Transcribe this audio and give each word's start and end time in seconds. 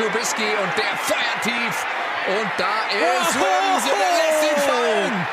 Trubisky 0.00 0.48
und 0.62 0.70
der 0.78 0.96
feuert 0.96 1.42
tief. 1.42 1.86
Und 2.26 2.50
da 2.56 2.74
ist 2.88 3.34
Robinson, 3.36 3.98
der 4.00 4.12
lässt 4.20 4.42
ihn 4.44 4.60
fallen. 4.70 5.26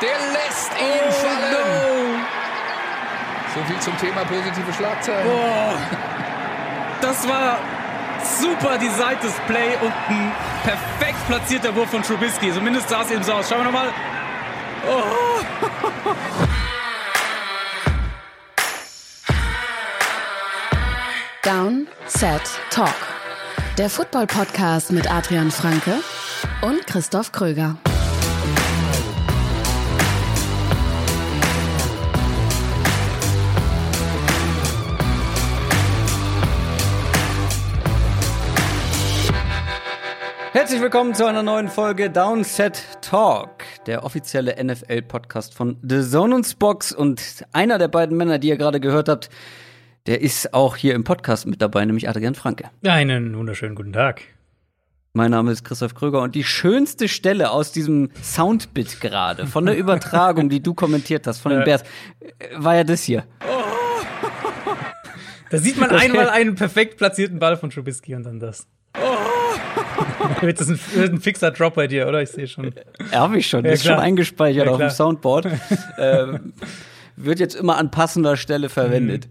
Der 0.00 0.18
lässt 0.32 0.72
ihn 0.80 1.02
Oh, 1.06 1.12
fallen. 1.12 2.24
So 3.54 3.62
viel 3.64 3.78
zum 3.80 3.96
Thema 3.98 4.24
positive 4.24 4.72
Schlagzeilen. 4.72 5.24
Boah. 5.28 5.78
Das 7.00 7.28
war 7.28 7.58
super 8.40 8.78
designtes 8.78 9.32
Play 9.46 9.76
und 9.80 9.92
ein 10.08 10.32
perfekt 10.64 11.26
platzierter 11.28 11.74
Wurf 11.76 11.90
von 11.90 12.02
Trubisky. 12.02 12.52
Zumindest 12.52 12.88
sah 12.88 13.02
es 13.02 13.10
eben 13.12 13.22
so 13.22 13.32
aus. 13.34 13.48
Schauen 13.48 13.58
wir 13.58 13.64
nochmal. 13.66 13.92
Down, 21.42 21.86
Set, 22.06 22.42
Talk. 22.70 23.13
Der 23.76 23.90
Football-Podcast 23.90 24.92
mit 24.92 25.10
Adrian 25.10 25.50
Franke 25.50 25.94
und 26.62 26.86
Christoph 26.86 27.32
Kröger. 27.32 27.76
Herzlich 40.52 40.80
willkommen 40.80 41.16
zu 41.16 41.26
einer 41.26 41.42
neuen 41.42 41.66
Folge 41.66 42.10
Downset 42.10 42.80
Talk, 43.00 43.64
der 43.86 44.04
offizielle 44.04 44.54
NFL-Podcast 44.62 45.52
von 45.52 45.78
The 45.82 46.00
Zone 46.08 46.36
und 46.36 46.44
Spox. 46.44 46.92
Und 46.92 47.44
einer 47.50 47.78
der 47.78 47.88
beiden 47.88 48.16
Männer, 48.16 48.38
die 48.38 48.50
ihr 48.50 48.56
gerade 48.56 48.78
gehört 48.78 49.08
habt, 49.08 49.30
der 50.06 50.20
ist 50.20 50.52
auch 50.52 50.76
hier 50.76 50.94
im 50.94 51.04
Podcast 51.04 51.46
mit 51.46 51.62
dabei, 51.62 51.84
nämlich 51.84 52.08
Adrian 52.08 52.34
Franke. 52.34 52.70
Einen 52.84 53.36
wunderschönen 53.36 53.74
guten 53.74 53.92
Tag. 53.92 54.22
Mein 55.14 55.30
Name 55.30 55.52
ist 55.52 55.64
Christoph 55.64 55.94
Kröger 55.94 56.22
und 56.22 56.34
die 56.34 56.44
schönste 56.44 57.08
Stelle 57.08 57.50
aus 57.50 57.70
diesem 57.72 58.10
Soundbit 58.22 59.00
gerade, 59.00 59.46
von 59.46 59.64
der 59.64 59.78
Übertragung, 59.78 60.48
die 60.48 60.60
du 60.62 60.74
kommentiert 60.74 61.26
hast, 61.26 61.38
von 61.38 61.52
den 61.52 61.60
Ja. 61.60 61.64
Bears, 61.64 61.84
war 62.56 62.74
ja 62.74 62.84
das 62.84 63.02
hier. 63.02 63.24
Da 65.50 65.58
sieht 65.60 65.78
man 65.78 65.90
einmal 65.90 66.30
einen 66.30 66.56
perfekt 66.56 66.96
platzierten 66.96 67.38
Ball 67.38 67.56
von 67.56 67.70
Trubisky 67.70 68.16
und 68.16 68.24
dann 68.24 68.40
das. 68.40 68.66
Wird 70.40 70.58
das 70.60 70.68
ein, 70.68 70.80
wird 70.94 71.12
ein 71.12 71.20
fixer 71.20 71.52
Drop 71.52 71.74
bei 71.76 71.86
dir, 71.86 72.08
oder? 72.08 72.22
Ich 72.22 72.30
sehe 72.30 72.48
schon. 72.48 72.74
Habe 73.12 73.38
ich 73.38 73.46
schon, 73.46 73.64
Ja, 73.64 73.70
ist 73.72 73.84
schon 73.84 73.94
eingespeichert 73.94 74.66
Ja, 74.66 74.72
auf 74.72 74.78
dem. 74.78 74.90
Soundboard. 74.90 75.46
ähm, 75.98 76.54
wird 77.14 77.38
jetzt 77.38 77.54
immer 77.54 77.76
an 77.76 77.92
passender 77.92 78.36
Stelle 78.36 78.68
verwendet. 78.68 79.28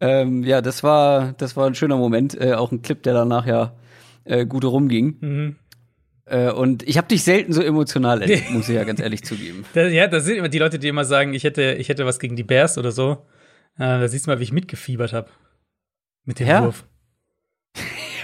Ähm, 0.00 0.42
ja, 0.44 0.60
das 0.60 0.82
war, 0.82 1.32
das 1.38 1.56
war 1.56 1.66
ein 1.66 1.74
schöner 1.74 1.96
Moment. 1.96 2.38
Äh, 2.40 2.54
auch 2.54 2.72
ein 2.72 2.82
Clip, 2.82 3.02
der 3.02 3.14
danach 3.14 3.46
ja 3.46 3.74
äh, 4.24 4.44
gut 4.46 4.64
rumging. 4.64 5.16
Mhm. 5.20 5.56
Äh, 6.26 6.50
und 6.50 6.82
ich 6.88 6.96
habe 6.96 7.08
dich 7.08 7.22
selten 7.22 7.52
so 7.52 7.62
emotional 7.62 8.22
erlebt, 8.22 8.50
muss 8.50 8.68
ich 8.68 8.74
ja 8.74 8.84
ganz 8.84 9.00
ehrlich 9.00 9.24
zugeben. 9.24 9.64
Da, 9.74 9.86
ja, 9.86 10.06
das 10.06 10.24
sind 10.24 10.36
immer 10.36 10.48
die 10.48 10.58
Leute, 10.58 10.78
die 10.78 10.88
immer 10.88 11.04
sagen, 11.04 11.34
ich 11.34 11.44
hätte, 11.44 11.74
ich 11.78 11.88
hätte 11.88 12.06
was 12.06 12.18
gegen 12.18 12.36
die 12.36 12.42
Bears 12.42 12.78
oder 12.78 12.92
so. 12.92 13.26
Äh, 13.76 14.00
da 14.00 14.08
siehst 14.08 14.26
du 14.26 14.30
mal, 14.30 14.38
wie 14.38 14.44
ich 14.44 14.52
mitgefiebert 14.52 15.12
habe. 15.12 15.28
Mit 16.24 16.40
dem 16.40 16.46
Ja? 16.48 16.64
Wurf. 16.64 16.86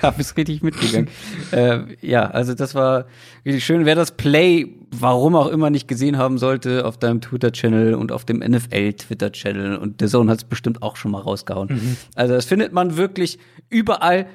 Habe 0.02 0.20
es 0.20 0.36
richtig 0.36 0.62
mitgegangen. 0.62 1.08
äh, 1.52 1.80
ja, 2.00 2.30
also 2.30 2.54
das 2.54 2.74
war 2.74 3.06
richtig 3.44 3.64
schön. 3.64 3.84
Wer 3.84 3.94
das 3.94 4.12
Play, 4.16 4.76
warum 4.90 5.34
auch 5.36 5.48
immer, 5.48 5.70
nicht 5.70 5.88
gesehen 5.88 6.16
haben 6.18 6.38
sollte, 6.38 6.84
auf 6.84 6.98
deinem 6.98 7.20
Twitter-Channel 7.20 7.94
und 7.94 8.12
auf 8.12 8.24
dem 8.24 8.38
NFL-Twitter-Channel 8.38 9.76
und 9.76 10.00
der 10.00 10.08
Zone 10.08 10.30
hat 10.30 10.38
es 10.38 10.44
bestimmt 10.44 10.82
auch 10.82 10.96
schon 10.96 11.10
mal 11.12 11.20
rausgehauen. 11.20 11.96
Also 12.14 12.34
das 12.34 12.44
findet 12.44 12.72
man 12.72 12.96
wirklich 12.96 13.38
überall 13.68 14.26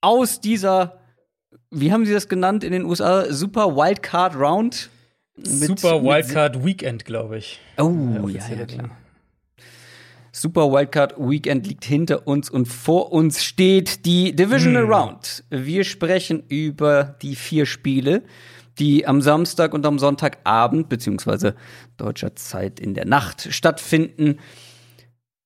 aus 0.00 0.40
dieser, 0.40 0.98
wie 1.70 1.92
haben 1.92 2.04
sie 2.04 2.12
das 2.12 2.28
genannt 2.28 2.64
in 2.64 2.72
den 2.72 2.84
USA? 2.84 3.32
Super 3.32 3.76
Wildcard 3.76 4.34
Round. 4.36 4.90
Mit- 5.36 5.48
Super 5.48 6.02
Wildcard 6.02 6.64
Weekend, 6.64 7.04
glaube 7.04 7.38
ich. 7.38 7.58
Oh, 7.78 8.28
ja, 8.28 8.42
ja, 8.54 8.66
klar. 8.66 8.90
Super 10.34 10.72
Wildcard 10.72 11.14
Weekend 11.18 11.66
liegt 11.66 11.84
hinter 11.84 12.26
uns 12.26 12.48
und 12.48 12.66
vor 12.66 13.12
uns 13.12 13.44
steht 13.44 14.06
die 14.06 14.34
Divisional 14.34 14.84
Round. 14.84 15.44
Wir 15.50 15.84
sprechen 15.84 16.42
über 16.48 17.16
die 17.20 17.36
vier 17.36 17.66
Spiele, 17.66 18.22
die 18.78 19.06
am 19.06 19.20
Samstag 19.20 19.74
und 19.74 19.84
am 19.84 19.98
Sonntagabend 19.98 20.88
beziehungsweise 20.88 21.54
deutscher 21.98 22.34
Zeit 22.34 22.80
in 22.80 22.94
der 22.94 23.04
Nacht 23.04 23.52
stattfinden. 23.52 24.38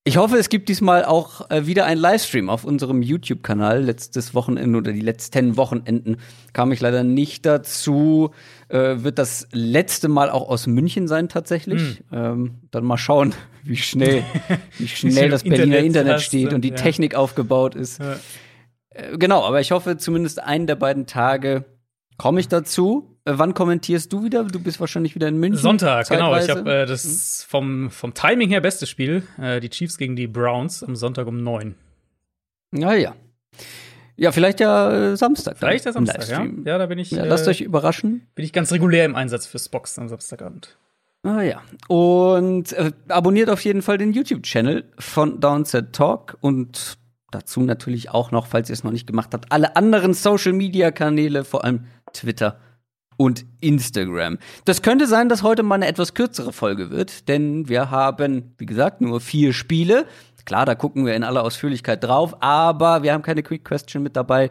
Ich 0.05 0.19
hoffe, 0.19 0.37
es 0.37 0.51
gibt 0.51 0.69
diesmal 0.69 1.05
auch 1.05 1.51
äh, 1.51 1.67
wieder 1.67 1.85
einen 1.85 2.01
Livestream 2.01 2.49
auf 2.49 2.63
unserem 2.63 3.03
YouTube-Kanal. 3.03 3.83
Letztes 3.83 4.35
Wochenende 4.35 4.79
oder 4.79 4.93
die 4.93 5.01
letzten 5.01 5.57
Wochenenden 5.57 6.19
kam 6.53 6.71
ich 6.71 6.81
leider 6.81 7.03
nicht 7.03 7.45
dazu. 7.45 8.31
Äh, 8.69 9.05
wird 9.05 9.19
das 9.19 9.47
letzte 9.53 10.09
Mal 10.09 10.29
auch 10.29 10.49
aus 10.49 10.67
München 10.67 11.07
sein 11.07 11.29
tatsächlich. 11.29 12.03
Ähm, 12.13 12.57
dann 12.71 12.85
mal 12.85 12.99
schauen, 12.99 13.33
wie 13.63 13.77
schnell, 13.77 14.25
wie 14.79 14.89
schnell 14.89 15.31
das 15.31 15.45
Berliner 15.45 15.79
Internet 15.79 15.87
Internet 15.87 16.21
steht 16.21 16.49
und 16.49 16.55
und- 16.57 16.61
die 16.63 16.71
ja. 16.71 16.75
Technik 16.75 17.15
aufgebaut 17.15 17.75
ist. 17.75 18.01
Ja. 18.01 18.17
Äh, 18.91 19.19
genau, 19.19 19.45
aber 19.45 19.61
ich 19.61 19.71
hoffe, 19.71 19.97
zumindest 19.99 20.43
einen 20.43 20.67
der 20.67 20.77
beiden 20.77 21.07
Tage 21.07 21.65
komme 22.19 22.41
ich 22.41 22.49
dazu. 22.49 23.17
Äh, 23.25 23.35
wann 23.37 23.55
kommentierst 23.55 24.13
du 24.13 24.25
wieder? 24.25 24.45
Du 24.45 24.61
bist 24.61 24.81
wahrscheinlich 24.81 25.15
wieder 25.15 25.29
in 25.29 25.39
München. 25.39 25.61
Sonntag, 25.61 26.09
genau. 26.09 26.35
Ich 26.35 26.47
zeitweise. 26.47 26.59
habe 26.59 26.83
äh, 26.83 26.87
das 26.87 27.45
vom, 27.49 27.91
vom 27.91 28.15
Timing 28.15 28.49
her 28.49 28.61
beste 28.61 28.87
Spiel. 28.87 29.23
Äh, 29.41 29.61
die 29.61 29.71
Chiefs 29.71 29.99
gegen 29.99 30.17
die 30.17 30.27
Browns 30.27 30.83
am 30.83 30.97
Sonntag 30.97 31.27
um 31.27 31.43
9. 31.43 31.75
Ja, 32.73 32.95
ja. 32.95 33.15
Ja, 34.17 34.33
vielleicht 34.33 34.61
ja 34.61 35.13
äh, 35.13 35.17
Samstag. 35.17 35.59
Vielleicht 35.59 35.85
der 35.85 35.95
im 35.95 36.07
Samstag, 36.07 36.29
ja? 36.29 36.47
Ja, 36.65 36.79
da 36.79 36.87
bin 36.87 36.99
ich, 36.99 37.11
Ja, 37.11 37.25
äh, 37.25 37.29
lasst 37.29 37.47
euch 37.49 37.61
überraschen. 37.61 38.27
bin 38.35 38.45
ich 38.45 38.53
ganz 38.53 38.73
regulär 38.73 39.05
im 39.05 39.15
Einsatz 39.15 39.47
für 39.47 39.59
Spox 39.59 39.99
am 39.99 40.09
Samstagabend. 40.09 40.77
Ah 41.23 41.43
ja. 41.43 41.61
Und 41.89 42.73
äh, 42.73 42.93
abonniert 43.09 43.51
auf 43.51 43.61
jeden 43.63 43.83
Fall 43.83 43.99
den 43.99 44.13
YouTube-Channel 44.13 44.85
von 44.99 45.41
Downset 45.41 45.93
Talk 45.93 46.39
und 46.41 46.99
dazu 47.31 47.61
natürlich 47.63 48.11
auch 48.11 48.31
noch, 48.31 48.47
falls 48.47 48.71
ihr 48.71 48.75
es 48.75 48.85
noch 48.85 48.93
nicht 48.93 49.07
gemacht 49.07 49.31
habt, 49.33 49.51
alle 49.51 49.77
anderen 49.77 50.15
Social-Media-Kanäle, 50.15 51.45
vor 51.45 51.65
allem 51.65 51.87
Twitter 52.13 52.61
und 53.17 53.45
Instagram. 53.61 54.39
Das 54.65 54.83
könnte 54.83 55.07
sein, 55.07 55.29
dass 55.29 55.43
heute 55.43 55.63
mal 55.63 55.77
eine 55.77 55.89
etwas 55.89 56.15
kürzere 56.15 56.53
Folge 56.53 56.91
wird, 56.91 57.29
denn 57.29 57.69
wir 57.69 57.91
haben, 57.91 58.55
wie 58.59 58.67
gesagt, 58.67 59.01
nur 59.01 59.21
vier 59.21 59.53
Spiele. 59.53 60.07
Klar, 60.47 60.65
da 60.65 60.75
gucken 60.75 61.05
wir 61.05 61.15
in 61.15 61.25
aller 61.25 61.43
Ausführlichkeit 61.43 62.03
drauf, 62.03 62.37
aber 62.41 63.03
wir 63.03 63.13
haben 63.13 63.23
keine 63.23 63.43
Quick 63.43 63.65
Question 63.65 64.03
mit 64.03 64.17
dabei 64.17 64.51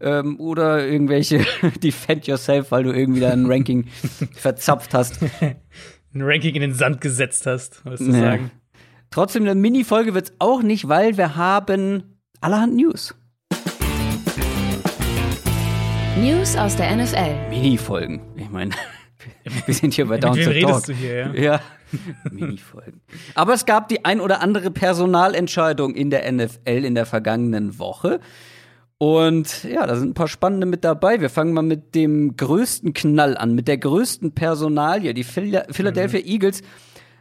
ähm, 0.00 0.38
oder 0.40 0.86
irgendwelche 0.86 1.46
Defend 1.82 2.26
Yourself, 2.26 2.70
weil 2.72 2.82
du 2.84 2.92
irgendwie 2.92 3.20
da 3.20 3.30
ein 3.30 3.46
Ranking 3.46 3.86
verzapft 4.34 4.92
hast. 4.92 5.20
Ein 5.40 6.22
Ranking 6.22 6.54
in 6.56 6.60
den 6.62 6.74
Sand 6.74 7.00
gesetzt 7.00 7.46
hast, 7.46 7.84
wolltest 7.86 8.08
du 8.08 8.12
Nee. 8.12 8.20
sagen. 8.20 8.50
Trotzdem, 9.10 9.44
eine 9.44 9.54
Mini-Folge 9.54 10.14
wird's 10.14 10.32
auch 10.40 10.62
nicht, 10.62 10.88
weil 10.88 11.16
wir 11.16 11.36
haben 11.36 12.18
allerhand 12.40 12.74
News. 12.74 13.14
News 16.18 16.56
aus 16.56 16.74
der 16.76 16.96
NFL. 16.96 17.50
Mini-Folgen. 17.50 18.20
Ich 18.36 18.50
meine, 18.50 18.72
wir 19.66 19.74
sind 19.74 19.94
hier 19.94 20.06
bei 20.06 20.14
Mit 20.16 20.24
wem 20.24 20.48
redest 20.48 20.70
Talk. 20.72 20.86
du 20.86 20.92
hier, 20.94 21.14
ja? 21.14 21.34
Ja, 21.34 21.60
Mini-Folgen. 22.30 23.00
Aber 23.34 23.54
es 23.54 23.66
gab 23.66 23.88
die 23.88 24.04
ein 24.04 24.20
oder 24.20 24.40
andere 24.42 24.70
Personalentscheidung 24.70 25.94
in 25.94 26.10
der 26.10 26.30
NFL 26.30 26.84
in 26.84 26.94
der 26.94 27.06
vergangenen 27.06 27.78
Woche. 27.78 28.20
Und 28.98 29.64
ja, 29.64 29.86
da 29.86 29.96
sind 29.96 30.10
ein 30.10 30.14
paar 30.14 30.28
spannende 30.28 30.66
mit 30.66 30.82
dabei. 30.84 31.20
Wir 31.20 31.28
fangen 31.28 31.52
mal 31.52 31.62
mit 31.62 31.94
dem 31.94 32.36
größten 32.36 32.94
Knall 32.94 33.36
an, 33.36 33.54
mit 33.54 33.68
der 33.68 33.76
größten 33.78 34.32
Personalie. 34.32 35.12
Die 35.12 35.24
Phila- 35.24 35.70
Philadelphia 35.70 36.20
Eagles 36.20 36.62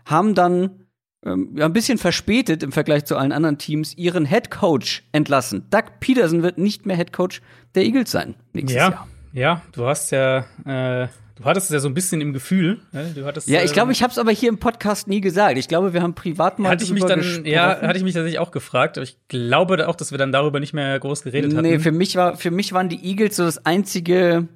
haben 0.05 0.35
dann 0.35 0.85
ähm, 1.25 1.55
ein 1.59 1.73
bisschen 1.73 1.97
verspätet 1.97 2.63
im 2.63 2.71
Vergleich 2.71 3.03
zu 3.05 3.17
allen 3.17 3.33
anderen 3.33 3.57
Teams 3.57 3.93
ihren 3.97 4.25
Head 4.25 4.51
Coach 4.51 5.03
entlassen. 5.11 5.65
Doug 5.69 5.83
Peterson 5.99 6.43
wird 6.43 6.57
nicht 6.57 6.85
mehr 6.85 6.95
Head 6.95 7.11
Coach 7.11 7.41
der 7.73 7.83
Eagles 7.83 8.09
sein 8.11 8.35
nächstes 8.53 8.77
Ja, 8.77 8.89
Jahr. 8.91 9.07
ja, 9.33 9.61
du 9.73 9.85
hast 9.85 10.11
ja, 10.11 10.45
äh, 10.65 11.07
du 11.37 11.43
hattest 11.45 11.67
es 11.69 11.73
ja 11.73 11.79
so 11.79 11.87
ein 11.87 11.93
bisschen 11.93 12.21
im 12.21 12.33
Gefühl. 12.33 12.79
Ne? 12.91 13.11
Du 13.15 13.25
hattest, 13.25 13.47
Ja, 13.47 13.61
ich 13.63 13.73
glaube, 13.73 13.91
ich 13.91 14.01
habe 14.03 14.11
es 14.11 14.17
aber 14.17 14.31
hier 14.31 14.49
im 14.49 14.57
Podcast 14.57 15.07
nie 15.07 15.21
gesagt. 15.21 15.57
Ich 15.57 15.67
glaube, 15.67 15.93
wir 15.93 16.01
haben 16.01 16.15
privat 16.15 16.59
mal 16.59 16.69
hatte 16.69 16.83
ich 16.83 16.91
mich 16.93 17.03
dann, 17.03 17.19
gesprochen. 17.19 17.45
ja, 17.45 17.81
hatte 17.81 17.97
ich 17.97 18.03
mich 18.03 18.13
tatsächlich 18.13 18.39
auch 18.39 18.51
gefragt, 18.51 18.97
aber 18.97 19.03
ich 19.03 19.17
glaube 19.27 19.87
auch, 19.87 19.95
dass 19.95 20.11
wir 20.11 20.17
dann 20.17 20.31
darüber 20.31 20.59
nicht 20.59 20.73
mehr 20.73 20.99
groß 20.99 21.23
geredet 21.23 21.53
hatten. 21.53 21.61
Nee, 21.67 21.79
für 21.79 21.91
mich, 21.91 22.15
war, 22.15 22.37
für 22.37 22.51
mich 22.51 22.73
waren 22.73 22.89
die 22.89 23.03
Eagles 23.05 23.35
so 23.35 23.43
das 23.43 23.65
einzige 23.65 24.47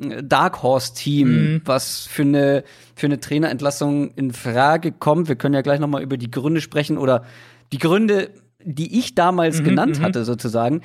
äh, 0.00 0.22
Dark 0.22 0.62
Horse-Team, 0.62 1.28
Mhm. 1.28 1.60
was 1.64 2.06
für 2.06 2.22
eine, 2.22 2.64
für 2.94 3.06
eine 3.06 3.18
Trainerentlassung 3.20 4.12
in 4.14 4.32
Frage 4.32 4.92
kommt. 4.92 5.28
Wir 5.28 5.36
können 5.36 5.54
ja 5.54 5.62
gleich 5.62 5.80
noch 5.80 5.88
mal 5.88 6.02
über 6.02 6.16
die 6.16 6.30
Gründe 6.30 6.60
sprechen 6.60 6.96
oder 6.98 7.24
die 7.72 7.78
Gründe, 7.78 8.30
die 8.62 8.98
ich 8.98 9.14
damals 9.14 9.60
Mhm, 9.60 9.64
genannt 9.64 9.98
mhm. 9.98 10.02
hatte, 10.02 10.24
sozusagen. 10.24 10.82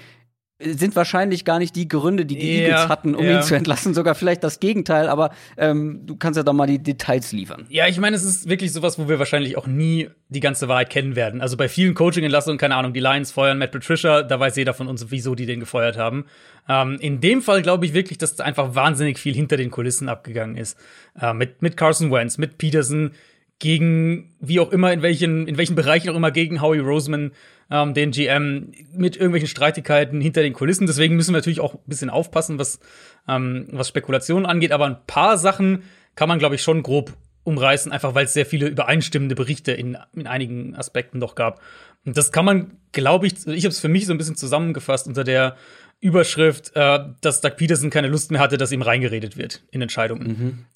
Sind 0.60 0.96
wahrscheinlich 0.96 1.44
gar 1.44 1.60
nicht 1.60 1.76
die 1.76 1.88
Gründe, 1.88 2.26
die 2.26 2.38
die 2.38 2.62
Ja, 2.62 2.68
Eagles 2.68 2.88
hatten, 2.88 3.14
um 3.14 3.26
ja. 3.26 3.38
ihn 3.38 3.44
zu 3.44 3.56
entlassen, 3.56 3.94
sogar 3.94 4.16
vielleicht 4.16 4.44
das 4.44 4.62
Gegenteil, 4.62 5.10
aber 5.10 5.32
ähm, 5.58 6.02
du 6.06 6.16
kannst 6.16 6.38
ja 6.38 6.44
doch 6.44 6.54
mal 6.54 6.66
die 6.66 6.82
Details 6.82 7.34
liefern. 7.34 7.66
Ja, 7.70 7.88
ich 7.88 8.00
meine, 8.00 8.16
es 8.16 8.24
ist 8.24 8.48
wirklich 8.48 8.72
sowas, 8.72 8.98
wo 8.98 9.10
wir 9.10 9.20
wahrscheinlich 9.20 9.58
auch 9.58 9.68
nie 9.68 10.10
die 10.30 10.40
ganze 10.40 10.70
Wahrheit 10.70 10.90
kennen 10.90 11.18
werden. 11.18 11.42
Also 11.42 11.58
bei 11.58 11.68
vielen 11.68 11.94
Coaching-Entlassungen, 11.94 12.58
keine 12.58 12.76
Ahnung, 12.76 12.94
die 12.94 13.02
Lions 13.02 13.32
feuern 13.32 13.58
Matt 13.58 13.72
Patricia, 13.72 14.24
da 14.24 14.40
weiß 14.40 14.56
jeder 14.56 14.74
von 14.74 14.88
uns, 14.88 15.08
wieso 15.10 15.36
die 15.36 15.46
den 15.46 15.60
gefeuert 15.60 15.98
haben. 15.98 16.26
Ähm, 16.70 16.98
in 17.02 17.20
dem 17.20 17.42
Fall 17.42 17.62
glaube 17.62 17.86
ich 17.86 17.94
wirklich, 17.94 18.18
dass 18.18 18.36
da 18.36 18.46
einfach 18.46 18.76
wahnsinnig 18.76 19.20
viel 19.20 19.34
hinter 19.34 19.58
den 19.58 19.72
Kulissen 19.72 20.08
abgegangen 20.08 20.56
ist. 20.56 20.78
Äh, 21.20 21.34
mit, 21.34 21.62
mit 21.62 21.76
Carson 21.76 22.12
Wentz, 22.12 22.38
mit 22.38 22.58
Peterson, 22.58 23.12
gegen, 23.60 24.36
wie 24.40 24.60
auch 24.60 24.72
immer, 24.72 24.92
in 24.92 25.02
welchen, 25.02 25.48
in 25.48 25.58
welchen 25.58 25.76
Bereichen 25.76 26.10
auch 26.10 26.16
immer, 26.16 26.32
gegen 26.32 26.62
Howie 26.62 26.80
Roseman, 26.80 27.32
ähm, 27.72 27.94
den 27.94 28.12
GM, 28.12 28.72
mit 28.94 29.16
irgendwelchen 29.16 29.50
Streitigkeiten 29.50 30.22
hinter 30.22 30.42
den 30.42 30.54
Kulissen. 30.54 30.88
Deswegen 30.88 31.16
müssen 31.16 31.34
wir 31.34 31.40
natürlich 31.40 31.60
auch 31.60 31.76
ein 31.76 31.80
bisschen 31.86 32.10
aufpassen, 32.10 32.60
was, 32.60 32.80
ähm, 33.28 33.68
was 33.72 33.88
Spekulationen 33.88 34.46
angeht. 34.46 34.72
Aber 34.72 34.86
ein 34.86 34.98
paar 35.08 35.38
Sachen 35.38 35.84
kann 36.16 36.30
man, 36.30 36.40
glaube 36.40 36.56
ich, 36.56 36.62
schon 36.62 36.84
grob 36.84 37.14
umreißen, 37.44 37.92
einfach 37.92 38.16
weil 38.16 38.26
es 38.26 38.34
sehr 38.34 38.46
viele 38.46 38.68
übereinstimmende 38.68 39.36
Berichte 39.36 39.72
in, 39.72 39.98
in 40.14 40.28
einigen 40.28 40.76
Aspekten 40.76 41.20
doch 41.20 41.36
gab. 41.36 41.62
Und 42.06 42.18
das 42.18 42.32
kann 42.32 42.46
man, 42.46 42.72
glaube 42.92 43.28
ich, 43.28 43.48
ich 43.48 43.66
habe 43.66 43.72
es 43.72 43.80
für 43.80 43.88
mich 43.88 44.06
so 44.06 44.14
ein 44.14 44.18
bisschen 44.18 44.36
zusammengefasst 44.36 45.08
unter 45.08 45.24
der 45.24 45.56
Überschrift, 46.02 46.72
äh, 46.76 47.00
dass 47.22 47.42
Doug 47.42 47.56
Peterson 47.58 47.90
keine 47.90 48.10
Lust 48.10 48.32
mehr 48.32 48.42
hatte, 48.42 48.58
dass 48.58 48.72
ihm 48.72 48.82
reingeredet 48.82 49.38
wird 49.38 49.64
in 49.72 49.82
Entscheidungen. 49.82 50.26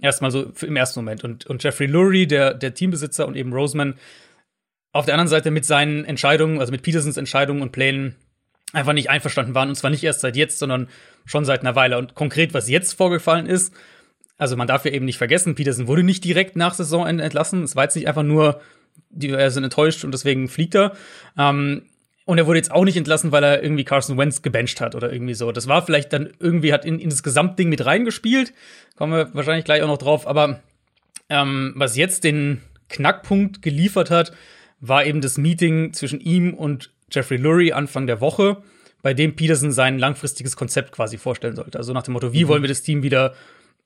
Erstmal 0.02 0.32
so 0.32 0.52
im 0.62 0.76
ersten 0.76 1.00
Moment. 1.00 1.24
Und, 1.24 1.46
und 1.46 1.64
Jeffrey 1.64 1.88
Lurie, 1.88 2.26
der, 2.26 2.54
der 2.54 2.74
Teambesitzer 2.74 3.28
und 3.28 3.36
eben 3.36 3.54
Roseman, 3.54 3.96
auf 4.92 5.06
der 5.06 5.14
anderen 5.14 5.28
Seite 5.28 5.52
mit 5.52 5.66
seinen 5.66 6.06
Entscheidungen, 6.06 6.60
also 6.60 6.72
mit 6.72 6.82
Petersons 6.82 7.18
Entscheidungen 7.18 7.62
und 7.62 7.72
Plänen, 7.72 8.16
einfach 8.74 8.94
nicht 8.94 9.10
einverstanden 9.10 9.56
waren. 9.56 9.70
Und 9.70 9.76
zwar 9.76 9.90
nicht 9.90 10.04
erst 10.04 10.22
seit 10.22 10.36
jetzt, 10.36 10.60
sondern 10.60 10.88
schon 11.26 11.46
seit 11.46 11.62
einer 11.62 11.76
Weile. 11.76 11.98
Und 11.98 12.16
konkret, 12.16 12.54
was 12.54 12.70
jetzt 12.70 12.94
vorgefallen 12.94 13.46
ist, 13.46 13.74
also 14.38 14.56
man 14.56 14.68
darf 14.68 14.86
ja 14.86 14.92
eben 14.92 15.06
nicht 15.06 15.18
vergessen, 15.18 15.56
Peterson 15.56 15.88
wurde 15.88 16.04
nicht 16.04 16.24
direkt 16.24 16.56
nach 16.56 16.74
Saisonende 16.74 17.24
entlassen. 17.24 17.64
Es 17.64 17.76
war 17.76 17.84
jetzt 17.84 17.96
nicht 17.96 18.08
einfach 18.08 18.24
nur, 18.24 18.62
er 19.20 19.52
sind 19.52 19.64
enttäuscht 19.64 20.04
und 20.04 20.12
deswegen 20.12 20.48
fliegt 20.48 20.76
er. 20.76 20.94
Ähm, 21.38 21.84
und 22.26 22.38
er 22.38 22.46
wurde 22.46 22.60
jetzt 22.60 22.72
auch 22.72 22.86
nicht 22.86 22.96
entlassen, 22.96 23.32
weil 23.32 23.44
er 23.44 23.64
irgendwie 23.64 23.84
Carson 23.84 24.18
Wentz 24.18 24.44
gebencht 24.44 24.82
hat 24.82 24.94
oder 24.94 25.12
irgendwie 25.12 25.34
so. 25.34 25.52
Das 25.52 25.68
war 25.68 25.84
vielleicht 25.84 26.14
dann 26.14 26.30
irgendwie, 26.40 26.72
hat 26.72 26.86
in, 26.86 27.00
in 27.00 27.10
das 27.10 27.24
Gesamtding 27.24 27.70
mit 27.70 27.86
reingespielt. 27.86 28.54
Kommen 28.96 29.14
wir 29.14 29.34
wahrscheinlich 29.34 29.66
gleich 29.66 29.82
auch 29.82 29.88
noch 29.88 29.98
drauf. 29.98 30.28
Aber 30.28 30.60
ähm, 31.30 31.74
was 31.76 31.98
jetzt 31.98 32.24
den 32.24 32.62
Knackpunkt 32.88 33.64
geliefert 33.64 34.12
hat, 34.12 34.32
war 34.80 35.06
eben 35.06 35.22
das 35.22 35.38
Meeting 35.38 35.94
zwischen 35.94 36.20
ihm 36.20 36.54
und 36.54 36.92
Jeffrey 37.12 37.38
Lurie 37.38 37.74
Anfang 37.74 38.08
der 38.08 38.22
Woche, 38.22 38.62
bei 39.02 39.14
dem 39.14 39.36
Peterson 39.36 39.72
sein 39.72 39.98
langfristiges 39.98 40.56
Konzept 40.56 40.92
quasi 40.92 41.18
vorstellen 41.18 41.56
sollte. 41.56 41.78
Also 41.78 41.94
nach 41.94 42.04
dem 42.04 42.14
Motto, 42.14 42.34
wie 42.34 42.48
wollen 42.48 42.62
wir 42.62 42.68
das 42.68 42.82
Team 42.82 43.02
wieder 43.04 43.34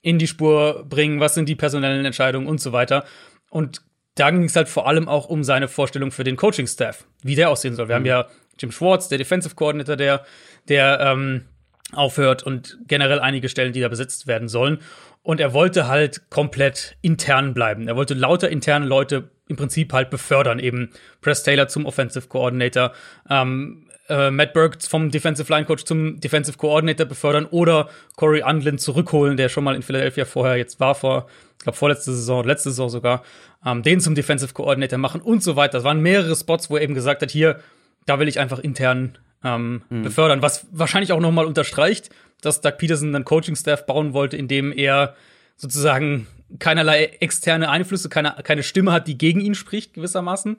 in 0.02 0.20
die 0.20 0.28
Spur 0.28 0.86
bringen, 0.88 1.20
was 1.20 1.34
sind 1.34 1.48
die 1.48 1.56
personellen 1.56 2.06
Entscheidungen 2.06 2.48
und 2.48 2.60
so 2.60 2.74
weiter. 2.74 3.06
Und 3.50 3.82
da 4.16 4.30
ging 4.30 4.44
es 4.44 4.56
halt 4.56 4.70
vor 4.70 4.88
allem 4.88 5.08
auch 5.08 5.30
um 5.30 5.44
seine 5.44 5.68
Vorstellung 5.68 6.12
für 6.12 6.24
den 6.24 6.36
Coaching-Staff, 6.36 7.06
wie 7.24 7.36
der 7.36 7.50
aussehen 7.50 7.76
soll. 7.76 7.88
Wir 7.88 7.96
haben 7.96 8.06
ja 8.06 8.28
Jim 8.60 8.72
Schwartz, 8.72 9.08
der 9.08 9.18
Defensive 9.18 9.56
Coordinator, 9.56 9.96
der, 9.96 10.26
der 10.68 11.00
ähm, 11.00 11.46
aufhört 11.94 12.44
und 12.44 12.78
generell 12.88 13.20
einige 13.20 13.50
Stellen, 13.50 13.74
die 13.74 13.80
da 13.80 13.88
besetzt 13.88 14.28
werden 14.28 14.48
sollen. 14.50 14.80
Und 15.24 15.40
er 15.40 15.54
wollte 15.54 15.88
halt 15.88 16.30
komplett 16.30 16.98
intern 17.02 17.54
bleiben. 17.54 17.88
Er 17.88 17.96
wollte 17.96 18.14
lauter 18.14 18.50
interne 18.50 18.86
Leute 18.86 19.30
im 19.48 19.56
Prinzip 19.56 19.94
halt 19.94 20.10
befördern, 20.10 20.60
eben 20.60 20.90
Press 21.22 21.44
Taylor 21.44 21.68
zum 21.68 21.86
Offensive 21.86 22.28
Coordinator, 22.28 22.92
ähm, 23.30 23.88
äh, 24.10 24.32
Matt 24.32 24.54
Burke 24.54 24.80
vom 24.88 25.12
Defensive 25.12 25.52
Line 25.52 25.66
Coach 25.66 25.86
zum 25.86 26.20
Defensive 26.20 26.58
Coordinator 26.58 27.06
befördern 27.06 27.46
oder 27.46 27.90
Corey 28.18 28.44
Undlin 28.44 28.78
zurückholen, 28.78 29.38
der 29.38 29.50
schon 29.50 29.64
mal 29.64 29.76
in 29.76 29.82
Philadelphia 29.82 30.26
vorher 30.26 30.58
jetzt 30.58 30.80
war, 30.80 30.96
vor, 30.96 31.28
ich 31.58 31.64
glaube, 31.64 31.78
vorletzte 31.78 32.12
Saison, 32.12 32.44
letzte 32.44 32.70
Saison 32.72 32.90
sogar, 32.90 33.24
ähm, 33.66 33.82
den 33.82 34.02
zum 34.02 34.16
Defensive 34.16 34.54
Coordinator 34.54 35.00
machen 35.00 35.22
und 35.22 35.42
so 35.42 35.56
weiter. 35.56 35.78
Das 35.78 35.84
waren 35.84 36.02
mehrere 36.02 36.36
Spots, 36.36 36.70
wo 36.70 36.76
er 36.76 36.84
eben 36.84 36.96
gesagt 36.96 37.22
hat, 37.22 37.32
hier, 37.32 37.60
da 38.06 38.20
will 38.20 38.28
ich 38.28 38.40
einfach 38.40 38.60
intern 38.60 39.18
ähm, 39.44 39.82
befördern, 39.90 40.42
was 40.42 40.68
wahrscheinlich 40.72 41.12
auch 41.12 41.20
nochmal 41.20 41.46
unterstreicht, 41.46 42.10
dass 42.46 42.62
Doug 42.62 42.78
Peterson 42.78 43.16
einen 43.16 43.26
Coaching-Staff 43.26 43.86
bauen 43.86 44.14
wollte, 44.14 44.38
in 44.38 44.48
dem 44.48 44.72
er 44.72 45.16
sozusagen 45.56 46.28
keinerlei 46.60 47.06
externe 47.20 47.70
Einflüsse, 47.70 48.10
keine, 48.10 48.36
keine 48.44 48.64
Stimme 48.64 48.92
hat, 48.92 49.08
die 49.08 49.18
gegen 49.18 49.40
ihn 49.40 49.56
spricht, 49.56 49.94
gewissermaßen. 49.94 50.58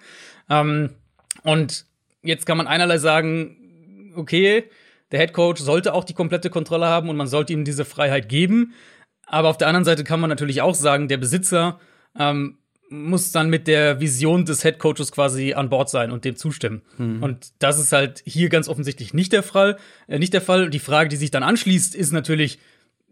Ähm, 0.50 0.90
und 1.42 1.86
jetzt 2.22 2.46
kann 2.46 2.56
man 2.56 2.66
einerlei 2.66 2.98
sagen, 2.98 4.12
okay, 4.16 4.64
der 5.12 5.20
Head 5.20 5.32
Coach 5.32 5.60
sollte 5.60 5.94
auch 5.94 6.04
die 6.04 6.14
komplette 6.14 6.50
Kontrolle 6.50 6.86
haben 6.86 7.08
und 7.08 7.16
man 7.16 7.26
sollte 7.26 7.52
ihm 7.52 7.64
diese 7.64 7.84
Freiheit 7.84 8.28
geben. 8.28 8.75
Aber 9.26 9.48
auf 9.48 9.58
der 9.58 9.69
anderen 9.69 9.84
Seite 9.84 10.04
kann 10.04 10.20
man 10.20 10.31
natürlich 10.31 10.62
auch 10.62 10.75
sagen, 10.75 11.08
der 11.08 11.19
Besitzer 11.19 11.78
ähm, 12.19 12.58
muss 13.02 13.32
dann 13.32 13.50
mit 13.50 13.67
der 13.67 14.00
Vision 14.00 14.44
des 14.44 14.62
Head 14.62 14.79
Coaches 14.79 15.12
quasi 15.12 15.55
an 15.55 15.69
Bord 15.69 15.91
sein 15.91 16.11
und 16.11 16.25
dem 16.25 16.37
zustimmen. 16.37 16.82
Und 17.23 17.52
das 17.58 17.79
ist 17.79 17.93
halt 17.93 18.23
hier 18.25 18.49
ganz 18.49 18.69
offensichtlich 18.69 19.14
nicht 19.14 19.32
der 19.32 19.43
Fall. 19.43 19.76
Äh, 20.06 20.19
nicht 20.19 20.32
der 20.32 20.41
Fall. 20.41 20.70
Die 20.70 20.79
Frage, 20.79 21.08
die 21.08 21.17
sich 21.17 21.31
dann 21.31 21.43
anschließt, 21.43 21.94
ist 21.94 22.12
natürlich, 22.12 22.58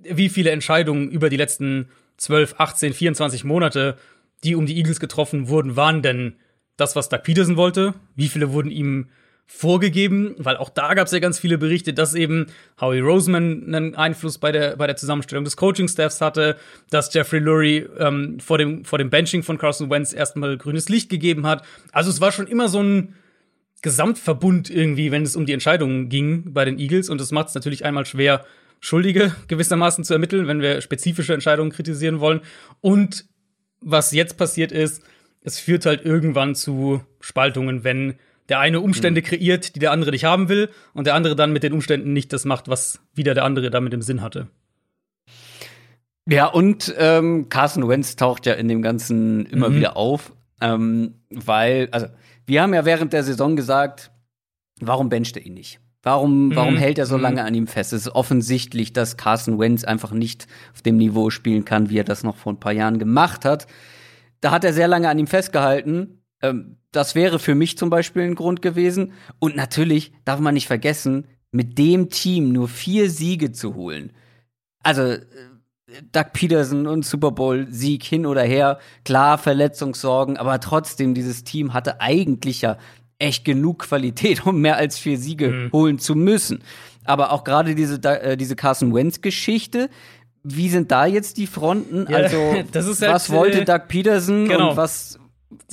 wie 0.02 0.28
viele 0.28 0.50
Entscheidungen 0.50 1.10
über 1.10 1.28
die 1.28 1.36
letzten 1.36 1.88
12, 2.16 2.54
18, 2.58 2.92
24 2.92 3.44
Monate, 3.44 3.96
die 4.44 4.54
um 4.54 4.66
die 4.66 4.76
Eagles 4.76 5.00
getroffen 5.00 5.48
wurden, 5.48 5.76
waren 5.76 6.02
denn 6.02 6.36
das, 6.76 6.96
was 6.96 7.08
Doug 7.08 7.22
Peterson 7.22 7.56
wollte? 7.56 7.94
Wie 8.14 8.28
viele 8.28 8.52
wurden 8.52 8.70
ihm 8.70 9.08
vorgegeben? 9.46 10.34
Weil 10.38 10.56
auch 10.56 10.70
da 10.70 10.94
gab 10.94 11.06
es 11.06 11.12
ja 11.12 11.18
ganz 11.18 11.38
viele 11.38 11.58
Berichte, 11.58 11.92
dass 11.92 12.14
eben 12.14 12.46
Howie 12.80 13.00
Roseman 13.00 13.64
einen 13.66 13.94
Einfluss 13.94 14.38
bei 14.38 14.52
der, 14.52 14.76
bei 14.76 14.86
der 14.86 14.96
Zusammenstellung 14.96 15.44
des 15.44 15.56
Coaching-Staffs 15.56 16.20
hatte, 16.20 16.56
dass 16.90 17.12
Jeffrey 17.12 17.40
Lurie 17.40 17.86
ähm, 17.98 18.40
vor, 18.40 18.58
dem, 18.58 18.84
vor 18.84 18.98
dem 18.98 19.10
Benching 19.10 19.42
von 19.42 19.58
Carson 19.58 19.90
Wentz 19.90 20.12
erstmal 20.12 20.56
grünes 20.56 20.88
Licht 20.88 21.10
gegeben 21.10 21.46
hat. 21.46 21.64
Also 21.92 22.10
es 22.10 22.20
war 22.20 22.32
schon 22.32 22.46
immer 22.46 22.68
so 22.68 22.82
ein 22.82 23.14
Gesamtverbund 23.82 24.70
irgendwie, 24.70 25.10
wenn 25.10 25.24
es 25.24 25.36
um 25.36 25.44
die 25.44 25.52
Entscheidungen 25.52 26.08
ging 26.08 26.52
bei 26.52 26.64
den 26.64 26.78
Eagles. 26.78 27.10
Und 27.10 27.20
das 27.20 27.32
macht 27.32 27.48
es 27.48 27.54
natürlich 27.54 27.84
einmal 27.84 28.06
schwer, 28.06 28.44
Schuldige 28.84 29.34
gewissermaßen 29.46 30.02
zu 30.02 30.12
ermitteln, 30.12 30.48
wenn 30.48 30.60
wir 30.60 30.80
spezifische 30.80 31.34
Entscheidungen 31.34 31.70
kritisieren 31.70 32.18
wollen. 32.18 32.40
Und 32.80 33.26
was 33.80 34.12
jetzt 34.12 34.36
passiert 34.36 34.72
ist, 34.72 35.02
es 35.42 35.58
führt 35.58 35.86
halt 35.86 36.04
irgendwann 36.04 36.54
zu 36.54 37.00
Spaltungen, 37.20 37.84
wenn 37.84 38.14
der 38.52 38.60
eine 38.60 38.82
Umstände 38.82 39.22
kreiert, 39.22 39.74
die 39.74 39.78
der 39.78 39.92
andere 39.92 40.10
nicht 40.10 40.26
haben 40.26 40.50
will, 40.50 40.68
und 40.92 41.06
der 41.06 41.14
andere 41.14 41.34
dann 41.34 41.54
mit 41.54 41.62
den 41.62 41.72
Umständen 41.72 42.12
nicht 42.12 42.34
das 42.34 42.44
macht, 42.44 42.68
was 42.68 43.00
wieder 43.14 43.32
der 43.32 43.44
andere 43.44 43.70
damit 43.70 43.94
im 43.94 44.02
Sinn 44.02 44.20
hatte. 44.20 44.48
Ja, 46.28 46.46
und 46.48 46.94
ähm, 46.98 47.48
Carson 47.48 47.88
Wentz 47.88 48.14
taucht 48.16 48.44
ja 48.44 48.52
in 48.52 48.68
dem 48.68 48.82
Ganzen 48.82 49.46
immer 49.46 49.70
Mhm. 49.70 49.76
wieder 49.76 49.96
auf, 49.96 50.34
ähm, 50.60 51.14
weil, 51.30 51.88
also, 51.92 52.08
wir 52.44 52.60
haben 52.60 52.74
ja 52.74 52.84
während 52.84 53.14
der 53.14 53.24
Saison 53.24 53.56
gesagt, 53.56 54.10
warum 54.80 55.08
bencht 55.08 55.34
er 55.38 55.46
ihn 55.46 55.54
nicht? 55.54 55.80
Warum, 56.02 56.54
warum 56.54 56.74
Mhm. 56.74 56.78
hält 56.78 56.98
er 56.98 57.06
so 57.06 57.16
Mhm. 57.16 57.22
lange 57.22 57.44
an 57.44 57.54
ihm 57.54 57.66
fest? 57.66 57.94
Es 57.94 58.02
ist 58.02 58.14
offensichtlich, 58.14 58.92
dass 58.92 59.16
Carson 59.16 59.58
Wentz 59.58 59.82
einfach 59.84 60.10
nicht 60.12 60.46
auf 60.74 60.82
dem 60.82 60.98
Niveau 60.98 61.30
spielen 61.30 61.64
kann, 61.64 61.88
wie 61.88 61.98
er 61.98 62.04
das 62.04 62.22
noch 62.22 62.36
vor 62.36 62.52
ein 62.52 62.60
paar 62.60 62.72
Jahren 62.72 62.98
gemacht 62.98 63.46
hat. 63.46 63.66
Da 64.42 64.50
hat 64.50 64.62
er 64.64 64.74
sehr 64.74 64.88
lange 64.88 65.08
an 65.08 65.18
ihm 65.18 65.26
festgehalten. 65.28 66.18
Ähm, 66.42 66.76
das 66.90 67.14
wäre 67.14 67.38
für 67.38 67.54
mich 67.54 67.78
zum 67.78 67.88
Beispiel 67.90 68.22
ein 68.22 68.34
Grund 68.34 68.60
gewesen. 68.62 69.12
Und 69.38 69.56
natürlich 69.56 70.12
darf 70.24 70.40
man 70.40 70.54
nicht 70.54 70.66
vergessen, 70.66 71.26
mit 71.50 71.78
dem 71.78 72.08
Team 72.10 72.52
nur 72.52 72.68
vier 72.68 73.10
Siege 73.10 73.52
zu 73.52 73.74
holen. 73.74 74.12
Also, 74.82 75.02
äh, 75.02 75.20
Doug 76.12 76.26
Peterson 76.32 76.86
und 76.86 77.04
Super 77.04 77.32
Bowl 77.32 77.66
Sieg 77.70 78.02
hin 78.02 78.24
oder 78.24 78.42
her, 78.42 78.78
klar 79.04 79.36
Verletzungssorgen, 79.36 80.38
aber 80.38 80.58
trotzdem 80.60 81.12
dieses 81.14 81.44
Team 81.44 81.74
hatte 81.74 82.00
eigentlich 82.00 82.62
ja 82.62 82.78
echt 83.18 83.44
genug 83.44 83.80
Qualität, 83.80 84.46
um 84.46 84.60
mehr 84.60 84.76
als 84.76 84.98
vier 84.98 85.18
Siege 85.18 85.48
Mhm. 85.48 85.72
holen 85.72 85.98
zu 85.98 86.14
müssen. 86.14 86.64
Aber 87.04 87.32
auch 87.32 87.44
gerade 87.44 87.74
diese 87.74 87.96
äh, 88.04 88.36
diese 88.36 88.56
Carson 88.56 88.94
Wentz 88.94 89.20
Geschichte, 89.20 89.90
wie 90.42 90.68
sind 90.68 90.90
da 90.90 91.06
jetzt 91.06 91.36
die 91.36 91.46
Fronten? 91.46 92.06
Ja, 92.08 92.16
also 92.18 92.38
halt, 92.52 92.74
was 93.02 93.30
wollte 93.30 93.60
äh, 93.60 93.64
Doug 93.64 93.82
Peterson 93.88 94.48
genau. 94.48 94.70
und 94.70 94.76
was 94.76 95.18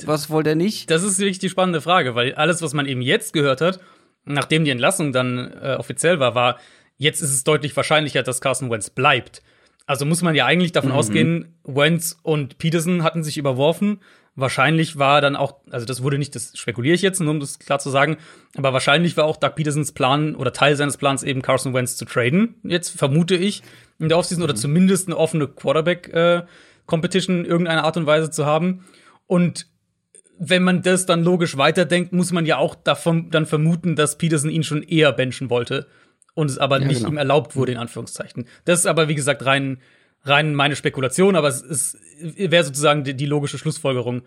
was 0.04 0.30
wollte 0.30 0.50
er 0.50 0.56
nicht? 0.56 0.90
Das 0.90 1.02
ist 1.02 1.18
wirklich 1.18 1.38
die 1.38 1.48
spannende 1.48 1.80
Frage, 1.80 2.14
weil 2.14 2.34
alles, 2.34 2.62
was 2.62 2.74
man 2.74 2.86
eben 2.86 3.02
jetzt 3.02 3.32
gehört 3.32 3.60
hat, 3.60 3.80
nachdem 4.24 4.64
die 4.64 4.70
Entlassung 4.70 5.12
dann 5.12 5.52
äh, 5.62 5.76
offiziell 5.78 6.20
war, 6.20 6.34
war, 6.34 6.58
jetzt 6.96 7.22
ist 7.22 7.32
es 7.32 7.44
deutlich 7.44 7.76
wahrscheinlicher, 7.76 8.22
dass 8.22 8.40
Carson 8.40 8.70
Wentz 8.70 8.90
bleibt. 8.90 9.42
Also 9.86 10.04
muss 10.06 10.22
man 10.22 10.34
ja 10.34 10.46
eigentlich 10.46 10.72
davon 10.72 10.92
ausgehen, 10.92 11.56
Wentz 11.64 12.16
und 12.22 12.58
Peterson 12.58 13.02
hatten 13.02 13.24
sich 13.24 13.38
überworfen. 13.38 14.00
Wahrscheinlich 14.36 14.98
war 14.98 15.20
dann 15.20 15.34
auch, 15.34 15.56
also 15.70 15.84
das 15.84 16.02
wurde 16.02 16.16
nicht, 16.16 16.36
das 16.36 16.52
spekuliere 16.56 16.94
ich 16.94 17.02
jetzt, 17.02 17.20
nur 17.20 17.32
um 17.32 17.40
das 17.40 17.58
klar 17.58 17.80
zu 17.80 17.90
sagen, 17.90 18.16
aber 18.56 18.72
wahrscheinlich 18.72 19.16
war 19.16 19.24
auch 19.24 19.36
Doug 19.36 19.56
Petersons 19.56 19.90
Plan 19.90 20.36
oder 20.36 20.52
Teil 20.52 20.76
seines 20.76 20.96
Plans 20.96 21.24
eben 21.24 21.42
Carson 21.42 21.74
Wentz 21.74 21.96
zu 21.96 22.04
traden. 22.04 22.54
Jetzt 22.62 22.90
vermute 22.90 23.34
ich 23.34 23.62
in 23.98 24.08
der 24.08 24.18
Offseason 24.18 24.44
oder 24.44 24.54
zumindest 24.54 25.08
eine 25.08 25.16
offene 25.16 25.48
Quarterback-Competition 25.48 27.40
in 27.40 27.44
irgendeiner 27.44 27.82
Art 27.82 27.96
und 27.96 28.06
Weise 28.06 28.30
zu 28.30 28.46
haben. 28.46 28.84
Und 29.26 29.66
wenn 30.42 30.62
man 30.62 30.80
das 30.82 31.04
dann 31.04 31.22
logisch 31.22 31.56
weiterdenkt, 31.58 32.12
muss 32.12 32.32
man 32.32 32.46
ja 32.46 32.56
auch 32.56 32.74
davon 32.74 33.30
dann 33.30 33.44
vermuten, 33.44 33.94
dass 33.94 34.16
Peterson 34.16 34.50
ihn 34.50 34.64
schon 34.64 34.82
eher 34.82 35.12
benchen 35.12 35.50
wollte, 35.50 35.86
und 36.34 36.50
es 36.50 36.58
aber 36.58 36.80
Ja, 36.80 36.86
nicht 36.86 36.98
genau. 36.98 37.10
ihm 37.10 37.16
erlaubt 37.18 37.56
wurde, 37.56 37.72
in 37.72 37.78
Anführungszeichen. 37.78 38.46
Das 38.64 38.80
ist 38.80 38.86
aber, 38.86 39.08
wie 39.08 39.14
gesagt, 39.14 39.44
rein, 39.44 39.78
rein 40.24 40.54
meine 40.54 40.76
Spekulation, 40.76 41.36
aber 41.36 41.48
es, 41.48 41.62
es 41.62 41.98
wäre 42.20 42.64
sozusagen 42.64 43.04
die, 43.04 43.14
die 43.14 43.26
logische 43.26 43.58
Schlussfolgerung 43.58 44.22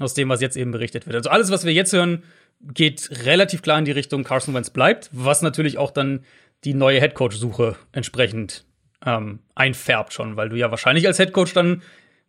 aus 0.00 0.14
dem, 0.14 0.28
was 0.28 0.40
jetzt 0.40 0.56
eben 0.56 0.72
berichtet 0.72 1.06
wird. 1.06 1.16
Also 1.16 1.30
alles, 1.30 1.50
was 1.50 1.64
wir 1.64 1.72
jetzt 1.72 1.92
hören, 1.92 2.24
geht 2.60 3.10
relativ 3.24 3.62
klar 3.62 3.78
in 3.78 3.84
die 3.84 3.92
Richtung 3.92 4.24
Carson 4.24 4.54
Wentz 4.54 4.70
bleibt, 4.70 5.10
was 5.12 5.42
natürlich 5.42 5.78
auch 5.78 5.90
dann 5.90 6.24
die 6.64 6.74
neue 6.74 7.00
Headcoach-Suche 7.00 7.76
entsprechend 7.92 8.64
ähm, 9.04 9.40
einfärbt 9.54 10.12
schon, 10.12 10.36
weil 10.36 10.48
du 10.48 10.56
ja 10.56 10.70
wahrscheinlich 10.70 11.06
als 11.06 11.18
Headcoach 11.18 11.52
dann 11.52 11.82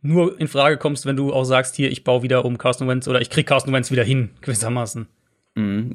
nur 0.04 0.40
in 0.40 0.48
Frage 0.48 0.78
kommst, 0.78 1.06
wenn 1.06 1.16
du 1.16 1.34
auch 1.34 1.46
sagst, 1.46 1.76
hier, 1.76 1.90
ich 1.92 2.04
baue 2.04 2.22
wieder 2.22 2.46
um 2.46 2.58
Carson 2.58 2.88
Wentz 2.88 3.08
oder 3.08 3.22
ich 3.22 3.30
krieg 3.30 3.48
Carson 3.48 3.74
Wentz 3.74 3.90
wieder 3.90 4.04
hin, 4.04 4.32
gewissermaßen. 4.42 5.08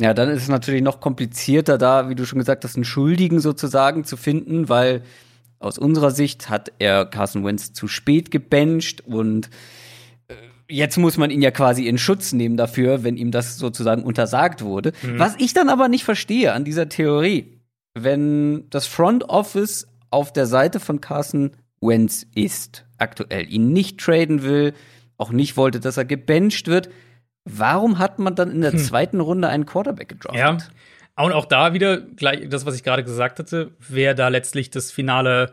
Ja, 0.01 0.15
dann 0.15 0.31
ist 0.31 0.43
es 0.43 0.49
natürlich 0.49 0.83
noch 0.83 1.01
komplizierter, 1.01 1.79
da, 1.79 2.09
wie 2.09 2.15
du 2.15 2.25
schon 2.25 2.39
gesagt 2.39 2.65
hast, 2.65 2.77
einen 2.77 2.85
Schuldigen 2.85 3.41
sozusagen 3.41 4.05
zu 4.05 4.17
finden, 4.17 4.69
weil 4.69 5.03
aus 5.59 5.79
unserer 5.79 6.11
Sicht 6.11 6.49
hat 6.49 6.73
er 6.79 7.05
Carson 7.05 7.45
Wentz 7.45 7.73
zu 7.73 7.89
spät 7.89 8.31
gebencht 8.31 9.03
und 9.05 9.51
äh, 10.29 10.35
jetzt 10.69 10.97
muss 10.97 11.17
man 11.17 11.31
ihn 11.31 11.43
ja 11.43 11.51
quasi 11.51 11.87
in 11.87 11.99
Schutz 11.99 12.33
nehmen 12.33 12.57
dafür, 12.57 13.03
wenn 13.03 13.17
ihm 13.17 13.31
das 13.31 13.59
sozusagen 13.59 14.05
untersagt 14.05 14.63
wurde. 14.63 14.93
Was 15.17 15.35
ich 15.39 15.53
dann 15.53 15.69
aber 15.69 15.89
nicht 15.89 16.05
verstehe 16.05 16.53
an 16.53 16.65
dieser 16.65 16.89
Theorie, 16.89 17.59
wenn 17.95 18.71
das 18.71 18.87
Front 18.87 19.25
Office 19.25 19.89
auf 20.11 20.33
der 20.33 20.47
Seite 20.47 20.79
von 20.81 21.01
Carson 21.01 21.51
Wentz 21.81 22.27
ist, 22.35 22.85
aktuell, 22.99 23.51
ihn 23.51 23.73
nicht 23.73 23.99
traden 23.99 24.43
will, 24.43 24.75
auch 25.17 25.31
nicht 25.31 25.57
wollte, 25.57 25.81
dass 25.81 25.97
er 25.97 26.05
gebencht 26.05 26.69
wird, 26.69 26.89
warum 27.45 27.99
hat 27.99 28.19
man 28.19 28.35
dann 28.35 28.51
in 28.51 28.61
der 28.61 28.77
zweiten 28.77 29.21
Runde 29.21 29.49
einen 29.49 29.67
Quarterback 29.67 30.09
gedraftet? 30.09 30.41
Ja. 30.41 31.25
Und 31.25 31.33
auch 31.33 31.47
da 31.47 31.73
wieder 31.73 32.01
gleich 32.01 32.49
das, 32.49 32.65
was 32.65 32.77
ich 32.77 32.85
gerade 32.85 33.03
gesagt 33.03 33.41
hatte, 33.41 33.73
wer 33.81 34.15
da 34.15 34.29
letztlich 34.29 34.71
das 34.71 34.93
finale 34.93 35.53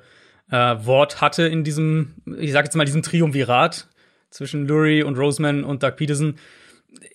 äh, 0.51 0.55
Wort 0.55 1.21
hatte 1.21 1.43
in 1.47 1.63
diesem, 1.63 2.13
ich 2.37 2.51
sag 2.51 2.65
jetzt 2.65 2.75
mal, 2.75 2.85
diesem 2.85 3.01
Triumvirat 3.01 3.87
zwischen 4.29 4.67
Lurie 4.67 5.01
und 5.01 5.17
Roseman 5.17 5.63
und 5.63 5.81
Doug 5.81 5.93
Peterson, 5.95 6.35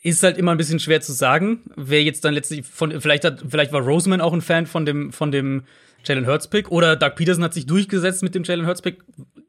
ist 0.02 0.22
halt 0.22 0.36
immer 0.36 0.50
ein 0.50 0.56
bisschen 0.56 0.80
schwer 0.80 1.00
zu 1.00 1.12
sagen, 1.12 1.60
wer 1.76 2.02
jetzt 2.02 2.24
dann 2.24 2.34
letztlich 2.34 2.66
von, 2.66 3.00
vielleicht 3.00 3.24
hat, 3.24 3.44
vielleicht 3.48 3.72
war 3.72 3.82
Roseman 3.82 4.20
auch 4.20 4.32
ein 4.32 4.40
Fan 4.40 4.66
von 4.66 4.84
dem, 4.84 5.12
von 5.12 5.30
dem 5.30 5.62
Jalen 6.04 6.26
Hurts 6.26 6.48
Pick 6.48 6.70
oder 6.70 6.96
Doug 6.96 7.14
Peterson 7.16 7.44
hat 7.44 7.54
sich 7.54 7.66
durchgesetzt 7.66 8.22
mit 8.22 8.34
dem 8.34 8.44
Jalen 8.44 8.66
Hurts 8.66 8.82
Pick. 8.82 9.02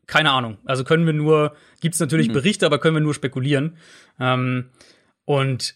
Keine 0.08 0.32
Ahnung. 0.32 0.58
Also 0.66 0.84
können 0.84 1.06
wir 1.06 1.14
nur, 1.14 1.56
gibt's 1.80 2.00
natürlich 2.00 2.32
Berichte, 2.32 2.66
aber 2.66 2.80
können 2.80 2.96
wir 2.96 3.02
nur 3.02 3.14
spekulieren. 3.14 3.78
Ähm, 4.20 4.70
und 5.26 5.76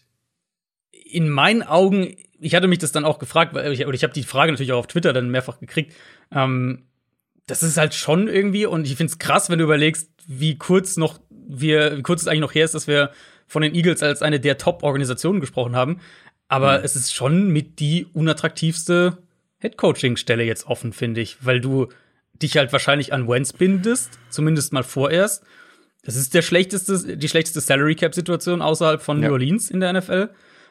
in 0.90 1.30
meinen 1.30 1.62
Augen, 1.62 2.14
ich 2.38 2.54
hatte 2.54 2.68
mich 2.68 2.78
das 2.78 2.92
dann 2.92 3.04
auch 3.04 3.18
gefragt, 3.18 3.54
weil 3.54 3.72
ich, 3.72 3.86
oder 3.86 3.94
ich 3.94 4.02
habe 4.02 4.12
die 4.12 4.24
Frage 4.24 4.52
natürlich 4.52 4.72
auch 4.72 4.80
auf 4.80 4.86
Twitter 4.88 5.12
dann 5.12 5.30
mehrfach 5.30 5.60
gekriegt. 5.60 5.94
Ähm, 6.30 6.84
das 7.46 7.62
ist 7.62 7.78
halt 7.78 7.94
schon 7.94 8.28
irgendwie, 8.28 8.66
und 8.66 8.86
ich 8.86 8.96
find's 8.96 9.18
krass, 9.18 9.48
wenn 9.48 9.58
du 9.58 9.64
überlegst, 9.64 10.10
wie 10.26 10.58
kurz 10.58 10.96
noch 10.96 11.20
wir, 11.30 11.96
wie 11.96 12.02
kurz 12.02 12.22
es 12.22 12.28
eigentlich 12.28 12.40
noch 12.40 12.54
her 12.54 12.64
ist, 12.64 12.74
dass 12.74 12.88
wir 12.88 13.12
von 13.46 13.62
den 13.62 13.74
Eagles 13.74 14.02
als 14.02 14.22
eine 14.22 14.40
der 14.40 14.58
Top-Organisationen 14.58 15.40
gesprochen 15.40 15.76
haben. 15.76 16.00
Aber 16.48 16.84
es 16.84 16.96
ist 16.96 17.14
schon 17.14 17.48
mit 17.48 17.80
die 17.80 18.06
unattraktivste 18.12 19.18
Head-Coaching-Stelle 19.70 20.44
jetzt 20.44 20.66
offen, 20.66 20.92
finde 20.92 21.20
ich, 21.20 21.38
weil 21.44 21.60
du 21.60 21.88
dich 22.34 22.56
halt 22.56 22.72
wahrscheinlich 22.72 23.12
an 23.12 23.28
Wentz 23.28 23.52
bindest, 23.52 24.18
zumindest 24.30 24.72
mal 24.72 24.82
vorerst. 24.82 25.42
Das 26.02 26.16
ist 26.16 26.34
der 26.34 26.42
schlechteste, 26.42 27.16
die 27.16 27.28
schlechteste 27.28 27.60
Salary 27.60 27.94
Cap 27.96 28.14
Situation 28.14 28.62
außerhalb 28.62 29.02
von 29.02 29.20
Ja. 29.22 29.28
New 29.28 29.32
Orleans 29.34 29.70
in 29.70 29.80
der 29.80 29.92
NFL. 29.92 30.30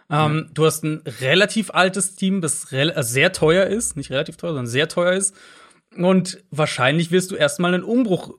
Ähm, 0.09 0.49
Du 0.53 0.65
hast 0.65 0.83
ein 0.83 1.01
relativ 1.21 1.71
altes 1.71 2.15
Team, 2.15 2.41
das 2.41 2.71
äh, 2.71 2.93
sehr 3.03 3.33
teuer 3.33 3.65
ist, 3.65 3.97
nicht 3.97 4.11
relativ 4.11 4.37
teuer, 4.37 4.51
sondern 4.51 4.67
sehr 4.67 4.87
teuer 4.87 5.13
ist. 5.13 5.35
Und 5.97 6.43
wahrscheinlich 6.51 7.11
wirst 7.11 7.31
du 7.31 7.35
erstmal 7.35 7.73
einen 7.73 7.83
Umbruch 7.83 8.33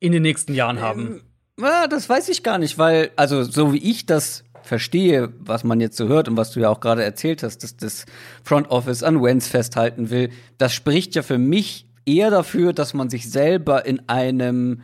in 0.00 0.12
den 0.12 0.22
nächsten 0.22 0.54
Jahren 0.54 0.80
haben. 0.80 1.20
Ja, 1.60 1.86
das 1.86 2.08
weiß 2.08 2.28
ich 2.30 2.42
gar 2.42 2.58
nicht, 2.58 2.78
weil, 2.78 3.10
also 3.16 3.42
so 3.42 3.72
wie 3.72 3.78
ich 3.90 4.06
das 4.06 4.44
verstehe, 4.64 5.32
was 5.38 5.62
man 5.62 5.78
jetzt 5.80 5.96
so 5.96 6.08
hört 6.08 6.28
und 6.28 6.36
was 6.36 6.50
du 6.50 6.60
ja 6.60 6.70
auch 6.70 6.80
gerade 6.80 7.04
erzählt 7.04 7.42
hast, 7.42 7.58
dass 7.62 7.76
das 7.76 8.06
Front 8.42 8.70
Office 8.70 9.02
an 9.02 9.22
Wentz 9.22 9.46
festhalten 9.46 10.10
will, 10.10 10.30
das 10.58 10.72
spricht 10.72 11.14
ja 11.14 11.22
für 11.22 11.38
mich 11.38 11.86
eher 12.06 12.30
dafür, 12.30 12.72
dass 12.72 12.94
man 12.94 13.10
sich 13.10 13.30
selber 13.30 13.84
in 13.86 14.08
einem 14.08 14.80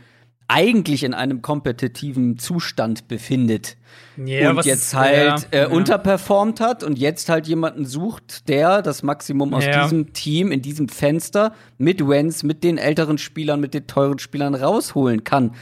eigentlich 0.48 1.04
in 1.04 1.14
einem 1.14 1.42
kompetitiven 1.42 2.36
Zustand 2.36 3.06
befindet 3.06 3.76
Ja, 4.16 4.50
und 4.50 4.64
jetzt 4.64 4.94
halt 4.94 5.46
ja, 5.52 5.58
äh, 5.58 5.60
ja. 5.62 5.68
unterperformt 5.68 6.58
hat 6.60 6.82
und 6.82 6.98
jetzt 6.98 7.28
halt 7.28 7.46
jemanden 7.46 7.86
sucht, 7.86 8.48
der 8.48 8.82
das 8.82 9.04
Maximum 9.04 9.54
aus 9.54 9.64
Ja. 9.64 9.84
diesem 9.84 10.12
Team 10.12 10.50
in 10.50 10.60
diesem 10.60 10.88
Fenster 10.88 11.54
mit 11.78 12.06
Wentz, 12.06 12.42
mit 12.42 12.64
den 12.64 12.78
älteren 12.78 13.16
Spielern, 13.16 13.60
mit 13.60 13.74
den 13.74 13.86
teuren 13.86 14.18
Spielern 14.18 14.56
rausholen 14.56 15.22
kann. 15.22 15.52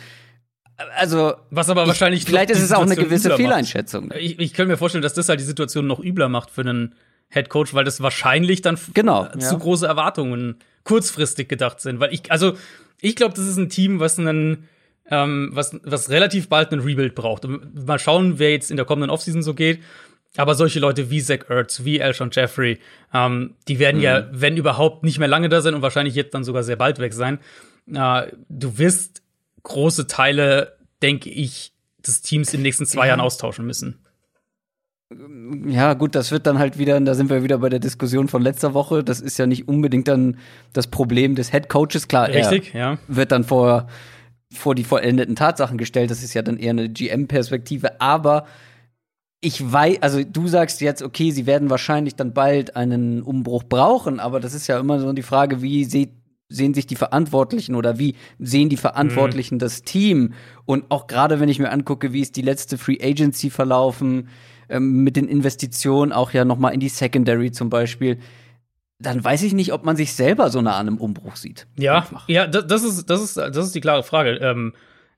Also 0.97 1.35
Was 1.51 1.69
aber 1.71 1.83
ich- 1.83 1.89
wahrscheinlich 1.89 2.25
vielleicht 2.25 2.51
noch 2.51 2.57
ist 2.57 2.63
es 2.63 2.73
auch 2.73 2.83
eine 2.83 2.95
gewisse. 2.97 3.35
Fehleinschätzung. 3.37 4.13
Ich, 4.19 4.39
ich 4.39 4.55
könnte 4.55 4.71
mir 4.73 4.77
vorstellen, 4.77 5.03
dass 5.03 5.15
das 5.15 5.29
halt 5.29 5.41
die 5.41 5.45
Situation 5.45 5.87
noch 5.87 5.99
übler 6.01 6.29
macht 6.29 6.51
für 6.51 6.61
einen 6.63 6.95
Head 7.31 7.49
Coach, 7.49 7.75
weil 7.75 7.85
das 7.85 8.01
wahrscheinlich 8.01 8.63
dann 8.63 8.79
Genau, 8.95 9.25
äh, 9.25 9.31
ja. 9.35 9.39
zu 9.41 9.59
große 9.59 9.87
Erwartungen 9.87 10.57
kurzfristig 10.85 11.49
gedacht 11.49 11.81
sind. 11.81 12.01
Weil 12.01 12.15
ich, 12.15 12.31
also 12.31 12.55
ich 13.01 13.17
glaube, 13.17 13.35
das 13.35 13.47
ist 13.47 13.57
ein 13.59 13.69
Team, 13.69 14.01
was 14.01 14.19
einen, 14.19 14.69
ähm, 15.11 15.51
was, 15.53 15.77
was 15.83 16.11
relativ 16.11 16.49
bald 16.49 16.73
einen 16.73 16.81
Rebuild 16.83 17.15
braucht. 17.15 17.45
Und 17.45 17.87
mal 17.87 17.99
schauen, 17.99 18.39
wer 18.39 18.53
jetzt 18.53 18.71
in 18.71 18.77
der 18.77 18.87
kommenden 18.87 19.11
Offseason 19.11 19.43
so 19.43 19.55
geht. 19.55 19.81
Aber 20.37 20.55
solche 20.55 20.79
Leute 20.79 21.11
wie 21.11 21.21
Zach 21.23 21.49
Ertz, 21.49 21.85
wie 21.85 22.01
Alshon 22.03 22.31
Jeffrey, 22.33 22.79
ähm, 23.13 23.55
die 23.67 23.79
werden 23.79 24.01
ja, 24.01 24.21
Mhm. 24.21 24.27
wenn 24.33 24.57
überhaupt, 24.57 25.03
nicht 25.03 25.19
mehr 25.19 25.27
lange 25.29 25.49
da 25.49 25.61
sein 25.61 25.75
und 25.75 25.83
wahrscheinlich 25.83 26.15
jetzt 26.15 26.35
dann 26.35 26.45
sogar 26.45 26.63
sehr 26.63 26.77
bald 26.77 26.99
weg 27.01 27.15
sein. 27.15 27.39
Äh, 27.93 28.29
du 28.49 28.79
wirst 28.79 29.23
große 29.63 30.07
Teile, 30.07 30.77
denke 31.03 31.31
ich, 31.31 31.73
des 31.99 32.23
Teams 32.23 32.53
in 32.53 32.61
den 32.61 32.63
nächsten 32.63 32.87
zwei 32.87 33.09
Jahren 33.09 33.21
austauschen 33.21 33.67
müssen. 33.67 34.05
Ja, 35.67 35.95
gut, 35.95 36.15
das 36.15 36.31
wird 36.33 36.47
dann 36.47 36.59
halt 36.59 36.79
wieder, 36.79 37.01
da 37.01 37.15
sind 37.15 37.31
wir 37.31 37.43
wieder 37.43 37.59
bei 37.59 37.71
der 37.71 37.79
Diskussion 37.79 38.29
von 38.29 38.43
letzter 38.43 38.75
Woche. 38.75 39.03
Das 39.03 39.21
ist 39.21 39.39
ja 39.39 39.47
nicht 39.47 39.67
unbedingt 39.67 40.07
dann 40.07 40.37
das 40.75 40.87
Problem 40.87 41.35
des 41.35 41.51
Head 41.51 41.71
Coaches. 41.71 42.09
Klar, 42.09 42.29
Richtig, 42.29 42.75
er 42.75 42.81
ja. 42.81 42.99
wird 43.09 43.33
dann 43.33 43.45
vor, 43.45 43.87
vor 44.53 44.75
die 44.75 44.85
vollendeten 44.85 45.35
Tatsachen 45.35 45.79
gestellt. 45.79 46.11
Das 46.11 46.23
ist 46.23 46.35
ja 46.35 46.43
dann 46.43 46.59
eher 46.59 46.71
eine 46.71 46.91
GM-Perspektive. 46.91 48.03
Aber 48.03 48.45
ich 49.41 49.73
weiß, 49.73 50.03
also 50.03 50.23
du 50.25 50.47
sagst 50.47 50.83
jetzt, 50.83 51.03
okay, 51.03 51.31
sie 51.31 51.47
werden 51.47 51.71
wahrscheinlich 51.71 52.17
dann 52.17 52.35
bald 52.35 52.77
einen 52.77 53.23
Umbruch 53.23 53.65
brauchen, 53.65 54.21
aber 54.21 54.41
das 54.41 54.53
ist 54.53 54.67
ja 54.67 54.79
immer 54.79 55.01
so 55.01 55.13
die 55.15 55.23
Frage, 55.23 55.63
wie 55.63 55.85
sieht 55.85 56.11
sehen 56.49 56.75
sich 56.75 56.87
die 56.87 56.97
Verantwortlichen 56.97 57.75
oder 57.75 57.99
wie 57.99 58.15
sehen 58.39 58.69
die 58.69 58.77
Verantwortlichen 58.77 59.59
das 59.59 59.83
Team? 59.83 60.33
Und 60.65 60.87
auch 60.89 61.07
gerade 61.07 61.41
wenn 61.41 61.49
ich 61.49 61.59
mir 61.59 61.71
angucke, 61.71 62.13
wie 62.13 62.21
ist 62.21 62.37
die 62.37 62.43
letzte 62.43 62.79
Free 62.79 62.99
Agency 63.01 63.51
verlaufen, 63.51 64.29
ähm, 64.69 65.03
mit 65.03 65.17
den 65.17 65.29
Investitionen 65.29 66.13
auch 66.13 66.33
ja 66.33 66.45
noch 66.45 66.59
mal 66.59 66.71
in 66.71 66.81
die 66.81 66.89
Secondary 66.89 67.53
zum 67.53 67.71
Beispiel, 67.71 68.19
dann 68.99 69.23
weiß 69.23 69.43
ich 69.45 69.53
nicht, 69.53 69.73
ob 69.73 69.85
man 69.85 69.97
sich 69.97 70.13
selber 70.13 70.51
so 70.51 70.61
nah 70.61 70.77
an 70.77 70.89
einem 70.89 70.99
Umbruch 70.99 71.37
sieht. 71.37 71.67
Ja, 71.79 71.99
Einfach. 71.99 72.29
ja, 72.29 72.47
das, 72.47 72.67
das 72.67 72.83
ist, 72.83 73.09
das 73.09 73.23
ist, 73.23 73.37
das 73.37 73.57
ist 73.59 73.75
die 73.75 73.81
klare 73.81 74.03
Frage. 74.03 74.37
Ähm, 74.37 74.73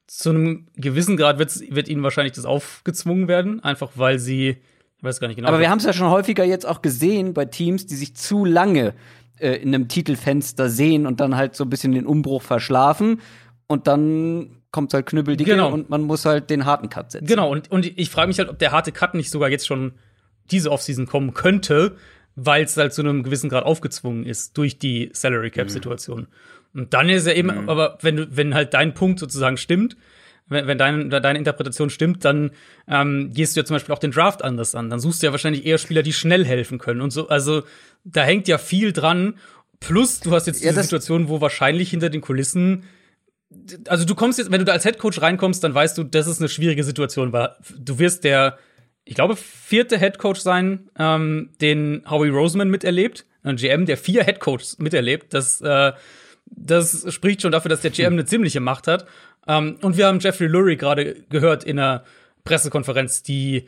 zu 0.07 0.31
einem 0.31 0.67
gewissen 0.77 1.17
Grad 1.17 1.39
wird 1.39 1.89
ihnen 1.89 2.03
wahrscheinlich 2.03 2.33
das 2.33 2.45
aufgezwungen 2.45 3.29
werden, 3.29 3.63
einfach 3.63 3.93
weil 3.95 4.19
sie, 4.19 4.59
ich 4.99 5.05
weiß 5.05 5.21
gar 5.21 5.29
nicht 5.29 5.37
genau. 5.37 5.49
Aber 5.49 5.61
wir 5.61 5.71
haben 5.71 5.79
es 5.79 5.85
ja 5.85 5.93
schon 5.93 6.11
häufiger 6.11 6.45
jetzt 6.45 6.67
auch 6.67 6.83
gesehen 6.83 7.33
bei 7.33 7.45
Teams, 7.45 7.87
die 7.87 7.95
sich 7.95 8.15
zu 8.17 8.45
lange 8.45 8.95
äh, 9.41 9.57
in 9.57 9.75
einem 9.75 9.89
Titelfenster 9.89 10.69
sehen 10.69 11.07
und 11.07 11.21
dann 11.21 11.37
halt 11.37 11.55
so 11.57 11.65
ein 11.65 11.71
bisschen 11.71 11.93
den 11.93 12.07
Umbruch 12.07 12.43
verschlafen 12.43 13.21
und 13.67 13.87
dann 13.87 14.57
kommt 14.73 14.95
halt 14.95 15.07
knüppeldicke 15.07 15.51
Genau. 15.51 15.73
und 15.73 15.91
man 15.91 16.03
muss 16.03 16.25
halt 16.25 16.49
den 16.51 16.65
harten 16.65 16.89
Cut 16.89 17.11
setzen. 17.13 17.27
Genau, 17.27 17.51
und, 17.51 17.71
und 17.71 17.87
ich 17.99 18.11
frage 18.11 18.29
mich 18.29 18.39
halt, 18.39 18.49
ob 18.49 18.59
der 18.59 18.73
harte 18.73 18.93
Cut 18.93 19.15
nicht 19.15 19.31
sogar 19.31 19.49
jetzt 19.51 19.67
schon 19.67 19.93
diese 20.51 20.71
Offseason 20.71 21.07
kommen 21.07 21.35
könnte, 21.35 21.97
weil 22.37 22.65
es 22.65 22.77
halt 22.77 22.93
zu 22.93 23.03
einem 23.03 23.23
gewissen 23.23 23.51
Grad 23.51 23.65
aufgezwungen 23.65 24.25
ist 24.25 24.57
durch 24.57 24.79
die 24.79 25.11
Salary 25.13 25.51
Cap 25.51 25.71
Situation. 25.71 26.29
Und 26.73 26.95
dann 26.95 27.09
ist 27.09 27.27
ja 27.27 27.33
eben, 27.33 27.69
aber 27.69 27.99
wenn 28.01 28.17
du, 28.17 28.37
wenn 28.37 28.55
halt 28.55 28.75
dein 28.75 28.95
Punkt 28.95 29.19
sozusagen 29.19 29.57
stimmt, 29.57 29.97
wenn, 30.51 30.67
wenn 30.67 30.77
dein, 30.77 31.09
deine 31.09 31.39
Interpretation 31.39 31.89
stimmt, 31.89 32.25
dann 32.25 32.51
ähm, 32.87 33.33
gehst 33.33 33.57
du 33.57 33.61
ja 33.61 33.65
zum 33.65 33.77
Beispiel 33.77 33.95
auch 33.95 33.99
den 33.99 34.11
Draft 34.11 34.45
anders 34.45 34.75
an. 34.75 34.91
Dann 34.91 35.01
suchst 35.01 35.23
du 35.23 35.27
ja 35.27 35.33
wahrscheinlich 35.33 35.65
eher 35.65 35.79
Spieler, 35.79 36.03
die 36.03 36.13
schnell 36.13 36.45
helfen 36.45 36.79
können 36.79 37.01
und 37.01 37.11
so. 37.11 37.29
Also 37.29 37.63
da 38.05 38.23
hängt 38.23 38.49
ja 38.49 38.59
viel 38.59 38.93
dran. 38.93 39.39
Plus, 39.79 40.21
du 40.21 40.33
hast 40.33 40.47
jetzt 40.47 40.63
Ja, 40.63 40.71
diese 40.71 40.83
Situation, 40.83 41.29
wo 41.29 41.41
wahrscheinlich 41.41 41.91
hinter 41.91 42.11
den 42.11 42.21
Kulissen 42.21 42.85
also 43.89 44.05
du 44.05 44.15
kommst 44.15 44.39
jetzt, 44.39 44.51
wenn 44.51 44.61
du 44.61 44.65
da 44.65 44.73
als 44.73 44.85
Headcoach 44.85 45.21
reinkommst, 45.21 45.63
dann 45.65 45.75
weißt 45.75 45.99
du, 45.99 46.05
das 46.05 46.27
ist 46.27 46.41
eine 46.41 46.49
schwierige 46.49 46.85
Situation, 46.85 47.33
weil 47.33 47.51
du 47.77 47.99
wirst 47.99 48.25
der, 48.25 48.59
ich 49.05 49.15
glaube, 49.15 49.37
vierte 49.37 49.99
Headcoach 49.99 50.37
sein, 50.37 50.89
ähm, 50.99 51.51
den 51.61 52.03
Howie 52.09 52.29
Roseman 52.29 52.71
miterlebt, 52.71 53.27
ein 53.43 53.57
GM, 53.57 53.87
der 53.87 53.97
vier 53.97 54.23
Headcoaches 54.23 54.79
miterlebt. 54.79 55.35
Das, 55.35 55.61
äh, 55.63 55.93
das 56.47 57.13
spricht 57.13 57.43
schon 57.43 57.53
dafür, 57.53 57.69
dass 57.69 57.81
der 57.81 57.91
GM 57.91 58.13
eine 58.13 58.25
ziemliche 58.25 58.61
Macht 58.61 58.87
hat. 58.87 59.07
Ähm, 59.47 59.79
und 59.83 59.97
wir 59.97 60.07
haben 60.07 60.21
Jeffrey 60.21 60.47
Lurie 60.47 60.77
gerade 60.77 61.17
gehört 61.29 61.65
in 61.65 61.79
einer 61.79 62.05
Pressekonferenz, 62.45 63.23
die 63.23 63.67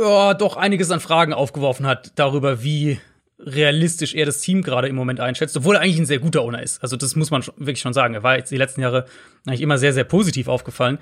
ja, 0.00 0.34
doch 0.34 0.56
einiges 0.56 0.90
an 0.90 1.00
Fragen 1.00 1.32
aufgeworfen 1.32 1.86
hat 1.86 2.12
darüber, 2.16 2.62
wie 2.62 2.98
realistisch 3.38 4.14
er 4.14 4.26
das 4.26 4.40
Team 4.40 4.62
gerade 4.62 4.88
im 4.88 4.96
Moment 4.96 5.20
einschätzt, 5.20 5.56
obwohl 5.56 5.76
er 5.76 5.80
eigentlich 5.80 5.98
ein 5.98 6.06
sehr 6.06 6.18
guter 6.18 6.42
Owner 6.42 6.62
ist. 6.62 6.82
Also 6.82 6.96
das 6.96 7.16
muss 7.16 7.30
man 7.30 7.42
wirklich 7.56 7.80
schon 7.80 7.94
sagen. 7.94 8.14
Er 8.14 8.22
war 8.22 8.36
jetzt 8.36 8.50
die 8.50 8.56
letzten 8.56 8.82
Jahre 8.82 9.06
eigentlich 9.46 9.62
immer 9.62 9.78
sehr, 9.78 9.92
sehr 9.92 10.04
positiv 10.04 10.48
aufgefallen. 10.48 10.98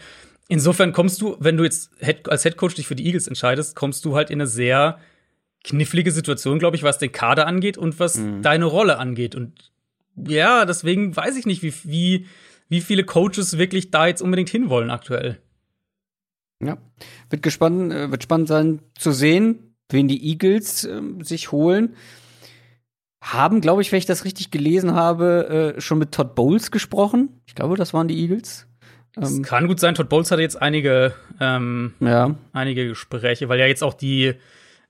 Insofern 0.48 0.92
kommst 0.92 1.20
du, 1.20 1.36
wenn 1.40 1.56
du 1.56 1.64
jetzt 1.64 1.90
als 2.28 2.42
Head 2.44 2.56
Coach 2.56 2.76
dich 2.76 2.86
für 2.86 2.94
die 2.94 3.06
Eagles 3.06 3.26
entscheidest, 3.26 3.76
kommst 3.76 4.04
du 4.04 4.16
halt 4.16 4.30
in 4.30 4.40
eine 4.40 4.46
sehr 4.46 4.98
knifflige 5.64 6.12
Situation, 6.12 6.58
glaube 6.58 6.76
ich, 6.76 6.82
was 6.82 6.98
den 6.98 7.12
Kader 7.12 7.46
angeht 7.46 7.76
und 7.76 7.98
was 7.98 8.16
mhm. 8.16 8.42
deine 8.42 8.64
Rolle 8.64 8.98
angeht. 8.98 9.34
Und 9.34 9.72
ja, 10.16 10.64
deswegen 10.64 11.14
weiß 11.14 11.36
ich 11.36 11.44
nicht, 11.44 11.62
wie, 11.62 11.74
wie, 11.84 12.26
wie 12.68 12.80
viele 12.80 13.04
Coaches 13.04 13.58
wirklich 13.58 13.90
da 13.90 14.06
jetzt 14.06 14.22
unbedingt 14.22 14.50
hinwollen 14.50 14.90
aktuell. 14.90 15.40
Ja, 16.62 16.78
wird 17.30 17.42
gespannt, 17.42 17.92
äh, 17.92 18.10
wird 18.10 18.22
spannend 18.22 18.48
sein 18.48 18.80
zu 18.98 19.12
sehen, 19.12 19.74
wen 19.90 20.08
die 20.08 20.28
Eagles 20.28 20.84
äh, 20.84 21.00
sich 21.20 21.52
holen. 21.52 21.94
Haben, 23.22 23.60
glaube 23.60 23.82
ich, 23.82 23.90
wenn 23.90 23.98
ich 23.98 24.06
das 24.06 24.24
richtig 24.24 24.50
gelesen 24.50 24.94
habe, 24.94 25.74
äh, 25.76 25.80
schon 25.80 25.98
mit 25.98 26.12
Todd 26.12 26.34
Bowles 26.34 26.70
gesprochen. 26.70 27.40
Ich 27.46 27.54
glaube, 27.54 27.76
das 27.76 27.94
waren 27.94 28.08
die 28.08 28.18
Eagles. 28.18 28.66
Es 29.16 29.32
ähm, 29.32 29.42
kann 29.42 29.66
gut 29.66 29.80
sein, 29.80 29.94
Todd 29.94 30.08
Bowles 30.08 30.30
hatte 30.30 30.42
jetzt 30.42 30.60
einige, 30.60 31.14
ähm, 31.40 31.94
ja. 32.00 32.34
einige 32.52 32.86
Gespräche, 32.88 33.48
weil 33.48 33.58
ja 33.58 33.66
jetzt 33.66 33.82
auch 33.82 33.94
die, 33.94 34.34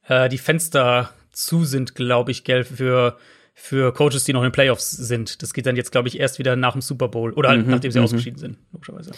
äh, 0.07 0.29
die 0.29 0.39
Fenster 0.39 1.11
zu 1.33 1.65
sind, 1.65 1.95
glaube 1.95 2.31
ich, 2.31 2.45
gell, 2.45 2.65
für, 2.65 3.19
für 3.61 3.93
Coaches, 3.93 4.25
die 4.25 4.33
noch 4.33 4.41
in 4.41 4.49
den 4.49 4.53
Playoffs 4.53 4.91
sind. 4.93 5.43
Das 5.43 5.53
geht 5.53 5.67
dann 5.67 5.75
jetzt, 5.75 5.91
glaube 5.91 6.09
ich, 6.09 6.21
erst 6.21 6.39
wieder 6.39 6.55
nach 6.55 6.73
dem 6.73 6.81
Super 6.81 7.09
Bowl 7.09 7.33
oder 7.33 7.57
mhm, 7.57 7.69
nachdem 7.69 7.91
sie 7.91 7.99
mhm. 7.99 8.05
ausgeschieden 8.05 8.39
sind, 8.39 8.59
logischerweise. 8.73 9.11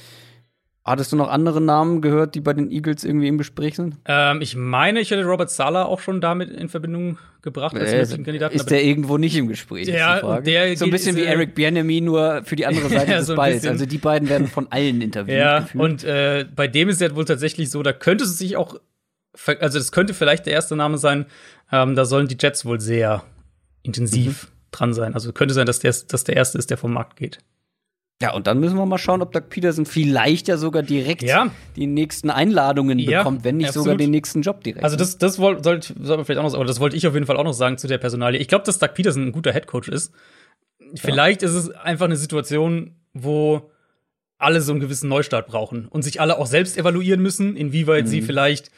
Hattest 0.82 1.12
du 1.12 1.16
noch 1.16 1.28
andere 1.28 1.60
Namen 1.60 2.00
gehört, 2.00 2.34
die 2.34 2.40
bei 2.40 2.54
den 2.54 2.70
Eagles 2.70 3.04
irgendwie 3.04 3.28
im 3.28 3.36
Gespräch 3.36 3.76
sind? 3.76 3.98
Ähm, 4.06 4.40
ich 4.40 4.56
meine, 4.56 5.00
ich 5.00 5.10
hätte 5.10 5.24
Robert 5.24 5.50
Sala 5.50 5.84
auch 5.84 6.00
schon 6.00 6.22
damit 6.22 6.50
in 6.50 6.70
Verbindung 6.70 7.18
gebracht 7.42 7.76
als 7.76 7.92
äh, 7.92 8.16
Kandidaten. 8.16 8.56
Ist 8.56 8.70
der 8.70 8.82
irgendwo 8.82 9.18
nicht 9.18 9.36
im 9.36 9.46
Gespräch? 9.46 9.88
Ja, 9.88 10.40
der 10.40 10.74
so 10.78 10.86
ein 10.86 10.90
bisschen 10.90 11.16
wie 11.16 11.24
Eric 11.24 11.54
Bienemy, 11.54 12.00
nur 12.00 12.42
für 12.44 12.56
die 12.56 12.64
andere 12.64 12.88
Seite 12.88 13.10
ja, 13.10 13.18
des 13.18 13.26
so 13.26 13.36
Balls. 13.36 13.66
Also 13.66 13.84
die 13.84 13.98
beiden 13.98 14.30
werden 14.30 14.46
von 14.46 14.72
allen 14.72 15.02
interviewt. 15.02 15.36
Ja, 15.36 15.60
gefühlt. 15.60 15.84
und 15.84 16.04
äh, 16.04 16.46
bei 16.56 16.66
dem 16.66 16.88
ist 16.88 17.02
es 17.02 17.14
wohl 17.14 17.26
tatsächlich 17.26 17.70
so, 17.70 17.82
da 17.82 17.92
könnte 17.92 18.24
es 18.24 18.38
sich 18.38 18.56
auch, 18.56 18.80
also 19.60 19.78
das 19.78 19.92
könnte 19.92 20.14
vielleicht 20.14 20.46
der 20.46 20.54
erste 20.54 20.76
Name 20.76 20.96
sein. 20.96 21.26
Ähm, 21.70 21.94
da 21.94 22.06
sollen 22.06 22.26
die 22.26 22.38
Jets 22.40 22.64
wohl 22.64 22.80
sehr 22.80 23.22
intensiv 23.82 24.44
mhm. 24.44 24.48
dran 24.70 24.94
sein. 24.94 25.14
Also 25.14 25.32
könnte 25.32 25.54
sein, 25.54 25.66
dass 25.66 25.78
der, 25.78 25.94
dass 26.08 26.24
der 26.24 26.36
erste 26.36 26.58
ist, 26.58 26.70
der 26.70 26.78
vom 26.78 26.92
Markt 26.92 27.16
geht. 27.16 27.38
Ja, 28.22 28.34
und 28.34 28.46
dann 28.46 28.60
müssen 28.60 28.76
wir 28.76 28.84
mal 28.84 28.98
schauen, 28.98 29.22
ob 29.22 29.32
Doug 29.32 29.48
Peterson 29.48 29.86
vielleicht 29.86 30.46
ja 30.46 30.58
sogar 30.58 30.82
direkt 30.82 31.22
ja. 31.22 31.50
die 31.76 31.86
nächsten 31.86 32.28
Einladungen 32.28 32.98
ja, 32.98 33.20
bekommt, 33.20 33.44
wenn 33.44 33.56
nicht 33.56 33.68
absolut. 33.68 33.86
sogar 33.86 33.96
den 33.96 34.10
nächsten 34.10 34.42
Job 34.42 34.62
direkt. 34.62 34.84
Also 34.84 34.96
das, 34.96 35.16
das 35.16 35.38
wollte 35.38 35.64
sollte 35.64 35.94
soll 35.98 36.22
vielleicht 36.24 36.38
auch 36.38 36.44
noch, 36.44 36.52
oder 36.52 36.66
das 36.66 36.80
wollte 36.80 36.96
ich 36.96 37.06
auf 37.06 37.14
jeden 37.14 37.24
Fall 37.24 37.38
auch 37.38 37.44
noch 37.44 37.54
sagen 37.54 37.78
zu 37.78 37.86
der 37.86 37.96
Personalie. 37.96 38.38
Ich 38.38 38.48
glaube, 38.48 38.66
dass 38.66 38.78
Doug 38.78 38.90
Peterson 38.92 39.28
ein 39.28 39.32
guter 39.32 39.52
Headcoach 39.52 39.88
ist. 39.88 40.12
Vielleicht 40.96 41.40
ja. 41.40 41.48
ist 41.48 41.54
es 41.54 41.70
einfach 41.70 42.04
eine 42.04 42.16
Situation, 42.16 42.96
wo 43.14 43.70
alle 44.36 44.60
so 44.60 44.72
einen 44.72 44.80
gewissen 44.80 45.08
Neustart 45.08 45.46
brauchen 45.46 45.86
und 45.88 46.02
sich 46.02 46.20
alle 46.20 46.38
auch 46.38 46.46
selbst 46.46 46.76
evaluieren 46.76 47.22
müssen, 47.22 47.56
inwieweit 47.56 48.04
mhm. 48.04 48.08
sie 48.08 48.22
vielleicht 48.22 48.70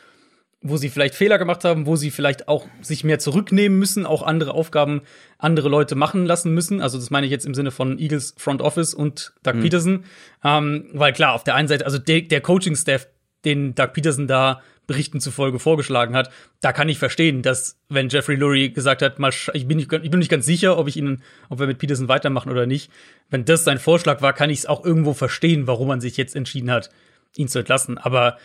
wo 0.62 0.76
sie 0.76 0.88
vielleicht 0.88 1.14
Fehler 1.14 1.38
gemacht 1.38 1.64
haben, 1.64 1.86
wo 1.86 1.96
sie 1.96 2.10
vielleicht 2.10 2.48
auch 2.48 2.66
sich 2.80 3.04
mehr 3.04 3.18
zurücknehmen 3.18 3.78
müssen, 3.78 4.06
auch 4.06 4.22
andere 4.22 4.54
Aufgaben 4.54 5.02
andere 5.38 5.68
Leute 5.68 5.96
machen 5.96 6.24
lassen 6.24 6.54
müssen. 6.54 6.80
Also 6.80 6.98
das 6.98 7.10
meine 7.10 7.26
ich 7.26 7.32
jetzt 7.32 7.46
im 7.46 7.54
Sinne 7.54 7.72
von 7.72 7.98
Eagles 7.98 8.34
Front 8.38 8.62
Office 8.62 8.94
und 8.94 9.32
Doug 9.42 9.54
mhm. 9.54 9.62
Peterson. 9.62 10.04
Ähm, 10.44 10.88
weil 10.92 11.12
klar, 11.12 11.34
auf 11.34 11.44
der 11.44 11.56
einen 11.56 11.68
Seite, 11.68 11.84
also 11.84 11.98
der, 11.98 12.22
der 12.22 12.40
Coaching-Staff, 12.40 13.08
den 13.44 13.74
Doug 13.74 13.88
Peterson 13.92 14.28
da 14.28 14.62
Berichten 14.86 15.20
zufolge 15.20 15.58
vorgeschlagen 15.58 16.14
hat, 16.14 16.30
da 16.60 16.72
kann 16.72 16.88
ich 16.88 16.98
verstehen, 16.98 17.42
dass 17.42 17.78
wenn 17.88 18.08
Jeffrey 18.08 18.36
Lurie 18.36 18.72
gesagt 18.72 19.02
hat, 19.02 19.18
mal 19.18 19.32
ich 19.52 19.66
bin 19.66 19.76
nicht, 19.76 19.92
ich 19.92 20.10
bin 20.10 20.18
nicht 20.18 20.30
ganz 20.30 20.44
sicher, 20.46 20.76
ob 20.78 20.88
ich 20.88 20.96
ihn, 20.96 21.22
ob 21.48 21.60
wir 21.60 21.66
mit 21.66 21.78
Peterson 21.78 22.08
weitermachen 22.08 22.50
oder 22.50 22.66
nicht. 22.66 22.90
Wenn 23.30 23.44
das 23.44 23.64
sein 23.64 23.78
Vorschlag 23.78 24.22
war, 24.22 24.32
kann 24.32 24.50
ich 24.50 24.60
es 24.60 24.66
auch 24.66 24.84
irgendwo 24.84 25.14
verstehen, 25.14 25.66
warum 25.66 25.88
man 25.88 26.00
sich 26.00 26.16
jetzt 26.16 26.36
entschieden 26.36 26.70
hat, 26.70 26.90
ihn 27.36 27.48
zu 27.48 27.60
entlassen. 27.60 27.96
Aber 27.98 28.38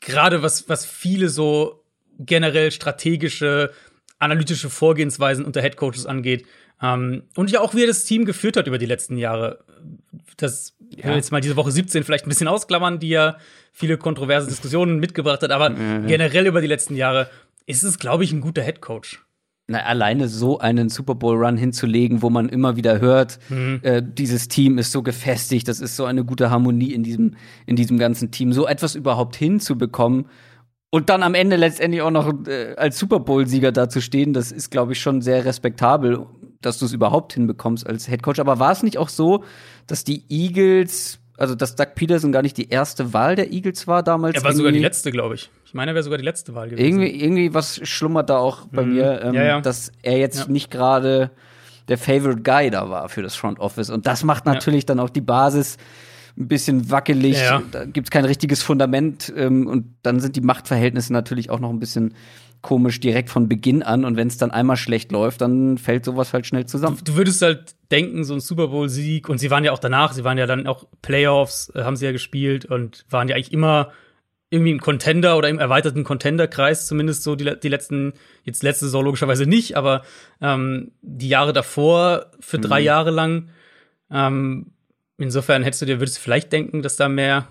gerade 0.00 0.42
was, 0.42 0.68
was 0.68 0.84
viele 0.86 1.28
so 1.28 1.84
generell 2.18 2.70
strategische, 2.70 3.72
analytische 4.18 4.70
Vorgehensweisen 4.70 5.44
unter 5.44 5.62
Headcoaches 5.62 6.06
angeht. 6.06 6.46
Ähm, 6.82 7.24
und 7.34 7.50
ja 7.50 7.60
auch, 7.60 7.74
wie 7.74 7.82
er 7.82 7.86
das 7.88 8.04
Team 8.04 8.24
geführt 8.24 8.56
hat 8.56 8.66
über 8.66 8.78
die 8.78 8.86
letzten 8.86 9.16
Jahre. 9.16 9.64
Das 10.36 10.74
ja. 10.90 11.14
jetzt 11.14 11.32
mal 11.32 11.40
diese 11.40 11.56
Woche 11.56 11.70
17 11.70 12.04
vielleicht 12.04 12.26
ein 12.26 12.28
bisschen 12.28 12.48
ausklammern, 12.48 12.98
die 12.98 13.08
ja 13.08 13.38
viele 13.72 13.98
kontroverse 13.98 14.48
Diskussionen 14.48 14.98
mitgebracht 14.98 15.42
hat, 15.42 15.50
aber 15.50 15.70
mhm. 15.70 16.06
generell 16.06 16.46
über 16.46 16.60
die 16.60 16.66
letzten 16.66 16.96
Jahre 16.96 17.30
ist 17.66 17.82
es, 17.82 17.98
glaube 17.98 18.24
ich, 18.24 18.32
ein 18.32 18.40
guter 18.40 18.62
Headcoach. 18.62 19.18
Na, 19.68 19.80
alleine 19.80 20.28
so 20.28 20.58
einen 20.58 20.88
Super 20.88 21.16
Bowl 21.16 21.36
Run 21.36 21.56
hinzulegen, 21.56 22.22
wo 22.22 22.30
man 22.30 22.48
immer 22.48 22.76
wieder 22.76 23.00
hört, 23.00 23.40
mhm. 23.48 23.80
äh, 23.82 24.00
dieses 24.00 24.46
Team 24.46 24.78
ist 24.78 24.92
so 24.92 25.02
gefestigt, 25.02 25.66
das 25.66 25.80
ist 25.80 25.96
so 25.96 26.04
eine 26.04 26.24
gute 26.24 26.50
Harmonie 26.50 26.92
in 26.92 27.02
diesem, 27.02 27.34
in 27.66 27.74
diesem 27.74 27.98
ganzen 27.98 28.30
Team, 28.30 28.52
so 28.52 28.66
etwas 28.68 28.94
überhaupt 28.94 29.34
hinzubekommen 29.34 30.26
und 30.90 31.10
dann 31.10 31.22
am 31.22 31.34
Ende 31.34 31.56
letztendlich 31.56 32.00
auch 32.02 32.10
noch 32.10 32.32
äh, 32.46 32.74
als 32.76 32.98
Super 32.98 33.20
Bowl-Sieger 33.20 33.72
dazustehen, 33.72 34.32
das 34.32 34.52
ist, 34.52 34.70
glaube 34.70 34.92
ich, 34.92 35.00
schon 35.00 35.20
sehr 35.20 35.44
respektabel, 35.44 36.26
dass 36.60 36.78
du 36.78 36.86
es 36.86 36.92
überhaupt 36.92 37.32
hinbekommst 37.34 37.86
als 37.86 38.06
Head 38.06 38.22
Coach. 38.22 38.38
Aber 38.38 38.58
war 38.60 38.72
es 38.72 38.82
nicht 38.82 38.96
auch 38.96 39.08
so, 39.08 39.44
dass 39.86 40.04
die 40.04 40.24
Eagles 40.28 41.20
also 41.38 41.54
dass 41.54 41.76
Doug 41.76 41.88
Peterson 41.94 42.32
gar 42.32 42.42
nicht 42.42 42.56
die 42.56 42.70
erste 42.70 43.12
Wahl 43.12 43.36
der 43.36 43.52
Eagles 43.52 43.86
war 43.86 44.02
damals. 44.02 44.36
Er 44.36 44.44
war 44.44 44.54
sogar 44.54 44.72
die 44.72 44.78
letzte, 44.78 45.10
glaube 45.10 45.34
ich. 45.34 45.50
Ich 45.66 45.74
meine, 45.74 45.90
er 45.90 45.94
wäre 45.94 46.04
sogar 46.04 46.18
die 46.18 46.24
letzte 46.24 46.54
Wahl 46.54 46.68
gewesen. 46.68 46.86
Irgendwie, 46.86 47.22
irgendwie 47.22 47.54
was 47.54 47.80
schlummert 47.86 48.30
da 48.30 48.38
auch 48.38 48.66
bei 48.68 48.84
mhm. 48.84 48.94
mir, 48.94 49.20
ähm, 49.22 49.34
ja, 49.34 49.44
ja. 49.44 49.60
dass 49.60 49.92
er 50.02 50.16
jetzt 50.16 50.38
ja. 50.38 50.46
nicht 50.48 50.70
gerade 50.70 51.30
der 51.88 51.98
Favorite 51.98 52.42
Guy 52.42 52.70
da 52.70 52.88
war 52.88 53.08
für 53.08 53.22
das 53.22 53.34
Front 53.34 53.58
Office. 53.58 53.90
Und 53.90 54.06
das 54.06 54.24
macht 54.24 54.46
natürlich 54.46 54.86
dann 54.86 55.00
auch 55.00 55.10
die 55.10 55.20
Basis 55.20 55.76
ein 56.38 56.48
bisschen 56.48 56.90
wackelig. 56.90 57.38
Da 57.70 57.84
gibt 57.84 58.08
es 58.08 58.10
kein 58.10 58.24
richtiges 58.24 58.62
Fundament. 58.62 59.32
Ähm, 59.36 59.66
und 59.66 59.96
dann 60.02 60.20
sind 60.20 60.36
die 60.36 60.40
Machtverhältnisse 60.40 61.12
natürlich 61.12 61.50
auch 61.50 61.60
noch 61.60 61.70
ein 61.70 61.80
bisschen 61.80 62.14
komisch 62.62 63.00
direkt 63.00 63.30
von 63.30 63.48
Beginn 63.48 63.82
an 63.84 64.04
und 64.04 64.16
wenn 64.16 64.26
es 64.26 64.38
dann 64.38 64.50
einmal 64.50 64.76
schlecht 64.76 65.12
läuft, 65.12 65.40
dann 65.40 65.78
fällt 65.78 66.04
sowas 66.04 66.32
halt 66.32 66.46
schnell 66.46 66.66
zusammen. 66.66 66.96
Du, 66.96 67.12
du 67.12 67.16
würdest 67.16 67.40
halt 67.42 67.76
denken, 67.92 68.24
so 68.24 68.34
ein 68.34 68.40
Super 68.40 68.68
Bowl-Sieg 68.68 69.28
und 69.28 69.38
sie 69.38 69.52
waren 69.52 69.62
ja 69.62 69.70
auch 69.70 69.78
danach, 69.78 70.12
sie 70.12 70.24
waren 70.24 70.36
ja 70.36 70.46
dann 70.46 70.66
auch 70.66 70.84
Playoffs, 71.00 71.70
äh, 71.76 71.84
haben 71.84 71.94
sie 71.94 72.06
ja 72.06 72.12
gespielt 72.12 72.64
und 72.64 73.04
waren 73.08 73.28
ja 73.28 73.36
eigentlich 73.36 73.52
immer 73.52 73.92
irgendwie 74.48 74.70
im 74.70 74.80
Contender 74.80 75.36
oder 75.36 75.48
im 75.48 75.58
erweiterten 75.58 76.04
Contender-Kreis, 76.04 76.86
zumindest 76.86 77.24
so 77.24 77.34
die, 77.34 77.58
die 77.60 77.68
letzten, 77.68 78.12
jetzt 78.44 78.62
letzte 78.62 78.84
Saison 78.84 79.04
logischerweise 79.04 79.46
nicht, 79.46 79.76
aber 79.76 80.02
ähm, 80.40 80.92
die 81.02 81.28
Jahre 81.28 81.52
davor 81.52 82.30
für 82.38 82.58
drei 82.58 82.80
mhm. 82.80 82.86
Jahre 82.86 83.10
lang. 83.10 83.48
Ähm, 84.10 84.72
insofern 85.18 85.64
hättest 85.64 85.82
du 85.82 85.86
dir, 85.86 86.00
würdest 86.00 86.18
du 86.18 86.20
vielleicht 86.20 86.52
denken, 86.52 86.82
dass 86.82 86.96
da 86.96 87.08
mehr, 87.08 87.48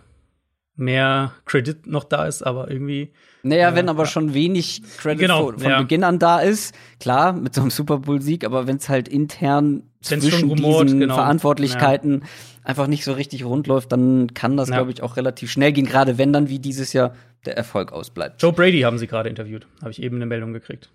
mehr 0.77 1.33
Credit 1.45 1.85
noch 1.85 2.05
da 2.05 2.25
ist, 2.25 2.43
aber 2.43 2.71
irgendwie 2.71 3.11
naja, 3.45 3.69
ja, 3.69 3.75
wenn 3.75 3.89
aber 3.89 4.03
ja. 4.03 4.09
schon 4.09 4.33
wenig 4.33 4.81
Credit 4.97 5.19
genau, 5.19 5.45
von, 5.45 5.59
von 5.59 5.69
ja. 5.69 5.79
Beginn 5.79 6.03
an 6.03 6.17
da 6.17 6.39
ist, 6.39 6.73
klar, 6.99 7.33
mit 7.33 7.53
so 7.53 7.61
einem 7.61 7.69
Super 7.69 7.99
Bowl-Sieg, 7.99 8.43
aber 8.43 8.65
wenn 8.65 8.77
es 8.77 8.89
halt 8.89 9.07
intern 9.07 9.83
wenn's 10.09 10.23
zwischen 10.23 10.49
rumort, 10.49 10.85
diesen 10.85 11.01
genau. 11.01 11.13
Verantwortlichkeiten 11.13 12.23
einfach 12.65 12.87
nicht 12.87 13.03
so 13.03 13.13
richtig 13.13 13.45
rund 13.45 13.67
läuft, 13.67 13.91
dann 13.91 14.33
kann 14.33 14.57
das, 14.57 14.69
glaube 14.69 14.91
ich, 14.91 15.03
auch 15.03 15.17
relativ 15.17 15.51
schnell 15.51 15.71
gehen, 15.71 15.85
gerade 15.85 16.17
wenn 16.17 16.33
dann 16.33 16.49
wie 16.49 16.59
dieses 16.59 16.93
Jahr 16.93 17.15
der 17.45 17.55
Erfolg 17.55 17.91
ausbleibt. 17.91 18.41
Joe 18.41 18.51
Brady 18.51 18.81
haben 18.81 18.97
sie 18.97 19.07
gerade 19.07 19.29
interviewt, 19.29 19.67
habe 19.81 19.91
ich 19.91 20.01
eben 20.01 20.17
eine 20.17 20.25
Meldung 20.25 20.51
gekriegt. 20.51 20.89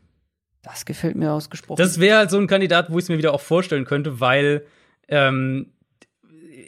Das 0.63 0.85
gefällt 0.85 1.17
mir 1.17 1.33
ausgesprochen. 1.33 1.79
Das 1.79 2.01
wäre 2.01 2.19
halt 2.19 2.31
so 2.31 2.39
ein 2.39 2.47
Kandidat, 2.47 2.91
wo 2.91 2.99
ich 2.99 3.05
es 3.05 3.09
mir 3.09 3.19
wieder 3.19 3.33
auch 3.33 3.41
vorstellen 3.41 3.85
könnte, 3.85 4.21
weil 4.21 4.67
ähm, 5.09 5.73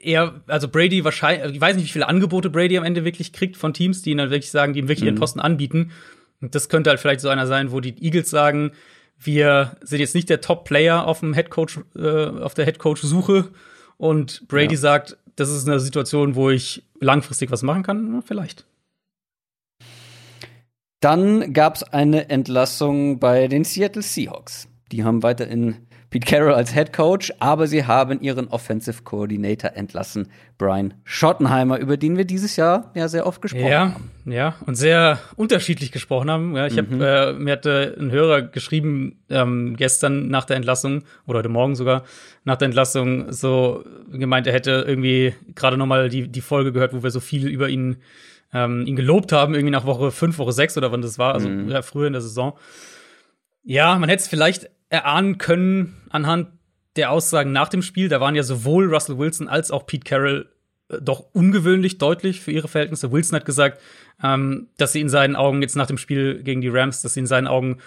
er, 0.02 0.40
also 0.46 0.68
Brady 0.68 1.04
wahrscheinlich, 1.04 1.54
ich 1.54 1.60
weiß 1.60 1.76
nicht, 1.76 1.86
wie 1.86 1.92
viele 1.92 2.08
Angebote 2.08 2.48
Brady 2.48 2.78
am 2.78 2.84
Ende 2.84 3.04
wirklich 3.04 3.32
kriegt 3.32 3.56
von 3.56 3.74
Teams, 3.74 4.02
die 4.02 4.12
ihn 4.12 4.18
dann 4.18 4.30
wirklich 4.30 4.50
sagen, 4.50 4.72
die 4.72 4.80
ihm 4.80 4.88
wirklich 4.88 5.02
mhm. 5.02 5.08
ihren 5.08 5.18
Posten 5.18 5.40
anbieten. 5.40 5.90
Und 6.40 6.54
das 6.54 6.68
könnte 6.68 6.90
halt 6.90 7.00
vielleicht 7.00 7.20
so 7.20 7.28
einer 7.28 7.46
sein, 7.46 7.70
wo 7.70 7.80
die 7.80 8.02
Eagles 8.02 8.30
sagen, 8.30 8.72
wir 9.18 9.76
sind 9.82 10.00
jetzt 10.00 10.14
nicht 10.14 10.30
der 10.30 10.40
Top-Player 10.40 11.06
auf 11.06 11.20
dem 11.20 11.34
Headcoach, 11.34 11.80
äh, 11.96 12.26
auf 12.26 12.54
der 12.54 12.64
Headcoach-Suche. 12.64 13.48
Und 14.02 14.48
Brady 14.48 14.74
ja. 14.74 14.80
sagt, 14.80 15.16
das 15.36 15.48
ist 15.48 15.68
eine 15.68 15.78
Situation, 15.78 16.34
wo 16.34 16.50
ich 16.50 16.82
langfristig 16.98 17.52
was 17.52 17.62
machen 17.62 17.84
kann. 17.84 18.20
Vielleicht. 18.22 18.66
Dann 20.98 21.52
gab 21.52 21.76
es 21.76 21.84
eine 21.84 22.28
Entlassung 22.28 23.20
bei 23.20 23.46
den 23.46 23.62
Seattle 23.62 24.02
Seahawks. 24.02 24.66
Die 24.90 25.04
haben 25.04 25.22
weiter 25.22 25.46
in 25.46 25.76
Pete 26.12 26.26
Carroll 26.26 26.52
als 26.52 26.74
Head 26.74 26.92
Coach, 26.92 27.32
aber 27.38 27.66
sie 27.66 27.86
haben 27.86 28.20
ihren 28.20 28.48
Offensive 28.48 29.02
Coordinator 29.02 29.72
entlassen, 29.74 30.28
Brian 30.58 30.92
Schottenheimer, 31.04 31.78
über 31.78 31.96
den 31.96 32.18
wir 32.18 32.26
dieses 32.26 32.56
Jahr 32.56 32.92
ja 32.94 33.08
sehr 33.08 33.26
oft 33.26 33.40
gesprochen 33.40 33.66
ja, 33.66 33.94
haben. 33.94 34.10
Ja, 34.26 34.56
und 34.66 34.74
sehr 34.74 35.18
unterschiedlich 35.36 35.90
gesprochen 35.90 36.30
haben. 36.30 36.54
Ja, 36.54 36.66
ich 36.66 36.74
mhm. 36.74 37.00
habe 37.00 37.06
äh, 37.06 37.32
mir 37.32 37.52
hatte 37.52 37.96
ein 37.98 38.10
Hörer 38.10 38.42
geschrieben 38.42 39.22
ähm, 39.30 39.74
gestern 39.78 40.28
nach 40.28 40.44
der 40.44 40.56
Entlassung 40.56 41.04
oder 41.26 41.38
heute 41.38 41.48
Morgen 41.48 41.76
sogar 41.76 42.04
nach 42.44 42.56
der 42.56 42.66
Entlassung 42.66 43.32
so 43.32 43.82
gemeint, 44.12 44.46
er 44.46 44.52
hätte 44.52 44.84
irgendwie 44.86 45.32
gerade 45.54 45.78
noch 45.78 45.86
mal 45.86 46.10
die 46.10 46.28
die 46.28 46.42
Folge 46.42 46.72
gehört, 46.72 46.92
wo 46.92 47.02
wir 47.02 47.10
so 47.10 47.20
viel 47.20 47.48
über 47.48 47.70
ihn 47.70 47.96
ähm, 48.52 48.86
ihn 48.86 48.96
gelobt 48.96 49.32
haben, 49.32 49.54
irgendwie 49.54 49.72
nach 49.72 49.86
Woche 49.86 50.10
fünf, 50.10 50.36
Woche 50.36 50.52
sechs 50.52 50.76
oder 50.76 50.92
wann 50.92 51.00
das 51.00 51.18
war, 51.18 51.32
also 51.32 51.48
mhm. 51.48 51.70
ja, 51.70 51.80
früher 51.80 52.06
in 52.06 52.12
der 52.12 52.20
Saison. 52.20 52.52
Ja, 53.64 53.98
man 53.98 54.10
hätte 54.10 54.22
es 54.22 54.28
vielleicht 54.28 54.68
erahnen 54.92 55.38
können 55.38 55.96
anhand 56.10 56.48
der 56.96 57.10
Aussagen 57.10 57.50
nach 57.50 57.70
dem 57.70 57.80
Spiel. 57.80 58.10
Da 58.10 58.20
waren 58.20 58.34
ja 58.34 58.42
sowohl 58.42 58.92
Russell 58.92 59.18
Wilson 59.18 59.48
als 59.48 59.70
auch 59.70 59.86
Pete 59.86 60.04
Carroll 60.04 60.50
äh, 60.90 60.98
doch 61.00 61.24
ungewöhnlich 61.32 61.96
deutlich 61.96 62.42
für 62.42 62.52
ihre 62.52 62.68
Verhältnisse. 62.68 63.10
Wilson 63.10 63.36
hat 63.36 63.46
gesagt, 63.46 63.80
ähm, 64.22 64.68
dass 64.76 64.92
sie 64.92 65.00
in 65.00 65.08
seinen 65.08 65.34
Augen 65.34 65.62
jetzt 65.62 65.76
nach 65.76 65.86
dem 65.86 65.96
Spiel 65.96 66.42
gegen 66.42 66.60
die 66.60 66.68
Rams, 66.68 67.00
dass 67.00 67.14
sie 67.14 67.20
in 67.20 67.26
seinen 67.26 67.46
Augen 67.46 67.78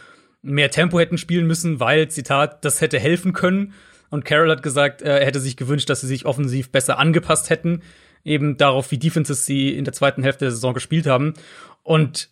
mehr 0.41 0.71
Tempo 0.71 0.99
hätten 0.99 1.19
spielen 1.19 1.45
müssen, 1.45 1.79
weil, 1.79 2.09
Zitat, 2.09 2.65
das 2.65 2.81
hätte 2.81 2.97
helfen 2.97 3.33
können. 3.33 3.73
Und 4.09 4.25
Carroll 4.25 4.49
hat 4.49 4.63
gesagt, 4.63 5.03
äh, 5.03 5.19
er 5.19 5.25
hätte 5.27 5.39
sich 5.39 5.57
gewünscht, 5.57 5.89
dass 5.91 6.01
sie 6.01 6.07
sich 6.07 6.25
offensiv 6.25 6.71
besser 6.71 6.97
angepasst 6.97 7.51
hätten, 7.51 7.83
eben 8.23 8.57
darauf, 8.57 8.89
wie 8.89 8.97
Defenses 8.97 9.45
sie 9.45 9.75
in 9.75 9.85
der 9.85 9.93
zweiten 9.93 10.23
Hälfte 10.23 10.45
der 10.45 10.51
Saison 10.51 10.73
gespielt 10.73 11.05
haben. 11.05 11.35
Und 11.83 12.29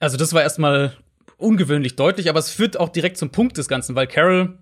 also 0.00 0.16
das 0.16 0.32
war 0.32 0.42
erstmal 0.42 0.92
ungewöhnlich 1.36 1.96
deutlich, 1.96 2.28
aber 2.28 2.38
es 2.38 2.50
führt 2.50 2.78
auch 2.78 2.88
direkt 2.88 3.18
zum 3.18 3.30
Punkt 3.30 3.58
des 3.58 3.68
Ganzen, 3.68 3.94
weil 3.94 4.06
Carroll 4.06 4.58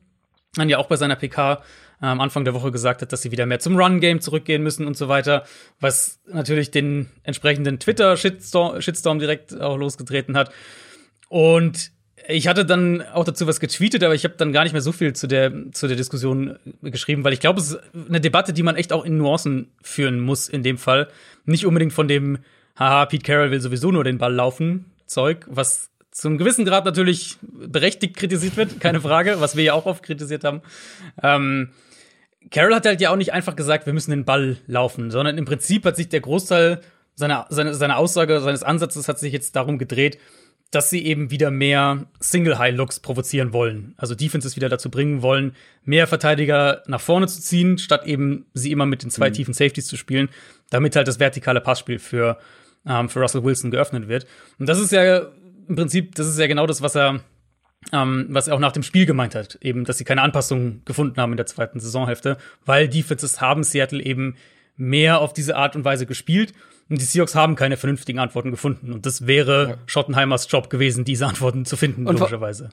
dann 0.54 0.68
ja 0.68 0.78
auch 0.78 0.87
bei 0.87 0.96
seiner 0.96 1.16
PK 1.16 1.62
äh, 2.00 2.06
am 2.06 2.20
Anfang 2.20 2.44
der 2.44 2.54
Woche 2.54 2.70
gesagt 2.70 3.02
hat, 3.02 3.12
dass 3.12 3.22
sie 3.22 3.32
wieder 3.32 3.46
mehr 3.46 3.60
zum 3.60 3.76
Run-Game 3.76 4.20
zurückgehen 4.20 4.62
müssen 4.62 4.87
und 4.87 4.96
so 4.96 5.08
weiter, 5.08 5.44
was 5.80 6.20
natürlich 6.26 6.70
den 6.70 7.08
entsprechenden 7.22 7.78
Twitter-Shitstorm 7.78 8.80
Shitstorm 8.80 9.18
direkt 9.18 9.58
auch 9.60 9.76
losgetreten 9.76 10.37
hat. 10.37 10.52
Und 11.28 11.92
ich 12.26 12.48
hatte 12.48 12.64
dann 12.64 13.02
auch 13.02 13.24
dazu 13.24 13.46
was 13.46 13.60
getweetet, 13.60 14.02
aber 14.02 14.14
ich 14.14 14.24
habe 14.24 14.34
dann 14.37 14.52
gar 14.52 14.64
nicht 14.64 14.72
mehr 14.72 14.80
so 14.80 14.92
viel 14.92 15.12
zu 15.12 15.26
der, 15.26 15.72
zu 15.72 15.87
der 15.87 15.96
Diskussion 15.96 16.58
geschrieben, 16.82 17.24
weil 17.24 17.32
ich 17.32 17.40
glaube, 17.40 17.60
es 17.60 17.72
ist 17.72 17.80
eine 18.08 18.20
Debatte, 18.20 18.52
die 18.52 18.62
man 18.62 18.76
echt 18.76 18.92
auch 18.92 19.04
in 19.04 19.18
Nuancen 19.18 19.72
führen 19.82 20.20
muss 20.20 20.48
in 20.48 20.62
dem 20.62 20.78
Fall. 20.78 21.08
Nicht 21.44 21.66
unbedingt 21.66 21.92
von 21.92 22.08
dem, 22.08 22.38
haha, 22.78 23.06
Pete 23.06 23.24
Carroll 23.24 23.50
will 23.50 23.60
sowieso 23.60 23.90
nur 23.90 24.04
den 24.04 24.18
Ball 24.18 24.32
laufen, 24.32 24.87
Zeug, 25.06 25.44
was 25.48 25.90
zum 26.14 26.38
gewissen 26.38 26.64
Grad 26.64 26.85
natürlich 26.85 27.37
berechtigt 27.42 28.16
kritisiert 28.16 28.57
wird, 28.57 28.81
keine 28.81 29.00
Frage, 29.00 29.40
was 29.40 29.57
wir 29.57 29.64
ja 29.64 29.74
auch 29.74 29.85
oft 29.85 30.05
kritisiert 30.05 30.44
haben. 30.44 30.62
Ähm, 31.20 31.70
Carroll 32.53 32.74
hat 32.74 32.87
halt 32.87 33.00
ja 33.00 33.11
auch 33.11 33.16
nicht 33.16 33.33
einfach 33.33 33.57
gesagt, 33.57 33.87
wir 33.87 33.92
müssen 33.92 34.12
den 34.12 34.24
Ball 34.24 34.59
laufen, 34.68 35.11
sondern 35.11 35.37
im 35.37 35.44
Prinzip 35.44 35.85
hat 35.85 35.96
sich 35.96 36.09
der 36.09 36.20
Großteil 36.20 36.81
seiner, 37.16 37.46
seiner, 37.50 37.74
seiner 37.74 37.96
Aussage, 37.96 38.40
seines 38.40 38.62
Ansatzes 38.62 39.09
hat 39.09 39.18
sich 39.18 39.33
jetzt 39.33 39.57
darum 39.57 39.77
gedreht, 39.77 40.18
dass 40.70 40.88
sie 40.88 41.05
eben 41.05 41.33
wieder 41.33 41.50
mehr 41.50 42.07
Single-High-Looks 42.20 43.00
provozieren 43.00 43.53
wollen. 43.53 43.94
Also 43.96 44.14
Defenses 44.14 44.55
wieder 44.55 44.68
dazu 44.68 44.90
bringen 44.90 45.20
wollen, 45.20 45.57
mehr 45.85 46.07
Verteidiger 46.07 46.85
nach 46.87 47.00
vorne 47.00 47.27
zu 47.27 47.40
ziehen, 47.40 47.77
statt 47.79 48.07
eben 48.07 48.46
sie 48.55 48.70
immer 48.70 48.87
mit 48.87 49.03
den 49.03 49.11
zwei 49.11 49.31
mhm. 49.31 49.35
tiefen 49.35 49.55
Safeties 49.55 49.88
zu 49.88 49.96
spielen, 49.96 50.29
damit 50.70 50.94
halt 50.94 51.09
das 51.09 51.18
vertikale 51.18 51.61
Passspiel 51.61 51.98
für, 51.98 52.38
ähm, 52.87 53.09
für 53.09 53.18
Russell 53.18 53.42
Wilson 53.42 53.72
geöffnet 53.72 54.07
wird. 54.07 54.29
Und 54.61 54.68
das 54.68 54.79
ist 54.79 54.92
ja 54.92 55.27
im 55.68 55.77
Prinzip, 55.77 56.14
das 56.14 56.27
ist 56.27 56.38
ja 56.38 56.46
genau 56.46 56.66
das, 56.66 56.83
was 56.83 56.94
er, 56.94 57.20
ähm, 57.92 58.27
was 58.31 58.48
er 58.48 58.55
auch 58.55 58.61
nach 58.61 58.72
dem 58.72 58.83
Spiel 58.83 59.07
gemeint 59.07 59.35
hat. 59.35 59.59
Eben, 59.61 59.85
dass 59.85 59.98
sie 59.98 60.05
keine 60.05 60.22
Anpassung 60.22 60.83
gefunden 60.85 61.20
haben 61.20 61.33
in 61.33 61.37
der 61.37 61.46
zweiten 61.46 61.81
Saisonhälfte, 61.81 62.37
weil 62.64 62.88
Defenses 62.88 63.40
haben 63.40 63.64
Seattle 63.64 64.03
eben 64.03 64.37
mehr 64.77 65.20
auf 65.20 65.33
diese 65.33 65.57
Art 65.57 65.77
und 65.77 65.85
Weise 65.85 66.07
gespielt. 66.07 66.53
Und 66.90 67.00
die 67.00 67.05
Seahawks 67.05 67.35
haben 67.35 67.57
keine 67.57 67.77
vernünftigen 67.77 68.18
Antworten 68.18 68.50
gefunden. 68.50 68.92
Und 68.92 69.07
das 69.07 69.27
wäre 69.27 69.68
ja. 69.68 69.77
Schottenheimers 69.87 70.50
Job 70.50 70.68
gewesen, 70.68 71.05
diese 71.05 71.27
Antworten 71.27 71.64
zu 71.64 71.77
finden, 71.77 72.07
und 72.07 72.18
logischerweise. 72.18 72.70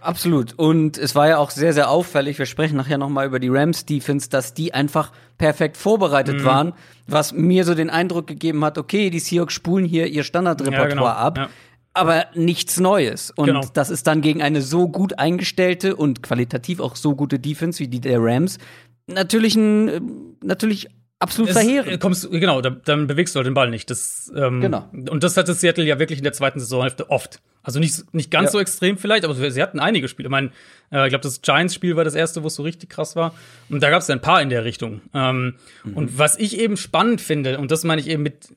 Absolut. 0.00 0.52
Und 0.54 0.98
es 0.98 1.14
war 1.14 1.28
ja 1.28 1.38
auch 1.38 1.50
sehr, 1.50 1.72
sehr 1.72 1.88
auffällig. 1.88 2.38
Wir 2.38 2.46
sprechen 2.46 2.76
nachher 2.76 2.98
noch 2.98 3.08
mal 3.08 3.26
über 3.26 3.38
die 3.38 3.48
Rams 3.48 3.84
Defense, 3.84 4.28
dass 4.28 4.52
die 4.52 4.74
einfach 4.74 5.12
perfekt 5.38 5.76
vorbereitet 5.76 6.40
mhm. 6.40 6.44
waren, 6.44 6.72
was 7.06 7.32
mir 7.32 7.64
so 7.64 7.74
den 7.74 7.88
Eindruck 7.90 8.26
gegeben 8.26 8.64
hat, 8.64 8.78
okay, 8.78 9.10
die 9.10 9.20
Seahawks 9.20 9.54
spulen 9.54 9.84
hier 9.84 10.06
ihr 10.06 10.24
Standardrepertoire 10.24 10.88
ja, 10.88 10.94
genau. 10.94 11.06
ab. 11.06 11.38
Ja. 11.38 11.48
Aber 11.94 12.26
nichts 12.34 12.80
Neues. 12.80 13.30
Und 13.30 13.46
genau. 13.46 13.62
das 13.72 13.88
ist 13.88 14.06
dann 14.06 14.20
gegen 14.20 14.42
eine 14.42 14.62
so 14.62 14.88
gut 14.88 15.18
eingestellte 15.18 15.94
und 15.94 16.22
qualitativ 16.22 16.80
auch 16.80 16.96
so 16.96 17.14
gute 17.14 17.38
Defense 17.38 17.78
wie 17.78 17.88
die 17.88 18.00
der 18.00 18.18
Rams 18.20 18.58
natürlich 19.06 19.56
ein, 19.56 19.88
äh, 19.88 20.00
natürlich 20.42 20.88
absolut 21.18 21.50
es, 21.50 21.56
verheerend. 21.56 21.92
Äh, 21.92 21.98
kommst, 21.98 22.30
genau, 22.30 22.60
dann, 22.60 22.80
dann 22.84 23.06
bewegst 23.06 23.34
du 23.34 23.38
halt 23.38 23.46
den 23.46 23.54
Ball 23.54 23.70
nicht. 23.70 23.90
Das, 23.90 24.32
ähm, 24.34 24.60
genau. 24.60 24.88
Und 24.92 25.22
das 25.24 25.36
hatte 25.36 25.54
Seattle 25.54 25.84
ja 25.84 25.98
wirklich 25.98 26.18
in 26.18 26.24
der 26.24 26.32
zweiten 26.32 26.60
Saisonhälfte 26.60 27.10
oft. 27.10 27.40
Also 27.62 27.80
nicht, 27.80 28.12
nicht 28.12 28.30
ganz 28.30 28.48
ja. 28.48 28.52
so 28.52 28.60
extrem 28.60 28.98
vielleicht, 28.98 29.24
aber 29.24 29.34
sie 29.50 29.62
hatten 29.62 29.80
einige 29.80 30.08
Spiele. 30.08 30.26
Ich 30.26 30.30
meine, 30.30 30.50
äh, 30.92 31.04
ich 31.06 31.10
glaube, 31.10 31.22
das 31.22 31.40
Giants-Spiel 31.40 31.96
war 31.96 32.04
das 32.04 32.14
erste, 32.14 32.42
wo 32.42 32.48
es 32.48 32.54
so 32.54 32.62
richtig 32.62 32.90
krass 32.90 33.16
war. 33.16 33.34
Und 33.70 33.82
da 33.82 33.88
gab 33.88 34.02
es 34.02 34.10
ein 34.10 34.20
paar 34.20 34.42
in 34.42 34.50
der 34.50 34.64
Richtung. 34.64 35.00
Ähm, 35.14 35.54
mhm. 35.82 35.94
Und 35.94 36.18
was 36.18 36.38
ich 36.38 36.58
eben 36.58 36.76
spannend 36.76 37.22
finde, 37.22 37.58
und 37.58 37.70
das 37.70 37.84
meine 37.84 38.00
ich 38.00 38.08
eben 38.08 38.22
mit 38.22 38.48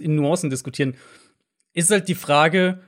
in 0.00 0.16
Nuancen 0.16 0.50
diskutieren, 0.50 0.94
ist 1.74 1.90
halt 1.90 2.08
die 2.08 2.14
Frage, 2.14 2.80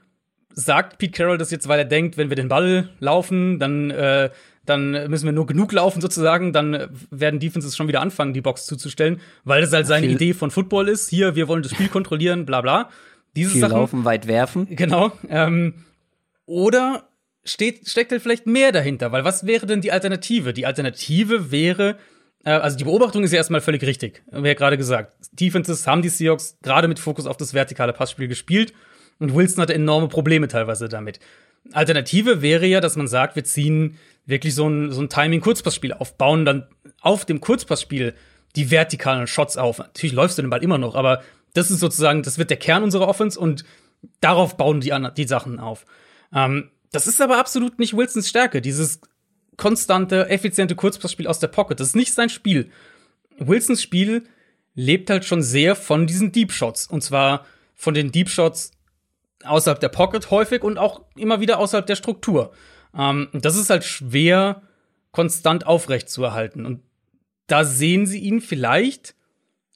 sagt 0.59 0.99
Pete 0.99 1.13
Carroll 1.13 1.39
das 1.39 1.51
jetzt, 1.51 1.69
weil 1.69 1.79
er 1.79 1.85
denkt, 1.85 2.17
wenn 2.17 2.31
wir 2.31 2.37
den 2.37 2.49
Ball 2.49 2.89
laufen, 2.99 3.59
dann 3.59 3.91
äh, 3.91 4.31
dann 4.67 4.91
müssen 5.09 5.25
wir 5.25 5.33
nur 5.33 5.47
genug 5.47 5.73
laufen 5.73 6.03
sozusagen, 6.03 6.53
dann 6.53 6.91
werden 7.11 7.41
Defenses 7.41 7.75
schon 7.75 7.89
wieder 7.89 8.03
anfangen, 8.03 8.35
die 8.35 8.43
Box 8.43 8.67
zuzustellen, 8.67 9.21
weil 9.45 9.63
das 9.63 9.73
halt 9.73 9.87
seine 9.87 10.07
Viel 10.07 10.17
Idee 10.17 10.35
von 10.35 10.51
Football 10.51 10.89
ist. 10.89 11.09
Hier, 11.09 11.37
wir 11.37 11.49
wollen 11.49 11.63
das 11.63 11.73
Spiel 11.73 11.89
kontrollieren, 11.89 12.45
bla 12.45 12.61
bla. 12.61 12.91
Diese 13.35 13.51
Viel 13.53 13.61
Sachen. 13.63 13.77
laufen, 13.77 14.05
weit 14.05 14.27
werfen. 14.27 14.67
Genau. 14.71 15.13
Ähm, 15.31 15.85
oder 16.45 17.09
steht, 17.45 17.89
steckt 17.89 18.13
halt 18.13 18.21
vielleicht 18.21 18.47
mehr 18.47 18.73
dahinter, 18.73 19.11
weil 19.11 19.25
was 19.25 19.47
wäre 19.47 19.65
denn 19.65 19.81
die 19.81 19.93
Alternative? 19.93 20.53
Die 20.53 20.67
Alternative 20.67 21.51
wäre, 21.51 21.97
äh, 22.45 22.51
also 22.51 22.77
die 22.77 22.85
Beobachtung 22.85 23.23
ist 23.23 23.33
ja 23.33 23.39
erstmal 23.39 23.63
völlig 23.63 23.83
richtig. 23.83 24.23
Wie 24.31 24.49
ja 24.49 24.55
gerade 24.55 24.77
gesagt, 24.77 25.13
Defenses 25.33 25.87
haben 25.87 26.03
die 26.03 26.11
Seahawks 26.11 26.59
gerade 26.63 26.89
mit 26.89 26.99
Fokus 26.99 27.27
auf 27.27 27.39
das 27.39 27.55
vertikale 27.55 27.95
Passspiel 27.95 28.29
gespielt 28.29 28.75
und 29.19 29.35
Wilson 29.35 29.63
hatte 29.63 29.75
enorme 29.75 30.09
Probleme 30.09 30.49
teilweise 30.49 30.89
damit. 30.89 31.21
Alternative 31.73 32.41
wäre 32.41 32.67
ja, 32.67 32.81
dass 32.81 32.97
man 32.97 33.09
sagt, 33.09 33.37
wir 33.37 33.45
ziehen 33.45 33.97
wirklich 34.27 34.55
so 34.55 34.69
ein, 34.69 34.93
so 34.93 35.01
ein 35.01 35.09
Timing-Kurzpassspiel 35.09 35.93
aufbauen, 35.93 36.45
dann 36.45 36.67
auf 37.01 37.25
dem 37.25 37.41
Kurzpassspiel 37.41 38.15
die 38.57 38.71
vertikalen 38.71 39.27
Shots 39.27 39.57
auf. 39.57 39.79
Natürlich 39.79 40.15
läufst 40.15 40.39
du 40.39 40.43
den 40.43 40.51
Ball 40.51 40.63
immer 40.63 40.79
noch, 40.79 40.95
aber 40.95 41.23
das 41.55 41.71
ist 41.71 41.81
sozusagen, 41.81 42.23
das 42.23 42.39
wird 42.39 42.51
der 42.51 42.57
Kern 42.57 42.83
unserer 42.83 43.09
Offense 43.09 43.39
und 43.39 43.65
darauf 44.21 44.57
bauen 44.57 44.81
die, 44.81 44.95
die 45.17 45.27
Sachen 45.27 45.59
auf. 45.59 45.85
Ähm, 46.33 46.71
das 46.93 47.07
ist 47.07 47.21
aber 47.21 47.39
absolut 47.39 47.79
nicht 47.79 47.97
Wilsons 47.97 48.29
Stärke, 48.29 48.61
dieses 48.61 49.01
konstante, 49.57 50.29
effiziente 50.29 50.77
Kurzpassspiel 50.77 51.27
aus 51.27 51.41
der 51.41 51.49
Pocket. 51.49 51.79
Das 51.79 51.89
ist 51.89 51.97
nicht 51.97 52.15
sein 52.15 52.31
Spiel. 52.31 52.71
Wilsons 53.39 53.83
Spiel 53.83 54.25
lebt 54.75 55.11
halt 55.11 55.25
schon 55.25 55.43
sehr 55.43 55.75
von 55.75 56.07
diesen 56.07 56.33
Deep 56.33 56.53
Shots. 56.53 56.87
Und 56.87 57.03
zwar 57.03 57.45
von 57.75 57.95
den 57.95 58.13
Deep 58.13 58.29
Shots 58.29 58.71
außerhalb 59.45 59.81
der 59.81 59.89
Pocket 59.89 60.31
häufig 60.31 60.63
und 60.63 60.79
auch 60.79 61.03
immer 61.17 61.41
wieder 61.41 61.59
außerhalb 61.59 61.87
der 61.87 61.97
Struktur. 61.97 62.53
Ähm, 62.97 63.29
das 63.33 63.57
ist 63.57 63.71
halt 63.71 63.85
schwer 63.85 64.63
konstant 65.13 65.67
aufrecht 65.67 66.09
zu 66.09 66.25
erhalten. 66.25 66.67
Und 66.67 66.83
da 67.47 67.65
sehen 67.65 68.07
sie 68.07 68.19
ihn 68.19 68.41
vielleicht, 68.41 69.15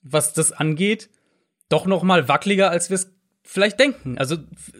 was 0.02 0.34
das 0.34 0.52
angeht, 0.52 1.08
doch 1.68 1.86
noch 1.86 2.02
mal 2.02 2.28
wackeliger, 2.28 2.70
als 2.70 2.90
wir 2.90 2.96
es 2.96 3.12
vielleicht 3.44 3.80
denken. 3.80 4.18
Also 4.18 4.36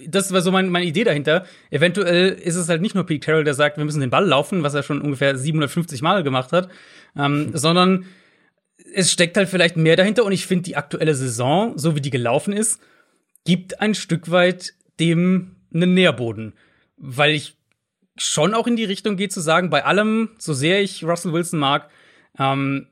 das 0.07 0.33
war 0.33 0.41
so 0.41 0.53
mein, 0.53 0.69
meine 0.69 0.87
Idee 0.87 1.05
dahinter. 1.05 1.45
Eventuell 1.71 2.29
ist 2.31 2.57
es 2.57 2.69
halt 2.69 2.83
nicht 2.83 2.95
nur 2.95 3.07
Pete 3.07 3.25
Carroll, 3.25 3.45
der 3.45 3.55
sagt, 3.55 3.77
wir 3.77 3.85
müssen 3.85 4.01
den 4.01 4.11
Ball 4.11 4.27
laufen, 4.27 4.63
was 4.63 4.75
er 4.75 4.83
schon 4.83 5.01
ungefähr 5.01 5.37
750 5.37 6.03
Mal 6.03 6.23
gemacht 6.23 6.53
hat, 6.53 6.69
ähm, 7.17 7.47
mhm. 7.47 7.57
sondern 7.57 8.07
es 8.95 9.11
steckt 9.11 9.37
halt 9.37 9.49
vielleicht 9.49 9.77
mehr 9.77 9.97
dahinter. 9.97 10.25
Und 10.25 10.33
ich 10.33 10.47
finde, 10.47 10.65
die 10.65 10.77
aktuelle 10.77 11.15
Saison, 11.15 11.79
so 11.79 11.97
wie 11.97 12.01
die 12.01 12.11
gelaufen 12.11 12.53
ist, 12.53 12.81
gibt 13.45 13.81
ein 13.81 13.95
Stück 13.95 14.31
weit 14.31 14.75
dem 15.01 15.57
einen 15.75 15.95
Nährboden. 15.95 16.55
Weil 16.97 17.33
ich 17.33 17.57
schon 18.17 18.55
auch 18.55 18.67
in 18.67 18.77
die 18.77 18.85
Richtung 18.85 19.17
gehe 19.17 19.29
zu 19.29 19.41
sagen, 19.41 19.71
bei 19.71 19.85
allem, 19.85 20.31
so 20.39 20.53
sehr 20.53 20.83
ich 20.83 21.05
Russell 21.05 21.33
Wilson 21.33 21.59
mag, 21.59 21.89
ähm, 22.39 22.89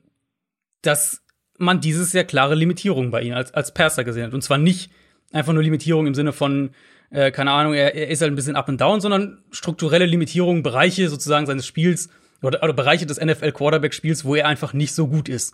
dass 0.81 1.23
man 1.57 1.79
dieses 1.79 2.11
sehr 2.11 2.23
klare 2.23 2.55
Limitierung 2.55 3.11
bei 3.11 3.21
ihm 3.21 3.33
als, 3.33 3.53
als 3.53 3.73
Perser 3.73 4.03
gesehen 4.03 4.25
hat. 4.25 4.33
Und 4.33 4.41
zwar 4.41 4.57
nicht 4.57 4.91
einfach 5.31 5.53
nur 5.53 5.63
Limitierung 5.63 6.07
im 6.07 6.15
Sinne 6.15 6.33
von, 6.33 6.71
äh, 7.11 7.31
keine 7.31 7.51
Ahnung, 7.51 7.73
er, 7.73 7.93
er 7.93 8.07
ist 8.07 8.21
halt 8.21 8.31
ein 8.31 8.35
bisschen 8.35 8.55
up 8.55 8.67
and 8.67 8.81
down, 8.81 8.99
sondern 8.99 9.43
strukturelle 9.51 10.05
Limitierung, 10.05 10.63
Bereiche 10.63 11.07
sozusagen 11.07 11.45
seines 11.45 11.67
Spiels 11.67 12.09
oder, 12.41 12.63
oder 12.63 12.73
Bereiche 12.73 13.05
des 13.05 13.21
NFL-Quarterback-Spiels, 13.21 14.25
wo 14.25 14.35
er 14.35 14.47
einfach 14.47 14.73
nicht 14.73 14.93
so 14.93 15.07
gut 15.07 15.29
ist. 15.29 15.53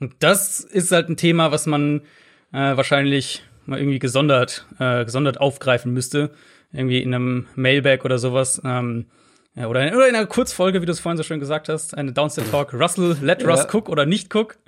Und 0.00 0.14
das 0.18 0.60
ist 0.60 0.92
halt 0.92 1.08
ein 1.08 1.16
Thema, 1.16 1.52
was 1.52 1.66
man 1.66 2.00
äh, 2.52 2.76
wahrscheinlich 2.76 3.42
mal 3.66 3.78
irgendwie 3.78 3.98
gesondert, 3.98 4.66
äh, 4.78 5.04
gesondert 5.04 5.40
aufgreifen 5.40 5.92
müsste. 5.92 6.30
Irgendwie 6.72 7.00
in 7.00 7.14
einem 7.14 7.46
Mailback 7.54 8.04
oder 8.04 8.18
sowas. 8.18 8.60
Ähm, 8.64 9.06
ja, 9.54 9.68
oder, 9.68 9.88
in, 9.88 9.94
oder 9.94 10.08
in 10.08 10.14
einer 10.14 10.26
Kurzfolge, 10.26 10.82
wie 10.82 10.86
du 10.86 10.92
es 10.92 11.00
vorhin 11.00 11.16
so 11.16 11.22
schön 11.22 11.40
gesagt 11.40 11.68
hast, 11.68 11.96
eine 11.96 12.12
Downstairs 12.12 12.50
Talk, 12.50 12.74
Russell, 12.74 13.16
let 13.22 13.42
ja. 13.42 13.48
Russ 13.48 13.66
cook 13.72 13.88
oder 13.88 14.04
nicht 14.04 14.34
cook. 14.34 14.58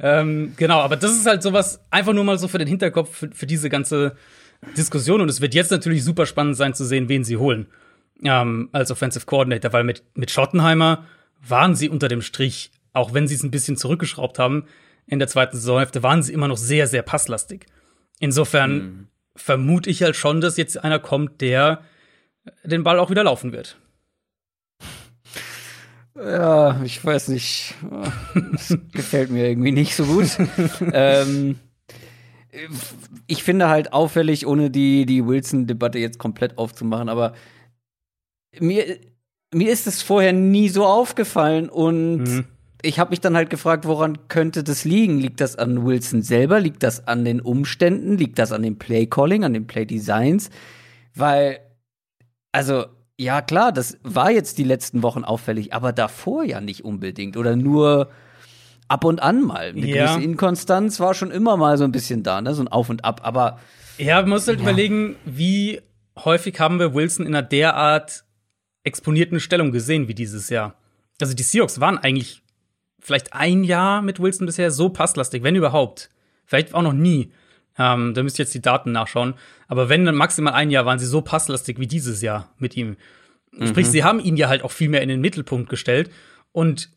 Ähm, 0.00 0.54
genau, 0.56 0.80
aber 0.80 0.96
das 0.96 1.12
ist 1.12 1.26
halt 1.26 1.42
sowas, 1.42 1.80
einfach 1.90 2.12
nur 2.12 2.24
mal 2.24 2.38
so 2.38 2.48
für 2.48 2.58
den 2.58 2.66
Hinterkopf, 2.66 3.14
für, 3.14 3.30
für 3.30 3.46
diese 3.46 3.68
ganze 3.68 4.16
Diskussion. 4.76 5.20
Und 5.20 5.28
es 5.28 5.40
wird 5.40 5.54
jetzt 5.54 5.70
natürlich 5.70 6.02
super 6.02 6.26
spannend 6.26 6.56
sein 6.56 6.74
zu 6.74 6.84
sehen, 6.84 7.08
wen 7.08 7.22
sie 7.22 7.36
holen 7.36 7.66
ähm, 8.24 8.68
als 8.72 8.90
Offensive 8.90 9.26
Coordinator, 9.26 9.72
weil 9.72 9.84
mit, 9.84 10.02
mit 10.14 10.30
Schottenheimer 10.30 11.06
waren 11.46 11.74
sie 11.74 11.88
unter 11.88 12.08
dem 12.08 12.22
Strich, 12.22 12.70
auch 12.92 13.14
wenn 13.14 13.26
sie 13.28 13.34
es 13.34 13.42
ein 13.42 13.50
bisschen 13.50 13.76
zurückgeschraubt 13.76 14.38
haben 14.38 14.64
in 15.06 15.18
der 15.18 15.28
zweiten 15.28 15.56
Saisonhälfte, 15.56 16.02
waren 16.02 16.22
sie 16.22 16.32
immer 16.32 16.48
noch 16.48 16.56
sehr, 16.56 16.86
sehr 16.86 17.02
passlastig. 17.02 17.66
Insofern 18.22 18.72
mhm. 18.72 19.06
vermute 19.34 19.90
ich 19.90 20.04
halt 20.04 20.14
schon, 20.14 20.40
dass 20.40 20.56
jetzt 20.56 20.82
einer 20.84 21.00
kommt, 21.00 21.40
der 21.40 21.82
den 22.62 22.84
Ball 22.84 23.00
auch 23.00 23.10
wieder 23.10 23.24
laufen 23.24 23.50
wird. 23.50 23.76
Ja, 26.14 26.80
ich 26.84 27.04
weiß 27.04 27.28
nicht. 27.28 27.74
Das 28.52 28.78
gefällt 28.92 29.30
mir 29.30 29.48
irgendwie 29.48 29.72
nicht 29.72 29.96
so 29.96 30.04
gut. 30.04 30.28
ähm, 30.92 31.58
ich 33.26 33.42
finde 33.42 33.68
halt 33.68 33.92
auffällig, 33.92 34.46
ohne 34.46 34.70
die, 34.70 35.04
die 35.04 35.26
Wilson-Debatte 35.26 35.98
jetzt 35.98 36.20
komplett 36.20 36.58
aufzumachen, 36.58 37.08
aber 37.08 37.34
mir, 38.60 39.00
mir 39.52 39.72
ist 39.72 39.88
es 39.88 40.00
vorher 40.00 40.32
nie 40.32 40.68
so 40.68 40.86
aufgefallen 40.86 41.68
und 41.68 42.22
mhm. 42.22 42.44
Ich 42.82 42.98
habe 42.98 43.10
mich 43.10 43.20
dann 43.20 43.36
halt 43.36 43.48
gefragt, 43.48 43.86
woran 43.86 44.28
könnte 44.28 44.64
das 44.64 44.84
liegen? 44.84 45.18
Liegt 45.18 45.40
das 45.40 45.56
an 45.56 45.86
Wilson 45.86 46.22
selber? 46.22 46.60
Liegt 46.60 46.82
das 46.82 47.06
an 47.06 47.24
den 47.24 47.40
Umständen? 47.40 48.18
Liegt 48.18 48.38
das 48.38 48.52
an 48.52 48.62
dem 48.62 48.78
Play-Calling, 48.78 49.44
an 49.44 49.54
den 49.54 49.66
Play-Designs? 49.68 50.50
Weil, 51.14 51.60
also, 52.50 52.86
ja 53.16 53.40
klar, 53.40 53.72
das 53.72 53.98
war 54.02 54.30
jetzt 54.30 54.58
die 54.58 54.64
letzten 54.64 55.02
Wochen 55.02 55.22
auffällig, 55.22 55.72
aber 55.72 55.92
davor 55.92 56.44
ja 56.44 56.60
nicht 56.60 56.84
unbedingt 56.84 57.36
oder 57.36 57.54
nur 57.54 58.10
ab 58.88 59.04
und 59.04 59.22
an 59.22 59.42
mal. 59.42 59.68
Eine 59.68 59.86
ja. 59.86 60.06
gewisse 60.06 60.24
Inkonstanz 60.24 60.98
war 60.98 61.14
schon 61.14 61.30
immer 61.30 61.56
mal 61.56 61.78
so 61.78 61.84
ein 61.84 61.92
bisschen 61.92 62.24
da, 62.24 62.40
ne? 62.40 62.54
so 62.54 62.62
ein 62.62 62.68
Auf 62.68 62.90
und 62.90 63.04
Ab, 63.04 63.20
aber 63.22 63.58
Ja, 63.96 64.20
man 64.20 64.30
muss 64.30 64.48
halt 64.48 64.58
ja. 64.58 64.64
überlegen, 64.64 65.16
wie 65.24 65.80
häufig 66.18 66.58
haben 66.58 66.80
wir 66.80 66.94
Wilson 66.94 67.26
in 67.26 67.34
einer 67.34 67.46
derart 67.46 68.24
exponierten 68.82 69.38
Stellung 69.38 69.70
gesehen 69.70 70.08
wie 70.08 70.14
dieses 70.14 70.50
Jahr. 70.50 70.74
Also 71.20 71.34
die 71.34 71.44
Seahawks 71.44 71.78
waren 71.78 71.98
eigentlich 71.98 72.41
vielleicht 73.02 73.34
ein 73.34 73.64
Jahr 73.64 74.00
mit 74.00 74.20
Wilson 74.20 74.46
bisher 74.46 74.70
so 74.70 74.88
passlastig, 74.88 75.42
wenn 75.42 75.56
überhaupt. 75.56 76.08
Vielleicht 76.46 76.72
auch 76.72 76.82
noch 76.82 76.92
nie. 76.92 77.32
Ähm, 77.78 78.14
da 78.14 78.22
müsst 78.22 78.38
ihr 78.38 78.44
jetzt 78.44 78.54
die 78.54 78.62
Daten 78.62 78.92
nachschauen. 78.92 79.34
Aber 79.66 79.88
wenn 79.88 80.04
dann 80.04 80.14
maximal 80.14 80.54
ein 80.54 80.70
Jahr 80.70 80.86
waren 80.86 80.98
sie 80.98 81.06
so 81.06 81.20
passlastig 81.20 81.78
wie 81.78 81.86
dieses 81.86 82.22
Jahr 82.22 82.52
mit 82.58 82.76
ihm. 82.76 82.96
Mhm. 83.52 83.66
Sprich, 83.66 83.88
sie 83.88 84.04
haben 84.04 84.20
ihn 84.20 84.36
ja 84.36 84.48
halt 84.48 84.62
auch 84.62 84.70
viel 84.70 84.88
mehr 84.88 85.02
in 85.02 85.08
den 85.08 85.20
Mittelpunkt 85.20 85.68
gestellt. 85.68 86.10
Und 86.52 86.90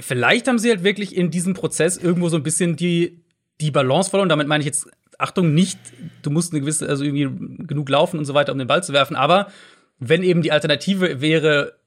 vielleicht 0.00 0.48
haben 0.48 0.58
sie 0.58 0.70
halt 0.70 0.82
wirklich 0.82 1.16
in 1.16 1.30
diesem 1.30 1.54
Prozess 1.54 1.96
irgendwo 1.96 2.28
so 2.28 2.36
ein 2.36 2.42
bisschen 2.42 2.76
die, 2.76 3.22
die 3.60 3.70
Balance 3.70 4.10
verloren. 4.10 4.28
Damit 4.28 4.48
meine 4.48 4.62
ich 4.62 4.66
jetzt, 4.66 4.88
Achtung, 5.18 5.54
nicht, 5.54 5.78
du 6.22 6.30
musst 6.30 6.52
eine 6.52 6.60
gewisse, 6.60 6.88
also 6.88 7.04
irgendwie 7.04 7.66
genug 7.66 7.88
laufen 7.88 8.18
und 8.18 8.24
so 8.24 8.34
weiter, 8.34 8.52
um 8.52 8.58
den 8.58 8.68
Ball 8.68 8.82
zu 8.82 8.92
werfen. 8.92 9.14
Aber 9.14 9.52
wenn 10.00 10.22
eben 10.22 10.42
die 10.42 10.52
Alternative 10.52 11.20
wäre, 11.20 11.77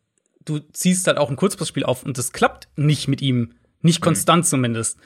du 0.46 0.60
ziehst 0.60 1.08
halt 1.08 1.18
auch 1.18 1.30
ein 1.30 1.36
Kurzpassspiel 1.36 1.84
auf 1.84 2.04
und 2.04 2.18
das 2.18 2.32
klappt 2.32 2.68
nicht 2.76 3.08
mit 3.08 3.22
ihm, 3.22 3.54
nicht 3.82 4.00
mhm. 4.00 4.06
konstant 4.06 4.46
zumindest 4.46 4.98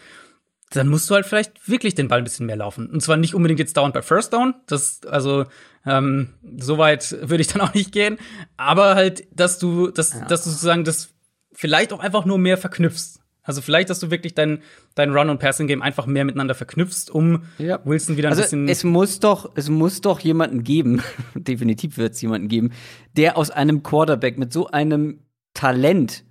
dann 0.72 0.88
musst 0.88 1.10
du 1.10 1.16
halt 1.16 1.26
vielleicht 1.26 1.70
wirklich 1.70 1.96
den 1.96 2.08
Ball 2.08 2.20
ein 2.20 2.24
bisschen 2.24 2.46
mehr 2.46 2.56
laufen. 2.56 2.88
Und 2.88 3.02
zwar 3.02 3.18
nicht 3.18 3.36
unbedingt 3.36 3.60
jetzt 3.60 3.78
dauernd 3.78 3.94
bei 3.94 4.02
First 4.02 4.34
Down. 4.34 4.56
Das, 4.68 5.02
also, 5.06 5.46
ähm, 5.86 6.34
so 6.58 6.78
weit 6.78 7.16
würde 7.22 7.42
ich 7.42 7.48
dann 7.48 7.62
auch 7.62 7.74
nicht 7.74 7.92
gehen. 7.92 8.18
Aber 8.58 8.96
halt, 8.96 9.28
dass 9.32 9.60
du, 9.60 9.90
dass, 9.90 10.14
ja. 10.14 10.26
dass 10.26 10.44
du 10.44 10.50
sozusagen 10.50 10.84
das 10.84 11.14
vielleicht 11.54 11.94
auch 11.94 12.00
einfach 12.00 12.26
nur 12.26 12.38
mehr 12.38 12.58
verknüpfst. 12.58 13.20
Also 13.46 13.62
vielleicht, 13.62 13.90
dass 13.90 14.00
du 14.00 14.12
wirklich 14.12 14.34
dein, 14.34 14.62
dein 14.96 15.12
Run- 15.12 15.30
und 15.30 15.40
Passing-Game 15.40 15.82
einfach 15.82 16.08
mehr 16.08 16.26
miteinander 16.26 16.56
verknüpfst, 16.56 17.10
um 17.12 17.44
ja. 17.60 17.80
Wilson 17.86 18.18
wieder 18.18 18.30
ein 18.30 18.32
also 18.32 18.42
bisschen. 18.42 18.68
Es 18.68 18.84
muss 18.84 19.20
doch, 19.20 19.52
es 19.56 19.70
muss 19.70 20.02
doch 20.02 20.20
jemanden 20.20 20.64
geben, 20.64 21.02
definitiv 21.36 21.98
wird 21.98 22.14
es 22.14 22.22
jemanden 22.22 22.48
geben, 22.48 22.72
der 23.16 23.38
aus 23.38 23.52
einem 23.52 23.84
Quarterback 23.84 24.38
mit 24.38 24.52
so 24.52 24.68
einem 24.68 25.20
Talent 25.54 26.26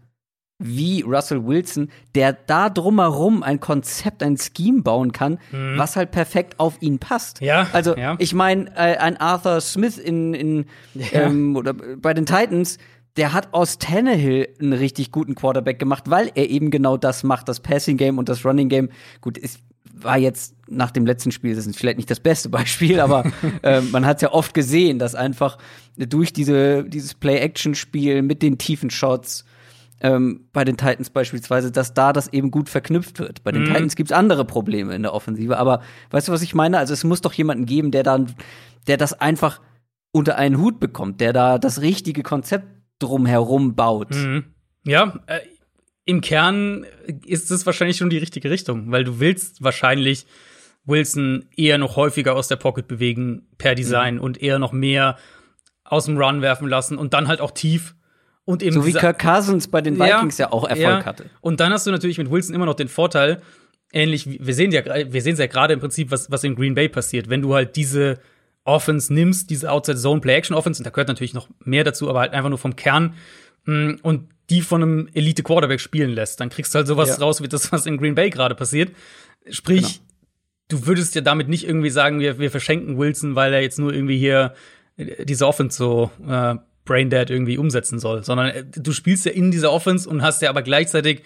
wie 0.59 1.03
Russell 1.03 1.45
Wilson, 1.45 1.91
der 2.15 2.33
da 2.33 2.71
drumherum 2.71 3.43
ein 3.43 3.59
Konzept, 3.59 4.23
ein 4.23 4.37
Scheme 4.37 4.83
bauen 4.83 5.13
kann, 5.13 5.39
mhm. 5.51 5.79
was 5.79 5.97
halt 5.97 6.11
perfekt 6.11 6.61
auf 6.61 6.81
ihn 6.81 6.99
passt. 6.99 7.41
Ja. 7.41 7.67
Also 7.73 7.97
ja. 7.97 8.17
ich 8.19 8.35
meine, 8.35 8.71
äh, 8.77 8.97
ein 8.97 9.17
Arthur 9.17 9.61
Smith 9.61 9.99
in, 9.99 10.33
in 10.33 10.67
ja. 10.95 11.23
ähm, 11.23 11.57
oder 11.57 11.75
bei 11.75 12.15
den 12.15 12.25
Titans, 12.25 12.79
der 13.17 13.33
hat 13.33 13.53
aus 13.53 13.79
Tannehill 13.79 14.49
einen 14.61 14.73
richtig 14.73 15.13
guten 15.13 15.35
Quarterback 15.35 15.79
gemacht, 15.79 16.05
weil 16.11 16.33
er 16.35 16.51
eben 16.51 16.71
genau 16.71 16.97
das 16.97 17.23
macht, 17.23 17.49
das 17.49 17.61
Passing 17.61 17.97
Game 17.97 18.19
und 18.19 18.29
das 18.29 18.45
Running 18.45 18.69
Game. 18.69 18.89
Gut, 19.21 19.39
ist 19.39 19.61
war 19.97 20.19
jetzt 20.19 20.57
nach 20.69 20.91
dem 20.91 21.07
letzten 21.07 21.31
Spiel, 21.31 21.55
das 21.55 21.67
ist 21.67 21.79
vielleicht 21.79 21.99
nicht 21.99 22.11
das 22.11 22.21
beste 22.21 22.49
Beispiel, 22.49 23.01
aber 23.01 23.25
äh, 23.63 23.81
man 23.81 24.05
hat 24.05 24.17
es 24.17 24.23
ja 24.23 24.33
oft 24.33 24.55
gesehen, 24.55 24.99
dass 24.99 25.15
einfach 25.15 25.59
durch 25.97 26.33
diese, 26.33 26.85
dieses 26.85 27.15
Play-Action-Spiel 27.15 28.23
mit 28.23 28.43
den 28.43 28.59
tiefen 28.59 28.91
Shots 28.91 29.45
ähm, 30.01 30.49
bei 30.53 30.65
den 30.65 30.77
Titans 30.77 31.11
beispielsweise, 31.11 31.71
dass 31.71 31.95
da 31.95 32.13
das 32.13 32.33
eben 32.33 32.51
gut 32.51 32.69
verknüpft 32.69 33.21
wird. 33.21 33.45
Bei 33.45 33.53
den 33.53 33.63
mhm. 33.63 33.67
Titans 33.67 33.97
gibt's 33.97 34.13
andere 34.13 34.45
Probleme 34.45 34.95
in 34.95 35.03
der 35.03 35.15
Offensive, 35.15 35.57
aber 35.57 35.81
weißt 36.11 36.29
du, 36.29 36.33
was 36.33 36.43
ich 36.43 36.55
meine? 36.55 36.79
Also 36.79 36.93
es 36.93 37.05
muss 37.05 37.21
doch 37.21 37.33
jemanden 37.33 37.67
geben, 37.67 37.91
der 37.91 38.03
dann, 38.03 38.35
der 38.87 38.97
das 38.97 39.19
einfach 39.21 39.61
unter 40.13 40.37
einen 40.37 40.59
Hut 40.59 40.81
bekommt, 40.81 41.21
der 41.21 41.33
da 41.33 41.59
das 41.59 41.81
richtige 41.81 42.23
Konzept 42.23 42.67
drumherum 43.05 43.75
baut. 43.75 44.11
Mhm. 44.11 44.45
Ja, 44.85 45.21
äh, 45.27 45.41
im 46.05 46.21
Kern 46.21 46.85
ist 47.25 47.51
es 47.51 47.65
wahrscheinlich 47.65 47.97
schon 47.97 48.11
die 48.11 48.19
richtige 48.19 48.51
Richtung, 48.51 48.91
weil 48.91 49.05
du 49.05 49.21
willst 49.21 49.63
wahrscheinlich 49.63 50.27
Wilson 50.85 51.47
eher 51.57 51.79
noch 51.79 51.97
häufiger 51.97 52.35
aus 52.37 52.49
der 52.49 52.57
Pocket 52.57 52.87
bewegen 52.87 53.49
per 53.57 53.75
Design 53.75 54.17
mhm. 54.17 54.21
und 54.21 54.43
eher 54.43 54.59
noch 54.59 54.73
mehr 54.73 55.17
aus 55.85 56.07
dem 56.07 56.19
Run 56.19 56.43
werfen 56.43 56.69
lassen 56.69 56.99
und 56.99 57.15
dann 57.15 57.29
halt 57.29 57.41
auch 57.41 57.53
tief 57.53 57.95
und 58.45 58.63
eben 58.63 58.75
so 58.75 58.87
wie 58.87 58.93
Kirk 58.93 59.19
Cousins 59.19 59.69
bei 59.69 59.81
den 59.81 59.99
Vikings 59.99 60.37
ja, 60.37 60.47
ja 60.47 60.53
auch 60.53 60.65
Erfolg 60.65 61.01
ja. 61.01 61.05
hatte. 61.05 61.31
Und 61.41 61.61
dann 61.61 61.73
hast 61.73 61.87
du 61.87 61.91
natürlich 61.91 62.19
mit 62.19 62.31
Wilson 62.31 62.55
immer 62.55 62.67
noch 62.67 62.75
den 62.75 62.89
Vorteil, 62.89 63.41
ähnlich 63.93 64.29
wie 64.29 64.39
wir 64.43 64.55
sehen 64.55 64.71
ja, 64.73 64.85
wir 64.85 65.23
sehen 65.23 65.37
ja 65.37 65.47
gerade 65.47 65.73
im 65.73 65.81
Prinzip, 65.81 66.11
was, 66.11 66.31
was 66.31 66.45
in 66.45 66.55
Green 66.55 66.75
Bay 66.75 66.89
passiert, 66.89 67.31
wenn 67.31 67.41
du 67.41 67.55
halt 67.55 67.77
diese 67.77 68.19
Offense 68.65 69.13
nimmst, 69.13 69.51
diese 69.51 69.71
Outside 69.71 69.99
Zone 69.99 70.21
Play 70.21 70.35
Action 70.35 70.57
Offense, 70.57 70.81
und 70.81 70.87
da 70.87 70.91
gehört 70.91 71.09
natürlich 71.09 71.35
noch 71.35 71.49
mehr 71.65 71.85
dazu, 71.85 72.09
aber 72.09 72.21
halt 72.21 72.33
einfach 72.33 72.49
nur 72.49 72.59
vom 72.59 72.77
Kern 72.77 73.15
mm, 73.67 73.97
und 74.03 74.29
die 74.51 74.61
von 74.61 74.83
einem 74.83 75.09
Elite 75.15 75.43
Quarterback 75.43 75.81
spielen 75.81 76.11
lässt, 76.11 76.41
dann 76.41 76.51
kriegst 76.51 76.75
du 76.75 76.79
halt 76.79 76.87
sowas 76.87 77.11
ja. 77.11 77.17
raus 77.17 77.43
wie 77.43 77.49
das, 77.49 77.73
was 77.73 77.87
in 77.87 77.97
Green 77.97 78.15
Bay 78.15 78.31
gerade 78.31 78.55
passiert. 78.55 78.95
Sprich, 79.49 79.83
genau. 79.83 80.05
du 80.69 80.87
würdest 80.87 81.15
ja 81.15 81.21
damit 81.21 81.49
nicht 81.49 81.67
irgendwie 81.67 81.91
sagen, 81.91 82.21
wir, 82.21 82.39
wir 82.39 82.51
verschenken 82.51 82.99
Wilson, 82.99 83.37
weil 83.37 83.53
er 83.53 83.63
jetzt 83.63 83.79
nur 83.79 83.93
irgendwie 83.93 84.19
hier 84.19 84.55
äh, 84.97 85.25
diese 85.25 85.47
Offense 85.47 85.77
so 85.79 86.11
äh, 86.27 86.57
Braindead 86.85 87.31
irgendwie 87.31 87.59
umsetzen 87.59 87.99
soll, 87.99 88.25
sondern 88.25 88.49
äh, 88.49 88.65
du 88.65 88.93
spielst 88.93 89.25
ja 89.25 89.33
in 89.33 89.51
dieser 89.51 89.73
Offense 89.73 90.09
und 90.09 90.23
hast 90.23 90.43
ja 90.43 90.51
aber 90.51 90.63
gleichzeitig 90.63 91.23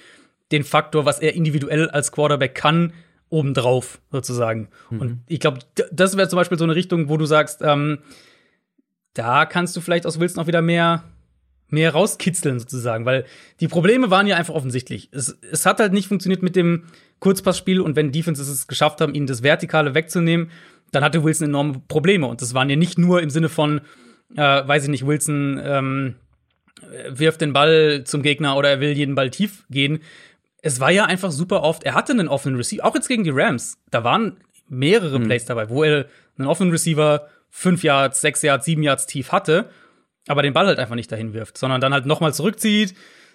den 0.52 0.64
Faktor, 0.64 1.04
was 1.04 1.18
er 1.18 1.34
individuell 1.34 1.90
als 1.90 2.12
Quarterback 2.12 2.54
kann, 2.54 2.92
obendrauf 3.30 4.00
sozusagen. 4.10 4.68
Mhm. 4.90 5.00
Und 5.00 5.18
ich 5.26 5.40
glaube, 5.40 5.60
das 5.92 6.16
wäre 6.16 6.28
zum 6.28 6.36
Beispiel 6.38 6.58
so 6.58 6.64
eine 6.64 6.74
Richtung, 6.74 7.08
wo 7.08 7.16
du 7.16 7.26
sagst, 7.26 7.60
ähm, 7.62 7.98
da 9.14 9.46
kannst 9.46 9.76
du 9.76 9.80
vielleicht 9.80 10.06
aus 10.06 10.20
Wilson 10.20 10.42
auch 10.42 10.46
wieder 10.46 10.62
mehr 10.62 11.04
mehr 11.70 11.92
rauskitzeln 11.92 12.58
sozusagen, 12.58 13.04
weil 13.04 13.26
die 13.60 13.68
Probleme 13.68 14.10
waren 14.10 14.26
ja 14.26 14.36
einfach 14.36 14.54
offensichtlich. 14.54 15.10
Es, 15.12 15.38
es 15.52 15.66
hat 15.66 15.80
halt 15.80 15.92
nicht 15.92 16.08
funktioniert 16.08 16.42
mit 16.42 16.56
dem 16.56 16.84
Kurzpassspiel 17.18 17.82
und 17.82 17.94
wenn 17.94 18.10
Defenses 18.10 18.48
es 18.48 18.68
geschafft 18.68 19.02
haben, 19.02 19.14
ihnen 19.14 19.26
das 19.26 19.42
Vertikale 19.42 19.94
wegzunehmen, 19.94 20.50
dann 20.92 21.04
hatte 21.04 21.24
Wilson 21.24 21.48
enorme 21.48 21.82
Probleme 21.86 22.26
und 22.26 22.40
das 22.40 22.54
waren 22.54 22.70
ja 22.70 22.76
nicht 22.76 22.96
nur 22.96 23.20
im 23.20 23.28
Sinne 23.28 23.50
von 23.50 23.82
äh, 24.36 24.68
weiß 24.68 24.84
ich 24.84 24.90
nicht, 24.90 25.06
Wilson 25.06 25.60
ähm, 25.62 26.14
wirft 27.08 27.40
den 27.40 27.52
Ball 27.52 28.04
zum 28.04 28.22
Gegner 28.22 28.56
oder 28.56 28.70
er 28.70 28.80
will 28.80 28.92
jeden 28.92 29.14
Ball 29.14 29.30
tief 29.30 29.64
gehen. 29.70 30.00
Es 30.60 30.80
war 30.80 30.90
ja 30.90 31.04
einfach 31.04 31.30
super 31.30 31.62
oft, 31.62 31.84
er 31.84 31.94
hatte 31.94 32.12
einen 32.12 32.28
offenen 32.28 32.56
Receiver, 32.56 32.84
auch 32.84 32.94
jetzt 32.94 33.08
gegen 33.08 33.24
die 33.24 33.30
Rams. 33.30 33.78
Da 33.90 34.04
waren 34.04 34.38
mehrere 34.68 35.18
mhm. 35.18 35.24
Plays 35.24 35.44
dabei, 35.44 35.68
wo 35.68 35.84
er 35.84 36.06
einen 36.36 36.48
offenen 36.48 36.72
Receiver 36.72 37.28
fünf 37.50 37.82
Yards, 37.82 38.20
sechs 38.20 38.42
Yards, 38.42 38.64
sieben 38.64 38.82
Yards 38.82 39.06
tief 39.06 39.32
hatte, 39.32 39.70
aber 40.26 40.42
den 40.42 40.52
Ball 40.52 40.66
halt 40.66 40.78
einfach 40.78 40.94
nicht 40.94 41.10
dahin 41.10 41.32
wirft, 41.32 41.58
sondern 41.58 41.80
dann 41.80 41.92
halt 41.92 42.06
nochmal 42.06 42.34
zurückzieht, 42.34 42.94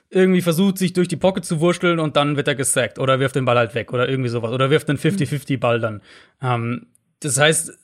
irgendwie 0.10 0.42
versucht, 0.42 0.78
sich 0.78 0.94
durch 0.94 1.08
die 1.08 1.16
Pocket 1.16 1.44
zu 1.44 1.60
wursteln 1.60 2.00
und 2.00 2.16
dann 2.16 2.36
wird 2.36 2.48
er 2.48 2.56
gesackt 2.56 3.00
oder 3.00 3.20
wirft 3.20 3.36
den 3.36 3.46
Ball 3.46 3.58
halt 3.58 3.74
weg 3.74 3.92
oder 3.94 4.08
irgendwie 4.08 4.30
sowas 4.30 4.52
oder 4.52 4.70
wirft 4.70 4.90
einen 4.90 5.00
50-50-Ball 5.00 5.80
dann. 5.80 6.02
Ähm, 6.42 6.88
das 7.20 7.40
heißt, 7.40 7.78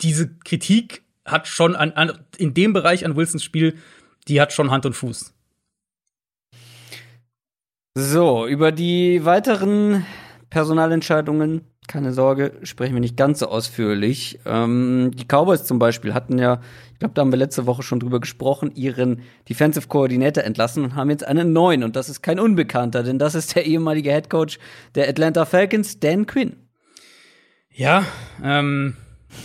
diese 0.00 0.34
Kritik 0.38 1.02
hat 1.24 1.46
schon 1.46 1.76
an, 1.76 1.92
an, 1.92 2.18
in 2.36 2.54
dem 2.54 2.72
Bereich 2.72 3.04
an 3.04 3.14
Wilsons 3.14 3.44
Spiel, 3.44 3.78
die 4.26 4.40
hat 4.40 4.52
schon 4.52 4.70
Hand 4.70 4.86
und 4.86 4.94
Fuß. 4.94 5.31
So, 7.94 8.46
über 8.46 8.72
die 8.72 9.24
weiteren 9.24 10.06
Personalentscheidungen, 10.48 11.62
keine 11.88 12.12
Sorge, 12.12 12.52
sprechen 12.62 12.94
wir 12.94 13.00
nicht 13.00 13.16
ganz 13.16 13.40
so 13.40 13.48
ausführlich. 13.48 14.38
Ähm, 14.46 15.10
die 15.14 15.26
Cowboys 15.26 15.64
zum 15.64 15.78
Beispiel 15.78 16.14
hatten 16.14 16.38
ja, 16.38 16.60
ich 16.92 16.98
glaube, 17.00 17.14
da 17.14 17.20
haben 17.20 17.32
wir 17.32 17.38
letzte 17.38 17.66
Woche 17.66 17.82
schon 17.82 18.00
drüber 18.00 18.20
gesprochen, 18.20 18.72
ihren 18.74 19.22
Defensive 19.48 19.88
Coordinator 19.88 20.42
entlassen 20.44 20.84
und 20.84 20.94
haben 20.94 21.10
jetzt 21.10 21.26
einen 21.26 21.52
neuen. 21.52 21.84
Und 21.84 21.96
das 21.96 22.08
ist 22.08 22.22
kein 22.22 22.40
Unbekannter, 22.40 23.02
denn 23.02 23.18
das 23.18 23.34
ist 23.34 23.54
der 23.56 23.66
ehemalige 23.66 24.10
Head 24.10 24.30
Coach 24.30 24.58
der 24.94 25.08
Atlanta 25.08 25.44
Falcons, 25.44 26.00
Dan 26.00 26.26
Quinn. 26.26 26.56
Ja, 27.74 28.06
ähm, 28.42 28.96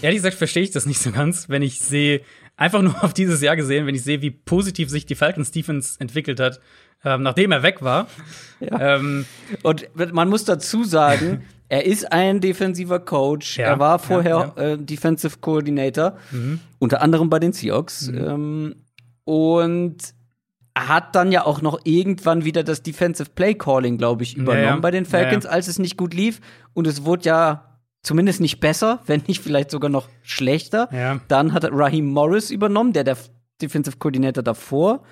Ehrlich 0.02 0.20
gesagt 0.20 0.36
verstehe 0.36 0.64
ich 0.64 0.72
das 0.72 0.86
nicht 0.86 1.00
so 1.00 1.12
ganz, 1.12 1.50
wenn 1.50 1.62
ich 1.62 1.80
sehe, 1.80 2.22
einfach 2.56 2.82
nur 2.82 2.96
auf 3.04 3.14
dieses 3.14 3.42
Jahr 3.42 3.56
gesehen, 3.56 3.86
wenn 3.86 3.96
ich 3.96 4.04
sehe, 4.04 4.22
wie 4.22 4.32
positiv 4.32 4.90
sich 4.90 5.06
die 5.06 5.16
Falcons 5.16 5.52
Defense 5.52 6.00
entwickelt 6.00 6.40
hat, 6.40 6.60
ähm, 7.04 7.24
nachdem 7.24 7.52
er 7.52 7.64
weg 7.64 7.82
war. 7.82 8.08
Ja. 8.60 8.96
Ähm, 8.96 9.28
Und 9.62 9.88
man 10.14 10.30
muss 10.30 10.44
dazu 10.44 10.84
sagen, 10.84 11.46
er 11.70 11.86
ist 11.86 12.12
ein 12.12 12.42
defensiver 12.42 13.00
Coach. 13.00 13.60
Ja, 13.60 13.68
er 13.68 13.78
war 13.78 14.00
vorher 14.00 14.54
ja, 14.58 14.64
äh, 14.64 14.78
Defensive 14.80 15.38
Coordinator, 15.42 16.18
mhm. 16.32 16.60
unter 16.80 17.04
anderem 17.04 17.30
bei 17.30 17.38
den 17.38 17.54
Seahawks. 17.54 18.08
Mhm. 18.08 18.18
Ähm, 18.18 18.76
und 19.26 19.98
hat 20.76 21.14
dann 21.14 21.32
ja 21.32 21.46
auch 21.46 21.62
noch 21.62 21.82
irgendwann 21.84 22.46
wieder 22.46 22.64
das 22.64 22.82
Defensive 22.82 23.30
Play 23.36 23.54
Calling, 23.54 24.00
glaube 24.00 24.24
ich, 24.24 24.36
übernommen 24.36 24.82
bei 24.82 24.90
den 24.90 25.06
Falcons, 25.06 25.46
als 25.46 25.68
es 25.68 25.78
nicht 25.78 25.98
gut 25.98 26.16
lief. 26.16 26.40
Und 26.74 26.88
es 26.88 27.06
wurde 27.06 27.26
ja 27.26 27.80
zumindest 28.02 28.42
nicht 28.42 28.60
besser, 28.60 29.02
wenn 29.06 29.22
nicht 29.28 29.44
vielleicht 29.44 29.70
sogar 29.70 29.92
noch 29.92 30.10
schlechter. 30.24 30.90
Dann 31.28 31.54
hat 31.54 31.64
Raheem 31.72 32.08
Morris 32.08 32.50
übernommen, 32.50 32.94
der 32.94 33.04
der 33.04 33.18
Defensive 33.62 33.98
Coordinator 33.98 34.44
davor 34.44 35.04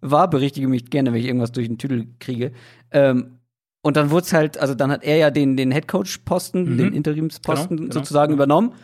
war. 0.00 0.30
Berichtige 0.30 0.68
mich 0.68 0.90
gerne, 0.90 1.12
wenn 1.12 1.20
ich 1.20 1.26
irgendwas 1.26 1.52
durch 1.52 1.66
den 1.66 1.78
Tüdel 1.78 2.06
kriege. 2.18 2.52
Ähm, 2.90 3.38
und 3.82 3.96
dann 3.96 4.10
wurde 4.10 4.26
es 4.26 4.32
halt, 4.32 4.58
also 4.58 4.74
dann 4.74 4.90
hat 4.90 5.04
er 5.04 5.16
ja 5.16 5.30
den, 5.30 5.56
den 5.56 5.70
Headcoach-Posten, 5.70 6.76
den 6.76 6.92
Interimsposten 6.92 7.76
Genau, 7.76 7.88
genau, 7.88 7.94
sozusagen 7.94 8.32
übernommen. 8.32 8.74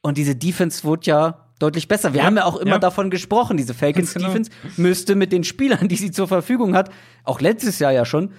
Und 0.00 0.16
diese 0.16 0.34
Defense 0.34 0.84
wurde 0.84 1.06
ja 1.06 1.48
deutlich 1.58 1.88
besser. 1.88 2.14
Wir 2.14 2.24
haben 2.24 2.36
ja 2.36 2.44
auch 2.44 2.56
immer 2.56 2.72
ja. 2.72 2.78
davon 2.78 3.10
gesprochen, 3.10 3.56
diese 3.56 3.74
Falcons 3.74 4.14
genau. 4.14 4.28
Defense 4.28 4.50
müsste 4.76 5.14
mit 5.16 5.32
den 5.32 5.44
Spielern, 5.44 5.88
die 5.88 5.96
sie 5.96 6.10
zur 6.10 6.28
Verfügung 6.28 6.74
hat, 6.74 6.90
auch 7.24 7.40
letztes 7.40 7.78
Jahr 7.78 7.92
ja 7.92 8.04
schon, 8.04 8.30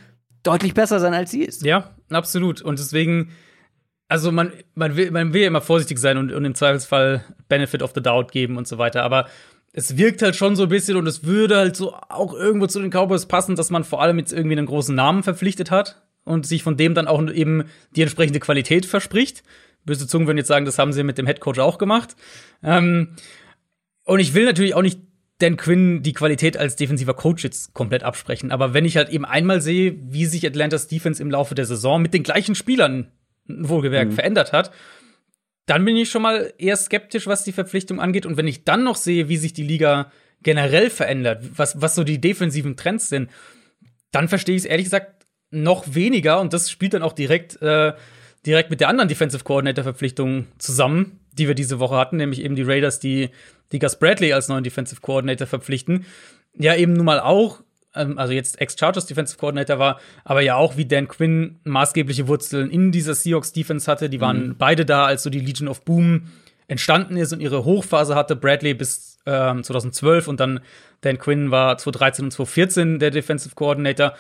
deutlich 0.43 0.73
besser 0.73 0.99
sein, 0.99 1.13
als 1.13 1.31
sie 1.31 1.43
ist. 1.43 1.63
Ja, 1.63 1.91
absolut. 2.09 2.61
Und 2.61 2.79
deswegen, 2.79 3.31
also 4.07 4.31
man, 4.31 4.53
man, 4.73 4.95
will, 4.95 5.11
man 5.11 5.33
will 5.33 5.41
ja 5.41 5.47
immer 5.47 5.61
vorsichtig 5.61 5.99
sein 5.99 6.17
und, 6.17 6.31
und 6.31 6.45
im 6.45 6.55
Zweifelsfall 6.55 7.23
Benefit 7.49 7.83
of 7.83 7.91
the 7.93 8.01
Doubt 8.01 8.31
geben 8.31 8.57
und 8.57 8.67
so 8.67 8.77
weiter. 8.77 9.03
Aber 9.03 9.27
es 9.79 9.95
wirkt 9.95 10.21
halt 10.21 10.35
schon 10.35 10.57
so 10.57 10.63
ein 10.63 10.69
bisschen 10.69 10.97
und 10.97 11.07
es 11.07 11.23
würde 11.23 11.55
halt 11.55 11.77
so 11.77 11.93
auch 11.93 12.33
irgendwo 12.33 12.67
zu 12.67 12.81
den 12.81 12.91
Cowboys 12.91 13.27
passen, 13.27 13.55
dass 13.55 13.69
man 13.69 13.85
vor 13.85 14.01
allem 14.01 14.19
jetzt 14.19 14.33
irgendwie 14.33 14.57
einen 14.57 14.67
großen 14.67 14.93
Namen 14.93 15.23
verpflichtet 15.23 15.71
hat 15.71 16.01
und 16.25 16.45
sich 16.45 16.63
von 16.63 16.75
dem 16.75 16.93
dann 16.93 17.07
auch 17.07 17.25
eben 17.31 17.63
die 17.95 18.01
entsprechende 18.01 18.41
Qualität 18.41 18.85
verspricht. 18.85 19.41
Böse 19.85 20.05
Zungen 20.05 20.27
würden 20.27 20.37
jetzt 20.37 20.49
sagen, 20.49 20.65
das 20.65 20.79
haben 20.79 20.91
sie 20.91 21.03
mit 21.03 21.17
dem 21.17 21.25
Headcoach 21.25 21.59
auch 21.59 21.77
gemacht. 21.77 22.17
Ähm, 22.61 23.15
und 24.03 24.19
ich 24.19 24.33
will 24.33 24.43
natürlich 24.43 24.75
auch 24.75 24.81
nicht 24.81 24.99
Dan 25.39 25.55
Quinn 25.55 26.03
die 26.03 26.11
Qualität 26.11 26.57
als 26.57 26.75
defensiver 26.75 27.13
Coach 27.13 27.45
jetzt 27.45 27.73
komplett 27.73 28.03
absprechen. 28.03 28.51
Aber 28.51 28.73
wenn 28.73 28.83
ich 28.83 28.97
halt 28.97 29.07
eben 29.07 29.23
einmal 29.23 29.61
sehe, 29.61 29.95
wie 30.09 30.25
sich 30.25 30.45
Atlantas 30.45 30.87
Defense 30.87 31.23
im 31.23 31.31
Laufe 31.31 31.55
der 31.55 31.65
Saison 31.65 32.01
mit 32.01 32.13
den 32.13 32.23
gleichen 32.23 32.53
Spielern 32.53 33.13
wohlgemerkt 33.47 34.13
verändert 34.13 34.51
hat, 34.51 34.71
dann 35.69 35.85
bin 35.85 35.95
ich 35.95 36.09
schon 36.09 36.23
mal 36.23 36.51
eher 36.57 36.75
skeptisch, 36.75 37.27
was 37.27 37.43
die 37.43 37.51
Verpflichtung 37.51 37.99
angeht. 37.99 38.25
Und 38.25 38.37
wenn 38.37 38.47
ich 38.47 38.63
dann 38.63 38.83
noch 38.83 38.95
sehe, 38.95 39.29
wie 39.29 39.37
sich 39.37 39.53
die 39.53 39.63
Liga 39.63 40.11
generell 40.41 40.89
verändert, 40.89 41.43
was, 41.55 41.79
was 41.79 41.93
so 41.93 42.03
die 42.03 42.19
defensiven 42.19 42.75
Trends 42.75 43.07
sind, 43.07 43.29
dann 44.11 44.27
verstehe 44.27 44.55
ich 44.55 44.63
es 44.63 44.65
ehrlich 44.65 44.85
gesagt 44.85 45.27
noch 45.51 45.93
weniger. 45.93 46.39
Und 46.39 46.53
das 46.53 46.71
spielt 46.71 46.95
dann 46.95 47.03
auch 47.03 47.13
direkt, 47.13 47.61
äh, 47.61 47.93
direkt 48.47 48.71
mit 48.71 48.79
der 48.79 48.89
anderen 48.89 49.09
Defensive 49.09 49.43
Coordinator-Verpflichtung 49.43 50.47
zusammen, 50.57 51.19
die 51.33 51.47
wir 51.47 51.53
diese 51.53 51.79
Woche 51.79 51.97
hatten, 51.97 52.17
nämlich 52.17 52.43
eben 52.43 52.55
die 52.55 52.63
Raiders, 52.63 52.99
die, 52.99 53.29
die 53.71 53.77
Gus 53.77 53.99
Bradley 53.99 54.33
als 54.33 54.47
neuen 54.47 54.63
Defensive 54.63 55.01
Coordinator 55.01 55.45
verpflichten. 55.45 56.05
Ja, 56.57 56.75
eben 56.75 56.93
nun 56.93 57.05
mal 57.05 57.19
auch, 57.19 57.61
also 57.93 58.33
jetzt 58.33 58.61
Ex-Chargers 58.61 59.07
Defensive 59.07 59.37
Coordinator 59.37 59.79
war, 59.79 59.99
aber 60.23 60.41
ja 60.41 60.55
auch 60.55 60.77
wie 60.77 60.85
Dan 60.85 61.07
Quinn 61.07 61.59
maßgebliche 61.63 62.27
Wurzeln 62.27 62.69
in 62.69 62.91
dieser 62.91 63.15
Seahawks-Defense 63.15 63.89
hatte. 63.91 64.09
Die 64.09 64.21
waren 64.21 64.55
beide 64.57 64.85
da, 64.85 65.05
als 65.05 65.23
so 65.23 65.29
die 65.29 65.39
Legion 65.39 65.67
of 65.67 65.83
Boom 65.85 66.27
entstanden 66.67 67.17
ist 67.17 67.33
und 67.33 67.41
ihre 67.41 67.65
Hochphase 67.65 68.15
hatte. 68.15 68.35
Bradley 68.35 68.75
bis 68.75 69.17
ähm, 69.25 69.63
2012 69.63 70.27
und 70.27 70.39
dann 70.39 70.59
Dan 71.01 71.17
Quinn 71.17 71.51
war 71.51 71.77
2013 71.77 72.25
und 72.25 72.31
2014 72.31 72.99
der 72.99 73.11
Defensive 73.11 73.55
Coordinator. 73.55 74.13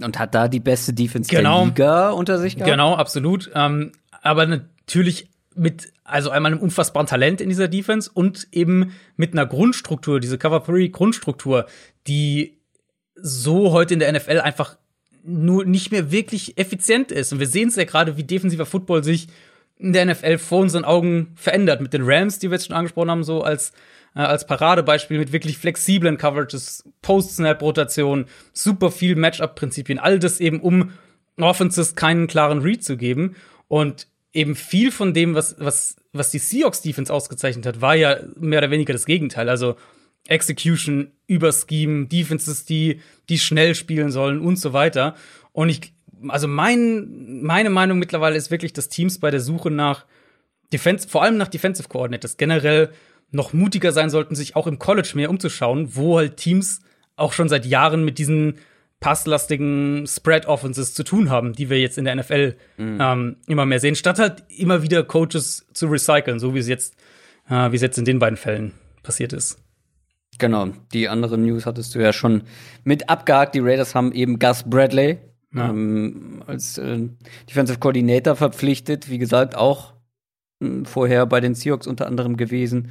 Und 0.00 0.18
hat 0.18 0.34
da 0.34 0.48
die 0.48 0.60
beste 0.60 0.92
Defense 0.92 1.30
Genau. 1.30 1.58
der 1.60 1.66
Liga 1.66 2.10
unter 2.10 2.38
sich 2.38 2.56
gehabt. 2.56 2.70
Genau, 2.70 2.94
absolut. 2.94 3.50
Ähm, 3.54 3.92
aber 4.22 4.46
natürlich 4.46 5.28
mit, 5.54 5.92
also 6.02 6.30
einmal 6.30 6.52
einem 6.52 6.60
unfassbaren 6.60 7.06
Talent 7.06 7.40
in 7.40 7.48
dieser 7.48 7.68
Defense 7.68 8.10
und 8.12 8.48
eben 8.50 8.92
mit 9.16 9.32
einer 9.32 9.46
Grundstruktur, 9.46 10.18
diese 10.18 10.38
Cover 10.38 10.60
3 10.60 10.88
Grundstruktur, 10.88 11.66
die 12.06 12.53
so 13.14 13.72
heute 13.72 13.94
in 13.94 14.00
der 14.00 14.12
NFL 14.12 14.40
einfach 14.40 14.76
nur 15.24 15.64
nicht 15.64 15.90
mehr 15.90 16.10
wirklich 16.12 16.58
effizient 16.58 17.10
ist. 17.10 17.32
Und 17.32 17.40
wir 17.40 17.46
sehen 17.46 17.68
es 17.68 17.76
ja 17.76 17.84
gerade, 17.84 18.16
wie 18.16 18.24
defensiver 18.24 18.66
Football 18.66 19.02
sich 19.02 19.28
in 19.76 19.92
der 19.92 20.06
NFL 20.06 20.38
vor 20.38 20.60
unseren 20.60 20.84
Augen 20.84 21.32
verändert. 21.34 21.80
Mit 21.80 21.92
den 21.92 22.02
Rams, 22.04 22.38
die 22.38 22.50
wir 22.50 22.56
jetzt 22.56 22.66
schon 22.66 22.76
angesprochen 22.76 23.10
haben, 23.10 23.24
so 23.24 23.42
als, 23.42 23.72
äh, 24.14 24.20
als 24.20 24.46
Paradebeispiel 24.46 25.18
mit 25.18 25.32
wirklich 25.32 25.58
flexiblen 25.58 26.18
Coverages, 26.18 26.84
Post-Snap-Rotation, 27.02 28.26
super 28.52 28.90
viel 28.90 29.16
Matchup-Prinzipien, 29.16 29.98
all 29.98 30.18
das 30.18 30.40
eben, 30.40 30.60
um 30.60 30.92
Offenses 31.40 31.96
keinen 31.96 32.26
klaren 32.26 32.60
Read 32.60 32.84
zu 32.84 32.96
geben. 32.96 33.34
Und 33.66 34.06
eben 34.32 34.56
viel 34.56 34.92
von 34.92 35.14
dem, 35.14 35.34
was, 35.34 35.56
was, 35.58 35.96
was 36.12 36.30
die 36.30 36.38
Seahawks-Defense 36.38 37.12
ausgezeichnet 37.12 37.66
hat, 37.66 37.80
war 37.80 37.94
ja 37.94 38.18
mehr 38.38 38.58
oder 38.58 38.70
weniger 38.70 38.92
das 38.92 39.06
Gegenteil. 39.06 39.48
Also 39.48 39.76
Execution 40.28 41.12
über 41.26 41.52
Scheme, 41.52 42.06
Defenses, 42.06 42.64
die, 42.64 43.00
die 43.28 43.38
schnell 43.38 43.74
spielen 43.74 44.10
sollen 44.10 44.40
und 44.40 44.58
so 44.58 44.72
weiter. 44.72 45.14
Und 45.52 45.68
ich, 45.68 45.92
also 46.28 46.48
mein, 46.48 47.42
meine 47.42 47.70
Meinung 47.70 47.98
mittlerweile 47.98 48.36
ist 48.36 48.50
wirklich, 48.50 48.72
dass 48.72 48.88
Teams 48.88 49.18
bei 49.18 49.30
der 49.30 49.40
Suche 49.40 49.70
nach 49.70 50.06
Defense, 50.72 51.08
vor 51.08 51.22
allem 51.22 51.36
nach 51.36 51.48
Defensive 51.48 51.88
Coordinators 51.88 52.36
generell 52.36 52.90
noch 53.30 53.52
mutiger 53.52 53.92
sein 53.92 54.10
sollten, 54.10 54.34
sich 54.34 54.56
auch 54.56 54.66
im 54.66 54.78
College 54.78 55.12
mehr 55.14 55.30
umzuschauen, 55.30 55.94
wo 55.94 56.18
halt 56.18 56.36
Teams 56.36 56.80
auch 57.16 57.32
schon 57.32 57.48
seit 57.48 57.66
Jahren 57.66 58.04
mit 58.04 58.18
diesen 58.18 58.54
passlastigen 59.00 60.06
Spread 60.06 60.46
Offenses 60.46 60.94
zu 60.94 61.04
tun 61.04 61.30
haben, 61.30 61.52
die 61.52 61.68
wir 61.68 61.78
jetzt 61.78 61.98
in 61.98 62.06
der 62.06 62.16
NFL 62.16 62.56
ähm, 62.78 63.36
immer 63.46 63.66
mehr 63.66 63.80
sehen, 63.80 63.96
statt 63.96 64.18
halt 64.18 64.44
immer 64.48 64.82
wieder 64.82 65.02
Coaches 65.02 65.66
zu 65.74 65.88
recyceln, 65.88 66.38
so 66.38 66.54
wie 66.54 66.60
es 66.60 66.68
jetzt, 66.68 66.96
äh, 67.50 67.70
wie 67.70 67.76
es 67.76 67.82
jetzt 67.82 67.98
in 67.98 68.06
den 68.06 68.18
beiden 68.18 68.38
Fällen 68.38 68.72
passiert 69.02 69.32
ist. 69.32 69.58
Genau, 70.38 70.68
die 70.92 71.08
andere 71.08 71.38
News 71.38 71.64
hattest 71.66 71.94
du 71.94 72.00
ja 72.00 72.12
schon 72.12 72.42
mit 72.82 73.08
abgehakt. 73.08 73.54
Die 73.54 73.60
Raiders 73.60 73.94
haben 73.94 74.12
eben 74.12 74.38
Gus 74.38 74.64
Bradley 74.64 75.18
Ja. 75.54 75.68
ähm, 75.70 76.42
als 76.46 76.78
äh, 76.78 77.08
Defensive 77.48 77.78
Coordinator 77.78 78.34
verpflichtet. 78.36 79.08
Wie 79.10 79.18
gesagt, 79.18 79.54
auch 79.56 79.92
mh, 80.60 80.88
vorher 80.88 81.26
bei 81.26 81.40
den 81.40 81.54
Seahawks 81.54 81.86
unter 81.86 82.06
anderem 82.06 82.36
gewesen. 82.36 82.90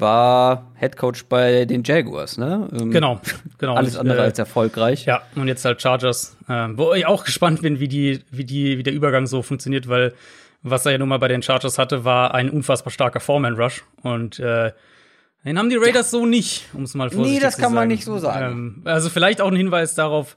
War 0.00 0.70
Head 0.78 0.96
Coach 0.96 1.24
bei 1.24 1.64
den 1.64 1.82
Jaguars, 1.82 2.38
ne? 2.38 2.68
Ähm, 2.72 2.92
Genau, 2.92 3.20
genau. 3.58 3.74
Alles 3.74 3.96
andere 3.96 4.18
äh, 4.18 4.22
als 4.22 4.38
erfolgreich. 4.38 5.06
Ja, 5.06 5.22
und 5.34 5.48
jetzt 5.48 5.64
halt 5.64 5.82
Chargers, 5.82 6.36
äh, 6.48 6.68
wo 6.74 6.92
ich 6.94 7.04
auch 7.06 7.24
gespannt 7.24 7.62
bin, 7.62 7.80
wie 7.80 7.88
die, 7.88 8.20
wie 8.30 8.44
die, 8.44 8.78
wie 8.78 8.84
der 8.84 8.92
Übergang 8.92 9.26
so 9.26 9.42
funktioniert, 9.42 9.88
weil 9.88 10.14
was 10.62 10.86
er 10.86 10.92
ja 10.92 10.98
nun 10.98 11.08
mal 11.08 11.18
bei 11.18 11.26
den 11.26 11.42
Chargers 11.42 11.78
hatte, 11.78 12.04
war 12.04 12.32
ein 12.34 12.48
unfassbar 12.48 12.92
starker 12.92 13.18
Foreman 13.18 13.54
Rush 13.56 13.84
und 14.02 14.38
äh, 14.38 14.70
den 15.48 15.58
haben 15.58 15.70
die 15.70 15.76
Raiders 15.76 16.10
so 16.10 16.26
nicht, 16.26 16.66
um 16.74 16.82
es 16.84 16.94
mal 16.94 17.10
vorsichtig 17.10 17.40
Nee, 17.40 17.44
das 17.44 17.56
zu 17.56 17.62
kann 17.62 17.72
man 17.72 17.82
sagen. 17.82 17.88
nicht 17.88 18.04
so 18.04 18.18
sagen. 18.18 18.52
Ähm, 18.76 18.82
also 18.84 19.10
vielleicht 19.10 19.40
auch 19.40 19.48
ein 19.48 19.56
Hinweis 19.56 19.94
darauf, 19.94 20.36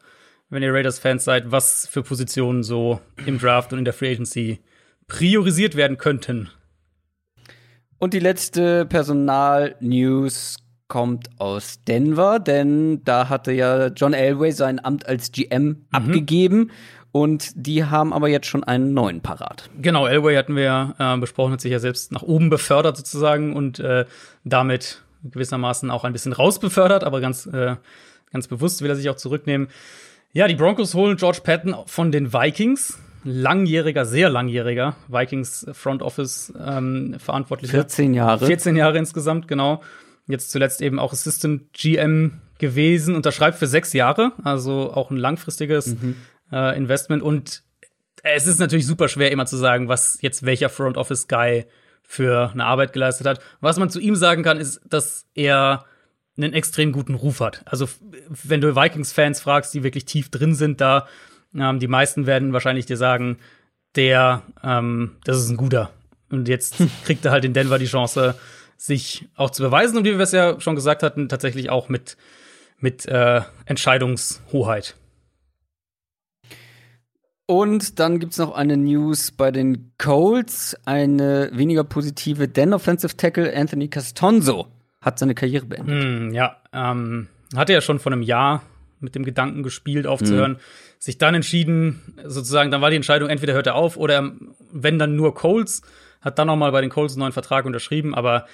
wenn 0.50 0.64
ihr 0.64 0.74
Raiders-Fans 0.74 1.24
seid, 1.24 1.52
was 1.52 1.88
für 1.88 2.04
Positionen 2.04 2.64
so 2.64 3.00
im 3.26 3.38
Draft 3.40 3.72
und 3.74 3.80
in 3.80 3.86
der 3.86 3.94
Free 3.94 4.12
Agency 4.12 4.60
priorisiert 5.08 5.76
werden 5.76 5.98
könnten. 5.98 6.50
Und 8.00 8.14
die 8.14 8.20
letzte 8.20 8.86
Personal-News 8.86 10.58
kommt 10.88 11.30
aus 11.40 11.84
Denver, 11.88 12.40
denn 12.40 13.02
da 13.06 13.30
hatte 13.30 13.52
ja 13.54 13.88
John 13.88 14.14
Elway 14.14 14.52
sein 14.52 14.84
Amt 14.84 15.06
als 15.06 15.32
GM 15.32 15.64
Mhm. 15.68 15.76
abgegeben 15.92 16.72
und 17.12 17.52
die 17.56 17.86
haben 17.86 18.14
aber 18.14 18.30
jetzt 18.30 18.48
schon 18.48 18.64
einen 18.64 18.94
neuen 18.94 19.22
parat. 19.22 19.70
Genau, 19.82 20.08
Elway 20.08 20.36
hatten 20.36 20.56
wir 20.56 20.64
ja 20.64 20.96
äh, 20.98 21.18
besprochen, 21.18 21.54
hat 21.54 21.62
sich 21.62 21.72
ja 21.72 21.80
selbst 21.80 22.12
nach 22.12 22.22
oben 22.24 22.50
befördert 22.50 22.98
sozusagen 22.98 23.56
und 23.56 23.80
äh, 23.80 24.06
damit 24.44 25.04
gewissermaßen 25.24 25.92
auch 25.92 26.04
ein 26.04 26.14
bisschen 26.14 26.34
rausbefördert, 26.34 27.04
aber 27.04 27.22
ganz, 27.22 27.46
äh, 27.46 27.76
ganz 28.32 28.48
bewusst 28.48 28.82
will 28.82 28.90
er 28.90 28.96
sich 28.96 29.10
auch 29.10 29.18
zurücknehmen. 29.18 29.68
Ja, 30.34 30.48
die 30.48 30.56
Broncos 30.56 30.94
holen 30.94 31.18
George 31.18 31.42
Patton 31.44 31.76
von 31.86 32.12
den 32.12 32.34
Vikings. 32.34 32.98
Langjähriger, 33.24 34.06
sehr 34.06 34.30
langjähriger 34.30 34.96
Vikings 35.08 35.68
Front 35.74 36.02
Office 36.02 36.52
ähm, 36.60 37.18
Verantwortlicher. 37.20 37.74
14 37.74 38.16
Jahre. 38.16 38.48
14 38.48 38.76
Jahre 38.76 38.98
insgesamt, 38.98 39.48
genau. 39.48 39.84
Jetzt 40.28 40.52
zuletzt 40.52 40.82
eben 40.82 40.98
auch 40.98 41.14
Assistant 41.14 41.72
GM 41.74 42.42
gewesen, 42.58 43.16
unterschreibt 43.16 43.58
für 43.58 43.68
sechs 43.68 43.94
Jahre, 43.94 44.32
also 44.44 44.94
auch 44.94 45.12
ein 45.12 45.18
langfristiges 45.18 45.96
äh, 46.52 46.78
Investment. 46.78 47.24
Und 47.24 47.64
es 48.24 48.48
ist 48.48 48.60
natürlich 48.60 48.88
super 48.88 49.08
schwer, 49.08 49.32
immer 49.32 49.46
zu 49.46 49.58
sagen, 49.58 49.88
was 49.88 50.20
jetzt 50.22 50.46
welcher 50.46 50.70
Front 50.70 50.98
Office 50.98 51.28
Guy 51.28 51.66
für 52.04 52.52
eine 52.52 52.66
Arbeit 52.66 52.94
geleistet 52.94 53.28
hat. 53.28 53.40
Was 53.62 53.78
man 53.78 53.90
zu 53.90 54.00
ihm 54.00 54.16
sagen 54.16 54.44
kann, 54.44 54.60
ist, 54.60 54.82
dass 54.86 55.26
er 55.34 55.86
einen 56.38 56.54
extrem 56.54 56.92
guten 56.92 57.16
Ruf 57.16 57.40
hat. 57.40 57.62
Also, 57.66 57.88
wenn 58.30 58.62
du 58.62 58.76
Vikings-Fans 58.76 59.42
fragst, 59.42 59.74
die 59.74 59.84
wirklich 59.84 60.06
tief 60.06 60.30
drin 60.30 60.56
sind, 60.56 60.82
da, 60.82 61.08
ähm, 61.56 61.80
die 61.80 61.88
meisten 61.88 62.26
werden 62.26 62.54
wahrscheinlich 62.54 62.86
dir 62.86 62.98
sagen, 62.98 63.38
der, 63.96 64.44
ähm, 64.64 65.18
das 65.24 65.38
ist 65.38 65.50
ein 65.50 65.58
guter. 65.58 65.92
Und 66.30 66.48
jetzt 66.48 66.76
kriegt 67.06 67.26
er 67.26 67.32
halt 67.32 67.46
in 67.46 67.54
Denver 67.54 67.80
die 67.80 67.86
Chance, 67.86 68.36
sich 68.78 69.28
auch 69.36 69.52
zu 69.52 69.62
beweisen 69.62 69.98
und 69.98 70.06
wie 70.06 70.18
wir 70.18 70.20
es 70.22 70.32
ja 70.32 70.60
schon 70.60 70.76
gesagt 70.76 71.04
hatten, 71.04 71.30
tatsächlich 71.30 71.70
auch 71.70 71.88
mit, 71.88 72.18
mit 72.80 73.06
äh, 73.06 73.42
Entscheidungshoheit. 73.66 74.96
Und 77.52 78.00
dann 78.00 78.20
gibt's 78.20 78.38
noch 78.38 78.56
eine 78.56 78.78
News 78.78 79.32
bei 79.32 79.52
den 79.52 79.92
Colts, 79.98 80.74
eine 80.86 81.50
weniger 81.52 81.84
positive, 81.84 82.48
denn 82.48 82.74
Offensive 82.74 83.18
Tackle 83.18 83.54
Anthony 83.54 83.90
Castonzo 83.90 84.68
hat 85.02 85.20
seine 85.20 85.36
Karriere 85.36 85.66
beendet. 85.66 86.02
Hm, 86.02 86.34
ja, 86.34 86.56
ähm, 86.72 87.28
hatte 87.54 87.74
ja 87.74 87.82
schon 87.82 88.00
vor 88.00 88.14
einem 88.14 88.22
Jahr 88.22 88.64
mit 89.02 89.16
dem 89.16 89.26
Gedanken 89.26 89.64
gespielt, 89.64 90.08
aufzuhören. 90.08 90.54
Mhm. 90.54 90.58
Sich 90.98 91.18
dann 91.18 91.36
entschieden, 91.36 92.00
sozusagen, 92.24 92.72
dann 92.72 92.80
war 92.80 92.90
die 92.90 92.96
Entscheidung, 92.96 93.28
entweder 93.28 93.52
hört 93.52 93.68
er 93.68 93.76
auf 93.76 93.98
oder 93.98 94.32
wenn 94.72 94.98
dann 94.98 95.18
nur 95.18 95.36
Coles, 95.36 95.82
hat 96.22 96.40
dann 96.40 96.48
noch 96.48 96.56
mal 96.56 96.72
bei 96.72 96.80
den 96.80 96.90
Coles 96.90 97.16
einen 97.16 97.20
neuen 97.20 97.34
Vertrag 97.34 97.66
unterschrieben, 97.66 98.16
aber 98.16 98.46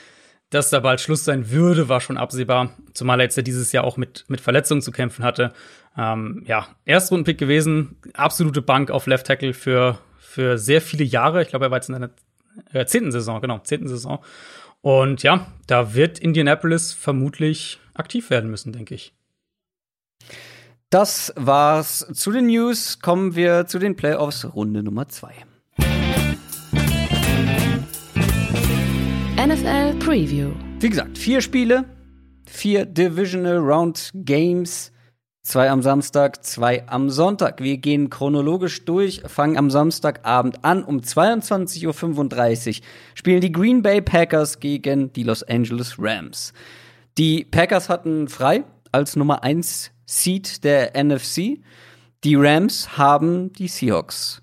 dass 0.49 0.69
da 0.69 0.79
bald 0.79 1.01
Schluss 1.01 1.25
sein 1.25 1.51
würde, 1.51 1.89
war 1.89 1.99
schon 1.99 2.17
absehbar, 2.17 2.71
zumal 2.93 3.19
er 3.19 3.23
jetzt 3.23 3.37
ja 3.37 3.43
dieses 3.43 3.71
Jahr 3.71 3.83
auch 3.83 3.97
mit, 3.97 4.25
mit 4.27 4.41
Verletzungen 4.41 4.81
zu 4.81 4.91
kämpfen 4.91 5.25
hatte. 5.25 5.53
Ähm, 5.97 6.43
ja, 6.45 6.67
Erstrundenpick 6.85 7.37
gewesen, 7.37 7.97
absolute 8.13 8.61
Bank 8.61 8.91
auf 8.91 9.07
Left 9.07 9.27
Tackle 9.27 9.53
für, 9.53 9.99
für 10.19 10.57
sehr 10.57 10.81
viele 10.81 11.03
Jahre. 11.03 11.41
Ich 11.41 11.49
glaube, 11.49 11.65
er 11.65 11.71
war 11.71 11.77
jetzt 11.77 11.89
in 11.89 11.99
der 11.99 12.11
äh, 12.73 12.85
zehnten 12.85 13.11
Saison, 13.11 13.41
genau, 13.41 13.59
zehnten 13.59 13.87
Saison. 13.87 14.23
Und 14.81 15.23
ja, 15.23 15.47
da 15.65 15.95
wird 15.95 16.19
Indianapolis 16.19 16.93
vermutlich 16.93 17.79
aktiv 17.93 18.29
werden 18.29 18.49
müssen, 18.49 18.71
denke 18.71 18.95
ich. 18.95 19.13
Das 20.89 21.33
war's 21.35 22.07
zu 22.13 22.31
den 22.31 22.47
News. 22.47 22.99
Kommen 23.01 23.35
wir 23.35 23.65
zu 23.65 23.79
den 23.79 23.97
Playoffs 23.97 24.45
Runde 24.45 24.83
Nummer 24.83 25.09
zwei. 25.09 25.46
NFL 29.47 29.93
Preview. 29.99 30.51
Wie 30.81 30.89
gesagt, 30.89 31.17
vier 31.17 31.39
Spiele, 31.39 31.85
vier 32.45 32.85
Divisional 32.85 33.59
Round 33.59 34.11
Games, 34.13 34.91
zwei 35.41 35.69
am 35.69 35.81
Samstag, 35.81 36.43
zwei 36.43 36.85
am 36.89 37.09
Sonntag. 37.09 37.63
Wir 37.63 37.77
gehen 37.77 38.09
chronologisch 38.09 38.83
durch, 38.83 39.21
fangen 39.25 39.55
am 39.55 39.71
Samstagabend 39.71 40.65
an. 40.65 40.83
Um 40.83 40.99
22.35 40.99 42.67
Uhr 42.67 42.85
spielen 43.13 43.39
die 43.39 43.53
Green 43.53 43.81
Bay 43.81 44.01
Packers 44.01 44.59
gegen 44.59 45.13
die 45.13 45.23
Los 45.23 45.43
Angeles 45.43 45.95
Rams. 45.97 46.51
Die 47.17 47.45
Packers 47.45 47.87
hatten 47.87 48.27
frei 48.27 48.65
als 48.91 49.15
Nummer 49.15 49.43
1 49.43 49.91
Seed 50.05 50.65
der 50.65 50.91
NFC. 51.01 51.59
Die 52.25 52.35
Rams 52.35 52.97
haben 52.97 53.53
die 53.53 53.69
Seahawks 53.69 54.41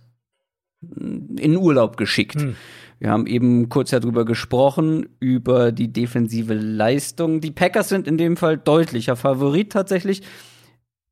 in 0.81 1.59
Urlaub 1.59 1.99
geschickt. 1.99 2.41
Hm. 2.41 2.57
Wir 2.99 3.11
haben 3.11 3.27
eben 3.27 3.69
kurz 3.69 3.91
darüber 3.91 4.25
gesprochen, 4.25 5.09
über 5.21 5.73
die 5.73 5.93
defensive 5.93 6.55
Leistung. 6.55 7.41
Die 7.41 7.51
Packers 7.51 7.89
sind 7.89 8.07
in 8.07 8.19
dem 8.19 8.37
Fall 8.37 8.57
deutlicher 8.57 9.17
Favorit 9.17 9.73
tatsächlich. 9.73 10.23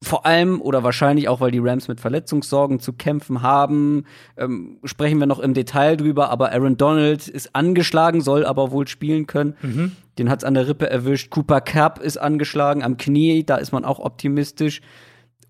Vor 0.03 0.27
allem 0.27 0.61
oder 0.61 0.83
wahrscheinlich 0.83 1.29
auch, 1.29 1.41
weil 1.41 1.53
die 1.53 1.61
Rams 1.61 1.87
mit 1.87 2.01
Verletzungssorgen 2.01 2.81
zu 2.81 2.93
kämpfen 2.93 3.43
haben. 3.43 4.05
Ähm, 4.37 4.79
sprechen 4.83 5.21
wir 5.21 5.27
noch 5.27 5.39
im 5.39 5.55
Detail 5.55 5.97
drüber, 5.97 6.29
aber 6.31 6.51
Aaron 6.51 6.77
Donald 6.77 7.29
ist 7.29 7.55
angeschlagen, 7.55 8.21
soll 8.21 8.45
aber 8.45 8.73
wohl 8.73 8.89
spielen 8.89 9.29
können. 9.29 9.55
Mhm. 9.63 9.93
Den 10.19 10.29
hat's 10.29 10.43
an 10.43 10.55
der 10.55 10.67
Rippe 10.67 10.91
erwischt. 10.91 11.31
Cooper 11.31 11.61
Cup 11.61 12.01
ist 12.01 12.17
angeschlagen 12.17 12.83
am 12.83 12.97
Knie, 12.97 13.45
da 13.45 13.57
ist 13.57 13.71
man 13.71 13.85
auch 13.85 14.01
optimistisch. 14.01 14.81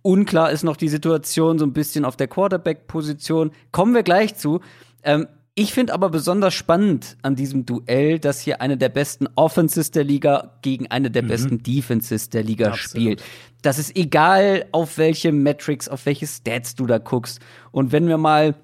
Unklar 0.02 0.50
ist 0.50 0.64
noch 0.64 0.76
die 0.76 0.88
Situation 0.88 1.58
so 1.58 1.64
ein 1.64 1.72
bisschen 1.72 2.04
auf 2.04 2.16
der 2.16 2.28
Quarterback-Position. 2.28 3.52
Kommen 3.70 3.94
wir 3.94 4.02
gleich 4.02 4.34
zu. 4.34 4.60
Ähm, 5.02 5.28
ich 5.54 5.74
finde 5.74 5.92
aber 5.92 6.08
besonders 6.08 6.54
spannend 6.54 7.18
an 7.22 7.36
diesem 7.36 7.66
Duell, 7.66 8.18
dass 8.18 8.40
hier 8.40 8.62
eine 8.62 8.78
der 8.78 8.88
besten 8.88 9.28
Offenses 9.34 9.90
der 9.90 10.04
Liga 10.04 10.58
gegen 10.62 10.86
eine 10.90 11.10
der 11.10 11.22
mhm. 11.22 11.28
besten 11.28 11.62
Defenses 11.62 12.30
der 12.30 12.42
Liga 12.42 12.68
Absolut. 12.68 12.90
spielt. 12.90 13.22
Das 13.60 13.78
ist 13.78 13.94
egal, 13.94 14.66
auf 14.72 14.96
welche 14.96 15.30
Metrics, 15.30 15.88
auf 15.88 16.06
welche 16.06 16.26
Stats 16.26 16.74
du 16.74 16.86
da 16.86 16.98
guckst. 16.98 17.40
Und 17.70 17.92
wenn 17.92 18.08
wir 18.08 18.16
mal 18.16 18.54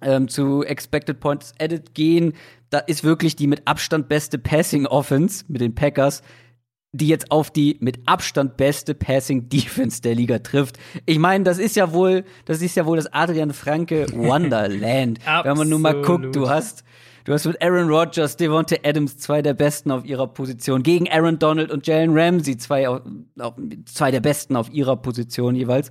ähm, 0.00 0.28
zu 0.28 0.62
Expected 0.64 1.20
Points 1.20 1.52
Edit 1.58 1.94
gehen, 1.94 2.32
da 2.70 2.78
ist 2.78 3.04
wirklich 3.04 3.36
die 3.36 3.46
mit 3.46 3.66
Abstand 3.66 4.08
beste 4.08 4.38
Passing 4.38 4.86
Offense 4.86 5.44
mit 5.48 5.60
den 5.60 5.74
Packers 5.74 6.22
die 6.94 7.08
jetzt 7.08 7.30
auf 7.30 7.50
die 7.50 7.76
mit 7.80 7.98
Abstand 8.06 8.56
beste 8.56 8.94
Passing 8.94 9.48
Defense 9.48 10.00
der 10.00 10.14
Liga 10.14 10.38
trifft. 10.38 10.78
Ich 11.06 11.18
meine, 11.18 11.44
das 11.44 11.58
ist 11.58 11.76
ja 11.76 11.92
wohl, 11.92 12.24
das 12.44 12.62
ist 12.62 12.76
ja 12.76 12.86
wohl 12.86 12.96
das 12.96 13.12
Adrian 13.12 13.52
Franke 13.52 14.06
Wonderland. 14.14 15.18
Wenn 15.42 15.56
man 15.56 15.68
nur 15.68 15.80
mal 15.80 16.00
guckt, 16.02 16.34
du 16.34 16.48
hast 16.48 16.84
Du 17.24 17.32
hast 17.32 17.46
mit 17.46 17.62
Aaron 17.62 17.88
Rodgers, 17.88 18.36
Devontae 18.36 18.80
Adams 18.84 19.16
zwei 19.16 19.40
der 19.40 19.54
Besten 19.54 19.90
auf 19.90 20.04
ihrer 20.04 20.26
Position, 20.26 20.82
gegen 20.82 21.10
Aaron 21.10 21.38
Donald 21.38 21.70
und 21.70 21.86
Jalen 21.86 22.10
Ramsey 22.12 22.58
zwei, 22.58 22.86
zwei 23.86 24.10
der 24.10 24.20
Besten 24.20 24.56
auf 24.56 24.70
ihrer 24.70 24.96
Position 24.96 25.56
jeweils. 25.56 25.90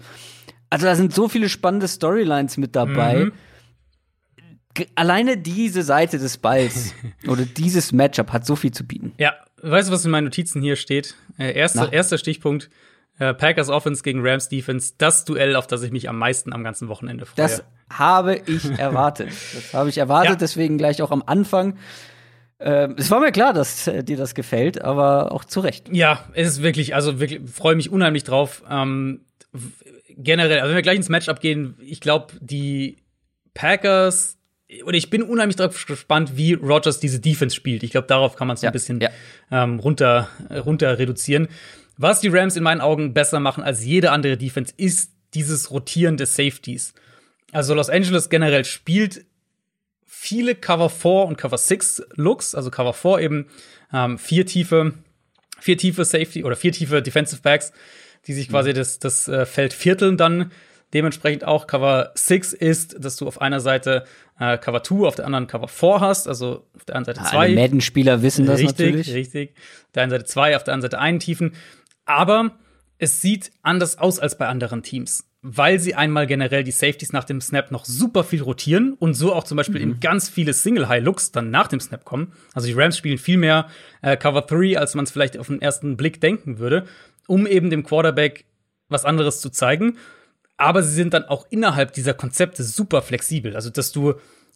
Also 0.69 0.85
da 0.85 0.95
sind 0.95 1.11
so 1.11 1.27
viele 1.27 1.49
spannende 1.49 1.87
Storylines 1.87 2.57
mit 2.57 2.75
dabei. 2.75 3.25
Mhm. 3.25 3.31
Alleine 4.93 5.37
diese 5.37 5.81
Seite 5.81 6.19
des 6.19 6.37
Balls 6.37 6.93
oder 7.27 7.45
dieses 7.45 7.91
Matchup 7.91 8.31
hat 8.31 8.45
so 8.45 8.55
viel 8.55 8.71
zu 8.71 8.85
bieten. 8.85 9.13
Ja, 9.17 9.33
Weißt 9.63 9.87
du, 9.87 9.93
was 9.93 10.03
in 10.03 10.11
meinen 10.11 10.25
Notizen 10.25 10.61
hier 10.61 10.75
steht? 10.75 11.15
Äh, 11.37 11.53
erster, 11.53 11.91
erster 11.93 12.17
Stichpunkt. 12.17 12.69
Äh, 13.19 13.33
Packers 13.33 13.69
Offense 13.69 14.03
gegen 14.03 14.25
Rams 14.25 14.49
Defense, 14.49 14.93
das 14.97 15.23
Duell, 15.23 15.55
auf 15.55 15.67
das 15.67 15.83
ich 15.83 15.91
mich 15.91 16.09
am 16.09 16.17
meisten 16.17 16.51
am 16.51 16.63
ganzen 16.63 16.87
Wochenende 16.89 17.25
freue. 17.25 17.45
Das 17.45 17.63
habe 17.89 18.41
ich 18.45 18.65
erwartet. 18.77 19.29
das 19.29 19.73
habe 19.73 19.89
ich 19.89 19.97
erwartet, 19.99 20.31
ja. 20.31 20.35
deswegen 20.35 20.77
gleich 20.77 21.01
auch 21.01 21.11
am 21.11 21.23
Anfang. 21.25 21.77
Ähm, 22.59 22.95
es 22.97 23.11
war 23.11 23.19
mir 23.19 23.31
klar, 23.31 23.53
dass 23.53 23.87
äh, 23.87 24.03
dir 24.03 24.17
das 24.17 24.35
gefällt, 24.35 24.81
aber 24.81 25.31
auch 25.31 25.45
zu 25.45 25.59
Recht. 25.59 25.89
Ja, 25.91 26.23
es 26.33 26.47
ist 26.47 26.63
wirklich, 26.63 26.95
also 26.95 27.19
wirklich, 27.19 27.49
freue 27.49 27.75
mich 27.75 27.91
unheimlich 27.91 28.23
drauf. 28.23 28.63
Ähm, 28.69 29.25
generell, 30.09 30.59
also 30.59 30.69
wenn 30.69 30.75
wir 30.75 30.81
gleich 30.81 30.97
ins 30.97 31.09
Matchup 31.09 31.39
gehen, 31.39 31.77
ich 31.81 32.01
glaube, 32.01 32.33
die 32.39 33.03
Packers 33.53 34.37
oder 34.85 34.97
ich 34.97 35.09
bin 35.09 35.23
unheimlich 35.23 35.55
darauf 35.55 35.85
gespannt, 35.85 36.35
wie 36.35 36.53
Rogers 36.53 36.99
diese 36.99 37.19
Defense 37.19 37.55
spielt. 37.55 37.83
Ich 37.83 37.91
glaube, 37.91 38.07
darauf 38.07 38.35
kann 38.35 38.47
man 38.47 38.55
es 38.55 38.61
ja, 38.61 38.69
ein 38.69 38.73
bisschen 38.73 38.99
ja. 39.01 39.09
ähm, 39.51 39.79
runter, 39.79 40.29
runter 40.49 40.97
reduzieren. 40.97 41.47
Was 41.97 42.21
die 42.21 42.29
Rams 42.29 42.55
in 42.55 42.63
meinen 42.63 42.81
Augen 42.81 43.13
besser 43.13 43.39
machen 43.39 43.63
als 43.63 43.85
jede 43.85 44.11
andere 44.11 44.37
Defense, 44.37 44.73
ist 44.77 45.11
dieses 45.33 45.71
Rotieren 45.71 46.17
des 46.17 46.35
Safeties. 46.35 46.93
Also 47.51 47.73
Los 47.73 47.89
Angeles 47.89 48.29
generell 48.29 48.65
spielt 48.65 49.25
viele 50.05 50.55
Cover 50.55 50.89
4 50.89 51.11
und 51.27 51.37
Cover 51.37 51.57
6 51.57 52.03
Looks, 52.15 52.55
also 52.55 52.71
Cover 52.71 52.93
4 52.93 53.19
eben 53.19 53.47
ähm, 53.91 54.17
vier 54.17 54.45
tiefe, 54.45 54.93
vier 55.59 55.77
tiefe 55.77 56.05
Safety 56.05 56.43
oder 56.43 56.55
vier 56.55 56.71
tiefe 56.71 57.01
Defensive 57.01 57.41
Backs, 57.41 57.71
die 58.25 58.33
sich 58.33 58.49
quasi 58.49 58.71
mhm. 58.71 58.75
das, 58.75 58.99
das 58.99 59.27
äh, 59.27 59.45
Feld 59.45 59.73
vierteln 59.73 60.17
dann 60.17 60.51
Dementsprechend 60.93 61.43
auch 61.43 61.65
Cover 61.65 62.11
6 62.13 62.53
ist, 62.53 63.03
dass 63.03 63.15
du 63.15 63.27
auf 63.27 63.41
einer 63.41 63.59
Seite 63.59 64.05
äh, 64.39 64.57
Cover 64.57 64.83
2, 64.83 65.07
auf 65.07 65.15
der 65.15 65.25
anderen 65.25 65.47
Cover 65.47 65.67
4 65.67 65.99
hast, 65.99 66.27
also 66.27 66.67
auf 66.75 66.85
der 66.85 66.95
einen 66.95 67.05
Seite 67.05 67.21
2. 67.23 67.37
Alle 67.37 67.55
Madden-Spieler 67.55 68.21
wissen 68.21 68.45
das 68.45 68.59
richtig, 68.59 68.77
natürlich. 68.77 69.13
Richtig, 69.13 69.53
Auf 69.85 69.91
der 69.95 70.03
einen 70.03 70.11
Seite 70.11 70.25
2, 70.25 70.55
auf 70.55 70.63
der 70.63 70.73
anderen 70.73 70.91
Seite 70.91 71.01
einen 71.01 71.19
Tiefen. 71.19 71.55
Aber 72.05 72.51
es 72.99 73.21
sieht 73.21 73.51
anders 73.63 73.97
aus 73.97 74.19
als 74.19 74.37
bei 74.37 74.47
anderen 74.47 74.83
Teams, 74.83 75.25
weil 75.41 75.79
sie 75.79 75.95
einmal 75.95 76.27
generell 76.27 76.63
die 76.63 76.71
Safeties 76.71 77.11
nach 77.11 77.23
dem 77.23 77.41
Snap 77.41 77.71
noch 77.71 77.85
super 77.85 78.23
viel 78.23 78.43
rotieren 78.43 78.93
und 78.93 79.15
so 79.15 79.33
auch 79.33 79.45
zum 79.45 79.57
Beispiel 79.57 79.83
mhm. 79.83 79.93
in 79.93 79.99
ganz 79.99 80.29
viele 80.29 80.53
Single-High-Looks 80.53 81.31
dann 81.31 81.49
nach 81.49 81.67
dem 81.67 81.79
Snap 81.79 82.05
kommen. 82.05 82.33
Also 82.53 82.67
die 82.67 82.73
Rams 82.73 82.97
spielen 82.97 83.17
viel 83.17 83.37
mehr 83.37 83.67
äh, 84.01 84.15
Cover 84.15 84.41
3, 84.41 84.77
als 84.77 84.93
man 84.95 85.05
es 85.05 85.11
vielleicht 85.11 85.37
auf 85.37 85.47
den 85.47 85.61
ersten 85.61 85.97
Blick 85.97 86.21
denken 86.21 86.59
würde, 86.59 86.85
um 87.27 87.47
eben 87.47 87.69
dem 87.69 87.83
Quarterback 87.83 88.45
was 88.89 89.05
anderes 89.05 89.41
zu 89.41 89.49
zeigen 89.49 89.97
aber 90.57 90.83
sie 90.83 90.93
sind 90.93 91.13
dann 91.13 91.25
auch 91.25 91.45
innerhalb 91.49 91.93
dieser 91.93 92.13
Konzepte 92.13 92.63
super 92.63 93.01
flexibel. 93.01 93.55
Also, 93.55 93.69
dass 93.69 93.91
du 93.91 94.15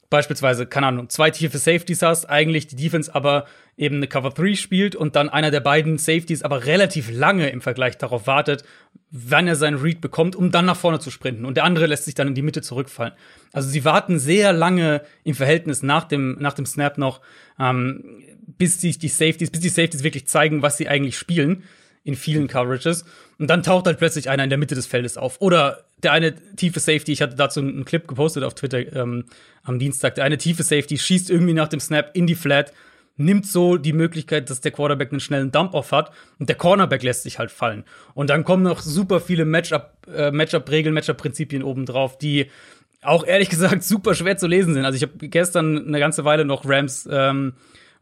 beispielsweise, 0.10 0.66
keine 0.66 0.88
Ahnung, 0.88 1.10
zwei 1.10 1.32
tiefe 1.32 1.58
Safeties 1.58 2.02
hast, 2.02 2.26
eigentlich 2.30 2.68
die 2.68 2.76
Defense 2.76 3.14
aber 3.14 3.46
eben 3.76 3.98
eine 3.98 4.08
Cover 4.08 4.30
3 4.30 4.56
spielt 4.56 4.96
und 4.96 5.16
dann 5.16 5.30
einer 5.30 5.52
der 5.52 5.60
beiden 5.60 5.98
Safeties 5.98 6.44
aber 6.44 6.66
relativ 6.66 7.12
lange 7.12 7.50
im 7.50 7.62
Vergleich 7.62 7.98
darauf 7.98 8.26
wartet, 8.26 8.64
wann 9.12 9.48
er 9.48 9.56
seinen 9.56 9.78
Read 9.78 10.02
bekommt, 10.02 10.36
um 10.36 10.52
dann 10.52 10.66
nach 10.66 10.78
vorne 10.78 11.00
zu 11.00 11.12
sprinten. 11.12 11.46
Und 11.46 11.58
der 11.58 11.66
andere 11.66 11.88
lässt 11.88 12.06
sich 12.06 12.16
dann 12.16 12.30
in 12.30 12.36
die 12.36 12.42
Mitte 12.42 12.62
zurückfallen. 12.62 13.14
Also 13.54 13.70
sie 13.70 13.86
warten 13.86 14.18
sehr 14.20 14.54
lange 14.54 15.02
im 15.24 15.36
Verhältnis 15.36 15.84
nach 15.84 16.06
dem, 16.06 16.38
nach 16.40 16.54
dem 16.54 16.66
Snap 16.66 16.98
noch, 16.98 17.22
ähm, 17.60 18.24
bis 18.58 18.82
sich 18.82 18.98
die 18.98 19.10
Safeties, 19.10 19.52
bis 19.52 19.62
die 19.62 19.70
Safeties 19.70 20.04
wirklich 20.04 20.28
zeigen, 20.28 20.62
was 20.62 20.78
sie 20.78 20.88
eigentlich 20.88 21.18
spielen 21.18 21.64
in 22.04 22.16
vielen 22.16 22.48
Coverages. 22.48 23.06
Und 23.40 23.50
dann 23.50 23.64
taucht 23.64 23.86
halt 23.86 24.00
plötzlich 24.00 24.30
einer 24.30 24.44
in 24.44 24.50
der 24.50 24.58
Mitte 24.58 24.76
des 24.76 24.88
Feldes 24.88 25.18
auf. 25.18 25.42
Oder 25.42 25.84
der 26.04 26.12
eine 26.12 26.36
tiefe 26.56 26.80
Safety, 26.80 27.12
ich 27.12 27.22
hatte 27.22 27.36
dazu 27.36 27.60
einen 27.60 27.86
Clip 27.86 28.08
gepostet 28.08 28.44
auf 28.44 28.56
Twitter 28.56 28.96
ähm, 28.96 29.26
am 29.64 29.80
Dienstag, 29.80 30.16
der 30.16 30.24
eine 30.24 30.38
tiefe 30.38 30.64
Safety 30.64 30.98
schießt 30.98 31.30
irgendwie 31.30 31.54
nach 31.54 31.68
dem 31.68 31.80
Snap 31.80 32.12
in 32.14 32.28
die 32.28 32.36
Flat, 32.36 32.74
nimmt 33.18 33.48
so 33.48 33.78
die 33.78 33.94
Möglichkeit, 33.94 34.50
dass 34.50 34.62
der 34.62 34.72
Quarterback 34.72 35.12
einen 35.12 35.20
schnellen 35.20 35.52
Dump-Off 35.52 35.92
hat 35.92 36.12
und 36.40 36.50
der 36.50 36.56
Cornerback 36.56 37.04
lässt 37.04 37.24
sich 37.24 37.40
halt 37.40 37.52
fallen. 37.52 37.84
Und 38.14 38.30
dann 38.30 38.44
kommen 38.44 38.64
noch 38.64 38.80
super 38.80 39.20
viele 39.20 39.46
Matchup, 39.46 39.92
äh, 40.16 40.32
Matchup-Regeln, 40.32 40.94
Matchup-Prinzipien 40.94 41.64
obendrauf, 41.64 42.18
die 42.18 42.50
auch 43.02 43.26
ehrlich 43.26 43.50
gesagt 43.52 43.84
super 43.84 44.14
schwer 44.14 44.38
zu 44.38 44.48
lesen 44.48 44.74
sind. 44.74 44.86
Also 44.86 44.98
ich 44.98 45.04
habe 45.04 45.28
gestern 45.30 45.88
eine 45.88 46.00
ganze 46.00 46.26
Weile 46.26 46.46
noch 46.46 46.64
Rams 46.66 47.08
ähm, 47.12 47.54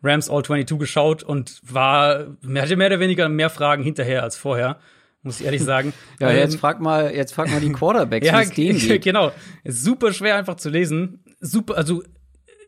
Rams 0.04 0.30
All 0.30 0.44
22 0.44 0.78
geschaut 0.78 1.24
und 1.24 1.62
war, 1.64 2.28
hatte 2.56 2.76
mehr 2.76 2.88
oder 2.88 3.00
weniger 3.00 3.28
mehr 3.28 3.50
Fragen 3.50 3.84
hinterher 3.84 4.24
als 4.24 4.38
vorher. 4.38 4.78
Muss 5.26 5.40
ich 5.40 5.46
ehrlich 5.46 5.64
sagen. 5.64 5.92
ja, 6.20 6.32
jetzt 6.32 6.54
ähm, 6.54 6.60
frag 6.60 6.80
mal, 6.80 7.14
jetzt 7.14 7.34
frag 7.34 7.50
mal 7.50 7.60
die 7.60 7.72
Quarterbacks, 7.74 8.28
ja, 8.28 8.44
genau. 8.98 9.32
Ist 9.64 9.84
super 9.84 10.14
schwer 10.14 10.36
einfach 10.38 10.56
zu 10.56 10.70
lesen. 10.70 11.24
Super, 11.42 11.76
also 11.76 12.04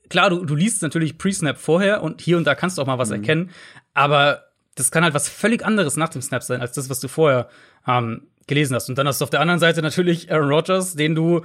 klar, 0.09 0.31
du, 0.31 0.43
du 0.43 0.55
liest 0.55 0.81
natürlich 0.81 1.17
Pre-Snap 1.17 1.57
vorher 1.57 2.01
und 2.01 2.19
hier 2.19 2.37
und 2.37 2.45
da 2.45 2.55
kannst 2.55 2.77
du 2.77 2.81
auch 2.81 2.87
mal 2.87 2.97
was 2.97 3.09
mhm. 3.09 3.15
erkennen, 3.15 3.49
aber 3.93 4.45
das 4.73 4.91
kann 4.91 5.03
halt 5.03 5.13
was 5.13 5.29
völlig 5.29 5.63
anderes 5.63 5.97
nach 5.97 6.09
dem 6.09 6.21
Snap 6.21 6.41
sein, 6.41 6.61
als 6.61 6.71
das, 6.71 6.89
was 6.89 6.99
du 6.99 7.07
vorher 7.07 7.49
ähm, 7.87 8.23
gelesen 8.47 8.75
hast. 8.75 8.89
Und 8.89 8.97
dann 8.97 9.07
hast 9.07 9.21
du 9.21 9.23
auf 9.23 9.29
der 9.29 9.41
anderen 9.41 9.59
Seite 9.59 9.81
natürlich 9.83 10.31
Aaron 10.31 10.49
Rodgers, 10.49 10.95
den 10.95 11.13
du 11.13 11.43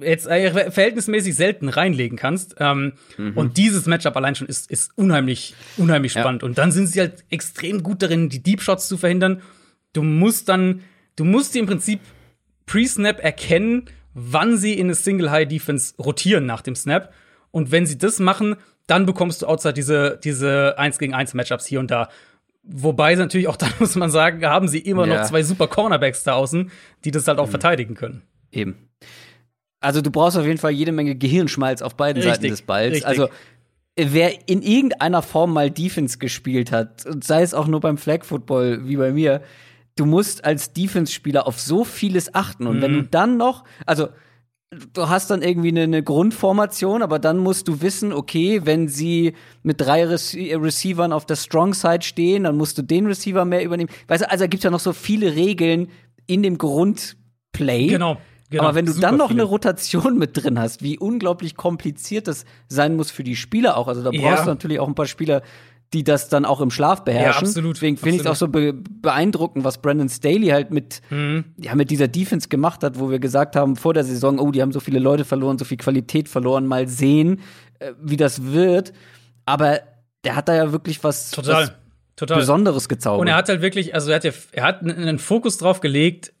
jetzt 0.00 0.28
äh, 0.28 0.70
verhältnismäßig 0.70 1.34
selten 1.34 1.68
reinlegen 1.68 2.16
kannst. 2.16 2.56
Ähm, 2.60 2.92
mhm. 3.16 3.36
Und 3.36 3.56
dieses 3.56 3.86
Matchup 3.86 4.16
allein 4.16 4.36
schon 4.36 4.46
ist, 4.46 4.70
ist 4.70 4.96
unheimlich, 4.96 5.54
unheimlich 5.76 6.12
spannend. 6.12 6.42
Ja. 6.42 6.48
Und 6.48 6.58
dann 6.58 6.70
sind 6.70 6.86
sie 6.86 7.00
halt 7.00 7.24
extrem 7.30 7.82
gut 7.82 8.02
darin, 8.02 8.28
die 8.28 8.42
Deep 8.42 8.62
Shots 8.62 8.86
zu 8.86 8.96
verhindern. 8.96 9.42
Du 9.98 10.04
musst 10.04 10.48
dann, 10.48 10.82
du 11.16 11.24
musst 11.24 11.54
sie 11.54 11.58
im 11.58 11.66
Prinzip 11.66 11.98
pre-Snap 12.66 13.18
erkennen, 13.18 13.86
wann 14.14 14.56
sie 14.56 14.74
in 14.74 14.86
eine 14.86 14.94
Single 14.94 15.32
High 15.32 15.48
Defense 15.48 15.94
rotieren 15.98 16.46
nach 16.46 16.62
dem 16.62 16.76
Snap. 16.76 17.12
Und 17.50 17.72
wenn 17.72 17.84
sie 17.84 17.98
das 17.98 18.20
machen, 18.20 18.54
dann 18.86 19.06
bekommst 19.06 19.42
du 19.42 19.46
outside 19.46 19.74
diese, 19.74 20.20
diese 20.22 20.78
1 20.78 21.00
gegen 21.00 21.14
1 21.14 21.34
Matchups 21.34 21.66
hier 21.66 21.80
und 21.80 21.90
da. 21.90 22.10
Wobei 22.62 23.16
natürlich 23.16 23.48
auch 23.48 23.56
da 23.56 23.66
muss 23.80 23.96
man 23.96 24.08
sagen, 24.08 24.46
haben 24.46 24.68
sie 24.68 24.78
immer 24.78 25.04
ja. 25.04 25.16
noch 25.16 25.26
zwei 25.26 25.42
super 25.42 25.66
Cornerbacks 25.66 26.22
da 26.22 26.34
außen, 26.34 26.70
die 27.04 27.10
das 27.10 27.26
halt 27.26 27.40
auch 27.40 27.46
mhm. 27.46 27.50
verteidigen 27.50 27.94
können. 27.96 28.22
Eben. 28.52 28.88
Also 29.80 30.00
du 30.00 30.12
brauchst 30.12 30.36
auf 30.36 30.46
jeden 30.46 30.58
Fall 30.58 30.70
jede 30.70 30.92
Menge 30.92 31.16
Gehirnschmalz 31.16 31.82
auf 31.82 31.96
beiden 31.96 32.22
richtig, 32.22 32.36
Seiten 32.36 32.50
des 32.50 32.62
Balls. 32.62 32.92
Richtig. 32.92 33.06
Also 33.08 33.30
wer 33.96 34.48
in 34.48 34.62
irgendeiner 34.62 35.22
Form 35.22 35.52
mal 35.52 35.72
Defense 35.72 36.18
gespielt 36.18 36.70
hat, 36.70 37.04
sei 37.24 37.42
es 37.42 37.52
auch 37.52 37.66
nur 37.66 37.80
beim 37.80 37.98
Flag 37.98 38.24
Football 38.24 38.86
wie 38.86 38.96
bei 38.96 39.10
mir, 39.10 39.42
du 39.98 40.06
musst 40.06 40.44
als 40.44 40.72
Defense-Spieler 40.72 41.46
auf 41.46 41.60
so 41.60 41.84
vieles 41.84 42.34
achten. 42.34 42.66
Und 42.66 42.78
mhm. 42.78 42.82
wenn 42.82 42.92
du 42.92 42.98
mhm. 43.00 43.10
dann 43.10 43.36
noch, 43.36 43.64
also 43.86 44.08
du 44.70 45.08
hast 45.08 45.30
dann 45.30 45.42
irgendwie 45.42 45.68
eine, 45.68 45.82
eine, 45.82 46.02
Grundformation, 46.02 47.02
aber 47.02 47.18
dann 47.18 47.38
musst 47.38 47.68
du 47.68 47.80
wissen, 47.80 48.12
okay, 48.12 48.60
wenn 48.64 48.88
sie 48.88 49.34
mit 49.62 49.80
drei 49.80 50.04
Rece 50.06 50.36
Receivern 50.54 51.12
auf 51.12 51.26
der 51.26 51.36
Strong 51.36 51.74
Side 51.74 52.02
stehen, 52.02 52.44
dann 52.44 52.56
musst 52.56 52.78
du 52.78 52.82
den 52.82 53.06
Receiver 53.06 53.44
mehr 53.44 53.64
übernehmen. 53.64 53.90
Weißt 54.06 54.24
du, 54.24 54.30
also 54.30 54.44
gibt 54.44 54.56
es 54.56 54.64
ja 54.64 54.70
noch 54.70 54.80
so 54.80 54.92
viele 54.92 55.34
Regeln 55.34 55.88
in 56.26 56.42
dem 56.42 56.58
Grundplay. 56.58 57.86
Genau. 57.88 58.18
Genau, 58.50 58.62
aber 58.62 58.74
wenn 58.76 58.86
du 58.86 58.94
dann 58.94 59.18
noch 59.18 59.28
viele. 59.28 59.42
eine 59.42 59.50
Rotation 59.50 60.16
mit 60.16 60.34
drin 60.34 60.58
hast, 60.58 60.82
wie 60.82 60.98
unglaublich 60.98 61.54
kompliziert 61.54 62.28
das 62.28 62.46
sein 62.66 62.96
muss 62.96 63.10
für 63.10 63.22
die 63.22 63.36
Spieler 63.36 63.76
auch. 63.76 63.88
Also 63.88 64.02
da 64.02 64.10
brauchst 64.10 64.22
ja. 64.22 64.44
du 64.44 64.48
natürlich 64.48 64.80
auch 64.80 64.88
ein 64.88 64.94
paar 64.94 65.06
Spieler, 65.06 65.42
die 65.92 66.04
das 66.04 66.28
dann 66.28 66.44
auch 66.44 66.60
im 66.60 66.70
Schlaf 66.70 67.04
beherrschen. 67.04 67.44
Ja, 67.44 67.48
absolut. 67.48 67.76
Deswegen 67.76 67.96
finde 67.96 68.16
ich 68.16 68.20
es 68.22 68.26
auch 68.26 68.36
so 68.36 68.48
be 68.48 68.74
beeindruckend, 68.74 69.64
was 69.64 69.78
Brandon 69.78 70.08
Staley 70.08 70.48
halt 70.48 70.70
mit, 70.70 71.00
mhm. 71.10 71.46
ja, 71.56 71.74
mit 71.74 71.90
dieser 71.90 72.08
Defense 72.08 72.48
gemacht 72.48 72.82
hat, 72.82 72.98
wo 72.98 73.10
wir 73.10 73.18
gesagt 73.18 73.56
haben 73.56 73.76
vor 73.76 73.94
der 73.94 74.04
Saison, 74.04 74.38
oh, 74.38 74.50
die 74.50 74.60
haben 74.60 74.72
so 74.72 74.80
viele 74.80 74.98
Leute 74.98 75.24
verloren, 75.24 75.56
so 75.58 75.64
viel 75.64 75.78
Qualität 75.78 76.28
verloren, 76.28 76.66
mal 76.66 76.88
sehen, 76.88 77.40
äh, 77.78 77.92
wie 78.02 78.16
das 78.16 78.44
wird. 78.44 78.92
Aber 79.46 79.80
der 80.24 80.36
hat 80.36 80.48
da 80.48 80.54
ja 80.54 80.72
wirklich 80.72 81.02
was, 81.02 81.30
Total. 81.30 81.62
was 81.62 81.72
Total. 82.16 82.38
Besonderes 82.38 82.88
gezaubert. 82.88 83.20
Und 83.20 83.28
er 83.28 83.36
hat 83.36 83.48
halt 83.48 83.62
wirklich, 83.62 83.94
also 83.94 84.10
er 84.10 84.16
hat 84.16 84.24
ja, 84.24 84.32
er 84.52 84.64
hat 84.64 84.82
einen 84.82 85.18
Fokus 85.18 85.56
drauf 85.56 85.80
gelegt, 85.80 86.32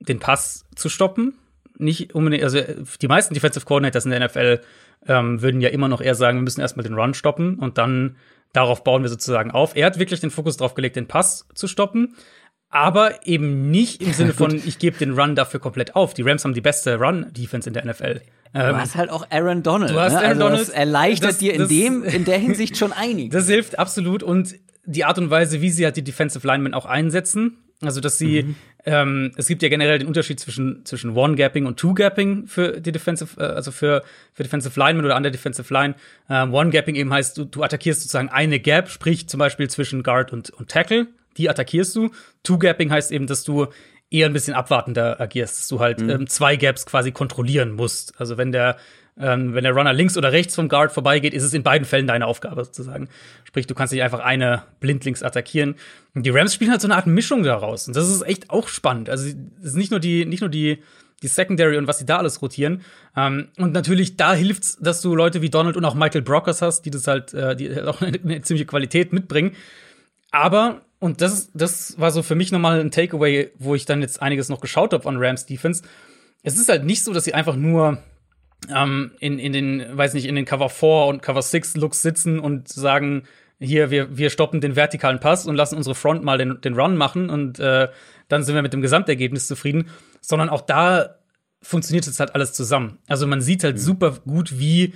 den 0.00 0.18
Pass 0.18 0.64
zu 0.74 0.88
stoppen. 0.88 1.34
Nicht 1.76 2.14
unbedingt, 2.14 2.42
also 2.42 2.60
die 3.00 3.08
meisten 3.08 3.34
Defensive 3.34 3.64
Coordinators 3.64 4.06
in 4.06 4.10
der 4.10 4.26
NFL 4.26 4.60
ähm, 5.06 5.42
würden 5.42 5.60
ja 5.60 5.68
immer 5.68 5.88
noch 5.88 6.00
eher 6.00 6.14
sagen, 6.14 6.38
wir 6.38 6.42
müssen 6.42 6.60
erstmal 6.60 6.84
den 6.84 6.94
Run 6.94 7.14
stoppen 7.14 7.58
und 7.58 7.78
dann 7.78 8.16
Darauf 8.52 8.84
bauen 8.84 9.02
wir 9.02 9.10
sozusagen 9.10 9.50
auf. 9.50 9.76
Er 9.76 9.86
hat 9.86 9.98
wirklich 9.98 10.20
den 10.20 10.30
Fokus 10.30 10.56
drauf 10.56 10.74
gelegt, 10.74 10.96
den 10.96 11.06
Pass 11.06 11.46
zu 11.54 11.66
stoppen. 11.68 12.16
Aber 12.70 13.26
eben 13.26 13.70
nicht 13.70 14.02
im 14.02 14.12
Sinne 14.12 14.34
von, 14.34 14.54
ich 14.54 14.78
gebe 14.78 14.98
den 14.98 15.18
Run 15.18 15.34
dafür 15.34 15.58
komplett 15.58 15.96
auf. 15.96 16.12
Die 16.12 16.22
Rams 16.22 16.44
haben 16.44 16.52
die 16.52 16.60
beste 16.60 16.96
Run-Defense 16.96 17.68
in 17.68 17.72
der 17.72 17.86
NFL. 17.86 18.20
Du 18.52 18.60
ähm, 18.60 18.76
hast 18.76 18.94
halt 18.94 19.10
auch 19.10 19.26
Aaron 19.30 19.62
Donald. 19.62 19.90
Du 19.90 19.98
hast 19.98 20.12
ne? 20.12 20.18
Aaron 20.18 20.30
also 20.30 20.42
Donald. 20.42 20.60
Das 20.60 20.68
erleichtert 20.68 21.30
das, 21.30 21.38
dir 21.38 21.54
in, 21.54 21.60
das, 21.60 21.68
dem, 21.68 22.04
in 22.04 22.24
der 22.24 22.38
Hinsicht 22.38 22.76
schon 22.76 22.92
einiges. 22.92 23.32
Das 23.32 23.48
hilft 23.48 23.78
absolut. 23.78 24.22
Und 24.22 24.54
die 24.84 25.04
Art 25.04 25.18
und 25.18 25.30
Weise, 25.30 25.60
wie 25.62 25.70
sie 25.70 25.84
halt 25.84 25.96
die 25.96 26.04
Defensive 26.04 26.46
Linemen 26.46 26.74
auch 26.74 26.86
einsetzen, 26.86 27.58
also 27.82 28.00
dass 28.00 28.18
sie, 28.18 28.42
mhm. 28.42 28.54
Ähm, 28.84 29.32
es 29.36 29.48
gibt 29.48 29.62
ja 29.62 29.68
generell 29.68 29.98
den 29.98 30.08
Unterschied 30.08 30.38
zwischen, 30.38 30.84
zwischen 30.84 31.16
One-Gapping 31.16 31.66
und 31.66 31.78
Two-Gapping 31.78 32.46
für 32.46 32.80
die 32.80 32.92
Defensive, 32.92 33.40
äh, 33.40 33.44
also 33.44 33.70
für, 33.70 34.02
für 34.32 34.42
Defensive 34.42 34.78
Linemen 34.78 35.04
oder 35.04 35.16
an 35.16 35.22
der 35.22 35.32
Defensive 35.32 35.72
Line. 35.72 35.94
Ähm, 36.30 36.54
One-Gapping 36.54 36.94
eben 36.94 37.12
heißt, 37.12 37.36
du, 37.36 37.44
du 37.44 37.62
attackierst 37.62 38.02
sozusagen 38.02 38.28
eine 38.28 38.60
Gap, 38.60 38.88
sprich 38.88 39.28
zum 39.28 39.38
Beispiel 39.38 39.68
zwischen 39.68 40.02
Guard 40.02 40.32
und, 40.32 40.50
und 40.50 40.68
Tackle, 40.68 41.08
die 41.36 41.50
attackierst 41.50 41.96
du. 41.96 42.10
Two-Gapping 42.44 42.90
heißt 42.90 43.10
eben, 43.12 43.26
dass 43.26 43.44
du 43.44 43.66
eher 44.10 44.26
ein 44.26 44.32
bisschen 44.32 44.54
abwartender 44.54 45.20
agierst, 45.20 45.58
dass 45.58 45.68
du 45.68 45.80
halt 45.80 46.00
mhm. 46.00 46.10
ähm, 46.10 46.26
zwei 46.26 46.56
Gaps 46.56 46.86
quasi 46.86 47.12
kontrollieren 47.12 47.72
musst. 47.72 48.18
Also 48.18 48.38
wenn 48.38 48.52
der 48.52 48.76
ähm, 49.20 49.54
wenn 49.54 49.64
der 49.64 49.72
Runner 49.72 49.92
links 49.92 50.16
oder 50.16 50.32
rechts 50.32 50.54
vom 50.54 50.68
Guard 50.68 50.92
vorbeigeht, 50.92 51.34
ist 51.34 51.42
es 51.42 51.52
in 51.52 51.62
beiden 51.62 51.84
Fällen 51.84 52.06
deine 52.06 52.26
Aufgabe 52.26 52.64
sozusagen. 52.64 53.08
Sprich, 53.44 53.66
du 53.66 53.74
kannst 53.74 53.92
nicht 53.92 54.02
einfach 54.02 54.20
eine 54.20 54.62
blindlings 54.80 55.22
attackieren. 55.22 55.74
Und 56.14 56.24
die 56.24 56.30
Rams 56.30 56.54
spielen 56.54 56.70
halt 56.70 56.80
so 56.80 56.86
eine 56.86 56.96
Art 56.96 57.06
Mischung 57.06 57.42
daraus. 57.42 57.88
Und 57.88 57.96
das 57.96 58.08
ist 58.08 58.22
echt 58.22 58.50
auch 58.50 58.68
spannend. 58.68 59.10
Also, 59.10 59.28
es 59.28 59.68
ist 59.68 59.76
nicht 59.76 59.90
nur 59.90 60.00
die, 60.00 60.24
nicht 60.24 60.40
nur 60.40 60.50
die, 60.50 60.78
die 61.22 61.28
Secondary 61.28 61.76
und 61.76 61.88
was 61.88 61.98
sie 61.98 62.06
da 62.06 62.18
alles 62.18 62.40
rotieren. 62.42 62.82
Ähm, 63.16 63.48
und 63.58 63.72
natürlich, 63.72 64.16
da 64.16 64.34
hilft's, 64.34 64.78
dass 64.80 65.00
du 65.00 65.14
Leute 65.14 65.42
wie 65.42 65.50
Donald 65.50 65.76
und 65.76 65.84
auch 65.84 65.94
Michael 65.94 66.22
Brockers 66.22 66.62
hast, 66.62 66.82
die 66.82 66.90
das 66.90 67.06
halt, 67.06 67.34
äh, 67.34 67.56
die 67.56 67.80
auch 67.82 68.00
eine, 68.00 68.18
eine 68.22 68.42
ziemliche 68.42 68.66
Qualität 68.66 69.12
mitbringen. 69.12 69.52
Aber, 70.30 70.82
und 71.00 71.20
das, 71.22 71.50
das 71.54 71.98
war 71.98 72.12
so 72.12 72.22
für 72.22 72.34
mich 72.34 72.52
nochmal 72.52 72.80
ein 72.80 72.90
Takeaway, 72.90 73.50
wo 73.58 73.74
ich 73.74 73.84
dann 73.84 74.00
jetzt 74.00 74.22
einiges 74.22 74.48
noch 74.48 74.60
geschaut 74.60 74.92
habe 74.92 75.02
von 75.02 75.16
Rams 75.18 75.46
Defense. 75.46 75.82
Es 76.44 76.56
ist 76.56 76.68
halt 76.68 76.84
nicht 76.84 77.02
so, 77.02 77.12
dass 77.12 77.24
sie 77.24 77.34
einfach 77.34 77.56
nur 77.56 77.98
ähm, 78.74 79.12
in, 79.20 79.38
in 79.38 79.52
den, 79.52 79.96
weiß 79.96 80.14
nicht, 80.14 80.26
in 80.26 80.34
den 80.34 80.44
Cover 80.44 80.68
4 80.68 81.06
und 81.06 81.22
Cover 81.22 81.42
6 81.42 81.76
Looks 81.76 82.02
sitzen 82.02 82.38
und 82.38 82.68
sagen, 82.68 83.24
hier, 83.60 83.90
wir, 83.90 84.16
wir 84.16 84.30
stoppen 84.30 84.60
den 84.60 84.76
vertikalen 84.76 85.20
Pass 85.20 85.46
und 85.46 85.56
lassen 85.56 85.76
unsere 85.76 85.94
Front 85.94 86.22
mal 86.22 86.38
den, 86.38 86.60
den 86.60 86.74
Run 86.74 86.96
machen 86.96 87.28
und 87.30 87.58
äh, 87.58 87.88
dann 88.28 88.42
sind 88.42 88.54
wir 88.54 88.62
mit 88.62 88.72
dem 88.72 88.82
Gesamtergebnis 88.82 89.46
zufrieden, 89.46 89.88
sondern 90.20 90.48
auch 90.48 90.60
da 90.60 91.16
funktioniert 91.60 92.06
jetzt 92.06 92.20
halt 92.20 92.34
alles 92.34 92.52
zusammen. 92.52 92.98
Also 93.08 93.26
man 93.26 93.40
sieht 93.40 93.64
halt 93.64 93.76
mhm. 93.76 93.80
super 93.80 94.10
gut, 94.24 94.58
wie 94.58 94.94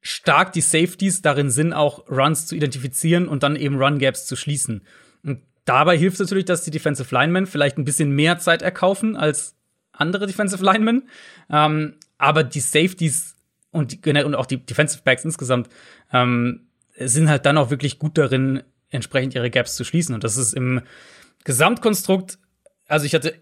stark 0.00 0.52
die 0.52 0.60
Safeties 0.60 1.22
darin 1.22 1.50
sind, 1.50 1.72
auch 1.72 2.08
Runs 2.10 2.46
zu 2.46 2.56
identifizieren 2.56 3.28
und 3.28 3.42
dann 3.42 3.56
eben 3.56 3.80
Run 3.80 3.98
Gaps 3.98 4.26
zu 4.26 4.36
schließen. 4.36 4.82
Und 5.24 5.40
dabei 5.64 5.96
hilft 5.96 6.16
es 6.16 6.20
natürlich, 6.20 6.44
dass 6.44 6.64
die 6.64 6.70
Defensive 6.70 7.14
Linemen 7.14 7.46
vielleicht 7.46 7.78
ein 7.78 7.84
bisschen 7.84 8.10
mehr 8.10 8.38
Zeit 8.38 8.62
erkaufen 8.62 9.16
als 9.16 9.56
andere 9.92 10.26
Defensive 10.26 10.62
Linemen. 10.62 11.08
Ähm, 11.50 11.94
aber 12.24 12.42
die 12.42 12.60
Safeties 12.60 13.36
und, 13.70 14.04
die, 14.04 14.10
und 14.10 14.34
auch 14.34 14.46
die 14.46 14.64
Defensive 14.64 15.02
Backs 15.04 15.24
insgesamt 15.24 15.68
ähm, 16.12 16.68
sind 16.96 17.28
halt 17.28 17.44
dann 17.44 17.58
auch 17.58 17.70
wirklich 17.70 17.98
gut 17.98 18.16
darin, 18.16 18.62
entsprechend 18.90 19.34
ihre 19.34 19.50
Gaps 19.50 19.74
zu 19.74 19.84
schließen. 19.84 20.14
Und 20.14 20.24
das 20.24 20.36
ist 20.36 20.54
im 20.54 20.80
Gesamtkonstrukt, 21.44 22.38
also 22.86 23.04
ich 23.04 23.14
hatte, 23.14 23.34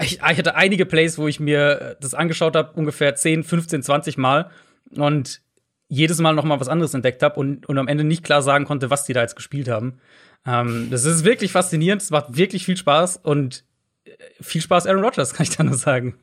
ich, 0.00 0.14
ich 0.14 0.22
hatte 0.22 0.54
einige 0.54 0.86
Plays, 0.86 1.18
wo 1.18 1.28
ich 1.28 1.40
mir 1.40 1.96
das 2.00 2.14
angeschaut 2.14 2.56
habe, 2.56 2.72
ungefähr 2.78 3.14
10, 3.14 3.44
15, 3.44 3.82
20 3.82 4.16
Mal 4.16 4.50
und 4.96 5.42
jedes 5.88 6.18
Mal 6.20 6.34
noch 6.34 6.44
mal 6.44 6.60
was 6.60 6.68
anderes 6.68 6.94
entdeckt 6.94 7.22
habe 7.22 7.38
und, 7.38 7.68
und 7.68 7.76
am 7.76 7.88
Ende 7.88 8.04
nicht 8.04 8.24
klar 8.24 8.42
sagen 8.42 8.64
konnte, 8.64 8.90
was 8.90 9.04
die 9.04 9.12
da 9.12 9.22
jetzt 9.22 9.36
gespielt 9.36 9.68
haben. 9.68 9.98
Ähm, 10.46 10.88
das 10.90 11.04
ist 11.04 11.24
wirklich 11.24 11.52
faszinierend, 11.52 12.00
es 12.00 12.10
macht 12.10 12.36
wirklich 12.36 12.64
viel 12.64 12.76
Spaß 12.76 13.18
und 13.18 13.64
äh, 14.04 14.12
viel 14.40 14.62
Spaß 14.62 14.86
Aaron 14.86 15.04
Rodgers, 15.04 15.34
kann 15.34 15.44
ich 15.44 15.56
da 15.56 15.64
nur 15.64 15.74
sagen. 15.74 16.14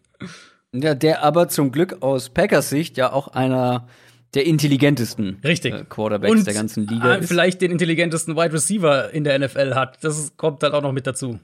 Ja, 0.73 0.95
der 0.95 1.23
aber 1.23 1.47
zum 1.47 1.71
Glück 1.71 2.01
aus 2.01 2.29
Packers 2.29 2.69
Sicht 2.69 2.97
ja 2.97 3.11
auch 3.13 3.29
einer 3.29 3.87
der 4.33 4.45
intelligentesten 4.45 5.39
Richtig. 5.43 5.73
Äh, 5.73 5.85
Quarterbacks 5.87 6.31
Und, 6.31 6.47
der 6.47 6.53
ganzen 6.53 6.85
Liga 6.87 7.15
äh, 7.15 7.23
vielleicht 7.23 7.61
den 7.61 7.71
intelligentesten 7.71 8.35
Wide 8.35 8.53
Receiver 8.53 9.11
in 9.13 9.23
der 9.23 9.39
NFL 9.39 9.73
hat. 9.73 10.03
Das 10.03 10.35
kommt 10.37 10.63
halt 10.63 10.73
auch 10.73 10.81
noch 10.81 10.91
mit 10.91 11.07
dazu. 11.07 11.39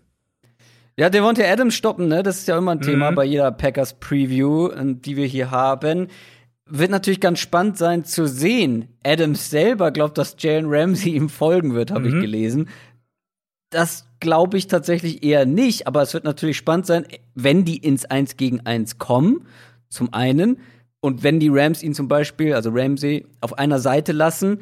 Ja, 0.98 1.10
Devontae 1.10 1.50
Adams 1.50 1.74
stoppen, 1.74 2.08
ne? 2.08 2.22
Das 2.22 2.40
ist 2.40 2.48
ja 2.48 2.58
immer 2.58 2.72
ein 2.72 2.78
mhm. 2.78 2.84
Thema 2.84 3.12
bei 3.12 3.26
jeder 3.26 3.52
Packers 3.52 3.96
Preview, 4.00 4.70
die 4.78 5.18
wir 5.18 5.26
hier 5.26 5.50
haben. 5.50 6.08
Wird 6.66 6.92
natürlich 6.92 7.20
ganz 7.20 7.40
spannend 7.40 7.78
sein 7.78 8.06
zu 8.06 8.28
sehen. 8.28 8.90
Adams 9.04 9.50
selber 9.50 9.92
glaubt, 9.92 10.18
dass 10.18 10.36
Jalen 10.38 10.66
Ramsey 10.68 11.16
ihm 11.16 11.30
folgen 11.30 11.74
wird, 11.74 11.92
habe 11.92 12.08
mhm. 12.08 12.16
ich 12.16 12.22
gelesen. 12.22 12.70
Das 13.74 14.06
glaube 14.20 14.58
ich 14.58 14.68
tatsächlich 14.68 15.24
eher 15.24 15.46
nicht, 15.46 15.88
aber 15.88 16.02
es 16.02 16.14
wird 16.14 16.24
natürlich 16.24 16.58
spannend 16.58 16.86
sein, 16.86 17.06
wenn 17.34 17.66
die 17.66 17.78
ins 17.78 18.06
1 18.06 18.38
gegen 18.38 18.62
1 18.62 19.00
kommen, 19.00 19.48
zum 19.90 20.14
einen. 20.14 20.60
Und 21.00 21.24
wenn 21.24 21.40
die 21.40 21.50
Rams 21.50 21.82
ihn 21.84 21.94
zum 21.94 22.08
Beispiel, 22.08 22.54
also 22.54 22.70
Ramsey, 22.72 23.26
auf 23.42 23.58
einer 23.58 23.80
Seite 23.80 24.12
lassen, 24.12 24.60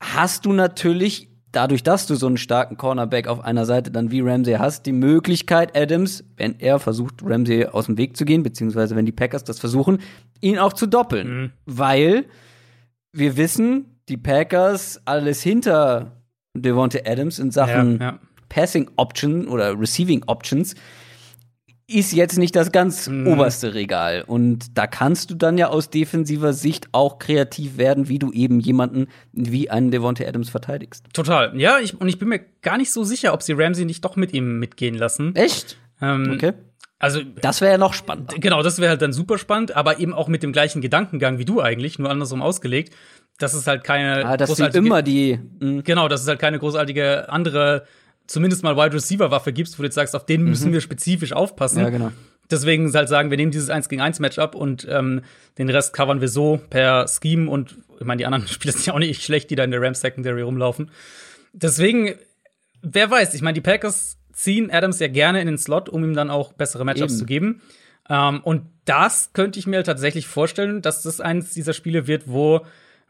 hast 0.00 0.44
du 0.44 0.52
natürlich, 0.52 1.30
dadurch, 1.50 1.82
dass 1.82 2.06
du 2.06 2.14
so 2.14 2.26
einen 2.26 2.36
starken 2.36 2.76
Cornerback 2.76 3.26
auf 3.26 3.40
einer 3.40 3.64
Seite 3.64 3.90
dann 3.90 4.10
wie 4.10 4.20
Ramsey 4.20 4.54
hast, 4.54 4.84
die 4.84 4.92
Möglichkeit, 4.92 5.76
Adams, 5.76 6.22
wenn 6.36 6.60
er 6.60 6.78
versucht, 6.78 7.22
Ramsey 7.24 7.66
aus 7.66 7.86
dem 7.86 7.96
Weg 7.96 8.16
zu 8.16 8.26
gehen, 8.26 8.42
beziehungsweise 8.42 8.94
wenn 8.94 9.06
die 9.06 9.12
Packers 9.12 9.44
das 9.44 9.58
versuchen, 9.58 9.98
ihn 10.40 10.58
auch 10.58 10.74
zu 10.74 10.86
doppeln. 10.86 11.28
Mhm. 11.28 11.52
Weil 11.64 12.26
wir 13.12 13.38
wissen, 13.38 13.98
die 14.08 14.18
Packers 14.18 15.00
alles 15.06 15.42
hinter 15.42 16.15
Devontae 16.62 17.02
Adams 17.06 17.38
in 17.38 17.50
Sachen 17.50 17.98
ja, 18.00 18.04
ja. 18.12 18.18
Passing 18.48 18.90
Option 18.96 19.48
oder 19.48 19.78
Receiving 19.78 20.22
Options 20.26 20.74
ist 21.88 22.12
jetzt 22.12 22.36
nicht 22.36 22.56
das 22.56 22.72
ganz 22.72 23.08
Mhm. 23.08 23.28
oberste 23.28 23.74
Regal. 23.74 24.24
Und 24.26 24.76
da 24.76 24.88
kannst 24.88 25.30
du 25.30 25.36
dann 25.36 25.56
ja 25.56 25.68
aus 25.68 25.88
defensiver 25.88 26.52
Sicht 26.52 26.88
auch 26.90 27.20
kreativ 27.20 27.76
werden, 27.76 28.08
wie 28.08 28.18
du 28.18 28.32
eben 28.32 28.58
jemanden 28.58 29.06
wie 29.32 29.70
einen 29.70 29.92
Devontae 29.92 30.26
Adams 30.26 30.48
verteidigst. 30.50 31.04
Total. 31.12 31.52
Ja, 31.60 31.78
ich, 31.78 32.00
und 32.00 32.08
ich 32.08 32.18
bin 32.18 32.28
mir 32.28 32.40
gar 32.62 32.76
nicht 32.76 32.90
so 32.90 33.04
sicher, 33.04 33.32
ob 33.32 33.42
sie 33.42 33.52
Ramsey 33.52 33.84
nicht 33.84 34.04
doch 34.04 34.16
mit 34.16 34.32
ihm 34.32 34.58
mitgehen 34.58 34.96
lassen. 34.96 35.36
Echt? 35.36 35.78
Ähm, 36.02 36.32
Okay. 36.34 36.54
Also, 36.98 37.20
Das 37.42 37.60
wäre 37.60 37.72
ja 37.72 37.78
noch 37.78 37.92
spannender. 37.92 38.34
genau, 38.38 38.62
das 38.62 38.78
wäre 38.78 38.88
halt 38.88 39.02
dann 39.02 39.12
super 39.12 39.36
spannend, 39.36 39.76
aber 39.76 39.98
eben 40.00 40.14
auch 40.14 40.28
mit 40.28 40.42
dem 40.42 40.52
gleichen 40.52 40.80
Gedankengang 40.80 41.36
wie 41.38 41.44
du 41.44 41.60
eigentlich, 41.60 41.98
nur 41.98 42.08
andersrum 42.08 42.40
ausgelegt. 42.40 42.94
Das 43.38 43.54
ist 43.54 43.66
halt 43.66 43.84
keine 43.84 44.24
Ah, 44.24 44.36
das 44.36 44.56
sind 44.56 44.66
großartige- 44.72 44.78
immer 44.78 45.02
die. 45.02 45.38
mh, 45.60 45.82
Genau, 45.82 46.08
dass 46.08 46.22
es 46.22 46.28
halt 46.28 46.38
keine 46.38 46.58
großartige 46.58 47.28
andere, 47.28 47.84
zumindest 48.26 48.62
mal 48.62 48.76
Wide 48.76 48.94
Receiver 48.94 49.30
Waffe 49.30 49.52
gibst, 49.52 49.78
wo 49.78 49.82
du 49.82 49.86
jetzt 49.88 49.94
sagst, 49.94 50.16
auf 50.16 50.24
den 50.26 50.42
müssen 50.44 50.72
wir 50.72 50.80
spezifisch 50.80 51.32
aufpassen. 51.32 51.78
Mhm. 51.78 51.84
Ja, 51.84 51.90
genau. 51.90 52.12
Deswegen 52.50 52.92
halt 52.94 53.08
sagen, 53.08 53.30
wir 53.30 53.36
nehmen 53.36 53.50
dieses 53.50 53.70
1 53.70 53.88
gegen 53.88 54.00
1 54.00 54.20
Matchup 54.20 54.54
und 54.54 54.86
ähm, 54.88 55.22
den 55.58 55.68
Rest 55.68 55.92
covern 55.92 56.20
wir 56.20 56.28
so 56.28 56.60
per 56.70 57.06
Scheme 57.08 57.50
und 57.50 57.76
ich 57.98 58.06
meine, 58.06 58.18
die 58.18 58.26
anderen 58.26 58.46
Spieler 58.48 58.72
sind 58.72 58.86
ja 58.86 58.94
auch 58.94 58.98
nicht 59.00 59.22
schlecht, 59.22 59.50
die 59.50 59.56
da 59.56 59.64
in 59.64 59.70
der 59.72 59.82
Rams 59.82 60.00
Secondary 60.00 60.42
rumlaufen. 60.42 60.90
Deswegen, 61.52 62.14
wer 62.82 63.10
weiß, 63.10 63.34
ich 63.34 63.42
meine, 63.42 63.54
die 63.54 63.60
Packers 63.60 64.18
ziehen 64.32 64.70
Adams 64.70 64.98
ja 65.00 65.08
gerne 65.08 65.40
in 65.40 65.46
den 65.46 65.58
Slot, 65.58 65.88
um 65.88 66.04
ihm 66.04 66.14
dann 66.14 66.30
auch 66.30 66.52
bessere 66.52 66.84
Matchups 66.84 67.12
Eben. 67.14 67.18
zu 67.18 67.26
geben. 67.26 67.62
Ähm, 68.08 68.40
und 68.44 68.62
das 68.84 69.32
könnte 69.32 69.58
ich 69.58 69.66
mir 69.66 69.82
tatsächlich 69.82 70.26
vorstellen, 70.26 70.82
dass 70.82 71.02
das 71.02 71.20
eines 71.20 71.50
dieser 71.50 71.72
Spiele 71.72 72.06
wird, 72.06 72.24
wo 72.28 72.64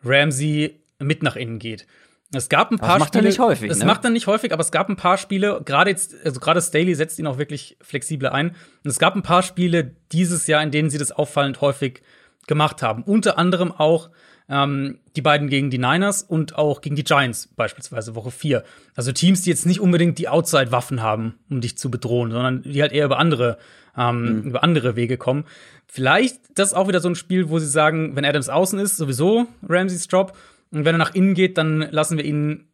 Ramsey 0.05 0.81
mit 0.99 1.23
nach 1.23 1.37
innen 1.37 1.59
geht. 1.59 1.87
Es 2.33 2.49
gab 2.49 2.73
ein 2.73 2.79
paar 2.79 2.99
macht 2.99 3.15
er 3.15 3.21
Spiele, 3.21 3.29
nicht 3.29 3.39
häufig, 3.39 3.71
Es 3.71 3.79
ne? 3.79 3.85
macht 3.85 4.05
er 4.05 4.11
nicht 4.11 4.27
häufig, 4.27 4.53
aber 4.53 4.61
es 4.61 4.73
gab 4.73 4.89
ein 4.89 4.97
paar 4.97 5.17
Spiele, 5.17 5.61
gerade 5.65 5.91
jetzt, 5.91 6.15
also 6.25 6.41
gerade 6.41 6.61
Staley 6.61 6.95
setzt 6.95 7.19
ihn 7.19 7.27
auch 7.27 7.39
wirklich 7.39 7.77
flexibler 7.81 8.33
ein. 8.33 8.51
Und 8.51 8.91
es 8.91 8.99
gab 8.99 9.15
ein 9.15 9.23
paar 9.23 9.43
Spiele 9.43 9.93
dieses 10.13 10.47
Jahr, 10.47 10.63
in 10.63 10.71
denen 10.73 10.91
sie 10.91 10.99
das 10.99 11.13
auffallend 11.13 11.61
häufig 11.61 12.03
gemacht 12.49 12.83
haben. 12.83 13.05
Unter 13.05 13.39
anderem 13.39 13.71
auch 13.71 14.11
ähm, 14.49 14.99
die 15.17 15.23
beiden 15.23 15.49
gegen 15.49 15.71
die 15.71 15.79
Niners 15.79 16.23
und 16.23 16.57
auch 16.57 16.81
gegen 16.81 16.97
die 16.97 17.05
Giants 17.05 17.49
beispielsweise 17.57 18.15
Woche 18.15 18.31
4. 18.31 18.65
Also 18.95 19.13
Teams, 19.13 19.43
die 19.43 19.51
jetzt 19.51 19.67
nicht 19.67 19.81
unbedingt 19.81 20.19
die 20.19 20.29
Outside-Waffen 20.29 21.03
haben, 21.03 21.35
um 21.51 21.61
dich 21.61 21.79
zu 21.79 21.91
bedrohen, 21.91 22.31
sondern 22.31 22.63
die 22.63 22.81
halt 22.81 22.93
eher 22.93 23.07
über 23.07 23.19
andere, 23.19 23.59
ähm, 23.97 24.43
über 24.43 24.63
andere 24.63 24.97
Wege 24.97 25.17
kommen. 25.17 25.45
Vielleicht 25.87 26.41
das 26.55 26.75
auch 26.75 26.89
wieder 26.89 27.01
so 27.01 27.09
ein 27.09 27.15
Spiel, 27.15 27.49
wo 27.49 27.59
sie 27.59 27.69
sagen, 27.69 28.17
wenn 28.17 28.25
Adams 28.25 28.49
außen 28.49 28.79
ist, 28.79 28.97
sowieso 28.97 29.47
Ramseys 29.67 30.09
Job. 30.11 30.37
Und 30.71 30.85
wenn 30.85 30.95
er 30.95 30.99
nach 30.99 31.15
innen 31.15 31.35
geht, 31.35 31.59
dann 31.59 31.81
lassen 31.91 32.17
wir 32.19 32.25
ihn 32.25 32.69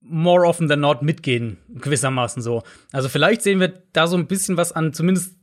more 0.00 0.46
often 0.46 0.68
than 0.68 0.80
not 0.80 1.02
mitgehen, 1.02 1.56
gewissermaßen 1.68 2.42
so. 2.42 2.62
Also 2.92 3.08
vielleicht 3.08 3.42
sehen 3.42 3.60
wir 3.60 3.82
da 3.92 4.06
so 4.06 4.16
ein 4.16 4.26
bisschen 4.26 4.56
was 4.56 4.72
an, 4.72 4.92
zumindest 4.92 5.36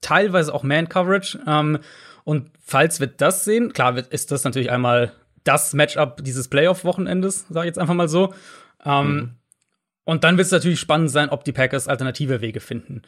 teilweise 0.00 0.54
auch 0.54 0.62
Man-Coverage. 0.62 1.40
Ähm, 1.46 1.78
und 2.24 2.50
falls 2.64 3.00
wir 3.00 3.06
das 3.08 3.44
sehen, 3.44 3.72
klar 3.72 3.96
ist 4.10 4.32
das 4.32 4.44
natürlich 4.44 4.70
einmal 4.70 5.12
das 5.44 5.74
Matchup 5.74 6.24
dieses 6.24 6.48
Playoff-Wochenendes, 6.48 7.46
sage 7.48 7.66
ich 7.66 7.70
jetzt 7.70 7.78
einfach 7.78 7.94
mal 7.94 8.08
so. 8.08 8.34
Ähm, 8.84 9.34
Und 10.04 10.24
dann 10.24 10.38
wird 10.38 10.46
es 10.46 10.52
natürlich 10.52 10.80
spannend 10.80 11.10
sein, 11.10 11.28
ob 11.28 11.44
die 11.44 11.52
Packers 11.52 11.86
alternative 11.86 12.40
Wege 12.40 12.60
finden. 12.60 13.02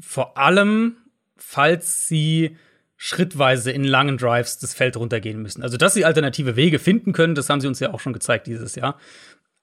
Vor 0.00 0.36
allem, 0.36 0.96
falls 1.36 2.08
sie 2.08 2.56
schrittweise 3.04 3.72
in 3.72 3.82
langen 3.82 4.16
Drives 4.16 4.60
das 4.60 4.74
Feld 4.74 4.96
runtergehen 4.96 5.42
müssen. 5.42 5.64
Also, 5.64 5.76
dass 5.76 5.92
sie 5.92 6.04
alternative 6.04 6.54
Wege 6.54 6.78
finden 6.78 7.12
können, 7.12 7.34
das 7.34 7.50
haben 7.50 7.60
sie 7.60 7.66
uns 7.66 7.80
ja 7.80 7.92
auch 7.92 7.98
schon 7.98 8.12
gezeigt 8.12 8.46
dieses 8.46 8.76
Jahr. 8.76 8.96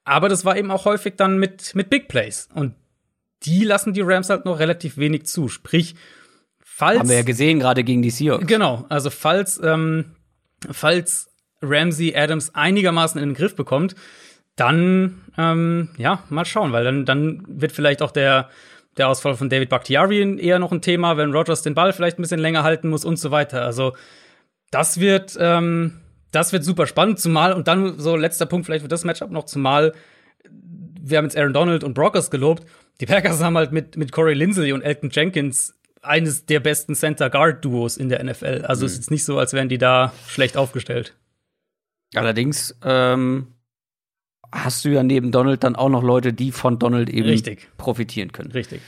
Aber 0.04 0.28
das 0.28 0.44
war 0.44 0.58
eben 0.58 0.70
auch 0.70 0.84
häufig 0.84 1.14
dann 1.16 1.38
mit, 1.38 1.74
mit 1.74 1.88
Big 1.88 2.08
Plays. 2.08 2.50
Und 2.52 2.74
die 3.44 3.64
lassen 3.64 3.94
die 3.94 4.02
Rams 4.02 4.28
halt 4.28 4.44
noch 4.44 4.58
relativ 4.58 4.98
wenig 4.98 5.24
zu. 5.24 5.48
Sprich, 5.48 5.94
falls. 6.62 6.98
Haben 6.98 7.08
wir 7.08 7.16
ja 7.16 7.22
gesehen, 7.22 7.60
gerade 7.60 7.82
gegen 7.82 8.02
die 8.02 8.10
Seahawks. 8.10 8.46
Genau, 8.46 8.84
also 8.90 9.08
falls, 9.08 9.58
ähm, 9.64 10.16
falls 10.70 11.30
Ramsey 11.62 12.14
Adams 12.14 12.54
einigermaßen 12.54 13.18
in 13.22 13.30
den 13.30 13.34
Griff 13.34 13.56
bekommt, 13.56 13.94
dann, 14.56 15.22
ähm, 15.38 15.88
ja, 15.96 16.24
mal 16.28 16.44
schauen, 16.44 16.72
weil 16.72 16.84
dann, 16.84 17.06
dann 17.06 17.42
wird 17.48 17.72
vielleicht 17.72 18.02
auch 18.02 18.10
der, 18.10 18.50
der 18.96 19.08
Ausfall 19.08 19.34
von 19.34 19.48
David 19.48 19.68
Bakhtiari 19.68 20.38
eher 20.40 20.58
noch 20.58 20.72
ein 20.72 20.82
Thema, 20.82 21.16
wenn 21.16 21.32
Rogers 21.32 21.62
den 21.62 21.74
Ball 21.74 21.92
vielleicht 21.92 22.18
ein 22.18 22.22
bisschen 22.22 22.40
länger 22.40 22.62
halten 22.62 22.88
muss 22.88 23.04
und 23.04 23.18
so 23.18 23.30
weiter. 23.30 23.62
Also, 23.62 23.94
das 24.70 25.00
wird, 25.00 25.36
ähm, 25.40 26.00
das 26.32 26.52
wird 26.52 26.64
super 26.64 26.86
spannend, 26.86 27.18
zumal, 27.18 27.52
und 27.52 27.68
dann 27.68 27.98
so 27.98 28.16
letzter 28.16 28.46
Punkt, 28.46 28.66
vielleicht 28.66 28.82
wird 28.82 28.92
das 28.92 29.04
Matchup 29.04 29.30
noch, 29.30 29.44
zumal 29.44 29.94
wir 31.02 31.18
haben 31.18 31.24
jetzt 31.24 31.36
Aaron 31.36 31.52
Donald 31.52 31.84
und 31.84 31.94
Brockers 31.94 32.30
gelobt. 32.30 32.64
Die 33.00 33.06
Packers 33.06 33.42
haben 33.42 33.56
halt 33.56 33.72
mit, 33.72 33.96
mit 33.96 34.12
Corey 34.12 34.34
Linsley 34.34 34.72
und 34.72 34.82
Elton 34.82 35.10
Jenkins 35.10 35.74
eines 36.02 36.46
der 36.46 36.60
besten 36.60 36.94
Center-Guard-Duos 36.94 37.96
in 37.96 38.08
der 38.08 38.22
NFL. 38.24 38.64
Also 38.66 38.86
es 38.86 38.92
ist 38.92 38.98
jetzt 38.98 39.10
nicht 39.10 39.24
so, 39.24 39.38
als 39.38 39.52
wären 39.52 39.68
die 39.68 39.78
da 39.78 40.12
schlecht 40.28 40.56
aufgestellt. 40.56 41.14
Allerdings 42.14 42.76
ähm, 42.84 43.48
hast 44.52 44.84
du 44.84 44.88
ja 44.88 45.02
neben 45.02 45.32
Donald 45.32 45.64
dann 45.64 45.76
auch 45.76 45.88
noch 45.88 46.02
Leute, 46.02 46.32
die 46.32 46.52
von 46.52 46.78
Donald 46.78 47.08
eben 47.10 47.28
Richtig. 47.28 47.68
profitieren 47.76 48.32
können. 48.32 48.50
Richtig. 48.52 48.80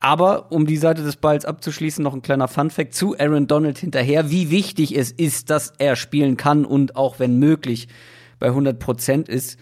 Aber 0.00 0.52
um 0.52 0.66
die 0.66 0.76
Seite 0.76 1.02
des 1.02 1.16
Balls 1.16 1.46
abzuschließen, 1.46 2.02
noch 2.02 2.12
ein 2.12 2.20
kleiner 2.22 2.46
Funfact 2.48 2.94
zu 2.94 3.18
Aaron 3.18 3.46
Donald 3.46 3.78
hinterher, 3.78 4.30
wie 4.30 4.50
wichtig 4.50 4.96
es 4.96 5.10
ist, 5.10 5.48
dass 5.48 5.72
er 5.78 5.96
spielen 5.96 6.36
kann 6.36 6.64
und 6.66 6.96
auch 6.96 7.18
wenn 7.18 7.38
möglich 7.38 7.88
bei 8.38 8.48
100 8.48 8.78
Prozent 8.78 9.28
ist. 9.30 9.58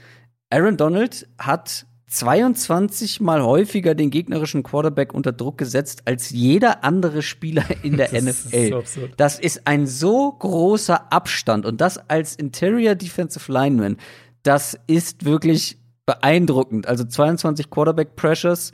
Aaron 0.50 0.76
Donald 0.76 1.28
hat 1.38 1.86
22 2.08 3.20
mal 3.20 3.42
häufiger 3.42 3.94
den 3.94 4.10
gegnerischen 4.10 4.62
Quarterback 4.62 5.14
unter 5.14 5.32
Druck 5.32 5.58
gesetzt 5.58 6.02
als 6.06 6.30
jeder 6.30 6.84
andere 6.84 7.22
Spieler 7.22 7.64
in 7.82 7.96
der 7.96 8.08
Das 8.12 8.24
ist 8.24 8.46
NFL. 8.46 8.68
so 8.68 8.78
absurd. 8.78 9.12
Das 9.16 9.38
ist 9.38 9.66
ein 9.66 9.86
so 9.86 10.32
großer 10.32 11.12
Abstand 11.12 11.64
und 11.64 11.80
das 11.80 11.98
als 12.10 12.34
Interior 12.34 12.96
Defensive 12.96 13.50
Lineman, 13.50 13.96
das 14.42 14.78
ist 14.86 15.24
wirklich 15.24 15.78
beeindruckend. 16.06 16.86
Also 16.86 17.04
22 17.04 17.70
Quarterback 17.70 18.16
Pressures 18.16 18.72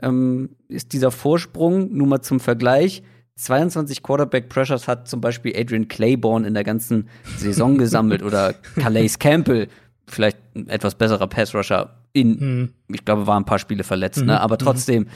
ähm, 0.00 0.50
ist 0.68 0.92
dieser 0.92 1.10
Vorsprung, 1.10 1.92
nur 1.92 2.06
mal 2.06 2.22
zum 2.22 2.40
Vergleich. 2.40 3.02
22 3.36 4.02
Quarterback 4.02 4.48
Pressures 4.48 4.86
hat 4.86 5.08
zum 5.08 5.20
Beispiel 5.20 5.52
Adrian 5.56 5.88
Claiborne 5.88 6.46
in 6.46 6.54
der 6.54 6.64
ganzen 6.64 7.08
Saison 7.36 7.78
gesammelt 7.78 8.22
oder 8.22 8.54
Calais 8.76 9.18
Campbell, 9.18 9.68
vielleicht 10.06 10.38
ein 10.54 10.68
etwas 10.68 10.94
besserer 10.94 11.26
Pass-Rusher 11.26 11.96
in, 12.12 12.72
ich 12.88 13.04
glaube, 13.04 13.26
waren 13.26 13.42
ein 13.42 13.46
paar 13.46 13.58
Spiele 13.58 13.82
verletzt, 13.82 14.24
ne? 14.24 14.40
aber 14.40 14.56
trotzdem, 14.56 15.08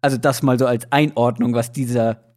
also 0.00 0.16
das 0.16 0.42
mal 0.42 0.56
so 0.58 0.66
als 0.66 0.90
Einordnung, 0.92 1.52
was 1.54 1.72
dieser, 1.72 2.36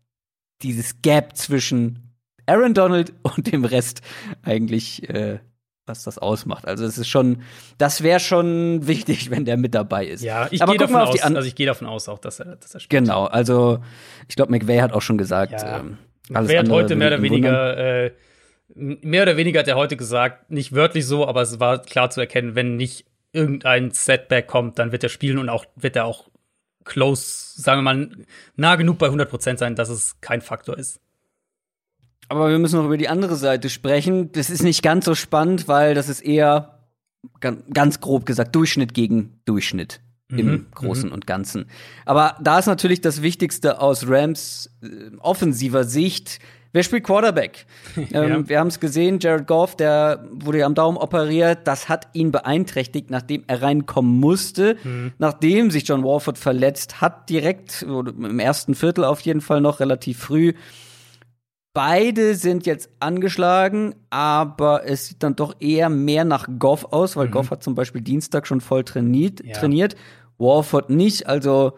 dieses 0.63 1.03
Gap 1.03 1.37
zwischen 1.37 2.15
Aaron 2.47 2.73
Donald 2.73 3.13
und 3.21 3.51
dem 3.51 3.63
Rest 3.63 4.01
eigentlich, 4.41 5.07
äh, 5.09 5.39
was 5.87 6.03
das 6.03 6.17
ausmacht. 6.17 6.67
Also 6.67 6.85
es 6.85 6.97
ist 6.97 7.07
schon, 7.07 7.41
das 7.77 8.03
wäre 8.03 8.19
schon 8.19 8.85
wichtig, 8.87 9.31
wenn 9.31 9.45
der 9.45 9.57
mit 9.57 9.73
dabei 9.73 10.05
ist. 10.05 10.23
Ja, 10.23 10.47
ich 10.51 10.63
gehe 10.63 10.77
davon 10.77 10.95
auf 10.97 11.09
aus, 11.09 11.21
also 11.21 11.47
ich 11.47 11.55
gehe 11.55 11.65
davon 11.67 11.87
aus 11.87 12.09
auch, 12.09 12.19
dass 12.19 12.39
er, 12.39 12.55
dass 12.57 12.73
er 12.73 12.79
spielt. 12.79 13.03
Genau, 13.03 13.25
also 13.25 13.79
ich 14.27 14.35
glaube, 14.35 14.51
McVay 14.51 14.79
hat 14.79 14.93
auch 14.93 15.01
schon 15.01 15.17
gesagt, 15.17 15.53
Ja. 15.53 15.79
ähm, 15.79 15.97
alles 16.33 16.49
Wer 16.49 16.59
hat 16.59 16.69
heute 16.69 16.95
mehr 16.95 17.07
oder 17.07 17.21
weniger, 17.21 17.77
äh, 18.05 18.11
mehr 18.75 19.23
oder 19.23 19.37
weniger 19.37 19.59
hat 19.61 19.67
er 19.67 19.75
heute 19.75 19.95
gesagt, 19.97 20.51
nicht 20.51 20.73
wörtlich 20.73 21.05
so, 21.05 21.25
aber 21.27 21.41
es 21.41 21.59
war 21.59 21.81
klar 21.81 22.09
zu 22.09 22.19
erkennen, 22.19 22.55
wenn 22.55 22.75
nicht 22.75 23.05
irgendein 23.31 23.91
Setback 23.91 24.47
kommt, 24.47 24.79
dann 24.79 24.91
wird 24.91 25.03
er 25.03 25.09
spielen 25.09 25.37
und 25.37 25.49
auch 25.49 25.65
wird 25.75 25.95
er 25.95 26.05
auch 26.05 26.29
close, 26.83 27.61
sagen 27.61 27.79
wir 27.79 27.93
mal, 27.93 28.09
nah 28.55 28.75
genug 28.75 28.97
bei 28.97 29.07
100% 29.07 29.57
sein, 29.57 29.75
dass 29.75 29.89
es 29.89 30.19
kein 30.21 30.41
Faktor 30.41 30.77
ist. 30.77 30.99
Aber 32.29 32.49
wir 32.49 32.59
müssen 32.59 32.77
noch 32.77 32.85
über 32.85 32.97
die 32.97 33.07
andere 33.09 33.35
Seite 33.35 33.69
sprechen. 33.69 34.31
Das 34.33 34.49
ist 34.49 34.63
nicht 34.63 34.83
ganz 34.83 35.05
so 35.05 35.15
spannend, 35.15 35.67
weil 35.67 35.93
das 35.95 36.09
ist 36.09 36.21
eher 36.21 36.79
gan- 37.39 37.63
ganz 37.73 37.99
grob 38.01 38.25
gesagt 38.25 38.55
Durchschnitt 38.55 38.93
gegen 38.93 39.39
Durchschnitt 39.45 40.01
im 40.29 40.65
Großen 40.75 41.09
und 41.09 41.25
Ganzen. 41.25 41.67
Aber 42.05 42.35
da 42.41 42.59
ist 42.59 42.65
natürlich 42.65 42.99
das 42.99 43.21
Wichtigste 43.21 43.79
aus 43.79 44.09
Rams 44.09 44.69
äh, 44.83 45.15
offensiver 45.19 45.85
Sicht. 45.85 46.39
Wer 46.73 46.83
spielt 46.83 47.05
Quarterback? 47.05 47.65
ähm, 47.95 48.05
Ja. 48.11 48.49
Wir 48.49 48.59
haben 48.59 48.67
es 48.67 48.81
gesehen, 48.81 49.19
Jared 49.21 49.47
Goff, 49.47 49.77
der 49.77 50.27
wurde 50.33 50.57
ja 50.59 50.65
am 50.65 50.75
Daumen 50.75 50.97
operiert. 50.97 51.59
Das 51.63 51.87
hat 51.87 52.09
ihn 52.11 52.33
beeinträchtigt, 52.33 53.09
nachdem 53.09 53.45
er 53.47 53.61
reinkommen 53.61 54.19
musste. 54.19 54.75
Nachdem 55.17 55.71
sich 55.71 55.87
John 55.87 56.03
Warford 56.03 56.37
verletzt 56.37 56.99
hat, 56.99 57.29
direkt 57.29 57.83
oder 57.89 58.11
im 58.11 58.39
ersten 58.39 58.75
Viertel 58.75 59.05
auf 59.05 59.21
jeden 59.21 59.39
Fall 59.39 59.61
noch 59.61 59.79
relativ 59.79 60.19
früh. 60.19 60.51
Beide 61.77 62.33
sind 62.33 62.65
jetzt 62.65 62.89
angeschlagen, 62.99 63.93
aber 64.09 64.81
es 64.87 65.05
sieht 65.05 65.21
dann 65.21 65.35
doch 65.35 65.55
eher 65.59 65.89
mehr 65.89 66.25
nach 66.25 66.47
Goff 66.57 66.85
aus, 66.91 67.15
weil 67.15 67.27
Goff 67.27 67.51
hat 67.51 67.61
zum 67.61 67.75
Beispiel 67.75 68.01
Dienstag 68.01 68.47
schon 68.47 68.61
voll 68.61 68.83
trainiert, 68.83 69.45
Ja. 69.45 69.53
trainiert. 69.53 69.95
Warford 70.39 70.89
nicht. 70.89 71.27
Also 71.27 71.77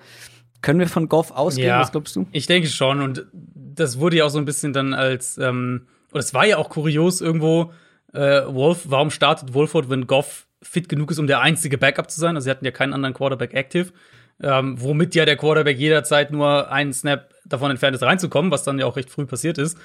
können 0.61 0.79
wir 0.79 0.87
von 0.87 1.09
Goff 1.09 1.31
ausgehen? 1.31 1.77
Was 1.77 1.91
glaubst 1.91 2.15
du? 2.15 2.25
Ich 2.31 2.45
denke 2.45 2.69
schon. 2.69 3.01
Und 3.01 3.25
das 3.33 3.99
wurde 3.99 4.15
ja 4.15 4.23
auch 4.23 4.29
so 4.29 4.37
ein 4.37 4.45
bisschen 4.45 4.71
dann 4.71 4.93
als, 4.93 5.37
ähm, 5.37 5.87
oder 6.11 6.21
es 6.21 6.33
war 6.33 6.45
ja 6.45 6.55
auch 6.59 6.69
kurios 6.69 7.19
irgendwo, 7.19 7.73
äh, 8.13 8.43
Wolf, 8.47 8.85
warum 8.85 9.11
startet 9.11 9.53
Wolford, 9.53 9.89
wenn 9.89 10.07
Goff 10.07 10.47
fit 10.63 10.87
genug 10.87 11.11
ist, 11.11 11.19
um 11.19 11.27
der 11.27 11.41
einzige 11.41 11.77
Backup 11.77 12.09
zu 12.09 12.21
sein? 12.21 12.35
Also 12.37 12.45
sie 12.45 12.51
hatten 12.51 12.63
ja 12.63 12.71
keinen 12.71 12.93
anderen 12.93 13.13
Quarterback 13.13 13.53
active. 13.53 13.91
Ähm, 14.41 14.81
womit 14.81 15.13
ja 15.15 15.25
der 15.25 15.35
Quarterback 15.35 15.77
jederzeit 15.77 16.31
nur 16.31 16.71
einen 16.71 16.93
Snap 16.93 17.28
davon 17.49 17.71
entfernt 17.71 17.95
ist, 17.95 18.03
reinzukommen, 18.03 18.51
was 18.51 18.63
dann 18.63 18.79
ja 18.79 18.85
auch 18.85 18.95
recht 18.95 19.09
früh 19.09 19.25
passiert 19.25 19.57
ist. 19.57 19.77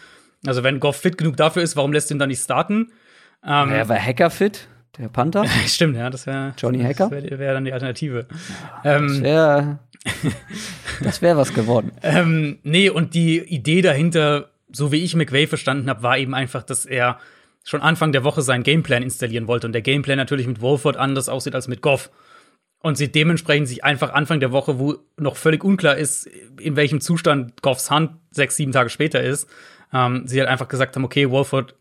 Also 0.46 0.62
wenn 0.62 0.80
Goff 0.80 0.96
fit 0.96 1.16
genug 1.18 1.36
dafür 1.36 1.62
ist, 1.62 1.76
warum 1.76 1.92
lässt 1.92 2.10
ihn 2.10 2.18
dann 2.18 2.28
nicht 2.28 2.42
starten? 2.42 2.92
Ähm, 3.44 3.70
er 3.70 3.88
war 3.88 3.98
Hacker 3.98 4.30
fit, 4.30 4.68
der 4.98 5.08
Panther. 5.08 5.44
Stimmt, 5.66 5.96
ja, 5.96 6.10
das 6.10 6.26
wäre 6.26 6.54
Johnny 6.58 6.82
Hacker. 6.82 7.10
Das 7.10 7.22
wäre 7.22 7.38
wär 7.38 7.54
dann 7.54 7.64
die 7.64 7.72
Alternative. 7.72 8.26
Ja, 8.84 8.96
ähm, 8.96 9.08
das 9.08 9.22
wäre 9.22 9.78
wäre 11.20 11.36
was 11.38 11.54
geworden. 11.54 11.92
ähm, 12.02 12.58
nee, 12.62 12.90
und 12.90 13.14
die 13.14 13.38
Idee 13.38 13.82
dahinter, 13.82 14.50
so 14.70 14.92
wie 14.92 15.02
ich 15.02 15.14
McVay 15.14 15.46
verstanden 15.46 15.88
habe, 15.88 16.02
war 16.02 16.18
eben 16.18 16.34
einfach, 16.34 16.62
dass 16.62 16.86
er 16.86 17.18
schon 17.64 17.80
Anfang 17.80 18.12
der 18.12 18.24
Woche 18.24 18.42
seinen 18.42 18.62
Gameplan 18.62 19.02
installieren 19.02 19.46
wollte 19.48 19.66
und 19.66 19.72
der 19.72 19.82
Gameplan 19.82 20.18
natürlich 20.18 20.46
mit 20.46 20.60
Wolford 20.60 20.96
anders 20.96 21.28
aussieht 21.28 21.54
als 21.54 21.66
mit 21.66 21.80
Goff. 21.80 22.10
Und 22.84 22.96
sie 22.96 23.10
dementsprechend 23.10 23.66
sich 23.66 23.82
einfach 23.82 24.12
Anfang 24.12 24.40
der 24.40 24.52
Woche, 24.52 24.78
wo 24.78 24.96
noch 25.16 25.36
völlig 25.36 25.64
unklar 25.64 25.96
ist, 25.96 26.26
in 26.60 26.76
welchem 26.76 27.00
Zustand 27.00 27.62
Goffs 27.62 27.90
Hand 27.90 28.10
sechs, 28.30 28.56
sieben 28.56 28.72
Tage 28.72 28.90
später 28.90 29.22
ist, 29.22 29.48
ähm, 29.90 30.24
sie 30.26 30.38
halt 30.38 30.50
einfach 30.50 30.68
gesagt 30.68 30.94
haben, 30.94 31.02
okay, 31.02 31.30
Wolford 31.30 31.76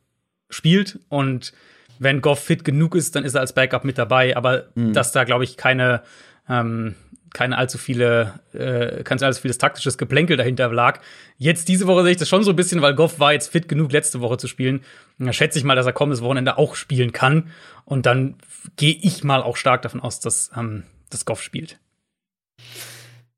spielt 0.50 1.00
und 1.10 1.52
wenn 2.00 2.22
Goff 2.22 2.40
fit 2.40 2.64
genug 2.64 2.96
ist, 2.96 3.18
dann 3.18 3.26
ist 3.26 3.34
er 3.34 3.42
als 3.42 3.52
Backup 3.52 3.84
mit 3.84 3.98
dabei. 3.98 4.38
Aber 4.38 4.68
mhm. 4.76 4.94
dass 4.94 5.12
da, 5.12 5.26
glaube 5.26 5.44
ich, 5.44 5.58
keine, 5.58 6.04
ähm, 6.48 6.96
keine 7.34 7.58
allzu 7.58 7.78
viele, 7.78 8.40
äh, 8.54 9.04
kein 9.04 9.22
allzu 9.22 9.42
vieles 9.42 9.58
taktisches 9.58 9.98
Geplänkel 9.98 10.38
dahinter 10.38 10.72
lag. 10.72 11.02
Jetzt 11.38 11.68
diese 11.68 11.86
Woche 11.86 12.04
sehe 12.04 12.14
ich 12.14 12.18
das 12.18 12.30
schon 12.30 12.46
so 12.46 12.52
ein 12.52 12.56
bisschen, 12.56 12.82
weil 12.82 12.96
Goff 12.96 13.20
war 13.20 13.34
jetzt 13.34 13.52
fit 13.52 13.68
genug, 13.68 13.92
letzte 13.92 14.22
Woche 14.22 14.38
zu 14.38 14.48
spielen. 14.48 14.80
Und 15.20 15.26
da 15.26 15.34
schätze 15.34 15.60
ich 15.60 15.66
mal, 15.66 15.76
dass 15.76 15.86
er 15.86 15.92
kommendes 15.92 16.24
Wochenende 16.24 16.58
auch 16.58 16.76
spielen 16.76 17.12
kann. 17.12 17.50
Und 17.84 18.06
dann 18.06 18.36
gehe 18.78 18.96
ich 19.02 19.26
mal 19.26 19.44
auch 19.44 19.58
stark 19.58 19.82
davon 19.82 20.00
aus, 20.00 20.22
dass, 20.22 20.50
ähm, 20.56 20.84
dass 21.14 21.26
Goff 21.26 21.42
spielt. 21.42 21.80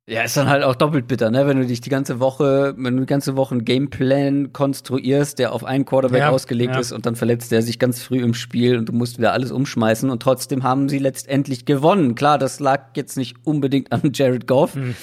Ja, 0.07 0.21
ist 0.21 0.38
dann 0.38 0.47
halt 0.47 0.63
auch 0.63 0.76
doppelt 0.76 1.07
bitter, 1.07 1.32
ne? 1.32 1.47
Wenn 1.47 1.57
du 1.57 1.65
dich 1.65 1.82
die 1.82 1.89
ganze 1.89 2.19
Woche, 2.19 2.76
wenn 2.78 2.95
du 2.95 3.01
die 3.01 3.07
ganze 3.07 3.36
Woche 3.36 3.55
einen 3.55 3.65
Gameplan 3.65 4.53
konstruierst, 4.53 5.39
der 5.39 5.51
auf 5.51 5.63
einen 5.63 5.84
Quarterback 5.84 6.19
ja, 6.19 6.30
ausgelegt 6.30 6.76
ja. 6.76 6.80
ist 6.80 6.91
und 6.91 7.07
dann 7.07 7.15
verletzt 7.15 7.51
der 7.51 7.63
sich 7.63 7.80
ganz 7.80 8.03
früh 8.03 8.21
im 8.21 8.36
Spiel 8.36 8.78
und 8.78 8.89
du 8.89 8.93
musst 8.93 9.17
wieder 9.17 9.34
alles 9.34 9.51
umschmeißen 9.51 10.11
und 10.11 10.21
trotzdem 10.21 10.61
haben 10.61 10.89
sie 10.89 10.99
letztendlich 10.99 11.65
gewonnen. 11.65 12.13
Klar, 12.13 12.38
das 12.38 12.59
lag 12.59 12.95
jetzt 12.95 13.17
nicht 13.17 13.36
unbedingt 13.45 13.91
an 13.91 14.11
Jared 14.13 14.45
Goff. 14.45 14.76
Mhm. 14.76 14.95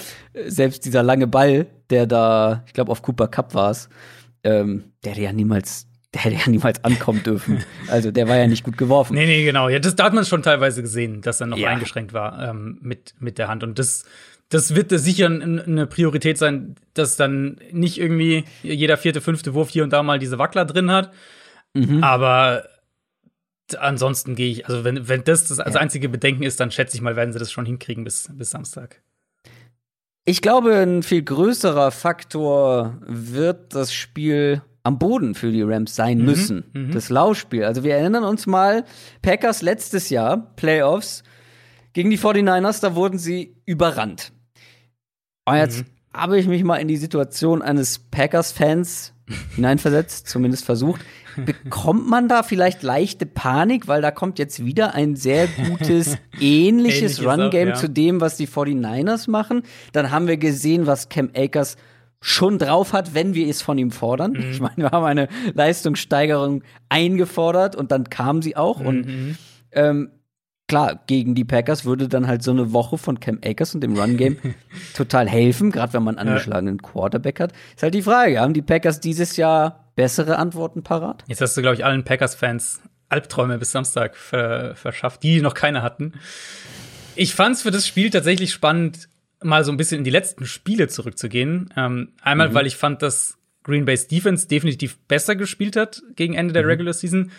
Selbst 0.46 0.84
dieser 0.84 1.02
lange 1.02 1.26
Ball, 1.26 1.66
der 1.90 2.06
da, 2.06 2.62
ich 2.68 2.72
glaube, 2.72 2.92
auf 2.92 3.02
Cooper 3.02 3.26
Cup 3.26 3.54
war 3.54 3.72
es, 3.72 3.88
ähm, 4.44 4.84
der 5.04 5.14
ja 5.14 5.32
niemals 5.32 5.88
der 6.14 6.24
hätte 6.24 6.36
ja 6.36 6.48
niemals 6.48 6.84
ankommen 6.84 7.22
dürfen. 7.22 7.64
Also 7.88 8.10
der 8.10 8.28
war 8.28 8.36
ja 8.36 8.46
nicht 8.46 8.64
gut 8.64 8.76
geworfen. 8.76 9.14
Nee, 9.14 9.26
nee, 9.26 9.44
genau. 9.44 9.68
Ja, 9.68 9.78
das, 9.78 9.96
da 9.96 10.04
hat 10.04 10.12
man 10.12 10.24
schon 10.24 10.42
teilweise 10.42 10.82
gesehen, 10.82 11.22
dass 11.22 11.40
er 11.40 11.46
noch 11.46 11.56
ja. 11.56 11.68
eingeschränkt 11.68 12.12
war 12.12 12.50
ähm, 12.50 12.78
mit, 12.82 13.14
mit 13.18 13.38
der 13.38 13.48
Hand. 13.48 13.62
Und 13.62 13.78
das 13.78 14.04
das 14.52 14.74
wird 14.74 14.90
sicher 14.90 15.28
eine 15.28 15.86
Priorität 15.86 16.36
sein, 16.36 16.74
dass 16.92 17.16
dann 17.16 17.58
nicht 17.70 17.98
irgendwie 17.98 18.44
jeder 18.62 18.98
vierte, 18.98 19.22
fünfte 19.22 19.54
Wurf 19.54 19.70
hier 19.70 19.82
und 19.82 19.94
da 19.94 20.02
mal 20.02 20.18
diese 20.18 20.38
Wackler 20.38 20.66
drin 20.66 20.90
hat. 20.90 21.10
Mhm. 21.72 22.04
Aber 22.04 22.68
ansonsten 23.78 24.34
gehe 24.34 24.50
ich, 24.50 24.66
also 24.66 24.84
wenn, 24.84 25.08
wenn 25.08 25.24
das 25.24 25.48
das 25.48 25.58
als 25.58 25.74
einzige 25.74 26.10
Bedenken 26.10 26.42
ist, 26.42 26.60
dann 26.60 26.70
schätze 26.70 26.96
ich 26.96 27.00
mal, 27.00 27.16
werden 27.16 27.32
sie 27.32 27.38
das 27.38 27.50
schon 27.50 27.64
hinkriegen 27.64 28.04
bis, 28.04 28.28
bis 28.34 28.50
Samstag. 28.50 29.00
Ich 30.26 30.42
glaube, 30.42 30.76
ein 30.76 31.02
viel 31.02 31.22
größerer 31.22 31.90
Faktor 31.90 32.98
wird 33.06 33.74
das 33.74 33.94
Spiel 33.94 34.60
am 34.84 34.98
Boden 34.98 35.34
für 35.34 35.50
die 35.50 35.62
Rams 35.62 35.94
sein 35.94 36.18
mhm. 36.18 36.24
müssen. 36.24 36.64
Mhm. 36.72 36.90
Das 36.92 37.08
Laufspiel. 37.08 37.64
Also 37.64 37.84
wir 37.84 37.94
erinnern 37.94 38.24
uns 38.24 38.46
mal, 38.46 38.84
Packers 39.22 39.62
letztes 39.62 40.10
Jahr, 40.10 40.52
Playoffs, 40.56 41.22
gegen 41.92 42.10
die 42.10 42.18
49ers, 42.18 42.80
da 42.80 42.94
wurden 42.94 43.18
sie 43.18 43.56
überrannt. 43.64 44.32
Und 45.44 45.56
jetzt 45.56 45.80
mhm. 45.80 45.86
habe 46.18 46.38
ich 46.38 46.46
mich 46.46 46.64
mal 46.64 46.76
in 46.76 46.88
die 46.88 46.96
Situation 46.96 47.62
eines 47.62 47.98
Packers-Fans 47.98 49.12
hineinversetzt, 49.54 50.28
zumindest 50.28 50.64
versucht. 50.64 51.00
Bekommt 51.46 52.08
man 52.08 52.28
da 52.28 52.42
vielleicht 52.42 52.82
leichte 52.82 53.24
Panik, 53.24 53.88
weil 53.88 54.02
da 54.02 54.10
kommt 54.10 54.38
jetzt 54.38 54.66
wieder 54.66 54.94
ein 54.94 55.16
sehr 55.16 55.46
gutes, 55.46 56.18
ähnliches 56.40 57.24
Run-Game 57.24 57.68
ja. 57.68 57.74
zu 57.74 57.88
dem, 57.88 58.20
was 58.20 58.36
die 58.36 58.46
49ers 58.46 59.30
machen. 59.30 59.62
Dann 59.92 60.10
haben 60.10 60.26
wir 60.26 60.36
gesehen, 60.36 60.86
was 60.86 61.08
Cam 61.08 61.30
Akers 61.34 61.76
schon 62.22 62.58
drauf 62.58 62.92
hat, 62.94 63.14
wenn 63.14 63.34
wir 63.34 63.48
es 63.48 63.60
von 63.60 63.76
ihm 63.76 63.90
fordern. 63.90 64.32
Mhm. 64.32 64.50
Ich 64.50 64.60
meine, 64.60 64.76
wir 64.76 64.90
haben 64.90 65.04
eine 65.04 65.28
Leistungssteigerung 65.52 66.62
eingefordert 66.88 67.76
und 67.76 67.92
dann 67.92 68.08
kam 68.08 68.40
sie 68.40 68.56
auch. 68.56 68.80
Mhm. 68.80 68.86
Und 68.86 69.36
ähm, 69.72 70.10
klar, 70.68 71.02
gegen 71.06 71.34
die 71.34 71.44
Packers 71.44 71.84
würde 71.84 72.08
dann 72.08 72.28
halt 72.28 72.42
so 72.42 72.52
eine 72.52 72.72
Woche 72.72 72.96
von 72.96 73.20
Cam 73.20 73.40
Akers 73.44 73.74
und 73.74 73.82
dem 73.82 73.98
Run-Game 73.98 74.38
total 74.94 75.28
helfen, 75.28 75.72
gerade 75.72 75.92
wenn 75.92 76.04
man 76.04 76.16
einen 76.16 76.28
angeschlagenen 76.30 76.80
Quarterback 76.80 77.40
hat. 77.40 77.52
Ist 77.74 77.82
halt 77.82 77.94
die 77.94 78.02
Frage, 78.02 78.40
haben 78.40 78.54
die 78.54 78.62
Packers 78.62 79.00
dieses 79.00 79.36
Jahr 79.36 79.90
bessere 79.96 80.38
Antworten 80.38 80.82
parat? 80.82 81.24
Jetzt 81.26 81.40
hast 81.40 81.56
du, 81.56 81.60
glaube 81.60 81.74
ich, 81.74 81.84
allen 81.84 82.04
Packers-Fans 82.04 82.80
Albträume 83.08 83.58
bis 83.58 83.72
Samstag 83.72 84.16
ver 84.16 84.74
verschafft, 84.74 85.22
die 85.22 85.42
noch 85.42 85.54
keine 85.54 85.82
hatten. 85.82 86.14
Ich 87.14 87.34
fand 87.34 87.56
es 87.56 87.62
für 87.62 87.70
das 87.70 87.86
Spiel 87.86 88.08
tatsächlich 88.08 88.52
spannend, 88.52 89.10
mal 89.44 89.64
so 89.64 89.72
ein 89.72 89.76
bisschen 89.76 89.98
in 89.98 90.04
die 90.04 90.10
letzten 90.10 90.46
Spiele 90.46 90.88
zurückzugehen. 90.88 91.72
Ähm, 91.76 92.12
einmal, 92.22 92.50
mhm. 92.50 92.54
weil 92.54 92.66
ich 92.66 92.76
fand, 92.76 93.02
dass 93.02 93.38
Green 93.62 93.84
Bay's 93.84 94.08
Defense 94.08 94.48
definitiv 94.48 94.98
besser 95.06 95.36
gespielt 95.36 95.76
hat 95.76 96.02
gegen 96.16 96.34
Ende 96.34 96.52
der 96.52 96.62
mhm. 96.62 96.68
Regular 96.68 96.92
Season. 96.92 97.30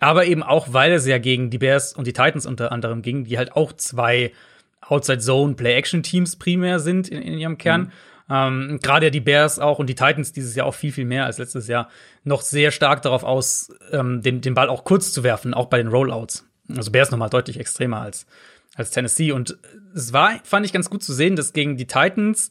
Aber 0.00 0.26
eben 0.26 0.42
auch, 0.42 0.72
weil 0.72 0.92
es 0.92 1.06
ja 1.06 1.18
gegen 1.18 1.50
die 1.50 1.58
Bears 1.58 1.92
und 1.92 2.06
die 2.06 2.12
Titans 2.12 2.46
unter 2.46 2.72
anderem 2.72 3.02
ging, 3.02 3.24
die 3.24 3.38
halt 3.38 3.52
auch 3.52 3.72
zwei 3.72 4.32
Outside-Zone 4.80 5.54
Play-Action-Teams 5.54 6.36
primär 6.36 6.80
sind 6.80 7.08
in, 7.08 7.22
in 7.22 7.38
ihrem 7.38 7.56
Kern. 7.56 7.82
Mhm. 7.82 7.90
Ähm, 8.28 8.78
Gerade 8.82 9.10
die 9.10 9.20
Bears 9.20 9.58
auch 9.58 9.78
und 9.78 9.88
die 9.88 9.94
Titans 9.94 10.32
dieses 10.32 10.54
Jahr 10.54 10.66
auch 10.66 10.74
viel, 10.74 10.92
viel 10.92 11.04
mehr 11.04 11.26
als 11.26 11.38
letztes 11.38 11.68
Jahr 11.68 11.88
noch 12.24 12.42
sehr 12.42 12.70
stark 12.70 13.02
darauf 13.02 13.24
aus, 13.24 13.72
ähm, 13.90 14.22
den, 14.22 14.40
den 14.40 14.54
Ball 14.54 14.68
auch 14.68 14.84
kurz 14.84 15.12
zu 15.12 15.22
werfen, 15.22 15.54
auch 15.54 15.66
bei 15.66 15.78
den 15.78 15.88
Rollouts. 15.88 16.48
Also 16.74 16.90
Bears 16.90 17.10
nochmal 17.10 17.30
deutlich 17.30 17.58
extremer 17.58 18.00
als, 18.00 18.26
als 18.74 18.90
Tennessee. 18.90 19.32
Und 19.32 19.58
es 19.94 20.12
war, 20.12 20.40
fand 20.44 20.66
ich 20.66 20.72
ganz 20.72 20.90
gut 20.90 21.02
zu 21.02 21.12
sehen, 21.12 21.36
dass 21.36 21.52
gegen 21.52 21.76
die 21.76 21.86
Titans 21.86 22.50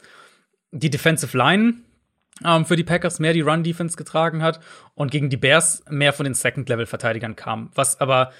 die 0.71 0.89
Defensive 0.89 1.37
Line 1.37 1.75
ähm, 2.45 2.65
für 2.65 2.75
die 2.75 2.83
Packers 2.83 3.19
mehr 3.19 3.33
die 3.33 3.41
Run-Defense 3.41 3.97
getragen 3.97 4.41
hat 4.41 4.59
und 4.95 5.11
gegen 5.11 5.29
die 5.29 5.37
Bears 5.37 5.83
mehr 5.89 6.13
von 6.13 6.23
den 6.23 6.33
Second-Level-Verteidigern 6.33 7.35
kam. 7.35 7.69
Was 7.75 7.99
aber 7.99 8.31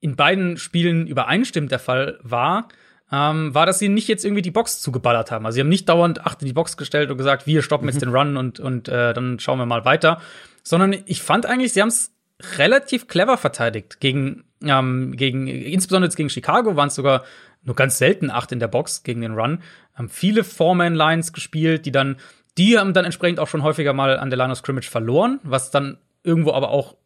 in 0.00 0.16
beiden 0.16 0.56
Spielen 0.56 1.06
übereinstimmend 1.06 1.70
der 1.70 1.78
Fall 1.78 2.18
war, 2.22 2.68
ähm, 3.12 3.54
war, 3.54 3.66
dass 3.66 3.78
sie 3.78 3.88
nicht 3.88 4.08
jetzt 4.08 4.24
irgendwie 4.24 4.42
die 4.42 4.50
Box 4.50 4.80
zugeballert 4.80 5.30
haben. 5.30 5.44
Also 5.44 5.56
sie 5.56 5.60
haben 5.60 5.68
nicht 5.68 5.88
dauernd 5.88 6.24
acht 6.24 6.40
in 6.42 6.46
die 6.46 6.52
Box 6.52 6.76
gestellt 6.76 7.10
und 7.10 7.18
gesagt, 7.18 7.46
wir 7.46 7.62
stoppen 7.62 7.86
mhm. 7.86 7.90
jetzt 7.90 8.02
den 8.02 8.14
Run 8.14 8.36
und, 8.36 8.60
und 8.60 8.88
äh, 8.88 9.12
dann 9.12 9.38
schauen 9.40 9.58
wir 9.58 9.66
mal 9.66 9.84
weiter. 9.84 10.20
Sondern 10.62 10.94
ich 11.06 11.22
fand 11.22 11.46
eigentlich, 11.46 11.72
sie 11.72 11.82
haben 11.82 11.88
es 11.88 12.12
relativ 12.58 13.08
clever 13.08 13.36
verteidigt. 13.36 14.00
Gegen, 14.00 14.44
ähm, 14.62 15.12
gegen, 15.16 15.46
insbesondere 15.46 16.08
jetzt 16.08 16.16
gegen 16.16 16.30
Chicago 16.30 16.76
waren 16.76 16.88
es 16.88 16.94
sogar 16.94 17.24
nur 17.62 17.76
ganz 17.76 17.98
selten 17.98 18.30
acht 18.30 18.52
in 18.52 18.60
der 18.60 18.68
Box 18.68 19.02
gegen 19.02 19.20
den 19.20 19.34
Run. 19.34 19.62
Haben 19.94 20.08
viele 20.08 20.44
Four-Man-Lines 20.44 21.32
gespielt, 21.32 21.86
die 21.86 21.92
dann 21.92 22.16
die 22.58 22.78
haben 22.78 22.92
dann 22.92 23.04
entsprechend 23.04 23.40
auch 23.40 23.48
schon 23.48 23.62
häufiger 23.62 23.92
mal 23.92 24.18
an 24.18 24.30
der 24.30 24.36
Line 24.36 24.52
of 24.52 24.58
Scrimmage 24.58 24.90
verloren, 24.90 25.40
was 25.42 25.70
dann 25.70 25.98
irgendwo 26.22 26.52
aber 26.52 26.70
auch 26.70 26.96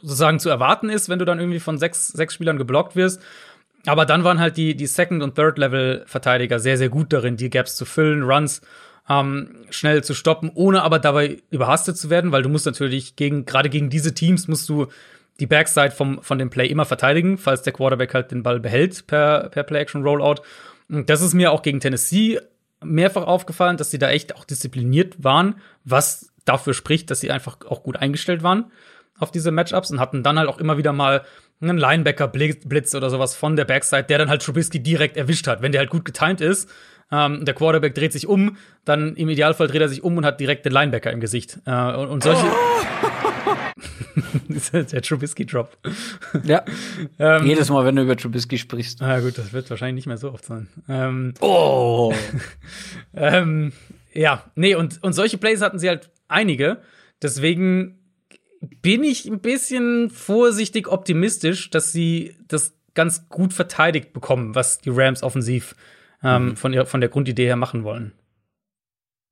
sozusagen 0.00 0.40
zu 0.40 0.48
erwarten 0.48 0.90
ist, 0.90 1.08
wenn 1.08 1.18
du 1.18 1.24
dann 1.24 1.38
irgendwie 1.38 1.60
von 1.60 1.78
sechs, 1.78 2.08
sechs 2.08 2.34
Spielern 2.34 2.58
geblockt 2.58 2.96
wirst. 2.96 3.22
Aber 3.86 4.06
dann 4.06 4.24
waren 4.24 4.40
halt 4.40 4.56
die, 4.56 4.74
die 4.74 4.86
Second- 4.86 5.22
und 5.22 5.34
Third-Level-Verteidiger 5.34 6.58
sehr, 6.58 6.78
sehr 6.78 6.88
gut 6.88 7.12
darin, 7.12 7.36
die 7.36 7.50
Gaps 7.50 7.76
zu 7.76 7.84
füllen, 7.84 8.22
Runs 8.22 8.62
ähm, 9.08 9.64
schnell 9.70 10.02
zu 10.02 10.14
stoppen, 10.14 10.50
ohne 10.54 10.82
aber 10.82 10.98
dabei 10.98 11.42
überhastet 11.50 11.96
zu 11.96 12.10
werden, 12.10 12.32
weil 12.32 12.42
du 12.42 12.48
musst 12.48 12.66
natürlich 12.66 13.16
gegen, 13.16 13.44
gerade 13.44 13.68
gegen 13.68 13.90
diese 13.90 14.14
Teams 14.14 14.48
musst 14.48 14.68
du 14.68 14.86
die 15.40 15.46
Backside 15.46 15.90
vom, 15.90 16.22
von 16.22 16.38
dem 16.38 16.50
Play 16.50 16.66
immer 16.66 16.84
verteidigen, 16.84 17.38
falls 17.38 17.62
der 17.62 17.72
Quarterback 17.72 18.14
halt 18.14 18.30
den 18.30 18.42
Ball 18.42 18.60
behält 18.60 19.06
per, 19.06 19.48
per 19.50 19.64
Play-Action-Rollout. 19.64 20.42
Und 20.88 21.10
das 21.10 21.22
ist 21.22 21.34
mir 21.34 21.52
auch 21.52 21.62
gegen 21.62 21.80
Tennessee 21.80 22.38
mehrfach 22.82 23.26
aufgefallen, 23.26 23.76
dass 23.76 23.90
sie 23.90 23.98
da 23.98 24.10
echt 24.10 24.36
auch 24.36 24.44
diszipliniert 24.44 25.22
waren, 25.24 25.56
was 25.84 26.32
dafür 26.44 26.74
spricht, 26.74 27.10
dass 27.10 27.20
sie 27.20 27.30
einfach 27.30 27.58
auch 27.68 27.82
gut 27.82 27.96
eingestellt 27.96 28.42
waren 28.42 28.70
auf 29.18 29.30
diese 29.30 29.50
Matchups 29.50 29.90
und 29.90 30.00
hatten 30.00 30.22
dann 30.22 30.38
halt 30.38 30.48
auch 30.48 30.58
immer 30.58 30.76
wieder 30.76 30.92
mal 30.92 31.24
einen 31.60 31.78
Linebacker-Blitz 31.78 32.94
oder 32.94 33.10
sowas 33.10 33.34
von 33.34 33.56
der 33.56 33.64
Backside, 33.64 34.04
der 34.04 34.18
dann 34.18 34.28
halt 34.28 34.42
Trubisky 34.42 34.80
direkt 34.80 35.16
erwischt 35.16 35.46
hat. 35.46 35.62
Wenn 35.62 35.72
der 35.72 35.80
halt 35.80 35.90
gut 35.90 36.04
getimed 36.04 36.40
ist, 36.40 36.68
ähm, 37.10 37.44
der 37.44 37.54
Quarterback 37.54 37.94
dreht 37.94 38.12
sich 38.12 38.26
um, 38.26 38.56
dann 38.84 39.16
im 39.16 39.28
Idealfall 39.28 39.68
dreht 39.68 39.82
er 39.82 39.88
sich 39.88 40.02
um 40.02 40.16
und 40.16 40.24
hat 40.24 40.40
direkt 40.40 40.64
den 40.64 40.72
Linebacker 40.72 41.12
im 41.12 41.20
Gesicht. 41.20 41.58
Äh, 41.66 41.70
und, 41.70 42.08
und 42.08 42.22
solche. 42.22 42.44
Oh. 42.46 42.50
der 44.72 45.02
Trubisky-Drop. 45.02 45.76
Ja. 46.44 46.64
ähm, 47.18 47.46
Jedes 47.46 47.70
Mal, 47.70 47.84
wenn 47.84 47.96
du 47.96 48.02
über 48.02 48.16
Trubisky 48.16 48.58
sprichst. 48.58 49.02
Ah, 49.02 49.20
gut, 49.20 49.38
das 49.38 49.52
wird 49.52 49.68
wahrscheinlich 49.70 50.04
nicht 50.04 50.06
mehr 50.06 50.18
so 50.18 50.32
oft 50.32 50.44
sein. 50.44 50.68
Ähm, 50.88 51.34
oh! 51.40 52.14
ähm, 53.14 53.72
ja, 54.12 54.44
nee, 54.54 54.74
und, 54.74 55.02
und 55.02 55.12
solche 55.12 55.38
Plays 55.38 55.60
hatten 55.60 55.78
sie 55.78 55.88
halt 55.88 56.10
einige. 56.28 56.78
Deswegen 57.22 57.98
bin 58.60 59.02
ich 59.04 59.26
ein 59.26 59.40
bisschen 59.40 60.10
vorsichtig 60.10 60.88
optimistisch, 60.88 61.70
dass 61.70 61.92
sie 61.92 62.36
das 62.48 62.74
ganz 62.94 63.28
gut 63.28 63.52
verteidigt 63.52 64.12
bekommen, 64.12 64.54
was 64.54 64.78
die 64.78 64.90
Rams 64.90 65.22
offensiv 65.22 65.74
ähm, 66.24 66.46
mhm. 66.46 66.56
von, 66.56 66.86
von 66.86 67.00
der 67.00 67.10
Grundidee 67.10 67.46
her 67.46 67.56
machen 67.56 67.84
wollen. 67.84 68.12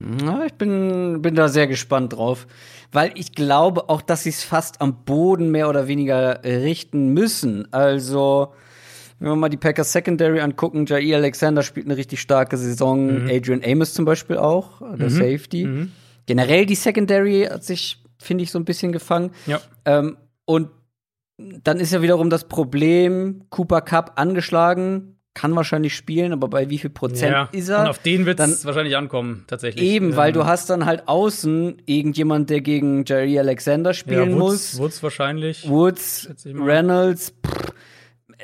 Na, 0.04 0.46
ich 0.46 0.54
bin, 0.54 1.22
bin 1.22 1.34
da 1.34 1.48
sehr 1.48 1.66
gespannt 1.68 2.14
drauf, 2.14 2.46
weil 2.90 3.12
ich 3.14 3.32
glaube 3.32 3.88
auch, 3.88 4.02
dass 4.02 4.24
sie 4.24 4.30
es 4.30 4.42
fast 4.42 4.80
am 4.80 5.04
Boden 5.04 5.50
mehr 5.50 5.68
oder 5.68 5.86
weniger 5.86 6.42
richten 6.44 7.08
müssen. 7.14 7.72
Also, 7.72 8.52
wenn 9.20 9.28
wir 9.28 9.36
mal 9.36 9.48
die 9.48 9.56
Packers 9.56 9.92
Secondary 9.92 10.40
angucken, 10.40 10.86
Jair 10.86 11.18
Alexander 11.18 11.62
spielt 11.62 11.86
eine 11.86 11.96
richtig 11.96 12.20
starke 12.20 12.56
Saison, 12.56 13.22
mhm. 13.22 13.30
Adrian 13.30 13.62
Amos 13.64 13.94
zum 13.94 14.04
Beispiel 14.04 14.38
auch, 14.38 14.80
der 14.80 15.08
mhm. 15.08 15.10
Safety. 15.10 15.64
Mhm. 15.64 15.92
Generell 16.26 16.66
die 16.66 16.74
Secondary 16.74 17.48
hat 17.48 17.62
sich, 17.62 18.02
finde 18.18 18.42
ich, 18.42 18.50
so 18.50 18.58
ein 18.58 18.64
bisschen 18.64 18.90
gefangen. 18.90 19.30
Ja. 19.46 19.60
Ähm, 19.84 20.16
und 20.44 20.70
dann 21.38 21.78
ist 21.78 21.92
ja 21.92 22.02
wiederum 22.02 22.30
das 22.30 22.48
Problem, 22.48 23.44
Cooper 23.50 23.80
Cup 23.80 24.12
angeschlagen, 24.16 25.11
kann 25.34 25.56
wahrscheinlich 25.56 25.94
spielen, 25.94 26.32
aber 26.32 26.48
bei 26.48 26.68
wie 26.68 26.78
viel 26.78 26.90
Prozent 26.90 27.32
ja, 27.32 27.48
ist 27.52 27.68
er? 27.68 27.80
Und 27.80 27.86
auf 27.88 27.98
den 27.98 28.26
wird 28.26 28.38
es 28.40 28.64
wahrscheinlich 28.64 28.96
ankommen, 28.96 29.44
tatsächlich. 29.46 29.84
Eben, 29.84 30.10
ähm, 30.10 30.16
weil 30.16 30.32
du 30.32 30.44
hast 30.44 30.68
dann 30.68 30.84
halt 30.84 31.08
außen 31.08 31.82
irgendjemand, 31.86 32.50
der 32.50 32.60
gegen 32.60 33.04
Jerry 33.06 33.38
Alexander 33.38 33.94
spielen 33.94 34.30
ja, 34.30 34.36
Woods, 34.36 34.74
muss. 34.74 34.78
Woods 34.78 35.02
wahrscheinlich. 35.02 35.68
Woods, 35.68 36.28
Reynolds. 36.44 37.34
Pff, 37.46 37.72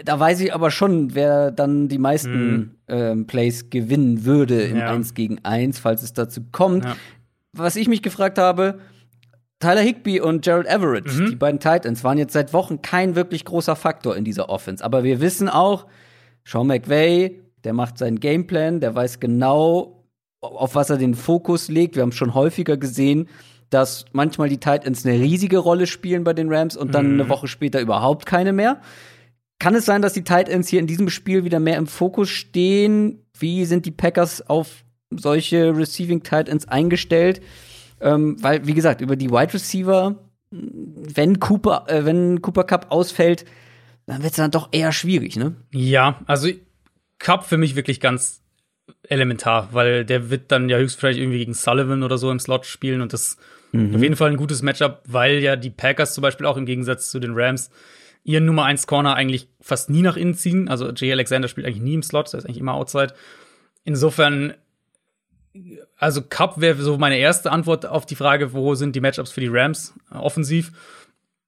da 0.04 0.18
weiß 0.18 0.40
ich 0.40 0.54
aber 0.54 0.70
schon, 0.70 1.14
wer 1.14 1.50
dann 1.50 1.88
die 1.88 1.98
meisten 1.98 2.56
mhm. 2.56 2.70
ähm, 2.88 3.26
Plays 3.26 3.70
gewinnen 3.70 4.24
würde 4.24 4.62
im 4.62 4.78
ja. 4.78 4.90
1 4.90 5.14
gegen 5.14 5.44
1, 5.44 5.78
falls 5.78 6.02
es 6.02 6.12
dazu 6.12 6.42
kommt. 6.52 6.84
Ja. 6.84 6.96
Was 7.52 7.76
ich 7.76 7.88
mich 7.88 8.02
gefragt 8.02 8.38
habe, 8.38 8.78
Tyler 9.60 9.80
Higby 9.80 10.20
und 10.20 10.42
Gerald 10.42 10.66
Everett, 10.66 11.06
mhm. 11.06 11.30
die 11.30 11.36
beiden 11.36 11.58
Titans, 11.58 12.04
waren 12.04 12.18
jetzt 12.18 12.32
seit 12.32 12.52
Wochen 12.52 12.80
kein 12.80 13.16
wirklich 13.16 13.44
großer 13.44 13.74
Faktor 13.74 14.16
in 14.16 14.24
dieser 14.24 14.48
Offense. 14.48 14.84
Aber 14.84 15.02
wir 15.02 15.20
wissen 15.20 15.48
auch, 15.48 15.86
Sean 16.48 16.66
McVay, 16.66 17.42
der 17.64 17.74
macht 17.74 17.98
seinen 17.98 18.20
Gameplan, 18.20 18.80
der 18.80 18.94
weiß 18.94 19.20
genau, 19.20 20.04
auf 20.40 20.74
was 20.74 20.88
er 20.88 20.96
den 20.96 21.14
Fokus 21.14 21.68
legt. 21.68 21.94
Wir 21.94 22.02
haben 22.02 22.12
schon 22.12 22.32
häufiger 22.32 22.78
gesehen, 22.78 23.28
dass 23.68 24.06
manchmal 24.12 24.48
die 24.48 24.58
Titans 24.58 25.04
eine 25.04 25.20
riesige 25.20 25.58
Rolle 25.58 25.86
spielen 25.86 26.24
bei 26.24 26.32
den 26.32 26.50
Rams 26.50 26.74
und 26.74 26.94
dann 26.94 27.14
mhm. 27.14 27.20
eine 27.20 27.28
Woche 27.28 27.48
später 27.48 27.80
überhaupt 27.80 28.24
keine 28.24 28.54
mehr. 28.54 28.80
Kann 29.58 29.74
es 29.74 29.84
sein, 29.84 30.00
dass 30.00 30.14
die 30.14 30.24
Titans 30.24 30.68
hier 30.68 30.80
in 30.80 30.86
diesem 30.86 31.10
Spiel 31.10 31.44
wieder 31.44 31.60
mehr 31.60 31.76
im 31.76 31.86
Fokus 31.86 32.30
stehen? 32.30 33.26
Wie 33.38 33.66
sind 33.66 33.84
die 33.84 33.90
Packers 33.90 34.48
auf 34.48 34.84
solche 35.10 35.76
Receiving 35.76 36.22
Titans 36.22 36.66
eingestellt? 36.66 37.42
Ähm, 38.00 38.42
weil, 38.42 38.66
wie 38.66 38.74
gesagt, 38.74 39.02
über 39.02 39.16
die 39.16 39.30
Wide 39.30 39.52
Receiver, 39.52 40.16
wenn 40.50 41.40
Cooper, 41.40 41.84
äh, 41.88 42.06
wenn 42.06 42.40
Cooper 42.40 42.64
Cup 42.64 42.86
ausfällt, 42.90 43.44
dann 44.08 44.22
wird 44.22 44.32
es 44.32 44.36
dann 44.36 44.50
doch 44.50 44.70
eher 44.72 44.92
schwierig, 44.92 45.36
ne? 45.36 45.54
Ja, 45.70 46.20
also 46.26 46.48
Cup 47.18 47.44
für 47.44 47.58
mich 47.58 47.76
wirklich 47.76 48.00
ganz 48.00 48.42
elementar, 49.02 49.68
weil 49.72 50.04
der 50.04 50.30
wird 50.30 50.50
dann 50.50 50.68
ja 50.68 50.78
höchstwahrscheinlich 50.78 51.22
irgendwie 51.22 51.38
gegen 51.38 51.54
Sullivan 51.54 52.02
oder 52.02 52.16
so 52.16 52.30
im 52.30 52.40
Slot 52.40 52.64
spielen 52.64 53.02
und 53.02 53.12
das 53.12 53.36
mhm. 53.72 53.94
auf 53.94 54.02
jeden 54.02 54.16
Fall 54.16 54.30
ein 54.30 54.36
gutes 54.36 54.62
Matchup, 54.62 55.02
weil 55.04 55.38
ja 55.40 55.56
die 55.56 55.70
Packers 55.70 56.14
zum 56.14 56.22
Beispiel 56.22 56.46
auch 56.46 56.56
im 56.56 56.66
Gegensatz 56.66 57.10
zu 57.10 57.20
den 57.20 57.32
Rams 57.34 57.70
ihren 58.24 58.46
Nummer 58.46 58.64
1 58.64 58.86
Corner 58.86 59.14
eigentlich 59.14 59.48
fast 59.60 59.90
nie 59.90 60.02
nach 60.02 60.16
innen 60.16 60.34
ziehen. 60.34 60.68
Also 60.68 60.90
Jay 60.92 61.12
Alexander 61.12 61.48
spielt 61.48 61.66
eigentlich 61.66 61.82
nie 61.82 61.94
im 61.94 62.02
Slot, 62.02 62.32
der 62.32 62.38
ist 62.38 62.44
eigentlich 62.44 62.58
immer 62.58 62.74
outside. 62.74 63.14
Insofern, 63.84 64.54
also 65.96 66.22
Cup 66.22 66.60
wäre 66.60 66.82
so 66.82 66.96
meine 66.98 67.18
erste 67.18 67.50
Antwort 67.52 67.86
auf 67.86 68.06
die 68.06 68.16
Frage, 68.16 68.52
wo 68.52 68.74
sind 68.74 68.96
die 68.96 69.00
Matchups 69.00 69.32
für 69.32 69.40
die 69.40 69.48
Rams 69.50 69.94
offensiv. 70.10 70.72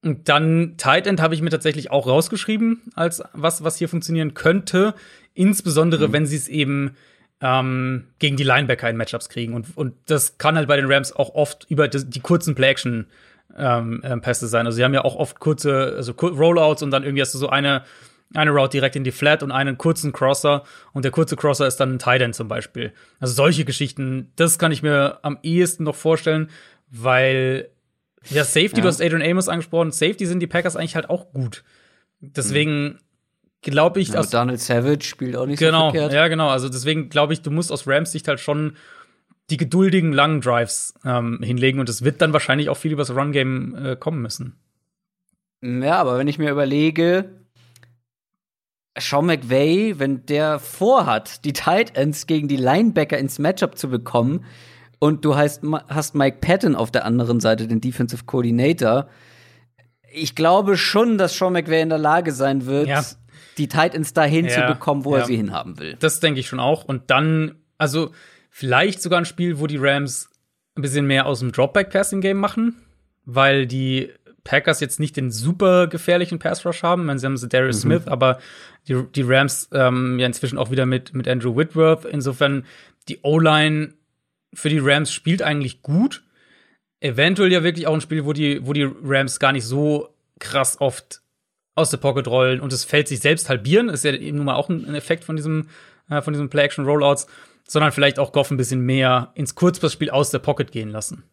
Und 0.03 0.28
dann 0.28 0.74
Tight 0.78 1.07
End 1.07 1.20
habe 1.20 1.34
ich 1.34 1.42
mir 1.42 1.51
tatsächlich 1.51 1.90
auch 1.90 2.07
rausgeschrieben, 2.07 2.82
als 2.94 3.22
was, 3.32 3.64
was 3.64 3.76
hier 3.76 3.88
funktionieren 3.88 4.34
könnte. 4.34 4.94
Insbesondere, 5.34 6.09
mhm. 6.09 6.12
wenn 6.12 6.26
sie 6.26 6.36
es 6.36 6.48
eben 6.48 6.96
ähm, 7.40 8.07
gegen 8.18 8.36
die 8.36 8.44
Linebacker 8.44 8.88
in 8.88 8.96
Matchups 8.96 9.28
kriegen. 9.28 9.55
Und, 9.55 9.76
und 9.76 9.94
das 10.07 10.38
kann 10.38 10.57
halt 10.57 10.68
bei 10.68 10.76
den 10.76 10.90
Rams 10.90 11.12
auch 11.12 11.34
oft 11.34 11.66
über 11.68 11.88
die, 11.88 12.05
die 12.05 12.20
kurzen 12.20 12.55
Play-Action 12.55 13.07
ähm, 13.57 14.01
ähm, 14.05 14.20
Pässe 14.20 14.46
sein. 14.46 14.66
Also 14.66 14.76
sie 14.76 14.84
haben 14.84 14.94
ja 14.94 15.05
auch 15.05 15.16
oft 15.16 15.40
kurze, 15.40 15.94
also 15.96 16.12
Rollouts 16.12 16.82
und 16.82 16.90
dann 16.90 17.03
irgendwie 17.03 17.22
hast 17.22 17.34
du 17.34 17.38
so 17.38 17.48
eine, 17.48 17.84
eine 18.34 18.51
Route 18.51 18.70
direkt 18.70 18.96
in 18.96 19.05
die 19.05 19.11
Flat 19.11 19.42
und 19.42 19.51
einen 19.51 19.76
kurzen 19.76 20.12
Crosser 20.12 20.64
und 20.92 21.05
der 21.05 21.12
kurze 21.12 21.36
Crosser 21.36 21.66
ist 21.66 21.76
dann 21.76 21.94
ein 21.94 21.98
Tight 21.98 22.22
End 22.22 22.34
zum 22.34 22.48
Beispiel. 22.48 22.92
Also 23.18 23.34
solche 23.34 23.64
Geschichten, 23.64 24.32
das 24.36 24.59
kann 24.59 24.72
ich 24.72 24.82
mir 24.82 25.18
am 25.22 25.38
ehesten 25.42 25.84
noch 25.84 25.96
vorstellen, 25.96 26.48
weil 26.90 27.68
ja, 28.28 28.44
Safety, 28.44 28.76
ja. 28.76 28.82
du 28.82 28.88
hast 28.88 29.00
Adrian 29.00 29.22
Amos 29.22 29.48
angesprochen. 29.48 29.92
Safety 29.92 30.26
sind 30.26 30.40
die 30.40 30.46
Packers 30.46 30.76
eigentlich 30.76 30.94
halt 30.94 31.08
auch 31.08 31.32
gut. 31.32 31.64
Deswegen 32.20 32.98
glaube 33.62 34.00
ich, 34.00 34.08
ja, 34.08 34.22
Donald 34.22 34.60
Savage 34.60 35.04
spielt 35.04 35.36
auch 35.36 35.46
nicht 35.46 35.58
genau, 35.58 35.88
so 35.88 35.92
verkehrt. 35.92 36.12
Ja, 36.12 36.28
genau. 36.28 36.48
Also 36.48 36.68
deswegen 36.68 37.08
glaube 37.08 37.32
ich, 37.32 37.42
du 37.42 37.50
musst 37.50 37.72
aus 37.72 37.86
Rams 37.86 38.12
Sicht 38.12 38.28
halt 38.28 38.40
schon 38.40 38.76
die 39.50 39.56
geduldigen 39.56 40.12
langen 40.12 40.40
Drives 40.40 40.94
ähm, 41.04 41.40
hinlegen 41.42 41.80
und 41.80 41.88
es 41.88 42.04
wird 42.04 42.20
dann 42.20 42.32
wahrscheinlich 42.32 42.68
auch 42.68 42.76
viel 42.76 42.92
übers 42.92 43.10
Run 43.10 43.32
Game 43.32 43.74
äh, 43.74 43.96
kommen 43.96 44.22
müssen. 44.22 44.56
Ja, 45.62 45.96
aber 45.96 46.18
wenn 46.18 46.28
ich 46.28 46.38
mir 46.38 46.50
überlege, 46.50 47.40
Sean 48.98 49.26
McVay, 49.26 49.98
wenn 49.98 50.24
der 50.26 50.58
vorhat, 50.58 51.44
die 51.44 51.52
Tight 51.52 51.96
Ends 51.96 52.26
gegen 52.26 52.48
die 52.48 52.56
Linebacker 52.56 53.18
ins 53.18 53.38
Matchup 53.38 53.76
zu 53.76 53.88
bekommen, 53.88 54.44
und 55.01 55.24
du 55.24 55.34
hast, 55.34 55.62
hast 55.88 56.14
Mike 56.14 56.38
Patton 56.40 56.76
auf 56.76 56.92
der 56.92 57.05
anderen 57.05 57.40
Seite, 57.40 57.66
den 57.66 57.80
Defensive 57.80 58.24
Coordinator. 58.26 59.09
Ich 60.12 60.36
glaube 60.36 60.76
schon, 60.76 61.18
dass 61.18 61.36
Sean 61.36 61.55
McVay 61.55 61.82
in 61.82 61.88
der 61.88 61.98
Lage 61.98 62.32
sein 62.32 62.66
wird, 62.66 62.86
ja. 62.86 63.03
die 63.59 63.66
Titans 63.66 64.12
dahin 64.12 64.44
ja, 64.44 64.53
zu 64.53 64.72
bekommen, 64.72 65.05
wo 65.05 65.14
ja. 65.14 65.22
er 65.22 65.26
sie 65.26 65.36
hinhaben 65.36 65.78
will. 65.78 65.96
Das 65.98 66.20
denke 66.20 66.38
ich 66.38 66.46
schon 66.46 66.61
auch. 66.61 66.84
Und 66.84 67.11
dann, 67.11 67.57
also 67.78 68.11
vielleicht 68.51 69.01
sogar 69.01 69.20
ein 69.20 69.24
Spiel, 69.24 69.59
wo 69.59 69.66
die 69.66 69.78
Rams 69.78 70.28
ein 70.76 70.82
bisschen 70.82 71.07
mehr 71.07 71.26
aus 71.26 71.40
dem 71.40 71.51
Dropback-Passing-Game 71.51 72.36
machen, 72.36 72.76
weil 73.24 73.66
die 73.66 74.11
Packers 74.44 74.80
jetzt 74.80 75.01
nicht 75.01 75.16
den 75.16 75.30
super 75.30 75.86
gefährlichen 75.86 76.38
Pass-Rush 76.38 76.82
haben. 76.82 77.07
meine, 77.07 77.18
sie 77.18 77.26
haben 77.26 77.48
Darius 77.48 77.76
mhm. 77.76 77.88
Smith, 77.88 78.03
aber 78.07 78.38
die, 78.86 79.03
die 79.14 79.22
Rams 79.22 79.70
ähm, 79.72 80.18
ja 80.18 80.26
inzwischen 80.26 80.59
auch 80.59 80.70
wieder 80.70 80.84
mit, 80.84 81.14
mit 81.14 81.26
Andrew 81.26 81.57
Whitworth. 81.57 82.05
Insofern 82.05 82.66
die 83.09 83.20
O-Line 83.22 83.94
für 84.55 84.68
die 84.68 84.78
Rams 84.78 85.12
spielt 85.12 85.42
eigentlich 85.42 85.82
gut. 85.82 86.22
Eventuell 87.01 87.53
ja 87.53 87.62
wirklich 87.62 87.86
auch 87.86 87.94
ein 87.94 88.01
Spiel, 88.01 88.24
wo 88.24 88.32
die, 88.32 88.66
wo 88.66 88.72
die 88.72 88.88
Rams 89.03 89.38
gar 89.38 89.53
nicht 89.53 89.64
so 89.64 90.14
krass 90.38 90.80
oft 90.80 91.22
aus 91.74 91.90
der 91.90 91.98
Pocket 91.98 92.26
rollen 92.28 92.61
und 92.61 92.72
das 92.72 92.84
Feld 92.84 93.09
sich 93.09 93.20
selbst 93.20 93.48
halbieren. 93.48 93.88
Ist 93.88 94.05
ja 94.05 94.12
eben 94.12 94.36
nun 94.36 94.46
mal 94.46 94.57
auch 94.57 94.68
ein 94.68 94.94
Effekt 94.94 95.24
von 95.24 95.36
diesem, 95.36 95.68
äh, 96.09 96.20
von 96.20 96.32
diesem 96.32 96.51
Play-Action-Rollouts, 96.51 97.26
sondern 97.66 97.92
vielleicht 97.92 98.18
auch 98.18 98.32
Goff 98.32 98.51
ein 98.51 98.57
bisschen 98.57 98.80
mehr 98.80 99.30
ins 99.34 99.55
Kurzpassspiel 99.55 100.11
aus 100.11 100.30
der 100.30 100.40
Pocket 100.40 100.72
gehen 100.72 100.90
lassen. 100.90 101.24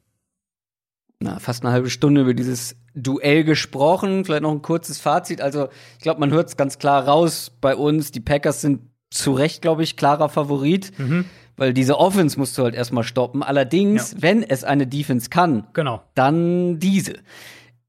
Na, 1.20 1.39
fast 1.39 1.63
eine 1.63 1.74
halbe 1.74 1.89
Stunde 1.89 2.22
über 2.22 2.36
dieses 2.36 2.76
Duell 2.93 3.43
gesprochen. 3.43 4.24
Vielleicht 4.24 4.43
noch 4.43 4.51
ein 4.51 4.61
kurzes 4.61 4.99
Fazit. 4.99 5.41
Also, 5.41 5.70
ich 5.97 6.03
glaube, 6.03 6.20
man 6.20 6.32
hört 6.32 6.49
es 6.49 6.57
ganz 6.57 6.78
klar 6.78 7.07
raus 7.07 7.51
bei 7.59 7.76
uns. 7.76 8.11
Die 8.11 8.20
Packers 8.20 8.61
sind 8.61 8.82
zu 9.10 9.34
Recht, 9.34 9.62
glaube 9.62 9.84
ich, 9.84 9.97
klarer 9.97 10.30
Favorit. 10.30 10.91
Mhm. 10.97 11.26
Weil 11.58 11.74
diese 11.74 11.97
Offense 11.97 12.38
musst 12.38 12.55
du 12.58 12.64
halt 12.64 12.76
erstmal 12.76 13.03
stoppen. 13.03 13.41
Allerdings, 13.41 14.14
ja. 14.14 14.22
wenn 14.22 14.43
es 14.43 14.64
eine 14.64 14.86
Defense 14.86 15.30
kann, 15.30 15.66
genau. 15.74 16.03
dann 16.14 16.80
diese. 16.80 17.14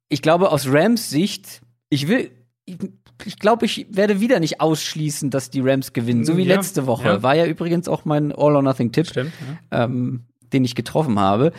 Ich 0.08 0.22
glaube, 0.22 0.50
aus 0.50 0.66
Rams 0.68 1.10
Sicht, 1.10 1.60
ich 1.90 2.08
will, 2.08 2.30
ich, 2.64 2.78
ich 3.26 3.38
glaube, 3.38 3.66
ich 3.66 3.86
werde 3.90 4.20
wieder 4.20 4.40
nicht 4.40 4.62
ausschließen, 4.62 5.28
dass 5.28 5.50
die 5.50 5.60
Rams 5.60 5.92
gewinnen, 5.92 6.24
so 6.24 6.38
wie 6.38 6.44
ja. 6.44 6.56
letzte 6.56 6.86
Woche. 6.86 7.08
Ja. 7.08 7.22
War 7.22 7.34
ja 7.34 7.44
übrigens 7.44 7.88
auch 7.88 8.06
mein 8.06 8.32
All-or-Nothing-Tipp, 8.32 9.30
ähm, 9.70 10.24
den 10.52 10.64
ich 10.64 10.74
getroffen 10.74 11.18
habe. 11.18 11.52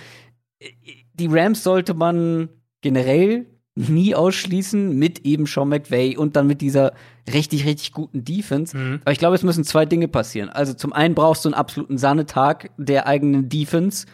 Die 1.14 1.28
Rams 1.28 1.62
sollte 1.64 1.94
man 1.94 2.50
generell 2.82 3.46
nie 3.76 4.16
ausschließen 4.16 4.98
mit 4.98 5.26
eben 5.26 5.46
Sean 5.46 5.70
McVay 5.70 6.18
und 6.18 6.36
dann 6.36 6.48
mit 6.48 6.62
dieser 6.62 6.94
richtig, 7.32 7.66
richtig 7.66 7.94
guten 7.94 8.24
Defense. 8.26 8.76
Mhm. 8.76 9.00
Aber 9.04 9.12
ich 9.12 9.20
glaube, 9.20 9.36
es 9.36 9.44
müssen 9.44 9.64
zwei 9.64 9.86
Dinge 9.86 10.08
passieren. 10.08 10.50
Also 10.50 10.74
zum 10.74 10.94
einen 10.94 11.16
brauchst 11.16 11.46
du 11.46 11.50
einen 11.50 11.54
absoluten 11.54 11.98
Sahnetag 11.98 12.72
der 12.78 13.08
eigenen 13.08 13.48
Defense, 13.48 14.06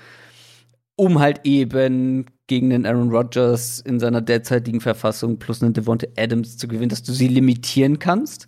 um 0.95 1.19
halt 1.19 1.41
eben 1.43 2.25
gegen 2.47 2.69
den 2.69 2.85
Aaron 2.85 3.09
Rodgers 3.09 3.79
in 3.79 3.99
seiner 3.99 4.21
derzeitigen 4.21 4.81
Verfassung 4.81 5.39
plus 5.39 5.63
einen 5.63 5.73
Devonta 5.73 6.07
Adams 6.15 6.57
zu 6.57 6.67
gewinnen, 6.67 6.89
dass 6.89 7.03
du 7.03 7.11
sie 7.11 7.27
limitieren 7.27 7.97
kannst. 7.97 8.47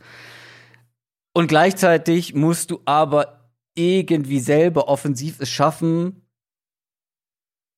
Und 1.33 1.47
gleichzeitig 1.47 2.35
musst 2.35 2.71
du 2.71 2.79
aber 2.85 3.51
irgendwie 3.75 4.39
selber 4.39 4.87
offensiv 4.87 5.39
es 5.39 5.49
schaffen, 5.49 6.26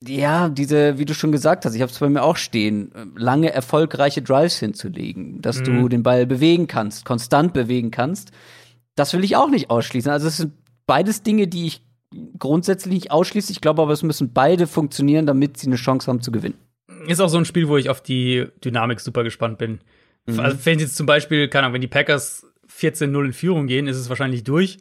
ja, 0.05 0.47
diese, 0.49 0.97
wie 0.97 1.05
du 1.05 1.13
schon 1.13 1.31
gesagt 1.31 1.65
hast, 1.65 1.75
ich 1.75 1.81
habe 1.81 1.91
es 1.91 1.99
bei 1.99 2.07
mir 2.09 2.23
auch 2.23 2.37
stehen, 2.37 2.91
lange 3.15 3.51
erfolgreiche 3.51 4.21
Drives 4.21 4.57
hinzulegen, 4.59 5.41
dass 5.41 5.59
mhm. 5.59 5.63
du 5.65 5.89
den 5.89 6.03
Ball 6.03 6.25
bewegen 6.25 6.67
kannst, 6.67 7.05
konstant 7.05 7.53
bewegen 7.53 7.91
kannst. 7.91 8.31
Das 8.95 9.13
will 9.13 9.23
ich 9.23 9.35
auch 9.35 9.49
nicht 9.49 9.69
ausschließen. 9.69 10.11
Also 10.11 10.27
es 10.27 10.37
sind 10.37 10.53
beides 10.85 11.21
Dinge, 11.23 11.47
die 11.47 11.67
ich 11.67 11.81
grundsätzlich 12.37 12.93
nicht 12.93 13.11
ausschließe. 13.11 13.51
Ich 13.51 13.61
glaube 13.61 13.81
aber, 13.81 13.91
es 13.91 14.03
müssen 14.03 14.31
beide 14.33 14.67
funktionieren, 14.67 15.25
damit 15.25 15.57
sie 15.57 15.67
eine 15.67 15.75
Chance 15.75 16.07
haben 16.07 16.21
zu 16.21 16.31
gewinnen. 16.31 16.57
Ist 17.07 17.21
auch 17.21 17.29
so 17.29 17.37
ein 17.37 17.45
Spiel, 17.45 17.67
wo 17.67 17.77
ich 17.77 17.89
auf 17.89 18.01
die 18.01 18.47
Dynamik 18.63 18.99
super 18.99 19.23
gespannt 19.23 19.57
bin. 19.57 19.79
Mhm. 20.25 20.39
Also 20.39 20.57
wenn 20.63 20.79
jetzt 20.79 20.95
zum 20.95 21.05
Beispiel, 21.05 21.49
keine 21.49 21.65
Ahnung, 21.65 21.75
wenn 21.75 21.81
die 21.81 21.87
Packers 21.87 22.45
14-0 22.73 23.25
in 23.25 23.33
Führung 23.33 23.67
gehen, 23.67 23.87
ist 23.87 23.97
es 23.97 24.09
wahrscheinlich 24.09 24.43
durch. 24.43 24.77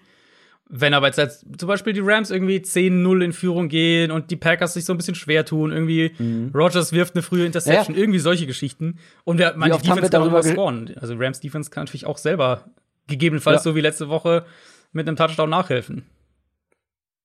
Wenn 0.71 0.93
aber 0.95 1.09
jetzt, 1.11 1.47
zum 1.57 1.67
Beispiel 1.67 1.93
die 1.95 2.01
Rams 2.01 2.31
irgendwie 2.31 2.59
10-0 2.59 3.23
in 3.25 3.33
Führung 3.33 3.69
gehen 3.69 4.11
und 4.11 4.31
die 4.31 4.37
Packers 4.37 4.75
sich 4.75 4.85
so 4.85 4.93
ein 4.93 4.97
bisschen 4.99 5.15
schwer 5.15 5.45
tun, 5.45 5.73
irgendwie 5.73 6.13
Mhm. 6.19 6.51
Rogers 6.55 6.93
wirft 6.93 7.15
eine 7.15 7.23
frühe 7.23 7.47
Interception, 7.47 7.95
Ja. 7.97 8.01
irgendwie 8.01 8.19
solche 8.19 8.47
Geschichten. 8.47 8.99
Und 9.25 9.39
wir, 9.39 9.47
haben 9.49 9.61
wir 9.61 9.67
Defense 9.69 9.87
kann 9.89 10.05
auch 10.05 10.11
darüber 10.11 10.41
ge- 10.43 10.53
scoren. 10.53 10.95
Also 11.01 11.15
Rams 11.17 11.41
Defense 11.41 11.71
kann 11.71 11.85
natürlich 11.85 12.07
auch 12.07 12.19
selber 12.19 12.67
gegebenenfalls 13.07 13.61
Ja. 13.65 13.71
so 13.71 13.77
wie 13.77 13.81
letzte 13.81 14.09
Woche 14.09 14.45
mit 14.93 15.07
einem 15.09 15.17
Touchdown 15.17 15.49
nachhelfen. 15.51 16.05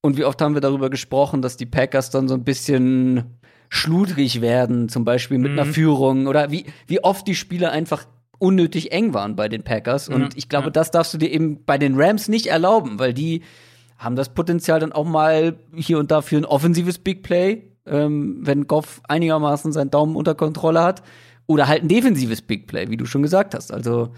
Und 0.01 0.17
wie 0.17 0.25
oft 0.25 0.41
haben 0.41 0.53
wir 0.53 0.61
darüber 0.61 0.89
gesprochen, 0.89 1.41
dass 1.41 1.55
die 1.57 1.65
Packers 1.65 2.09
dann 2.09 2.27
so 2.27 2.33
ein 2.35 2.43
bisschen 2.43 3.23
schludrig 3.69 4.41
werden, 4.41 4.89
zum 4.89 5.03
Beispiel 5.05 5.37
mit 5.37 5.51
einer 5.53 5.65
Führung 5.65 6.27
oder 6.27 6.51
wie, 6.51 6.65
wie 6.87 7.03
oft 7.03 7.25
die 7.27 7.35
Spiele 7.35 7.71
einfach 7.71 8.05
unnötig 8.43 8.91
eng 8.91 9.13
waren 9.13 9.35
bei 9.35 9.47
den 9.47 9.63
Packers. 9.63 10.09
Und 10.09 10.21
Ja, 10.21 10.29
ich 10.35 10.49
glaube, 10.49 10.69
das 10.71 10.91
darfst 10.91 11.13
du 11.13 11.17
dir 11.17 11.31
eben 11.31 11.63
bei 11.63 11.77
den 11.77 11.99
Rams 11.99 12.27
nicht 12.27 12.47
erlauben, 12.47 12.99
weil 12.99 13.13
die 13.13 13.41
haben 13.97 14.15
das 14.17 14.33
Potenzial 14.33 14.79
dann 14.79 14.91
auch 14.91 15.05
mal 15.05 15.55
hier 15.75 15.97
und 15.97 16.11
da 16.11 16.21
für 16.21 16.37
ein 16.37 16.45
offensives 16.45 16.99
Big 16.99 17.23
Play, 17.23 17.63
ähm, 17.85 18.39
wenn 18.41 18.67
Goff 18.67 19.01
einigermaßen 19.07 19.71
seinen 19.71 19.91
Daumen 19.91 20.15
unter 20.15 20.35
Kontrolle 20.35 20.83
hat. 20.83 21.03
Oder 21.45 21.67
halt 21.67 21.83
ein 21.83 21.87
defensives 21.87 22.41
Big 22.41 22.67
Play, 22.67 22.89
wie 22.89 22.97
du 22.97 23.05
schon 23.05 23.21
gesagt 23.21 23.53
hast. 23.55 23.71
Also, 23.71 24.13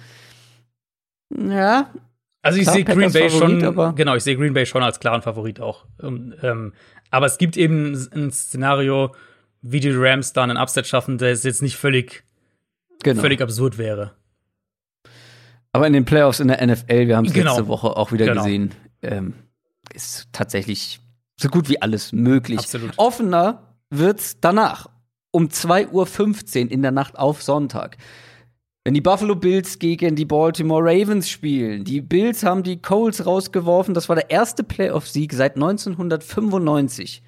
ja, 1.36 1.90
Also 2.42 2.60
ich 2.60 2.68
sehe 2.68 2.84
Green 2.84 3.12
Bay 3.12 3.30
Favorit, 3.30 3.62
schon, 3.62 3.96
genau, 3.96 4.16
ich 4.16 4.24
sehe 4.24 4.38
Green 4.38 4.54
Bay 4.54 4.66
schon 4.66 4.84
als 4.84 5.00
klaren 5.00 5.24
Favorit 5.24 5.60
auch. 5.60 5.86
Und, 5.98 6.36
ähm, 6.44 6.74
aber 7.10 7.26
es 7.26 7.38
gibt 7.38 7.58
eben 7.58 7.94
ein 8.14 8.32
Szenario, 8.32 9.16
wie 9.62 9.80
die 9.80 9.92
Rams 9.92 10.34
da 10.34 10.44
einen 10.44 10.58
Upset 10.58 10.86
schaffen, 10.86 11.18
der 11.18 11.34
jetzt 11.34 11.62
nicht 11.64 11.76
völlig, 11.78 12.24
genau. 13.12 13.22
völlig 13.22 13.42
absurd 13.42 13.78
wäre. 13.78 14.12
Aber 15.72 15.88
in 15.88 15.94
den 15.94 16.06
Playoffs 16.06 16.40
in 16.40 16.48
der 16.48 16.66
NFL, 16.66 17.08
wir 17.08 17.18
haben 17.18 17.26
es 17.26 17.34
Genau. 17.34 17.52
letzte 17.52 17.68
Woche 17.68 17.98
auch 17.98 18.12
wieder 18.12 18.26
Genau. 18.26 18.44
gesehen, 18.44 18.72
ähm, 19.02 19.34
ist 19.94 20.28
tatsächlich 20.32 21.00
so 21.40 21.50
gut 21.50 21.70
wie 21.70 21.82
alles 21.82 22.14
möglich. 22.14 22.60
Absolut. 22.60 22.94
Offener 22.98 23.76
wird's 23.90 24.40
danach. 24.40 24.88
Um 25.32 25.50
2.15 25.50 26.68
Uhr 26.68 26.72
in 26.72 26.82
der 26.82 26.92
Nacht 26.92 27.18
auf 27.20 27.44
Sonntag. 27.44 27.98
Wenn 28.86 28.94
die 28.94 29.02
Buffalo 29.02 29.36
Bills 29.36 29.80
gegen 29.80 30.16
die 30.16 30.24
Baltimore 30.26 30.82
Ravens 30.82 31.28
spielen. 31.28 31.84
Die 31.84 32.00
Bills 32.02 32.44
haben 32.44 32.64
die 32.64 32.82
Coles 32.82 33.26
rausgeworfen. 33.26 33.94
Das 33.94 34.08
war 34.08 34.16
der 34.16 34.30
erste 34.30 34.64
Playoff-Sieg 34.64 35.34
seit 35.34 35.56
1995. 35.56 37.22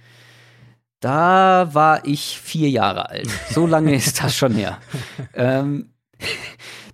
Da 1.00 1.70
war 1.74 2.06
ich 2.06 2.40
vier 2.40 2.70
Jahre 2.70 3.10
alt. 3.10 3.30
So 3.52 3.68
lange 3.68 3.94
ist 3.96 4.24
das 4.24 4.36
schon 4.36 4.54
her. 4.54 4.80
ähm, 5.34 5.92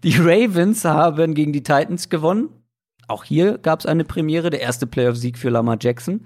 die 0.04 0.18
Ravens 0.18 0.84
haben 0.84 1.34
gegen 1.34 1.54
die 1.54 1.64
Titans 1.64 2.10
gewonnen. 2.10 2.50
Auch 3.08 3.24
hier 3.24 3.58
gab 3.58 3.80
es 3.80 3.86
eine 3.86 4.04
Premiere, 4.04 4.50
der 4.50 4.62
erste 4.62 4.88
Playoff-Sieg 4.88 5.38
für 5.38 5.50
Lamar 5.50 5.78
Jackson. 5.80 6.26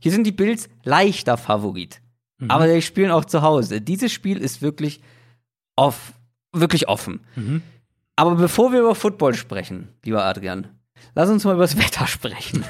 Hier 0.00 0.12
sind 0.12 0.24
die 0.24 0.32
Bills 0.32 0.68
leichter 0.84 1.36
Favorit. 1.36 2.00
Aber 2.46 2.68
die 2.68 2.82
spielen 2.82 3.10
auch 3.10 3.24
zu 3.24 3.42
Hause. 3.42 3.80
Dieses 3.80 4.12
Spiel 4.12 4.38
ist 4.38 4.62
wirklich 4.62 5.00
off, 5.74 6.12
wirklich 6.52 6.88
offen. 6.88 7.20
Mhm. 7.34 7.62
Aber 8.14 8.36
bevor 8.36 8.72
wir 8.72 8.80
über 8.80 8.94
Football 8.94 9.34
sprechen, 9.34 9.88
lieber 10.04 10.24
Adrian, 10.24 10.68
lass 11.14 11.28
uns 11.30 11.44
mal 11.44 11.52
über 11.54 11.62
das 11.62 11.78
Wetter 11.78 12.06
sprechen. 12.06 12.64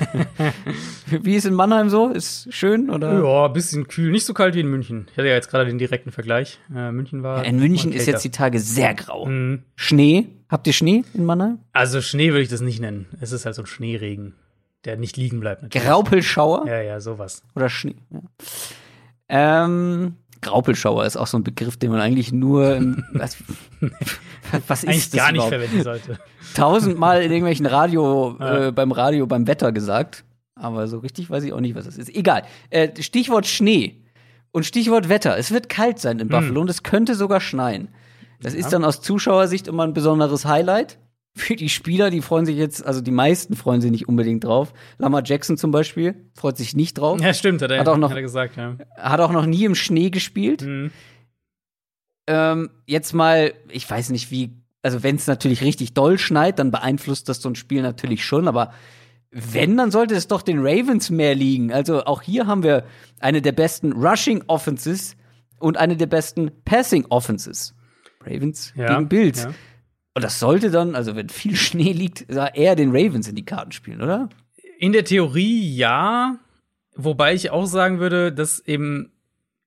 wie 1.07 1.35
ist 1.37 1.45
in 1.47 1.55
Mannheim 1.55 1.89
so? 1.91 2.09
Ist 2.09 2.53
schön 2.53 2.91
oder? 2.91 3.23
Ja, 3.23 3.47
ein 3.47 3.53
bisschen 3.53 3.89
kühl. 3.89 4.11
Nicht 4.11 4.25
so 4.27 4.35
kalt 4.35 4.55
wie 4.55 4.61
in 4.61 4.69
München. 4.69 5.07
Ich 5.11 5.17
hatte 5.19 5.29
ja 5.29 5.35
jetzt 5.35 5.51
gerade 5.51 5.67
den 5.67 5.79
direkten 5.79 6.11
Vergleich. 6.13 6.59
Äh, 6.75 6.93
München 6.93 7.23
war. 7.23 7.45
In 7.45 7.59
München 7.59 7.93
ist 7.93 8.07
jetzt 8.07 8.25
die 8.25 8.31
Tage 8.31 8.61
sehr 8.61 8.95
grau. 8.95 9.27
Mhm. 9.27 9.63
Schnee. 9.77 10.29
Habt 10.49 10.67
ihr 10.67 10.73
Schnee 10.73 11.05
in 11.15 11.25
Mannheim? 11.27 11.59
Also 11.73 12.01
Schnee 12.01 12.29
würde 12.31 12.43
ich 12.43 12.49
das 12.49 12.61
nicht 12.63 12.81
nennen. 12.81 13.07
Es 13.21 13.33
ist 13.33 13.45
halt 13.45 13.55
so 13.55 13.63
ein 13.63 13.67
Schneeregen, 13.67 14.35
der 14.85 14.97
nicht 14.97 15.17
liegen 15.19 15.41
bleibt. 15.41 15.63
Natürlich. 15.63 15.87
Graupelschauer 15.87 16.67
Ja, 16.67 16.81
ja, 16.81 17.01
sowas. 17.01 17.43
oder 17.55 17.69
Schnee? 17.69 17.97
Ja. 18.11 18.21
Ähm, 19.29 20.15
Graupelschauer 20.41 21.05
ist 21.05 21.17
auch 21.17 21.27
so 21.27 21.39
ein 21.39 21.45
Begriff, 21.45 21.77
den 21.77 21.91
man 21.91 22.01
eigentlich 22.01 22.33
nur 22.33 22.81
was, 23.13 23.37
was 24.67 24.83
ist 24.85 24.89
Eigentlich 24.89 25.11
das 25.11 25.19
gar 25.19 25.33
nicht 25.33 25.37
überhaupt? 25.47 25.55
verwenden 25.55 25.83
sollte. 25.83 26.19
tausendmal 26.55 27.23
in 27.23 27.31
irgendwelchen 27.31 27.67
Radio, 27.67 28.37
Ja. 28.41 28.67
äh, 28.69 28.73
beim 28.73 28.93
Radio, 28.93 29.27
beim 29.27 29.47
Wetter 29.47 29.73
gesagt. 29.73 30.25
Aber 30.55 30.89
so 30.89 30.99
richtig 30.99 31.31
weiß 31.31 31.45
ich 31.45 31.53
auch 31.53 31.61
nicht, 31.61 31.75
was 31.77 31.85
das 31.85 31.99
ist. 31.99 32.15
Egal. 32.15 32.43
Äh, 32.71 33.01
Stichwort 33.01 33.47
Schnee 33.47 34.03
und 34.51 34.67
Stichwort 34.67 35.09
Wetter. 35.09 35.39
Es 35.39 35.51
wird 35.53 35.69
kalt 35.69 35.99
sein 36.01 36.19
in 36.19 36.29
Buffalo 36.29 36.61
und 36.61 36.71
es 36.71 36.83
könnte 36.83 37.15
sogar 37.15 37.41
schneien. 37.41 37.89
Das 38.41 38.55
ist 38.55 38.73
dann 38.73 38.85
aus 38.85 39.01
Zuschauersicht 39.01 39.69
immer 39.69 39.85
ein 39.85 39.93
besonderes 39.95 40.45
Highlight. 40.47 40.99
Für 41.39 41.57
die 41.57 41.69
Spieler, 41.69 42.11
die 42.11 42.21
freuen 42.21 42.45
sich 42.47 42.57
jetzt, 42.57 42.85
also 42.85 43.01
die 43.01 43.11
meisten 43.11 43.55
freuen 43.57 43.81
sich 43.81 43.91
nicht 43.91 44.09
unbedingt 44.09 44.45
drauf. 44.45 44.73
Lamar 44.99 45.23
Jackson 45.25 45.57
zum 45.57 45.71
Beispiel 45.71 46.31
freut 46.35 46.57
sich 46.57 46.75
nicht 46.75 46.99
drauf. 46.99 47.21
Ja, 47.21 47.33
stimmt, 47.33 47.63
hat 47.63 47.71
er, 47.71 47.81
Hat 47.81 47.89
auch 47.89 47.97
noch- 47.97 48.11
hat 48.11 48.19
gesagt, 48.19 48.57
ja. 48.57 48.77
Hat 48.97 49.21
auch 49.21 49.33
noch 49.33 49.47
nie 49.47 49.65
im 49.65 49.75
Schnee 49.75 50.11
gespielt. 50.11 50.63
Mhm. 50.63 50.91
Ähm, 52.27 52.71
jetzt 52.87 53.15
mal, 53.15 53.55
ich 53.71 53.89
weiß 53.91 54.11
nicht 54.11 54.31
wie, 54.31 54.63
also 54.83 55.03
wenn 55.03 55.17
es 55.17 55.27
natürlich 55.27 55.63
richtig 55.63 55.95
doll 55.95 56.19
schneit, 56.19 56.59
dann 56.59 56.71
beeinflusst 56.71 57.29
das 57.29 57.41
so 57.41 57.49
ein 57.49 57.55
Spiel 57.55 57.83
natürlich 57.83 58.25
schon, 58.25 58.49
aber 58.49 58.73
wenn, 59.31 59.77
dann 59.77 59.91
sollte 59.91 60.15
es 60.15 60.27
doch 60.29 60.43
den 60.43 60.59
Ravens 60.61 61.11
mehr 61.11 61.35
liegen. 61.35 61.73
Also 61.73 62.05
auch 62.05 62.23
hier 62.23 62.47
haben 62.47 62.63
wir 62.63 62.85
eine 63.21 63.43
der 63.43 63.53
besten 63.53 63.93
Rushing 63.93 64.43
Offenses 64.47 65.17
und 65.59 65.77
eine 65.77 65.97
der 65.97 66.07
besten 66.07 66.51
Passing 66.65 67.07
Offenses. 67.11 67.75
Ravens 68.23 68.73
Ja, 68.75 68.89
gegen 68.95 69.09
Bills. 69.09 69.45
ja. 69.45 69.51
Und 70.19 70.25
das 70.25 70.41
sollte 70.41 70.73
dann, 70.73 70.97
also 70.97 71.15
wenn 71.15 71.29
viel 71.29 71.55
Schnee 71.57 71.93
liegt, 71.93 72.27
eher 72.29 72.75
den 72.75 72.91
Ravens 72.91 73.29
in 73.29 73.37
die 73.37 73.45
Karten 73.45 73.71
spielen, 73.71 74.03
oder? 74.03 74.29
In 74.81 74.93
der 74.93 75.05
Theorie 75.05 75.77
ja, 75.77 76.39
wobei 76.97 77.35
ich 77.35 77.53
auch 77.53 77.67
sagen 77.67 78.01
würde, 78.01 78.33
dass 78.33 78.59
eben, 78.67 79.13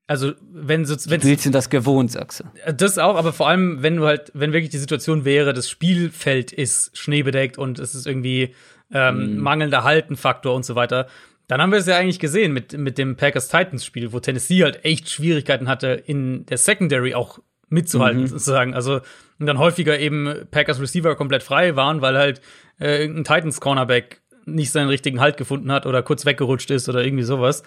also 0.08 0.34
wenn 0.52 0.84
so, 0.84 0.98
wenn 1.10 1.22
Bills 1.22 1.44
sind 1.44 1.56
das 1.56 1.70
gewohnt, 1.70 2.12
sagst 2.12 2.42
du. 2.42 2.74
das 2.74 2.98
auch, 2.98 3.16
aber 3.16 3.32
vor 3.32 3.48
allem, 3.48 3.82
wenn 3.82 3.96
du 3.96 4.06
halt, 4.06 4.30
wenn 4.34 4.52
wirklich 4.52 4.72
die 4.72 4.78
Situation 4.78 5.24
wäre, 5.24 5.54
das 5.54 5.70
Spielfeld 5.70 6.52
ist 6.52 6.98
schneebedeckt 6.98 7.58
und 7.58 7.80
es 7.80 7.96
ist 7.96 8.06
irgendwie 8.06 8.54
ähm, 8.92 9.38
mangelnder 9.38 9.86
Haltenfaktor 9.86 10.54
und 10.54 10.66
so 10.66 10.76
weiter, 10.76 11.08
dann 11.48 11.62
haben 11.62 11.72
wir 11.72 11.80
es 11.80 11.86
ja 11.86 11.98
eigentlich 11.98 12.20
gesehen 12.20 12.52
mit, 12.52 12.78
mit 12.78 12.98
dem 12.98 13.16
Packers-Titans-Spiel, 13.16 14.12
wo 14.12 14.20
Tennessee 14.20 14.64
halt 14.64 14.84
echt 14.84 15.10
Schwierigkeiten 15.10 15.70
hatte, 15.70 16.04
in 16.06 16.46
der 16.48 16.58
Secondary 16.58 17.14
auch 17.14 17.40
mitzuhalten, 17.72 18.28
sozusagen. 18.28 18.74
Also 18.74 19.02
und 19.40 19.48
dann 19.48 19.58
häufiger 19.58 19.98
eben 19.98 20.32
Packers 20.52 20.80
Receiver 20.80 21.16
komplett 21.16 21.42
frei 21.42 21.76
waren, 21.76 22.02
weil 22.02 22.16
halt 22.16 22.42
äh, 22.80 23.02
irgendein 23.02 23.24
Titans 23.24 23.60
Cornerback 23.60 24.22
nicht 24.46 24.72
seinen 24.72 24.90
richtigen 24.90 25.20
Halt 25.20 25.38
gefunden 25.38 25.72
hat 25.72 25.86
oder 25.88 26.04
kurz 26.04 26.26
weggerutscht 26.26 26.70
ist 26.70 26.88
oder 26.90 27.04
irgendwie 27.04 27.24
sowas. 27.24 27.64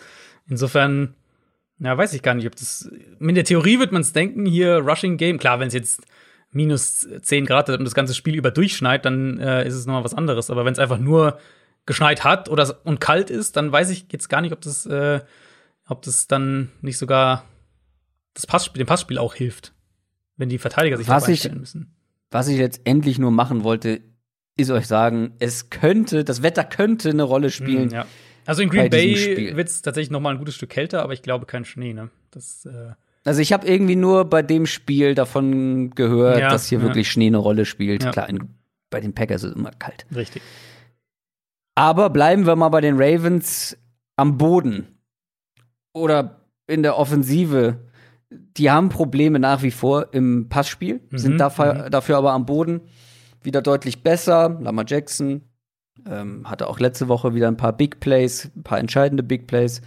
Insofern, 0.48 1.14
ja, 1.80 1.98
weiß 1.98 2.12
ich 2.12 2.22
gar 2.22 2.34
nicht, 2.34 2.46
ob 2.46 2.54
das. 2.54 2.88
In 3.18 3.34
der 3.34 3.44
Theorie 3.44 3.80
wird 3.80 3.92
man 3.92 4.02
es 4.02 4.12
denken, 4.12 4.46
hier 4.46 4.78
Rushing 4.78 5.16
Game. 5.16 5.38
Klar, 5.38 5.58
wenn 5.58 5.68
es 5.68 5.74
jetzt 5.74 6.02
minus 6.52 7.08
10 7.22 7.46
Grad 7.46 7.68
hat 7.68 7.78
und 7.78 7.84
das 7.84 7.94
ganze 7.94 8.14
Spiel 8.14 8.36
über 8.36 8.52
durchschneit, 8.52 9.04
dann 9.04 9.40
äh, 9.40 9.66
ist 9.66 9.74
es 9.74 9.86
nochmal 9.86 10.04
was 10.04 10.14
anderes. 10.14 10.50
Aber 10.50 10.64
wenn 10.64 10.72
es 10.72 10.78
einfach 10.78 10.98
nur 10.98 11.38
geschneit 11.86 12.24
hat 12.24 12.48
oder 12.48 12.80
und 12.84 13.00
kalt 13.00 13.30
ist, 13.30 13.56
dann 13.56 13.72
weiß 13.72 13.90
ich 13.90 14.06
jetzt 14.12 14.28
gar 14.28 14.40
nicht, 14.40 14.52
ob 14.52 14.60
das, 14.60 14.86
äh, 14.86 15.20
ob 15.88 16.02
das 16.02 16.28
dann 16.28 16.70
nicht 16.80 16.98
sogar 16.98 17.44
das 18.34 18.46
Passspiel, 18.46 18.78
dem 18.78 18.86
Passspiel 18.86 19.18
auch 19.18 19.34
hilft. 19.34 19.73
Wenn 20.36 20.48
die 20.48 20.58
Verteidiger 20.58 20.96
sich 20.96 21.08
Was 21.08 21.28
ich- 21.28 21.50
müssen. 21.52 21.94
Was 22.30 22.48
ich 22.48 22.58
jetzt 22.58 22.80
endlich 22.84 23.18
nur 23.18 23.30
machen 23.30 23.62
wollte, 23.62 24.00
ist 24.56 24.70
euch 24.70 24.86
sagen, 24.88 25.34
es 25.38 25.70
könnte, 25.70 26.24
das 26.24 26.42
Wetter 26.42 26.64
könnte 26.64 27.10
eine 27.10 27.22
Rolle 27.22 27.50
spielen. 27.50 27.90
Hm, 27.90 27.94
ja. 27.94 28.06
Also 28.46 28.62
in 28.62 28.68
Green 28.70 28.90
Bay 28.90 29.54
wird 29.56 29.68
es 29.68 29.82
tatsächlich 29.82 30.10
noch 30.10 30.20
mal 30.20 30.30
ein 30.30 30.38
gutes 30.38 30.54
Stück 30.56 30.70
kälter, 30.70 31.02
aber 31.02 31.12
ich 31.12 31.22
glaube 31.22 31.46
kein 31.46 31.64
Schnee, 31.64 31.92
ne? 31.94 32.10
Das, 32.30 32.66
äh, 32.66 32.92
Also 33.24 33.40
ich 33.40 33.52
habe 33.52 33.66
irgendwie 33.66 33.96
nur 33.96 34.24
bei 34.26 34.42
dem 34.42 34.66
Spiel 34.66 35.14
davon 35.14 35.90
gehört, 35.90 36.40
Ja, 36.40 36.50
dass 36.50 36.66
hier 36.68 36.78
ja. 36.78 36.84
wirklich 36.84 37.10
Schnee 37.10 37.28
eine 37.28 37.38
Rolle 37.38 37.64
spielt. 37.64 38.02
Klar, 38.10 38.28
in, 38.28 38.48
bei 38.90 39.00
den 39.00 39.14
Packers 39.14 39.44
ist 39.44 39.50
es 39.52 39.56
immer 39.56 39.70
kalt. 39.70 40.04
richtig. 40.14 40.42
Aber 41.76 42.10
bleiben 42.10 42.46
wir 42.46 42.54
mal 42.56 42.68
bei 42.68 42.80
den 42.80 42.96
Ravens 43.00 43.76
am 44.16 44.38
Boden 44.38 44.86
oder 45.92 46.40
in 46.66 46.82
der 46.82 46.96
Offensive. 46.98 47.78
Die 48.56 48.70
haben 48.70 48.88
Probleme 48.88 49.38
nach 49.38 49.62
wie 49.62 49.70
vor 49.70 50.08
im 50.12 50.48
Passspiel, 50.48 51.00
Mhm, 51.10 51.18
sind 51.18 51.38
dafür, 51.38 51.90
dafür 51.90 52.18
aber 52.18 52.32
am 52.32 52.46
Boden 52.46 52.82
wieder 53.42 53.62
deutlich 53.62 54.02
besser. 54.02 54.58
Lamar 54.60 54.84
Jackson 54.86 55.42
ähm, 56.08 56.48
hatte 56.48 56.68
auch 56.68 56.80
letzte 56.80 57.08
Woche 57.08 57.34
wieder 57.34 57.48
ein 57.48 57.56
paar 57.56 57.72
Big 57.72 58.00
Plays, 58.00 58.50
ein 58.56 58.62
paar 58.62 58.78
entscheidende 58.78 59.22
Big 59.22 59.46
Plays. 59.46 59.80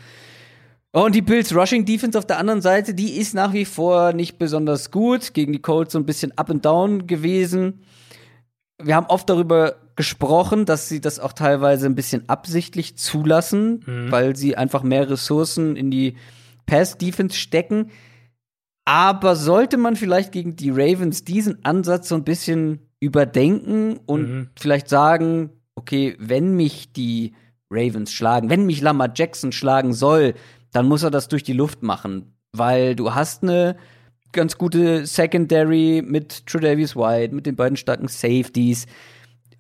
Und 0.92 1.14
die 1.14 1.22
Bills 1.22 1.54
Rushing 1.54 1.86
Defense 1.86 2.18
auf 2.18 2.26
der 2.26 2.40
anderen 2.40 2.62
Seite, 2.62 2.94
die 2.94 3.18
ist 3.18 3.36
nach 3.36 3.54
wie 3.54 3.66
vor 3.66 4.14
nicht 4.14 4.40
besonders 4.40 4.90
gut. 4.90 5.34
Gegen 5.34 5.54
die 5.54 5.62
Colts 5.62 5.94
so 5.94 6.00
ein 6.00 6.06
bisschen 6.06 6.36
up 6.38 6.50
and 6.50 6.66
down 6.66 7.06
gewesen. 7.08 7.82
Wir 8.82 8.96
haben 8.96 9.08
oft 9.08 9.30
darüber 9.30 9.76
gesprochen, 9.96 10.66
dass 10.66 10.88
sie 10.88 11.02
das 11.02 11.20
auch 11.20 11.34
teilweise 11.34 11.88
ein 11.88 11.96
bisschen 11.96 12.30
absichtlich 12.30 12.98
zulassen, 12.98 13.84
weil 14.12 14.36
sie 14.36 14.56
einfach 14.56 14.84
mehr 14.84 15.10
Ressourcen 15.10 15.76
in 15.76 15.90
die 15.92 16.16
Pass-Defense 16.68 17.36
stecken. 17.36 17.90
Aber 18.88 19.36
sollte 19.36 19.76
man 19.76 19.98
vielleicht 19.98 20.32
gegen 20.32 20.56
die 20.56 20.70
Ravens 20.70 21.26
diesen 21.26 21.66
Ansatz 21.66 22.08
so 22.08 22.16
ein 22.16 22.24
bisschen 22.24 22.80
überdenken 23.02 24.00
und 24.06 24.22
Mhm. 24.30 24.50
vielleicht 24.58 24.88
sagen, 24.88 25.50
okay, 25.76 26.16
wenn 26.20 26.56
mich 26.56 26.94
die 26.94 27.34
Ravens 27.70 28.14
schlagen. 28.14 28.50
Wenn 28.50 28.66
mich 28.66 28.80
Lamar 28.80 29.12
Jackson 29.14 29.52
schlagen 29.52 29.92
soll, 29.94 30.36
dann 30.72 30.88
muss 30.88 31.04
er 31.04 31.12
das 31.12 31.28
durch 31.28 31.44
die 31.44 31.52
Luft 31.52 31.84
machen, 31.84 32.32
weil 32.54 32.96
du 32.96 33.14
hast 33.14 33.44
eine 33.44 33.76
ganz 34.32 34.58
gute 34.58 35.06
Secondary 35.06 36.02
mit 36.06 36.46
Tredavious 36.48 36.96
White, 36.96 37.36
mit 37.36 37.46
den 37.46 37.58
beiden 37.58 37.76
starken 37.76 38.08
Safeties. 38.08 38.86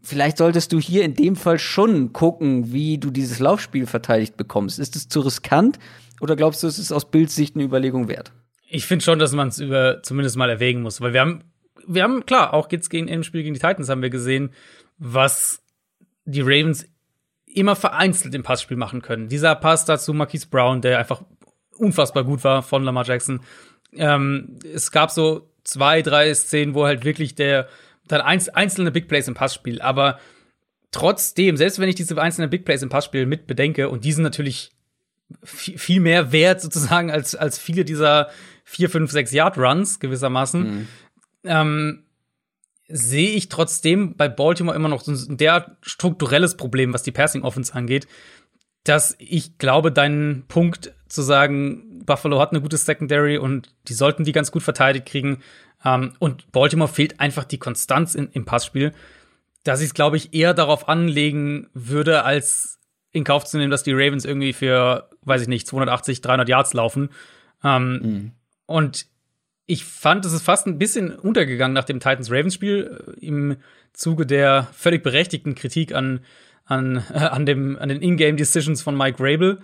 Vielleicht 0.01 0.37
solltest 0.37 0.71
du 0.71 0.79
hier 0.79 1.03
in 1.03 1.15
dem 1.15 1.35
Fall 1.35 1.59
schon 1.59 2.13
gucken, 2.13 2.71
wie 2.71 2.97
du 2.97 3.11
dieses 3.11 3.39
Laufspiel 3.39 3.87
verteidigt 3.87 4.37
bekommst. 4.37 4.79
Ist 4.79 4.95
es 4.95 5.09
zu 5.09 5.19
riskant 5.19 5.79
oder 6.21 6.37
glaubst 6.37 6.63
du, 6.63 6.67
es 6.67 6.79
ist 6.79 6.93
aus 6.93 7.11
Bildsicht 7.11 7.55
eine 7.55 7.65
Überlegung 7.65 8.07
wert? 8.07 8.31
Ich 8.69 8.85
finde 8.85 9.03
schon, 9.03 9.19
dass 9.19 9.31
man 9.31 9.47
es 9.47 9.59
über 9.59 10.03
zumindest 10.03 10.35
mal 10.35 10.49
erwägen 10.49 10.81
muss, 10.81 11.01
weil 11.01 11.13
wir 11.13 11.21
haben, 11.21 11.43
wir 11.87 12.03
haben 12.03 12.25
klar, 12.25 12.53
auch 12.53 12.71
jetzt 12.71 12.89
gegen 12.89 13.07
im 13.07 13.23
Spiel 13.23 13.43
gegen 13.43 13.53
die 13.53 13.59
Titans 13.59 13.89
haben 13.89 14.01
wir 14.01 14.09
gesehen, 14.09 14.51
was 14.97 15.63
die 16.25 16.41
Ravens 16.41 16.85
immer 17.45 17.75
vereinzelt 17.75 18.35
im 18.35 18.43
Passspiel 18.43 18.77
machen 18.77 19.01
können. 19.01 19.29
Dieser 19.29 19.55
Pass 19.55 19.85
dazu 19.85 20.13
Marquise 20.13 20.47
Brown, 20.47 20.81
der 20.81 20.99
einfach 20.99 21.23
unfassbar 21.77 22.23
gut 22.23 22.43
war 22.43 22.61
von 22.61 22.83
Lamar 22.83 23.05
Jackson. 23.05 23.41
Ähm, 23.93 24.59
es 24.73 24.91
gab 24.91 25.11
so 25.11 25.49
zwei, 25.63 26.01
drei 26.01 26.33
Szenen, 26.33 26.75
wo 26.75 26.85
halt 26.85 27.05
wirklich 27.05 27.35
der 27.35 27.67
dann 28.07 28.21
einzelne 28.21 28.91
Big 28.91 29.07
Plays 29.07 29.27
im 29.27 29.33
Passspiel, 29.33 29.81
aber 29.81 30.19
trotzdem, 30.91 31.57
selbst 31.57 31.79
wenn 31.79 31.89
ich 31.89 31.95
diese 31.95 32.19
einzelnen 32.21 32.49
Big 32.49 32.63
Plays 32.63 32.81
im 32.81 32.89
Passspiel 32.89 33.25
mit 33.25 33.47
bedenke, 33.47 33.89
und 33.89 34.05
die 34.05 34.13
sind 34.13 34.23
natürlich 34.23 34.71
viel 35.43 35.99
mehr 35.99 36.31
wert 36.31 36.61
sozusagen 36.61 37.11
als, 37.11 37.35
als 37.35 37.59
viele 37.59 37.83
dieser 37.83 38.29
vier, 38.69 38.89
fünf, 38.89 39.11
sechs 39.11 39.31
Yard 39.31 39.57
Runs 39.57 40.01
gewissermaßen, 40.01 40.61
mhm. 40.61 40.87
ähm, 41.45 42.03
sehe 42.89 43.29
ich 43.29 43.47
trotzdem 43.47 44.17
bei 44.17 44.27
Baltimore 44.27 44.75
immer 44.75 44.89
noch 44.89 45.01
so 45.01 45.13
ein 45.13 45.37
der 45.37 45.77
strukturelles 45.81 46.57
Problem, 46.57 46.93
was 46.93 47.01
die 47.01 47.13
Passing 47.13 47.43
Offense 47.43 47.73
angeht, 47.73 48.09
dass 48.83 49.15
ich 49.19 49.57
glaube, 49.57 49.93
deinen 49.93 50.43
Punkt 50.49 50.93
zu 51.07 51.21
sagen, 51.21 52.03
Buffalo 52.05 52.41
hat 52.41 52.51
eine 52.51 52.59
gute 52.59 52.75
Secondary 52.75 53.37
und 53.37 53.73
die 53.87 53.93
sollten 53.93 54.25
die 54.25 54.33
ganz 54.33 54.51
gut 54.51 54.63
verteidigt 54.63 55.05
kriegen. 55.05 55.39
Ähm, 55.85 56.11
und 56.19 56.51
Baltimore 56.51 56.91
fehlt 56.91 57.21
einfach 57.21 57.45
die 57.45 57.59
Konstanz 57.59 58.15
in, 58.15 58.27
im 58.33 58.43
Passspiel, 58.43 58.91
dass 59.63 59.79
ich 59.79 59.87
es, 59.87 59.93
glaube 59.93 60.17
ich, 60.17 60.33
eher 60.33 60.53
darauf 60.53 60.89
anlegen 60.89 61.69
würde, 61.73 62.25
als 62.25 62.79
in 63.13 63.23
Kauf 63.23 63.45
zu 63.45 63.57
nehmen, 63.57 63.71
dass 63.71 63.83
die 63.83 63.93
Ravens 63.93 64.25
irgendwie 64.25 64.51
für, 64.51 65.09
weiß 65.21 65.41
ich 65.41 65.47
nicht, 65.47 65.67
280, 65.67 66.19
300 66.19 66.49
Yards 66.49 66.73
laufen. 66.73 67.09
Ähm, 67.63 67.91
mhm. 67.93 68.31
Und 68.67 69.07
ich 69.65 69.83
fand, 69.83 70.25
es 70.25 70.33
ist 70.33 70.43
fast 70.43 70.67
ein 70.67 70.77
bisschen 70.77 71.13
untergegangen 71.15 71.73
nach 71.73 71.83
dem 71.83 71.99
Titans-Ravens-Spiel 71.99 73.15
äh, 73.17 73.25
im 73.25 73.57
Zuge 73.93 74.25
der 74.25 74.67
völlig 74.73 75.03
berechtigten 75.03 75.55
Kritik 75.55 75.93
an, 75.93 76.19
an, 76.65 77.03
äh, 77.11 77.17
an, 77.17 77.45
dem, 77.45 77.77
an 77.79 77.89
den 77.89 78.01
In-Game-Decisions 78.01 78.81
von 78.81 78.95
Mike 78.95 79.17
Rabel, 79.19 79.59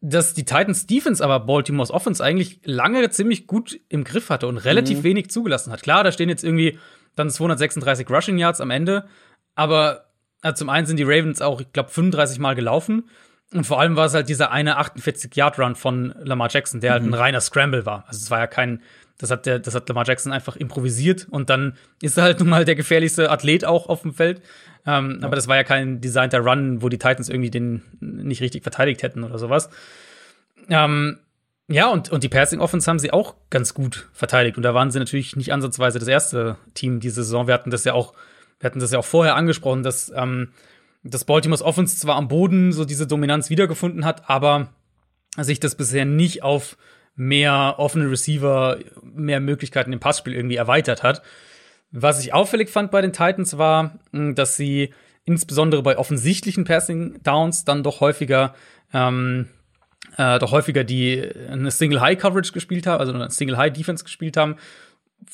dass 0.00 0.34
die 0.34 0.44
Titans 0.44 0.86
Defense 0.86 1.22
aber 1.22 1.40
Baltimore's 1.40 1.90
Offense 1.90 2.24
eigentlich 2.24 2.60
lange 2.64 3.08
ziemlich 3.10 3.46
gut 3.46 3.78
im 3.88 4.04
Griff 4.04 4.30
hatte 4.30 4.46
und 4.46 4.58
relativ 4.58 4.98
mhm. 4.98 5.04
wenig 5.04 5.30
zugelassen 5.30 5.72
hat. 5.72 5.82
Klar, 5.82 6.04
da 6.04 6.12
stehen 6.12 6.28
jetzt 6.28 6.42
irgendwie 6.44 6.78
dann 7.16 7.30
236 7.30 8.08
Rushing 8.08 8.38
Yards 8.38 8.60
am 8.60 8.70
Ende, 8.70 9.06
aber 9.54 10.06
also 10.42 10.56
zum 10.56 10.70
einen 10.70 10.86
sind 10.86 10.96
die 10.96 11.04
Ravens 11.04 11.42
auch, 11.42 11.60
ich 11.60 11.72
glaube, 11.72 11.90
35 11.90 12.38
Mal 12.38 12.54
gelaufen. 12.54 13.08
Und 13.52 13.66
vor 13.66 13.80
allem 13.80 13.96
war 13.96 14.06
es 14.06 14.14
halt 14.14 14.28
dieser 14.28 14.52
eine 14.52 14.78
48-Yard-Run 14.78 15.74
von 15.74 16.14
Lamar 16.22 16.48
Jackson, 16.50 16.80
der 16.80 16.92
halt 16.92 17.02
mhm. 17.02 17.10
ein 17.10 17.14
reiner 17.14 17.40
Scramble 17.40 17.84
war. 17.84 18.04
Also 18.06 18.18
es 18.18 18.30
war 18.30 18.38
ja 18.38 18.46
kein, 18.46 18.80
das 19.18 19.30
hat, 19.30 19.44
der, 19.44 19.58
das 19.58 19.74
hat 19.74 19.88
Lamar 19.88 20.06
Jackson 20.06 20.32
einfach 20.32 20.56
improvisiert 20.56 21.26
und 21.30 21.50
dann 21.50 21.76
ist 22.00 22.16
er 22.16 22.24
halt 22.24 22.38
nun 22.38 22.48
mal 22.48 22.64
der 22.64 22.76
gefährlichste 22.76 23.30
Athlet 23.30 23.64
auch 23.64 23.88
auf 23.88 24.02
dem 24.02 24.14
Feld. 24.14 24.40
Ähm, 24.86 25.18
ja. 25.20 25.26
Aber 25.26 25.36
das 25.36 25.48
war 25.48 25.56
ja 25.56 25.64
kein 25.64 26.00
designter 26.00 26.38
Run, 26.38 26.80
wo 26.80 26.88
die 26.88 26.98
Titans 26.98 27.28
irgendwie 27.28 27.50
den 27.50 27.82
nicht 28.00 28.40
richtig 28.40 28.62
verteidigt 28.62 29.02
hätten 29.02 29.24
oder 29.24 29.38
sowas. 29.38 29.68
Ähm, 30.68 31.18
ja, 31.68 31.88
und, 31.88 32.10
und 32.10 32.24
die 32.24 32.28
Passing 32.28 32.60
Offense 32.60 32.88
haben 32.90 32.98
sie 32.98 33.12
auch 33.12 33.34
ganz 33.50 33.74
gut 33.74 34.08
verteidigt. 34.12 34.56
Und 34.56 34.62
da 34.62 34.74
waren 34.74 34.90
sie 34.90 34.98
natürlich 34.98 35.36
nicht 35.36 35.52
ansatzweise 35.52 35.98
das 35.98 36.08
erste 36.08 36.56
Team 36.74 37.00
diese 37.00 37.22
Saison. 37.22 37.46
Wir 37.46 37.54
hatten 37.54 37.70
das 37.70 37.84
ja 37.84 37.94
auch, 37.94 38.14
wir 38.58 38.66
hatten 38.66 38.80
das 38.80 38.90
ja 38.90 38.98
auch 38.98 39.04
vorher 39.04 39.36
angesprochen, 39.36 39.82
dass, 39.82 40.12
ähm, 40.14 40.48
dass 41.02 41.24
Baltimore's 41.24 41.62
Offense 41.62 41.96
zwar 41.96 42.16
am 42.16 42.28
Boden 42.28 42.72
so 42.72 42.84
diese 42.84 43.06
Dominanz 43.06 43.50
wiedergefunden 43.50 44.04
hat, 44.04 44.28
aber 44.28 44.68
sich 45.36 45.60
das 45.60 45.74
bisher 45.74 46.04
nicht 46.04 46.42
auf 46.42 46.76
mehr 47.14 47.74
offene 47.78 48.10
Receiver, 48.10 48.78
mehr 49.02 49.40
Möglichkeiten 49.40 49.92
im 49.92 50.00
Passspiel 50.00 50.34
irgendwie 50.34 50.56
erweitert 50.56 51.02
hat. 51.02 51.22
Was 51.90 52.22
ich 52.22 52.32
auffällig 52.32 52.70
fand 52.70 52.90
bei 52.90 53.00
den 53.00 53.12
Titans 53.12 53.58
war, 53.58 53.98
dass 54.12 54.56
sie 54.56 54.94
insbesondere 55.24 55.82
bei 55.82 55.98
offensichtlichen 55.98 56.64
Passing 56.64 57.22
Downs 57.22 57.64
dann 57.64 57.82
doch 57.82 58.00
häufiger 58.00 58.54
ähm, 58.92 59.48
äh, 60.16 60.38
doch 60.38 60.52
häufiger 60.52 60.84
die 60.84 61.22
eine 61.48 61.70
Single 61.70 62.00
High 62.00 62.18
Coverage 62.18 62.52
gespielt 62.52 62.86
haben, 62.86 63.00
also 63.00 63.12
eine 63.12 63.30
Single 63.30 63.56
High 63.56 63.72
Defense 63.72 64.04
gespielt 64.04 64.36
haben, 64.36 64.56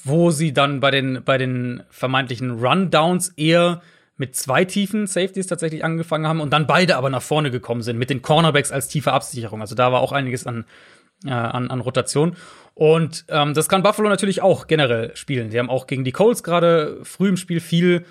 wo 0.04 0.30
sie 0.30 0.52
dann 0.52 0.80
bei 0.80 0.90
den 0.90 1.22
bei 1.24 1.38
den 1.38 1.82
vermeintlichen 1.90 2.50
Run 2.50 2.90
Downs 2.90 3.30
eher 3.36 3.82
mit 4.16 4.34
zwei 4.34 4.64
tiefen 4.64 5.06
Safeties 5.06 5.46
tatsächlich 5.46 5.84
angefangen 5.84 6.26
haben 6.26 6.40
und 6.40 6.52
dann 6.52 6.66
beide 6.66 6.96
aber 6.96 7.10
nach 7.10 7.22
vorne 7.22 7.50
gekommen 7.50 7.82
sind 7.82 7.98
mit 7.98 8.10
den 8.10 8.22
Cornerbacks 8.22 8.72
als 8.72 8.88
tiefe 8.88 9.12
Absicherung. 9.12 9.60
Also 9.60 9.74
da 9.74 9.92
war 9.92 10.00
auch 10.00 10.12
einiges 10.12 10.46
an 10.46 10.64
äh, 11.24 11.30
an, 11.30 11.70
an 11.70 11.80
Rotation. 11.80 12.36
Und 12.74 13.24
ähm, 13.28 13.54
das 13.54 13.68
kann 13.68 13.82
Buffalo 13.82 14.08
natürlich 14.08 14.42
auch 14.42 14.66
generell 14.66 15.16
spielen. 15.16 15.50
Sie 15.50 15.58
haben 15.58 15.70
auch 15.70 15.86
gegen 15.86 16.04
die 16.04 16.12
Colts 16.12 16.42
gerade 16.42 16.98
früh 17.04 17.28
im 17.28 17.36
Spiel 17.36 17.60
viel, 17.60 18.04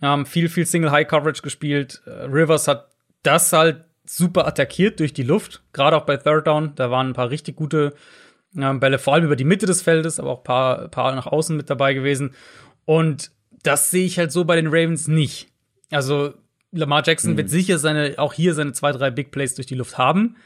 ähm, 0.00 0.24
viel, 0.24 0.48
viel 0.48 0.64
Single 0.66 0.90
High 0.90 1.06
Coverage 1.06 1.42
gespielt. 1.42 2.02
Äh, 2.06 2.24
Rivers 2.24 2.66
hat 2.66 2.88
das 3.22 3.52
halt 3.52 3.84
super 4.04 4.46
attackiert 4.46 5.00
durch 5.00 5.12
die 5.12 5.24
Luft, 5.24 5.62
gerade 5.72 5.96
auch 5.96 6.06
bei 6.06 6.16
Third 6.16 6.46
Down. 6.46 6.74
Da 6.76 6.90
waren 6.90 7.08
ein 7.08 7.14
paar 7.14 7.30
richtig 7.30 7.56
gute 7.56 7.94
äh, 8.56 8.74
Bälle, 8.74 8.98
vor 8.98 9.14
allem 9.14 9.24
über 9.24 9.36
die 9.36 9.44
Mitte 9.44 9.66
des 9.66 9.82
Feldes, 9.82 10.18
aber 10.18 10.30
auch 10.30 10.38
ein 10.38 10.44
paar, 10.44 10.88
paar 10.88 11.14
nach 11.14 11.26
außen 11.26 11.56
mit 11.56 11.68
dabei 11.68 11.92
gewesen. 11.92 12.34
Und 12.84 13.32
das 13.66 13.90
sehe 13.90 14.06
ich 14.06 14.18
halt 14.18 14.32
so 14.32 14.44
bei 14.44 14.56
den 14.56 14.68
Ravens 14.68 15.08
nicht. 15.08 15.48
Also 15.90 16.34
Lamar 16.72 17.02
Jackson 17.04 17.32
mhm. 17.32 17.36
wird 17.38 17.50
sicher 17.50 17.78
seine, 17.78 18.14
auch 18.18 18.32
hier 18.32 18.54
seine 18.54 18.72
zwei, 18.72 18.92
drei 18.92 19.10
Big 19.10 19.30
Plays 19.30 19.54
durch 19.54 19.66
die 19.66 19.74
Luft 19.74 19.98
haben. 19.98 20.36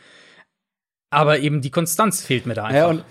Aber 1.11 1.41
eben 1.41 1.61
die 1.61 1.71
Konstanz 1.71 2.23
fehlt 2.23 2.47
mir 2.47 2.55
da 2.55 2.65
einfach. 2.65 2.79
Ja, 2.79 2.87
und, 2.87 3.05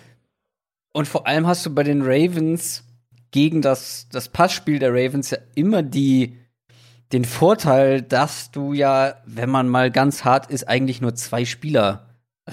und 0.94 1.08
vor 1.08 1.28
allem 1.28 1.48
hast 1.48 1.66
du 1.66 1.74
bei 1.74 1.84
den 1.84 2.02
Ravens 2.02 2.84
gegen 3.32 3.62
das, 3.62 4.08
das 4.12 4.30
Passspiel 4.30 4.80
der 4.80 4.92
Ravens 4.92 5.32
ja 5.32 5.38
immer 5.54 5.84
die, 5.84 6.38
den 7.12 7.26
Vorteil, 7.26 8.02
dass 8.02 8.52
du 8.52 8.74
ja, 8.74 9.16
wenn 9.26 9.50
man 9.50 9.68
mal 9.68 9.92
ganz 9.92 10.24
hart 10.24 10.50
ist, 10.50 10.68
eigentlich 10.68 11.02
nur 11.02 11.16
zwei 11.16 11.46
Spieler 11.46 12.06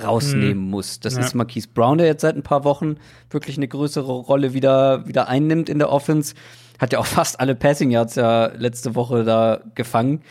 rausnehmen 0.02 0.64
hm. 0.64 0.70
musst. 0.70 1.04
Das 1.04 1.14
ja. 1.14 1.20
ist 1.20 1.34
Marquise 1.34 1.68
Brown, 1.72 1.98
der 1.98 2.06
jetzt 2.06 2.22
seit 2.22 2.36
ein 2.36 2.42
paar 2.42 2.64
Wochen 2.64 2.96
wirklich 3.30 3.56
eine 3.56 3.68
größere 3.68 4.12
Rolle 4.12 4.52
wieder, 4.52 5.06
wieder 5.06 5.28
einnimmt 5.28 5.68
in 5.68 5.78
der 5.78 5.90
Offense. 5.90 6.34
Hat 6.78 6.92
ja 6.92 6.98
auch 6.98 7.06
fast 7.06 7.40
alle 7.40 7.54
Passing 7.54 7.90
Yards 7.90 8.14
ja 8.14 8.46
letzte 8.46 8.94
Woche 8.94 9.24
da 9.24 9.62
gefangen. 9.74 10.22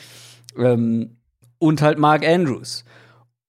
Ähm, 0.57 1.17
und 1.57 1.81
halt 1.81 1.97
Mark 1.97 2.25
Andrews. 2.25 2.85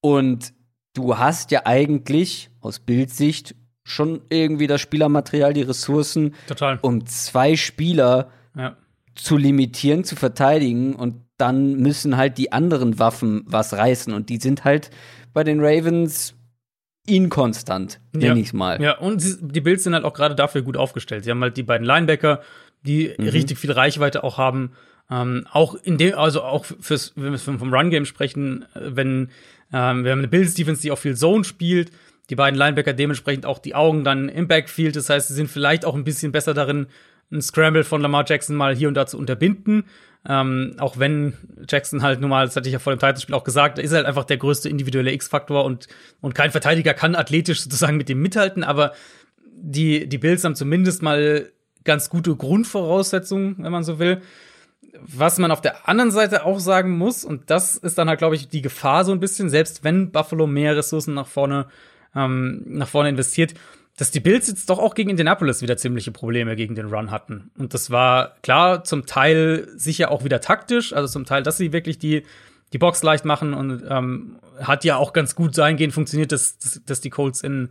Und 0.01 0.53
du 0.93 1.17
hast 1.17 1.51
ja 1.51 1.61
eigentlich 1.65 2.49
aus 2.61 2.79
Bildsicht 2.79 3.55
schon 3.83 4.21
irgendwie 4.29 4.67
das 4.67 4.81
Spielermaterial, 4.81 5.53
die 5.53 5.61
Ressourcen, 5.61 6.35
Total. 6.47 6.77
um 6.81 7.05
zwei 7.05 7.55
Spieler 7.55 8.29
ja. 8.55 8.75
zu 9.15 9.37
limitieren, 9.37 10.03
zu 10.03 10.15
verteidigen 10.15 10.93
und 10.93 11.21
dann 11.37 11.75
müssen 11.75 12.17
halt 12.17 12.37
die 12.37 12.51
anderen 12.51 12.99
Waffen 12.99 13.43
was 13.45 13.73
reißen 13.73 14.13
und 14.13 14.29
die 14.29 14.37
sind 14.37 14.65
halt 14.65 14.89
bei 15.33 15.43
den 15.43 15.59
Ravens 15.63 16.35
inkonstant, 17.05 18.01
nenn 18.11 18.21
ja. 18.21 18.35
ich's 18.35 18.53
mal. 18.53 18.81
Ja, 18.81 18.97
und 18.97 19.23
die 19.39 19.61
Bills 19.61 19.83
sind 19.83 19.93
halt 19.93 20.03
auch 20.03 20.13
gerade 20.13 20.35
dafür 20.35 20.61
gut 20.61 20.75
aufgestellt. 20.75 21.23
Sie 21.23 21.31
haben 21.31 21.41
halt 21.41 21.55
die 21.55 21.63
beiden 21.63 21.85
Linebacker, 21.85 22.41
die 22.87 23.13
mhm. 23.17 23.27
richtig 23.27 23.59
viel 23.59 23.71
Reichweite 23.71 24.23
auch 24.23 24.37
haben. 24.37 24.71
Ähm, 25.09 25.45
auch 25.51 25.75
in 25.75 25.97
dem, 25.97 26.15
also 26.15 26.41
auch 26.41 26.65
fürs, 26.65 27.13
wenn 27.15 27.31
wir 27.31 27.39
vom 27.39 27.73
Run-Game 27.73 28.05
sprechen, 28.05 28.65
äh, 28.73 28.95
wenn 28.95 29.29
ähm, 29.71 30.03
wir 30.03 30.11
haben 30.11 30.19
eine 30.19 30.27
Bills 30.27 30.53
Defense, 30.53 30.81
die 30.81 30.91
auch 30.91 30.97
viel 30.97 31.15
Zone 31.15 31.43
spielt. 31.43 31.91
Die 32.29 32.35
beiden 32.35 32.57
Linebacker 32.57 32.93
dementsprechend 32.93 33.45
auch 33.45 33.59
die 33.59 33.75
Augen 33.75 34.03
dann 34.03 34.27
im 34.27 34.47
Backfield. 34.47 34.95
Das 34.95 35.09
heißt, 35.09 35.29
sie 35.29 35.33
sind 35.33 35.49
vielleicht 35.49 35.85
auch 35.85 35.95
ein 35.95 36.03
bisschen 36.03 36.31
besser 36.31 36.53
darin, 36.53 36.87
einen 37.31 37.41
Scramble 37.41 37.83
von 37.83 38.01
Lamar 38.01 38.25
Jackson 38.27 38.55
mal 38.55 38.75
hier 38.75 38.87
und 38.87 38.95
da 38.95 39.05
zu 39.05 39.17
unterbinden. 39.17 39.85
Ähm, 40.27 40.75
auch 40.77 40.97
wenn 40.97 41.33
Jackson 41.69 42.01
halt 42.01 42.19
nun 42.19 42.29
mal, 42.29 42.45
das 42.45 42.55
hatte 42.55 42.67
ich 42.67 42.73
ja 42.73 42.79
vor 42.79 42.93
dem 42.93 42.99
Titans-Spiel 42.99 43.35
auch 43.35 43.45
gesagt, 43.45 43.79
ist 43.79 43.93
halt 43.93 44.05
einfach 44.05 44.25
der 44.25 44.37
größte 44.37 44.67
individuelle 44.67 45.13
X-Faktor 45.13 45.63
und, 45.63 45.87
und 46.19 46.35
kein 46.35 46.51
Verteidiger 46.51 46.93
kann 46.93 47.15
athletisch 47.15 47.61
sozusagen 47.61 47.95
mit 47.95 48.09
dem 48.09 48.21
mithalten, 48.21 48.63
aber 48.63 48.93
die, 49.59 50.07
die 50.07 50.17
Bills 50.17 50.43
haben 50.43 50.55
zumindest 50.55 51.01
mal 51.01 51.49
ganz 51.87 52.11
gute 52.11 52.35
Grundvoraussetzungen, 52.35 53.55
wenn 53.57 53.71
man 53.71 53.83
so 53.83 53.97
will 53.97 54.21
was 55.01 55.37
man 55.37 55.51
auf 55.51 55.61
der 55.61 55.87
anderen 55.87 56.11
Seite 56.11 56.45
auch 56.45 56.59
sagen 56.59 56.97
muss, 56.97 57.23
und 57.23 57.49
das 57.49 57.75
ist 57.75 57.97
dann 57.97 58.09
halt, 58.09 58.19
glaube 58.19 58.35
ich, 58.35 58.47
die 58.49 58.61
Gefahr 58.61 59.05
so 59.05 59.11
ein 59.11 59.19
bisschen, 59.19 59.49
selbst 59.49 59.83
wenn 59.83 60.11
Buffalo 60.11 60.47
mehr 60.47 60.75
Ressourcen 60.75 61.13
nach 61.13 61.27
vorne, 61.27 61.67
ähm, 62.15 62.63
nach 62.65 62.87
vorne 62.87 63.09
investiert, 63.09 63.53
dass 63.97 64.11
die 64.11 64.19
Bills 64.19 64.47
jetzt 64.47 64.69
doch 64.69 64.79
auch 64.79 64.93
gegen 64.93 65.09
Indianapolis 65.09 65.61
wieder 65.61 65.77
ziemliche 65.77 66.11
Probleme 66.11 66.55
gegen 66.55 66.75
den 66.75 66.87
Run 66.87 67.09
hatten. 67.09 67.49
Und 67.57 67.73
das 67.73 67.89
war 67.89 68.35
klar 68.43 68.83
zum 68.83 69.05
Teil 69.05 69.67
sicher 69.75 70.11
auch 70.11 70.23
wieder 70.23 70.39
taktisch, 70.39 70.93
also 70.93 71.07
zum 71.07 71.25
Teil, 71.25 71.41
dass 71.41 71.57
sie 71.57 71.73
wirklich 71.73 71.97
die, 71.97 72.23
die 72.73 72.77
Box 72.77 73.01
leicht 73.01 73.25
machen 73.25 73.53
und 73.53 73.83
ähm, 73.89 74.37
hat 74.61 74.83
ja 74.83 74.97
auch 74.97 75.13
ganz 75.13 75.35
gut 75.35 75.55
sein 75.55 75.77
gehen 75.77 75.91
funktioniert, 75.91 76.31
dass, 76.31 76.59
dass, 76.59 76.81
dass 76.85 77.01
die 77.01 77.09
Colts 77.09 77.41
in 77.41 77.69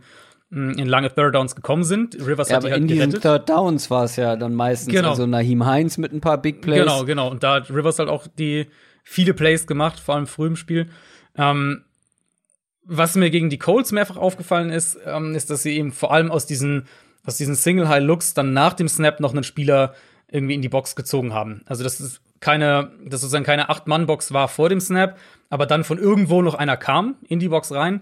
in 0.49 0.87
lange 0.87 1.13
Third 1.13 1.35
Downs 1.35 1.55
gekommen 1.55 1.83
sind. 1.83 2.15
Rivers 2.15 2.49
ja, 2.49 2.57
hat 2.57 2.63
die 2.63 2.71
halt 2.71 2.81
in 2.81 2.87
gerettet. 2.87 3.07
diesen 3.07 3.21
Third 3.21 3.49
Downs 3.49 3.89
war 3.89 4.05
es 4.05 4.15
ja 4.15 4.37
dann 4.37 4.55
meistens 4.55 4.93
genau. 4.93 5.09
also 5.09 5.25
Naheem 5.25 5.65
Heinz 5.65 5.97
mit 5.97 6.13
ein 6.13 6.21
paar 6.21 6.41
Big 6.41 6.61
Plays. 6.61 6.79
Genau, 6.79 7.03
genau. 7.03 7.29
Und 7.29 7.43
da 7.43 7.55
hat 7.55 7.69
Rivers 7.69 7.99
halt 7.99 8.07
auch 8.07 8.27
die 8.27 8.67
viele 9.03 9.33
Plays 9.33 9.67
gemacht, 9.67 9.99
vor 9.99 10.15
allem 10.15 10.27
früh 10.27 10.47
im 10.47 10.55
Spiel. 10.55 10.87
Ähm, 11.37 11.83
was 12.83 13.15
mir 13.15 13.29
gegen 13.29 13.49
die 13.49 13.57
Colts 13.57 13.91
mehrfach 13.91 14.15
aufgefallen 14.15 14.69
ist, 14.69 14.97
ähm, 15.05 15.35
ist, 15.35 15.49
dass 15.49 15.63
sie 15.63 15.75
eben 15.77 15.91
vor 15.91 16.13
allem 16.13 16.31
aus 16.31 16.45
diesen, 16.45 16.87
aus 17.25 17.35
diesen 17.35 17.55
Single 17.55 17.89
High 17.89 18.03
Looks 18.03 18.33
dann 18.33 18.53
nach 18.53 18.73
dem 18.73 18.87
Snap 18.87 19.19
noch 19.19 19.33
einen 19.33 19.43
Spieler 19.43 19.93
irgendwie 20.29 20.55
in 20.55 20.61
die 20.61 20.69
Box 20.69 20.95
gezogen 20.95 21.33
haben. 21.33 21.61
Also 21.65 21.83
das 21.83 21.99
ist 21.99 22.21
keine, 22.39 22.91
dass 23.05 23.21
sozusagen 23.21 23.43
keine 23.43 23.69
Acht-Mann-Box 23.69 24.31
war 24.31 24.47
vor 24.47 24.69
dem 24.69 24.79
Snap, 24.79 25.17
aber 25.49 25.65
dann 25.65 25.83
von 25.83 25.97
irgendwo 25.97 26.41
noch 26.41 26.55
einer 26.55 26.77
kam 26.77 27.15
in 27.27 27.39
die 27.39 27.49
Box 27.49 27.73
rein 27.73 28.01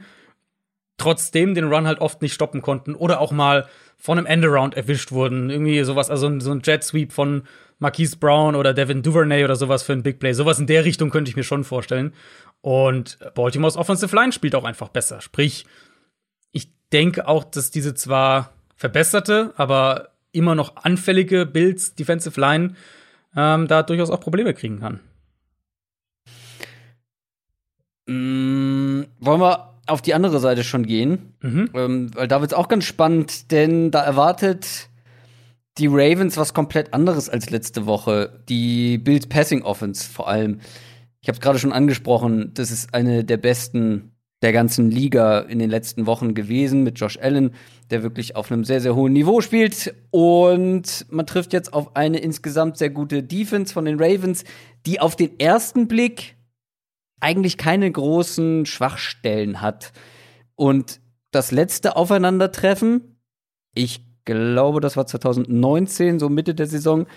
trotzdem 0.98 1.56
den 1.56 1.66
Run 1.66 1.88
halt 1.88 2.00
oft 2.00 2.22
nicht 2.22 2.34
stoppen 2.34 2.62
konnten 2.62 2.96
oder 2.96 3.20
auch 3.20 3.32
mal 3.32 3.68
von 3.98 4.18
einem 4.18 4.28
Endaround 4.28 4.76
erwischt 4.76 5.12
wurden. 5.12 5.50
Irgendwie 5.50 5.84
sowas, 5.84 6.10
also 6.10 6.40
so 6.40 6.52
ein 6.52 6.62
Jet 6.64 6.84
Sweep 6.84 7.12
von 7.12 7.44
Marquise 7.80 8.18
Brown 8.18 8.56
oder 8.56 8.74
Devin 8.74 9.02
Duvernay 9.02 9.44
oder 9.44 9.56
sowas 9.56 9.84
für 9.84 9.94
ein 9.94 10.04
Big 10.04 10.20
Play. 10.20 10.34
Sowas 10.34 10.60
in 10.60 10.68
der 10.68 10.86
Richtung 10.86 11.10
könnte 11.10 11.30
ich 11.30 11.36
mir 11.36 11.44
schon 11.44 11.64
vorstellen. 11.64 12.14
Und 12.62 13.20
Baltimore's 13.36 13.78
Offensive 13.78 14.16
Line 14.16 14.32
spielt 14.32 14.56
auch 14.56 14.64
einfach 14.64 14.90
besser. 14.90 15.22
Sprich, 15.22 15.66
ich 16.52 16.70
denke 16.92 17.28
auch, 17.28 17.44
dass 17.44 17.72
diese 17.72 17.94
zwar 17.94 18.54
verbesserte, 18.76 19.54
aber 19.58 20.10
immer 20.32 20.56
noch 20.56 20.76
anfällige 20.78 21.46
Bills 21.46 21.96
Defensive 21.96 22.40
Line 22.40 22.76
ähm, 23.36 23.68
da 23.68 23.84
durchaus 23.84 24.10
auch 24.10 24.20
Probleme 24.20 24.54
kriegen 24.54 24.80
kann. 24.80 25.00
Mm, 28.08 29.04
wollen 29.20 29.42
wir 29.42 29.75
auf 29.88 30.02
die 30.02 30.14
andere 30.14 30.40
Seite 30.40 30.64
schon 30.64 30.86
gehen. 30.86 31.34
Mhm. 31.42 31.70
Ähm, 31.74 32.12
weil 32.16 32.28
da 32.28 32.42
wird 32.42 32.52
es 32.52 32.58
auch 32.58 32.68
ganz 32.68 32.86
spannend, 32.86 33.52
denn 33.52 33.92
da 33.92 34.04
erwartet 34.04 34.90
die 35.78 35.88
Ravens 35.88 36.38
was 36.38 36.54
komplett 36.54 36.94
anderes 36.94 37.30
als 37.30 37.50
letzte 37.50 37.86
Woche. 37.86 38.42
Die 38.48 38.98
Bills 38.98 39.28
Passing 39.28 39.64
Offense 39.64 40.10
vor 40.10 40.28
allem. 40.28 40.60
Ich 41.22 41.28
habe 41.28 41.36
es 41.36 41.42
gerade 41.42 41.60
schon 41.60 41.74
angesprochen, 41.74 42.52
das 42.54 42.72
ist 42.72 42.94
eine 42.94 43.24
der 43.24 43.38
besten 43.38 44.12
der 44.42 44.54
ganzen 44.54 44.92
Liga 44.92 45.40
in 45.40 45.60
den 45.60 45.70
letzten 45.70 46.06
Wochen 46.06 46.36
gewesen 46.36 46.84
mit 46.84 47.00
Josh 47.00 47.18
Allen, 47.18 47.52
der 47.90 48.04
wirklich 48.04 48.36
auf 48.36 48.52
einem 48.52 48.64
sehr, 48.64 48.80
sehr 48.80 48.96
hohen 48.96 49.14
Niveau 49.14 49.42
spielt. 49.42 49.96
Und 50.12 51.06
man 51.10 51.26
trifft 51.26 51.52
jetzt 51.52 51.74
auf 51.74 51.96
eine 51.96 52.20
insgesamt 52.20 52.78
sehr 52.78 52.90
gute 52.92 53.24
Defense 53.24 53.74
von 53.74 53.86
den 53.86 54.00
Ravens, 54.00 54.44
die 54.86 55.00
auf 55.00 55.16
den 55.16 55.40
ersten 55.40 55.88
Blick 55.88 56.35
eigentlich 57.26 57.58
keine 57.58 57.92
großen 57.92 58.68
Schwachstellen 58.68 59.60
hat. 59.62 59.92
Und 60.54 61.02
das 61.32 61.52
letzte 61.52 61.96
Aufeinandertreffen, 61.96 63.20
ich 63.74 64.06
glaube, 64.26 64.80
das 64.80 64.96
war 64.96 65.08
2019, 65.08 66.20
so 66.20 66.30
Mitte 66.30 66.54
der 66.54 66.68
Saison, 66.68 67.08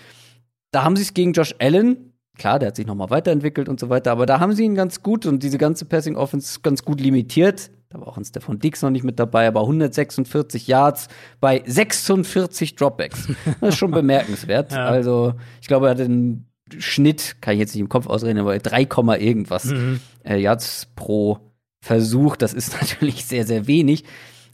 da 0.71 0.83
haben 0.83 0.95
sie 0.95 1.03
es 1.03 1.13
gegen 1.13 1.33
Josh 1.33 1.53
Allen, 1.59 2.13
klar, 2.37 2.57
der 2.57 2.69
hat 2.69 2.75
sich 2.75 2.87
nochmal 2.87 3.11
weiterentwickelt 3.11 3.69
und 3.69 3.79
so 3.79 3.89
weiter, 3.89 4.11
aber 4.11 4.25
da 4.25 4.39
haben 4.39 4.53
sie 4.53 4.63
ihn 4.63 4.73
ganz 4.73 5.03
gut 5.03 5.27
und 5.27 5.43
diese 5.43 5.59
ganze 5.59 5.85
Passing 5.85 6.15
Offense 6.15 6.59
ganz 6.61 6.83
gut 6.83 6.99
limitiert. 6.99 7.69
Da 7.89 7.99
war 7.99 8.07
auch 8.07 8.17
ein 8.17 8.25
Stefan 8.25 8.59
Dix 8.59 8.81
noch 8.81 8.91
nicht 8.91 9.03
mit 9.03 9.19
dabei, 9.19 9.47
aber 9.47 9.61
146 9.61 10.67
Yards 10.67 11.07
bei 11.39 11.63
46 11.65 12.75
Dropbacks. 12.75 13.27
Das 13.61 13.69
ist 13.69 13.77
schon 13.77 13.91
bemerkenswert. 14.01 14.71
ja. 14.71 14.85
Also, 14.85 15.33
ich 15.61 15.67
glaube, 15.67 15.87
er 15.87 15.91
hatte 15.91 16.03
einen 16.03 16.48
Schnitt, 16.77 17.37
kann 17.41 17.53
ich 17.53 17.59
jetzt 17.59 17.73
nicht 17.73 17.81
im 17.81 17.89
Kopf 17.89 18.07
ausrechnen, 18.07 18.41
aber 18.41 18.57
3, 18.57 18.87
irgendwas 19.19 19.65
mhm. 19.65 19.99
äh, 20.23 20.37
Yards 20.37 20.87
pro 20.95 21.39
Versuch. 21.81 22.35
Das 22.35 22.53
ist 22.53 22.73
natürlich 22.81 23.25
sehr, 23.25 23.45
sehr 23.45 23.67
wenig. 23.67 24.03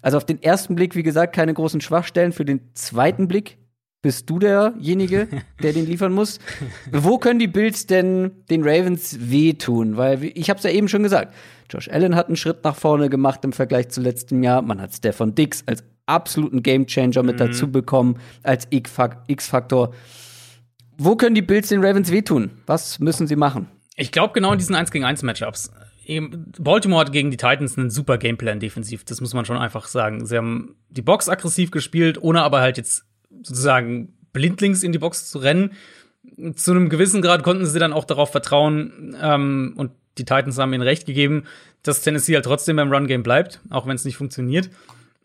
Also 0.01 0.17
auf 0.17 0.25
den 0.25 0.41
ersten 0.41 0.75
Blick, 0.75 0.95
wie 0.95 1.03
gesagt, 1.03 1.35
keine 1.35 1.53
großen 1.53 1.81
Schwachstellen. 1.81 2.31
Für 2.31 2.45
den 2.45 2.61
zweiten 2.73 3.27
Blick 3.27 3.57
bist 4.01 4.29
du 4.29 4.37
derjenige, 4.37 5.27
der 5.63 5.73
den 5.73 5.87
liefern 5.87 6.13
muss. 6.13 6.39
Wo 6.91 7.17
können 7.17 7.39
die 7.39 7.47
Bills 7.47 7.87
denn 7.87 8.31
den 8.51 8.61
Ravens 8.63 9.17
wehtun? 9.19 9.97
Weil 9.97 10.23
ich 10.23 10.49
habe 10.51 10.59
es 10.59 10.63
ja 10.63 10.69
eben 10.69 10.87
schon 10.87 11.01
gesagt. 11.01 11.33
Josh 11.71 11.89
Allen 11.89 12.15
hat 12.15 12.27
einen 12.27 12.35
Schritt 12.35 12.63
nach 12.63 12.75
vorne 12.75 13.09
gemacht 13.09 13.43
im 13.43 13.51
Vergleich 13.51 13.89
zu 13.89 14.01
letztem 14.01 14.43
Jahr. 14.43 14.61
Man 14.61 14.79
hat 14.79 14.93
Stefan 14.93 15.33
Dix 15.33 15.63
als 15.65 15.83
absoluten 16.05 16.61
Gamechanger 16.61 17.23
mit 17.23 17.35
mhm. 17.35 17.39
dazu 17.39 17.71
bekommen, 17.71 18.19
als 18.43 18.67
X-Faktor. 18.69 19.91
Wo 20.97 21.15
können 21.15 21.35
die 21.35 21.41
Bills 21.41 21.69
den 21.69 21.83
Ravens 21.83 22.11
wehtun? 22.11 22.51
Was 22.65 22.99
müssen 22.99 23.27
sie 23.27 23.35
machen? 23.35 23.67
Ich 23.95 24.11
glaube 24.11 24.33
genau 24.33 24.51
in 24.51 24.59
diesen 24.59 24.75
1 24.75 24.91
gegen 24.91 25.05
1 25.05 25.23
Matchups. 25.23 25.71
Baltimore 26.59 27.01
hat 27.01 27.11
gegen 27.11 27.31
die 27.31 27.37
Titans 27.37 27.77
einen 27.77 27.89
super 27.89 28.17
Gameplan 28.17 28.59
defensiv, 28.59 29.03
das 29.05 29.21
muss 29.21 29.33
man 29.33 29.45
schon 29.45 29.57
einfach 29.57 29.87
sagen. 29.87 30.25
Sie 30.25 30.37
haben 30.37 30.75
die 30.89 31.01
Box 31.01 31.29
aggressiv 31.29 31.71
gespielt, 31.71 32.21
ohne 32.21 32.43
aber 32.43 32.61
halt 32.61 32.77
jetzt 32.77 33.05
sozusagen 33.41 34.13
blindlings 34.31 34.83
in 34.83 34.91
die 34.91 34.99
Box 34.99 35.29
zu 35.29 35.39
rennen. 35.39 35.71
Zu 36.55 36.71
einem 36.71 36.89
gewissen 36.89 37.21
Grad 37.21 37.43
konnten 37.43 37.65
sie 37.65 37.79
dann 37.79 37.93
auch 37.93 38.03
darauf 38.03 38.31
vertrauen, 38.31 39.15
ähm, 39.19 39.73
und 39.77 39.91
die 40.17 40.25
Titans 40.25 40.57
haben 40.57 40.73
ihnen 40.73 40.83
recht 40.83 41.05
gegeben, 41.05 41.45
dass 41.83 42.01
Tennessee 42.01 42.35
halt 42.35 42.45
trotzdem 42.45 42.75
beim 42.75 42.91
Run-Game 42.91 43.23
bleibt, 43.23 43.61
auch 43.69 43.87
wenn 43.87 43.95
es 43.95 44.05
nicht 44.05 44.17
funktioniert. 44.17 44.69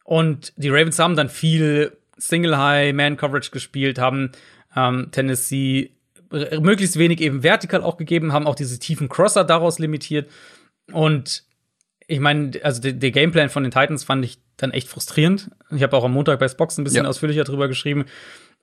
Und 0.04 0.52
die 0.56 0.68
Ravens 0.70 0.98
haben 0.98 1.16
dann 1.16 1.28
viel 1.28 1.96
Single-High-Man-Coverage 2.16 3.50
gespielt, 3.50 3.98
haben 3.98 4.32
ähm, 4.76 5.08
Tennessee 5.10 5.92
möglichst 6.60 6.96
wenig 6.96 7.20
eben 7.20 7.42
vertikal 7.42 7.82
auch 7.82 7.96
gegeben, 7.96 8.32
haben 8.32 8.46
auch 8.46 8.54
diese 8.54 8.78
tiefen 8.78 9.08
Crosser 9.08 9.44
daraus 9.44 9.78
limitiert. 9.78 10.30
Und 10.92 11.44
ich 12.06 12.20
meine, 12.20 12.52
also 12.62 12.80
der, 12.80 13.10
Gameplan 13.10 13.50
von 13.50 13.62
den 13.62 13.72
Titans 13.72 14.04
fand 14.04 14.24
ich 14.24 14.38
dann 14.56 14.72
echt 14.72 14.88
frustrierend. 14.88 15.50
Ich 15.70 15.82
habe 15.82 15.96
auch 15.96 16.04
am 16.04 16.12
Montag 16.12 16.38
bei 16.38 16.48
Spox 16.48 16.78
ein 16.78 16.84
bisschen 16.84 17.04
ja. 17.04 17.08
ausführlicher 17.08 17.44
drüber 17.44 17.68
geschrieben. 17.68 18.04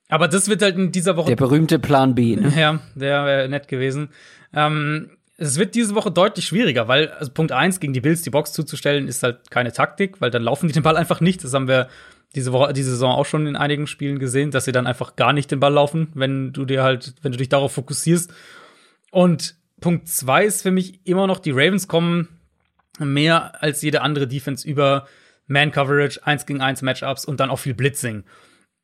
Aber 0.08 0.28
das 0.28 0.48
wird 0.48 0.62
halt 0.62 0.76
in 0.76 0.92
dieser 0.92 1.16
Woche. 1.16 1.28
Der 1.28 1.36
berühmte 1.36 1.78
Plan 1.78 2.14
B, 2.14 2.36
ne? 2.36 2.52
Ja, 2.56 2.80
der 2.94 3.24
wäre 3.26 3.48
nett 3.48 3.68
gewesen. 3.68 4.08
Ähm, 4.54 5.10
es 5.36 5.58
wird 5.58 5.74
diese 5.74 5.94
Woche 5.94 6.10
deutlich 6.10 6.46
schwieriger, 6.46 6.88
weil 6.88 7.08
also 7.08 7.30
Punkt 7.32 7.52
eins 7.52 7.80
gegen 7.80 7.92
die 7.92 8.00
Bills 8.00 8.22
die 8.22 8.30
Box 8.30 8.52
zuzustellen, 8.52 9.06
ist 9.06 9.22
halt 9.22 9.50
keine 9.50 9.72
Taktik, 9.72 10.20
weil 10.20 10.30
dann 10.30 10.42
laufen 10.42 10.66
die 10.66 10.72
den 10.72 10.82
Ball 10.82 10.96
einfach 10.96 11.20
nicht. 11.20 11.44
Das 11.44 11.52
haben 11.52 11.68
wir 11.68 11.88
diese 12.34 12.52
Woche, 12.52 12.72
diese 12.72 12.90
Saison 12.90 13.12
auch 13.12 13.26
schon 13.26 13.46
in 13.46 13.56
einigen 13.56 13.86
Spielen 13.86 14.18
gesehen, 14.18 14.50
dass 14.50 14.64
sie 14.64 14.72
dann 14.72 14.86
einfach 14.86 15.16
gar 15.16 15.32
nicht 15.32 15.50
den 15.50 15.60
Ball 15.60 15.72
laufen, 15.72 16.08
wenn 16.14 16.52
du 16.52 16.64
dir 16.64 16.82
halt, 16.82 17.14
wenn 17.22 17.32
du 17.32 17.38
dich 17.38 17.48
darauf 17.48 17.72
fokussierst. 17.72 18.32
Und 19.10 19.56
Punkt 19.80 20.08
zwei 20.08 20.44
ist 20.44 20.62
für 20.62 20.70
mich 20.70 21.06
immer 21.06 21.26
noch, 21.26 21.38
die 21.38 21.52
Ravens 21.52 21.88
kommen 21.88 22.28
mehr 22.98 23.62
als 23.62 23.80
jede 23.82 24.02
andere 24.02 24.26
Defense 24.26 24.68
über 24.68 25.06
Man-Coverage, 25.46 26.26
1 26.26 26.46
gegen 26.46 26.60
1 26.60 26.82
Matchups 26.82 27.24
und 27.24 27.40
dann 27.40 27.50
auch 27.50 27.58
viel 27.58 27.74
Blitzing. 27.74 28.24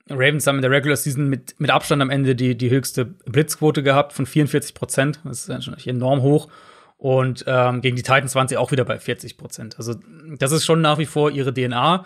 Ravens 0.09 0.47
haben 0.47 0.57
in 0.57 0.63
der 0.63 0.71
Regular 0.71 0.97
Season 0.97 1.29
mit, 1.29 1.59
mit 1.59 1.71
Abstand 1.71 2.03
am 2.03 2.11
Ende 2.11 2.35
die, 2.35 2.57
die 2.57 2.71
höchste 2.71 3.05
Blitzquote 3.05 3.83
gehabt 3.83 4.13
von 4.13 4.27
44 4.27 4.75
Prozent. 4.75 5.21
Das 5.25 5.41
ist 5.41 5.49
natürlich 5.49 5.89
enorm 5.89 6.23
hoch. 6.23 6.49
Und 6.97 7.45
ähm, 7.47 7.81
gegen 7.81 7.97
die 7.97 8.03
Titans 8.03 8.35
waren 8.35 8.49
sie 8.49 8.57
auch 8.57 8.71
wieder 8.71 8.85
bei 8.85 8.99
40 8.99 9.37
Prozent. 9.37 9.77
Also 9.79 9.95
das 10.39 10.53
ist 10.53 10.65
schon 10.65 10.81
nach 10.81 10.99
wie 10.99 11.07
vor 11.07 11.31
ihre 11.31 11.53
DNA 11.53 12.05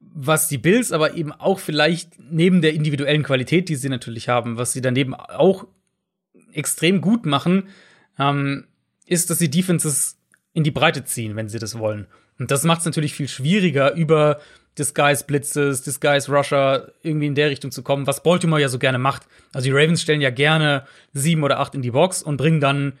was 0.00 0.48
die 0.48 0.58
Bills 0.58 0.92
aber 0.92 1.14
eben 1.14 1.32
auch 1.32 1.58
vielleicht 1.58 2.12
neben 2.30 2.62
der 2.62 2.74
individuellen 2.74 3.22
Qualität, 3.22 3.68
die 3.68 3.76
sie 3.76 3.88
natürlich 3.88 4.28
haben, 4.28 4.56
was 4.56 4.72
sie 4.72 4.80
daneben 4.80 5.14
auch 5.14 5.66
extrem 6.52 7.00
gut 7.00 7.26
machen, 7.26 7.68
ähm, 8.18 8.66
ist, 9.06 9.30
dass 9.30 9.38
sie 9.38 9.50
Defenses 9.50 10.18
in 10.52 10.64
die 10.64 10.70
Breite 10.70 11.04
ziehen, 11.04 11.36
wenn 11.36 11.48
sie 11.48 11.58
das 11.58 11.78
wollen. 11.78 12.06
Und 12.38 12.50
das 12.50 12.64
macht 12.64 12.80
es 12.80 12.86
natürlich 12.86 13.14
viel 13.14 13.28
schwieriger, 13.28 13.94
über 13.94 14.40
Disguise 14.78 15.24
Blitzes, 15.24 15.82
Disguise 15.82 16.30
Rusher 16.30 16.92
irgendwie 17.02 17.26
in 17.26 17.34
der 17.34 17.50
Richtung 17.50 17.72
zu 17.72 17.82
kommen, 17.82 18.06
was 18.06 18.22
Baltimore 18.22 18.60
ja 18.60 18.68
so 18.68 18.78
gerne 18.78 18.98
macht. 18.98 19.26
Also 19.52 19.64
die 19.64 19.72
Ravens 19.72 20.02
stellen 20.02 20.20
ja 20.20 20.30
gerne 20.30 20.84
sieben 21.12 21.42
oder 21.42 21.58
acht 21.58 21.74
in 21.74 21.82
die 21.82 21.90
Box 21.90 22.22
und 22.22 22.36
bringen 22.36 22.60
dann 22.60 22.92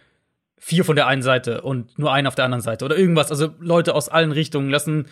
vier 0.58 0.84
von 0.84 0.96
der 0.96 1.06
einen 1.06 1.22
Seite 1.22 1.62
und 1.62 1.98
nur 1.98 2.12
einen 2.12 2.26
auf 2.26 2.34
der 2.34 2.44
anderen 2.44 2.62
Seite 2.62 2.84
oder 2.84 2.96
irgendwas. 2.96 3.30
Also 3.30 3.54
Leute 3.60 3.94
aus 3.94 4.08
allen 4.08 4.32
Richtungen 4.32 4.70
lassen 4.70 5.06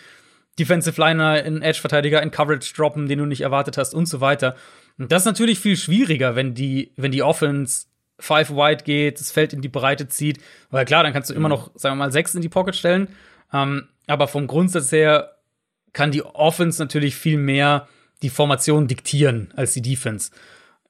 Defensive 0.59 0.99
Liner 0.99 1.43
in 1.43 1.61
Edge-Verteidiger 1.61 2.21
in 2.21 2.31
Coverage 2.31 2.73
droppen, 2.73 3.07
den 3.07 3.19
du 3.19 3.25
nicht 3.25 3.41
erwartet 3.41 3.77
hast 3.77 3.93
und 3.93 4.07
so 4.07 4.21
weiter. 4.21 4.55
Und 4.97 5.11
das 5.11 5.23
ist 5.23 5.27
natürlich 5.27 5.59
viel 5.59 5.77
schwieriger, 5.77 6.35
wenn 6.35 6.53
die, 6.53 6.91
wenn 6.95 7.11
die 7.11 7.23
Offense 7.23 7.85
five 8.19 8.49
wide 8.49 8.83
geht, 8.83 9.19
das 9.19 9.31
Feld 9.31 9.53
in 9.53 9.61
die 9.61 9.69
Breite 9.69 10.07
zieht. 10.07 10.39
Weil 10.71 10.85
klar, 10.85 11.03
dann 11.03 11.13
kannst 11.13 11.29
du 11.29 11.33
immer 11.33 11.49
noch, 11.49 11.71
sagen 11.75 11.97
wir 11.97 12.05
mal, 12.05 12.11
sechs 12.11 12.33
in 12.33 12.41
die 12.41 12.49
Pocket 12.49 12.75
stellen. 12.75 13.09
Ähm, 13.53 13.87
aber 14.07 14.27
vom 14.27 14.47
Grundsatz 14.47 14.91
her 14.91 15.37
kann 15.93 16.11
die 16.11 16.23
Offense 16.23 16.81
natürlich 16.81 17.15
viel 17.15 17.37
mehr 17.37 17.87
die 18.23 18.29
Formation 18.29 18.87
diktieren 18.87 19.53
als 19.55 19.73
die 19.73 19.81
Defense 19.81 20.31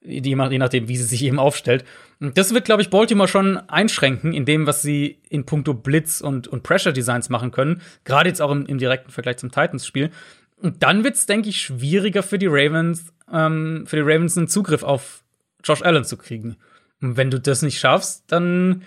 je 0.02 0.36
nachdem, 0.36 0.88
wie 0.88 0.98
sie 0.98 1.04
sich 1.04 1.24
eben 1.24 1.40
aufstellt. 1.40 1.86
Und 2.20 2.38
das 2.38 2.54
wird, 2.54 2.66
glaube 2.66 2.82
ich, 2.82 2.90
Baltimore 2.90 3.28
schon 3.28 3.58
einschränken 3.58 4.34
in 4.34 4.46
dem, 4.46 4.66
was 4.66 4.82
sie 4.82 5.20
in 5.30 5.46
puncto 5.46 5.74
Blitz 5.74 6.22
und, 6.22 6.48
und 6.48 6.64
Pressure 6.64 6.94
Designs 6.94 7.30
machen 7.30 7.52
können. 7.52 7.82
Gerade 8.06 8.30
jetzt 8.30 8.42
auch 8.42 8.52
im, 8.52 8.66
im 8.66 8.78
direkten 8.78 9.12
Vergleich 9.12 9.38
zum 9.38 9.52
Titans-Spiel. 9.52 10.12
Und 10.60 10.82
dann 10.82 11.04
wird 11.04 11.16
es, 11.16 11.26
denke 11.26 11.50
ich, 11.50 11.62
schwieriger 11.62 12.24
für 12.24 12.40
die 12.40 12.48
Ravens, 12.48 13.14
ähm, 13.32 13.84
für 13.86 13.98
die 13.98 14.02
Ravens 14.02 14.38
einen 14.38 14.48
Zugriff 14.48 14.84
auf 14.84 15.24
Josh 15.64 15.84
Allen 15.84 16.04
zu 16.04 16.18
kriegen. 16.18 16.58
Und 17.02 17.18
wenn 17.18 17.30
du 17.30 17.40
das 17.40 17.62
nicht 17.62 17.80
schaffst, 17.80 18.24
dann 18.28 18.84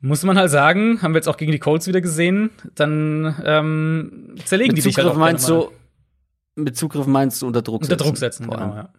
muss 0.00 0.22
man 0.22 0.38
halt 0.38 0.50
sagen, 0.50 1.02
haben 1.02 1.12
wir 1.12 1.18
jetzt 1.18 1.28
auch 1.28 1.36
gegen 1.36 1.52
die 1.52 1.58
Colts 1.58 1.86
wieder 1.86 2.00
gesehen, 2.00 2.50
dann 2.74 3.42
ähm, 3.44 4.34
zerlegen 4.44 4.74
mit 4.74 4.78
die 4.78 4.82
dich 4.82 4.96
halt 4.96 5.06
Zugriff 5.06 5.16
auch 5.16 5.18
meinst 5.18 5.48
du, 5.48 5.70
mit 6.56 6.76
Zugriff 6.76 7.06
meinst 7.06 7.42
du 7.42 7.46
unter 7.46 7.62
Druck 7.62 7.82
unter 7.82 7.96
Druck 7.96 8.16
setzen, 8.16 8.48
genau, 8.48 8.74
ja. 8.74 8.92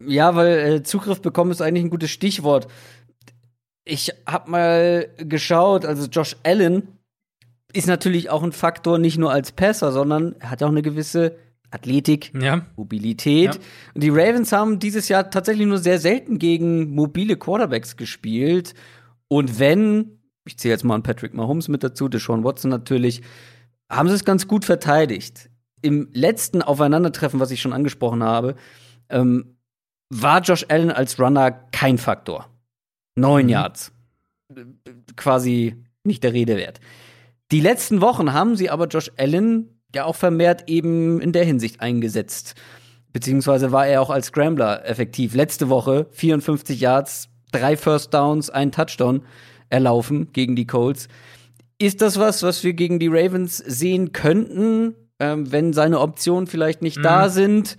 Ja, 0.00 0.34
weil 0.34 0.58
äh, 0.58 0.82
Zugriff 0.82 1.20
bekommen 1.22 1.50
ist 1.50 1.62
eigentlich 1.62 1.84
ein 1.84 1.90
gutes 1.90 2.10
Stichwort. 2.10 2.68
Ich 3.84 4.12
habe 4.26 4.50
mal 4.50 5.08
geschaut, 5.18 5.84
also 5.84 6.06
Josh 6.08 6.36
Allen 6.42 6.88
ist 7.72 7.86
natürlich 7.86 8.30
auch 8.30 8.42
ein 8.42 8.52
Faktor, 8.52 8.98
nicht 8.98 9.18
nur 9.18 9.30
als 9.32 9.52
Passer, 9.52 9.92
sondern 9.92 10.34
er 10.38 10.50
hat 10.50 10.62
auch 10.62 10.68
eine 10.68 10.82
gewisse 10.82 11.36
Athletik, 11.70 12.32
Ja, 12.40 12.66
Mobilität. 12.76 13.54
Ja. 13.54 13.60
Und 13.94 14.02
die 14.02 14.08
Ravens 14.08 14.52
haben 14.52 14.78
dieses 14.78 15.08
Jahr 15.08 15.30
tatsächlich 15.30 15.66
nur 15.66 15.78
sehr 15.78 15.98
selten 15.98 16.38
gegen 16.38 16.94
mobile 16.94 17.36
Quarterbacks 17.36 17.96
gespielt. 17.96 18.74
Und 19.28 19.58
wenn, 19.58 20.20
ich 20.46 20.58
zähle 20.58 20.72
jetzt 20.72 20.84
mal 20.84 20.94
einen 20.94 21.02
Patrick 21.02 21.34
Mahomes 21.34 21.68
mit 21.68 21.82
dazu, 21.82 22.08
Deshaun 22.08 22.44
Watson 22.44 22.70
natürlich, 22.70 23.22
haben 23.90 24.08
sie 24.08 24.14
es 24.14 24.24
ganz 24.24 24.48
gut 24.48 24.64
verteidigt. 24.64 25.50
Im 25.82 26.08
letzten 26.12 26.62
Aufeinandertreffen, 26.62 27.40
was 27.40 27.50
ich 27.50 27.60
schon 27.60 27.72
angesprochen 27.72 28.22
habe, 28.22 28.56
ähm, 29.08 29.55
war 30.10 30.40
Josh 30.40 30.64
Allen 30.68 30.90
als 30.90 31.18
Runner 31.18 31.50
kein 31.72 31.98
Faktor. 31.98 32.48
Neun 33.16 33.46
Mhm. 33.46 33.50
Yards. 33.50 33.92
Quasi 35.16 35.76
nicht 36.04 36.22
der 36.22 36.32
Rede 36.32 36.56
wert. 36.56 36.80
Die 37.52 37.60
letzten 37.60 38.00
Wochen 38.00 38.32
haben 38.32 38.56
sie 38.56 38.70
aber 38.70 38.86
Josh 38.86 39.10
Allen 39.16 39.80
ja 39.94 40.04
auch 40.04 40.16
vermehrt 40.16 40.64
eben 40.68 41.20
in 41.20 41.32
der 41.32 41.44
Hinsicht 41.44 41.80
eingesetzt. 41.80 42.54
Beziehungsweise 43.12 43.72
war 43.72 43.86
er 43.86 44.02
auch 44.02 44.10
als 44.10 44.26
Scrambler 44.26 44.84
effektiv. 44.86 45.34
Letzte 45.34 45.68
Woche 45.68 46.06
54 46.10 46.80
Yards, 46.80 47.28
drei 47.50 47.76
First 47.76 48.12
Downs, 48.12 48.50
ein 48.50 48.72
Touchdown 48.72 49.22
erlaufen 49.70 50.32
gegen 50.32 50.54
die 50.54 50.66
Colts. 50.66 51.08
Ist 51.78 52.02
das 52.02 52.18
was, 52.18 52.42
was 52.42 52.62
wir 52.62 52.74
gegen 52.74 52.98
die 52.98 53.08
Ravens 53.08 53.56
sehen 53.58 54.12
könnten, 54.12 54.94
ähm, 55.18 55.50
wenn 55.50 55.72
seine 55.72 56.00
Optionen 56.00 56.46
vielleicht 56.46 56.82
nicht 56.82 57.02
da 57.04 57.28
sind, 57.28 57.76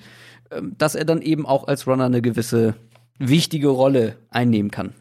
dass 0.78 0.95
er 0.95 1.06
dann 1.06 1.22
eben 1.22 1.45
auch 1.45 1.68
als 1.68 1.88
Runner 1.88 2.06
eine 2.06 2.22
gewisse 2.22 2.76
wichtige 3.19 3.68
Rolle 3.69 4.15
einnehmen 4.30 4.72
kann? 4.72 4.94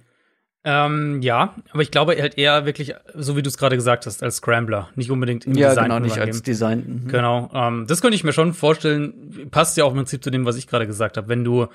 ähm, 0.69 1.23
ja, 1.23 1.55
aber 1.71 1.83
ich 1.83 1.93
glaube 1.93 2.21
halt 2.21 2.37
eher 2.39 2.67
wirklich, 2.67 2.93
so 3.15 3.37
wie 3.37 3.43
du 3.43 3.49
es 3.49 3.57
gerade 3.57 3.77
gesagt 3.77 4.05
hast, 4.05 4.21
als 4.25 4.37
Scrambler, 4.39 4.89
nicht 4.97 5.13
unbedingt 5.13 5.47
im 5.47 5.55
Ja, 5.55 5.69
Design 5.69 5.85
genau, 5.85 6.01
nicht 6.01 6.13
Run-Game. 6.17 6.29
als 6.29 6.43
Design. 6.43 7.03
Mhm. 7.05 7.09
Genau, 7.09 7.51
ähm, 7.55 7.85
das 7.87 8.01
könnte 8.03 8.17
ich 8.17 8.25
mir 8.25 8.33
schon 8.33 8.53
vorstellen. 8.53 9.49
Passt 9.53 9.77
ja 9.77 9.85
auch 9.85 9.91
im 9.91 9.99
Prinzip 9.99 10.25
zu 10.25 10.31
dem, 10.31 10.45
was 10.45 10.57
ich 10.57 10.67
gerade 10.67 10.89
gesagt 10.89 11.17
habe. 11.19 11.29
Wenn 11.29 11.45
du, 11.45 11.69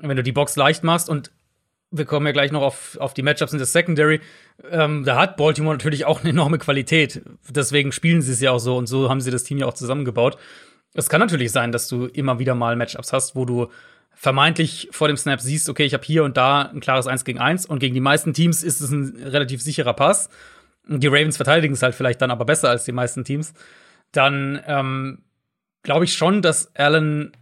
wenn 0.00 0.16
du 0.16 0.22
die 0.22 0.32
Box 0.32 0.56
leicht 0.56 0.84
machst 0.84 1.10
und 1.10 1.32
wir 1.90 2.06
kommen 2.06 2.24
ja 2.24 2.32
gleich 2.32 2.50
noch 2.50 2.62
auf, 2.62 2.96
auf 2.98 3.12
die 3.12 3.22
Matchups 3.22 3.52
in 3.52 3.58
der 3.58 3.66
Secondary, 3.66 4.20
ähm, 4.70 5.04
da 5.04 5.16
hat 5.16 5.36
Baltimore 5.36 5.74
natürlich 5.74 6.06
auch 6.06 6.20
eine 6.22 6.30
enorme 6.30 6.56
Qualität. 6.58 7.20
Deswegen 7.50 7.92
spielen 7.92 8.22
sie 8.22 8.32
es 8.32 8.40
ja 8.40 8.52
auch 8.52 8.58
so 8.58 8.78
und 8.78 8.86
so 8.86 9.10
haben 9.10 9.20
sie 9.20 9.30
das 9.32 9.44
Team 9.44 9.58
ja 9.58 9.66
auch 9.66 9.74
zusammengebaut. 9.74 10.38
Es 10.94 11.08
kann 11.08 11.20
natürlich 11.20 11.52
sein, 11.52 11.72
dass 11.72 11.88
du 11.88 12.06
immer 12.06 12.38
wieder 12.38 12.54
mal 12.54 12.76
Matchups 12.76 13.12
hast, 13.12 13.34
wo 13.36 13.44
du 13.44 13.68
vermeintlich 14.14 14.88
vor 14.92 15.08
dem 15.08 15.16
Snap 15.16 15.40
siehst, 15.40 15.68
okay, 15.68 15.84
ich 15.84 15.92
habe 15.92 16.04
hier 16.04 16.24
und 16.24 16.36
da 16.36 16.62
ein 16.62 16.80
klares 16.80 17.06
1 17.06 17.24
gegen 17.24 17.40
1 17.40 17.66
und 17.66 17.80
gegen 17.80 17.94
die 17.94 18.00
meisten 18.00 18.32
Teams 18.32 18.62
ist 18.62 18.80
es 18.80 18.90
ein 18.90 19.16
relativ 19.22 19.60
sicherer 19.60 19.92
Pass. 19.92 20.30
Die 20.86 21.08
Ravens 21.08 21.36
verteidigen 21.36 21.74
es 21.74 21.82
halt 21.82 21.94
vielleicht 21.94 22.22
dann 22.22 22.30
aber 22.30 22.44
besser 22.44 22.70
als 22.70 22.84
die 22.84 22.92
meisten 22.92 23.24
Teams. 23.24 23.54
Dann 24.12 24.62
ähm, 24.66 25.24
glaube 25.82 26.04
ich 26.04 26.14
schon, 26.14 26.42
dass 26.42 26.74
Allen 26.76 27.32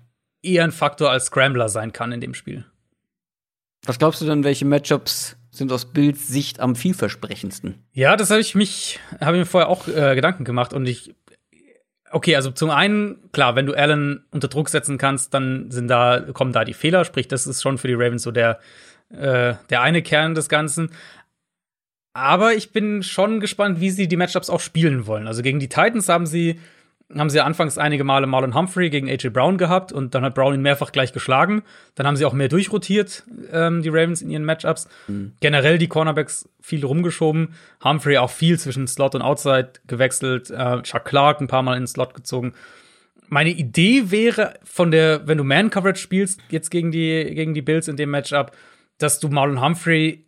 eher 0.43 0.65
ein 0.65 0.73
Faktor 0.73 1.11
als 1.11 1.27
Scrambler 1.27 1.69
sein 1.69 1.93
kann 1.93 2.13
in 2.13 2.21
dem 2.21 2.35
Spiel. 2.35 2.65
Was 3.85 3.99
glaubst 3.99 4.21
du 4.21 4.27
denn, 4.27 4.45
welche 4.45 4.65
Matchups 4.65 5.37
sind 5.51 5.73
aus 5.73 5.93
Bills 5.93 6.29
Sicht 6.29 6.61
am 6.61 6.77
vielversprechendsten? 6.77 7.85
Ja, 7.93 8.17
das 8.17 8.31
habe 8.31 8.41
ich 8.41 8.55
mich, 8.55 9.01
habe 9.21 9.37
ich 9.37 9.41
mir 9.41 9.47
vorher 9.47 9.69
auch 9.69 9.89
äh, 9.89 10.15
Gedanken 10.15 10.45
gemacht 10.45 10.73
und 10.73 10.87
ich, 10.87 11.15
okay, 12.13 12.37
also 12.37 12.51
zum 12.51 12.71
einen, 12.71 13.31
klar, 13.33 13.57
wenn 13.57 13.67
du 13.67 13.75
Allen 13.75 14.25
unter 14.31 14.49
Druck 14.49 14.69
setzen 14.69 14.99
kannst, 14.99 15.35
dann 15.35 15.71
sind 15.71 15.89
da, 15.89 16.21
kommen 16.33 16.53
da 16.53 16.65
die 16.65 16.75
Fehler, 16.75 17.05
sprich, 17.05 17.29
das 17.29 17.47
ist 17.47 17.63
schon 17.63 17.79
für 17.79 17.89
die 17.89 17.95
Ravens 17.95 18.23
so 18.23 18.31
der, 18.31 18.61
äh, 19.11 19.55
der 19.71 19.83
eine 19.83 20.03
Kern 20.03 20.35
des 20.35 20.49
Ganzen. 20.49 20.91
Aber 22.15 22.55
ich 22.55 22.73
bin 22.73 23.03
schon 23.03 23.41
gespannt, 23.41 23.81
wie 23.81 23.91
sie 23.91 24.07
die 24.07 24.17
Matchups 24.17 24.51
auch 24.51 24.61
spielen 24.61 25.07
wollen. 25.07 25.27
Also 25.27 25.43
gegen 25.43 25.59
die 25.59 25.69
Titans 25.69 26.09
haben 26.09 26.27
sie, 26.27 26.61
haben 27.19 27.31
sie 27.31 27.41
anfangs 27.41 27.79
einige 27.79 28.05
Male 28.05 28.27
Marlon 28.27 28.55
Humphrey 28.55 28.91
gegen 28.91 29.09
AJ 29.09 29.31
Brown 29.31 29.59
gehabt 29.59 29.93
und 29.93 30.15
dann 30.15 30.25
hat 30.25 30.35
Brown 30.35 30.55
ihn 30.55 30.63
mehrfach 30.63 30.93
gleich 30.93 31.13
geschlagen. 31.13 31.63
Dann 31.95 32.07
haben 32.07 32.17
sie 32.17 32.25
auch 32.25 32.33
mehr 32.33 32.49
durchrotiert, 32.49 33.25
ähm, 33.53 33.83
die 33.83 33.89
Ravens 33.89 34.23
in 34.23 34.31
ihren 34.31 34.45
Matchups. 34.45 34.89
Generell 35.41 35.79
die 35.79 35.89
Cornerbacks 35.89 36.49
viel 36.61 36.85
rumgeschoben. 36.85 37.55
Humphrey 37.85 38.19
auch 38.19 38.31
viel 38.31 38.59
zwischen 38.59 38.87
Slot 38.87 39.15
und 39.15 39.23
Outside 39.23 39.73
gewechselt. 39.87 40.51
Äh, 40.51 40.83
Chuck 40.83 41.05
Clark 41.05 41.41
ein 41.41 41.49
paar 41.49 41.63
Mal 41.63 41.75
in 41.75 41.83
den 41.83 41.87
Slot 41.89 42.15
gezogen. 42.15 42.55
Meine 43.29 43.51
Idee 43.51 44.11
wäre 44.11 44.55
von 44.63 44.91
der, 44.91 45.27
wenn 45.27 45.39
du 45.39 45.45
Man 45.45 45.71
Coverage 45.71 46.01
spielst, 46.01 46.41
jetzt 46.51 46.71
gegen 46.71 46.91
die, 46.91 47.35
gegen 47.35 47.55
die 47.55 47.63
Bills 47.63 47.89
in 47.89 47.97
dem 47.97 48.11
Matchup, 48.11 48.53
dass 48.99 49.21
du 49.21 49.29
Marlon 49.29 49.65
Humphrey 49.65 50.27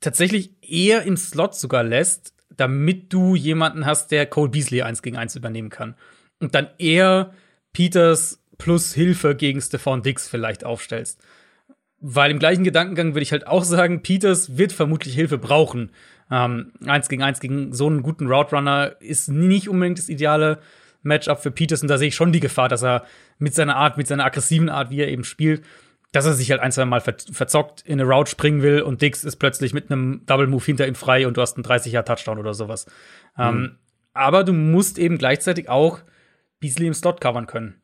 tatsächlich 0.00 0.50
eher 0.62 1.02
im 1.02 1.16
Slot 1.16 1.54
sogar 1.54 1.84
lässt, 1.84 2.34
damit 2.56 3.12
du 3.12 3.36
jemanden 3.36 3.86
hast, 3.86 4.10
der 4.10 4.26
Cole 4.26 4.50
Beasley 4.50 4.82
eins 4.82 5.02
gegen 5.02 5.16
eins 5.16 5.36
übernehmen 5.36 5.70
kann. 5.70 5.94
Und 6.40 6.54
dann 6.54 6.68
eher 6.78 7.32
Peters 7.72 8.42
plus 8.58 8.94
Hilfe 8.94 9.34
gegen 9.34 9.60
Stephon 9.60 10.02
Dix 10.02 10.28
vielleicht 10.28 10.64
aufstellst. 10.64 11.20
Weil 12.00 12.30
im 12.30 12.38
gleichen 12.38 12.64
Gedankengang 12.64 13.14
würde 13.14 13.22
ich 13.22 13.32
halt 13.32 13.46
auch 13.46 13.64
sagen, 13.64 14.02
Peters 14.02 14.56
wird 14.56 14.72
vermutlich 14.72 15.14
Hilfe 15.14 15.38
brauchen. 15.38 15.90
Ähm, 16.30 16.72
eins 16.86 17.08
gegen 17.08 17.22
eins 17.22 17.40
gegen 17.40 17.72
so 17.72 17.86
einen 17.86 18.02
guten 18.02 18.26
Route 18.26 18.56
Runner 18.56 18.96
ist 19.00 19.28
nicht 19.28 19.68
unbedingt 19.68 19.98
das 19.98 20.08
ideale 20.08 20.60
Matchup 21.02 21.42
für 21.42 21.50
Peters. 21.50 21.82
Und 21.82 21.88
da 21.88 21.98
sehe 21.98 22.08
ich 22.08 22.14
schon 22.14 22.32
die 22.32 22.40
Gefahr, 22.40 22.68
dass 22.68 22.82
er 22.82 23.04
mit 23.38 23.54
seiner 23.54 23.76
Art, 23.76 23.96
mit 23.96 24.06
seiner 24.06 24.24
aggressiven 24.24 24.68
Art, 24.68 24.90
wie 24.90 25.00
er 25.00 25.08
eben 25.08 25.24
spielt, 25.24 25.62
dass 26.12 26.26
er 26.26 26.32
sich 26.32 26.50
halt 26.50 26.60
ein, 26.60 26.72
zwei 26.72 26.84
Mal 26.84 27.00
ver 27.00 27.14
verzockt 27.30 27.82
in 27.82 28.00
eine 28.00 28.10
Route 28.10 28.30
springen 28.30 28.62
will 28.62 28.82
und 28.82 29.00
Dix 29.02 29.24
ist 29.24 29.36
plötzlich 29.36 29.72
mit 29.72 29.90
einem 29.90 30.22
Double 30.26 30.46
Move 30.46 30.64
hinter 30.64 30.86
ihm 30.86 30.94
frei 30.94 31.26
und 31.26 31.36
du 31.36 31.40
hast 31.40 31.56
einen 31.56 31.64
30er 31.64 32.02
Touchdown 32.02 32.38
oder 32.38 32.54
sowas. 32.54 32.86
Ähm, 33.38 33.78
aber 34.12 34.42
du 34.42 34.52
musst 34.52 34.98
eben 34.98 35.18
gleichzeitig 35.18 35.68
auch 35.68 36.00
Beasley 36.60 36.86
im 36.86 36.94
Slot 36.94 37.20
covern 37.20 37.46
können. 37.46 37.80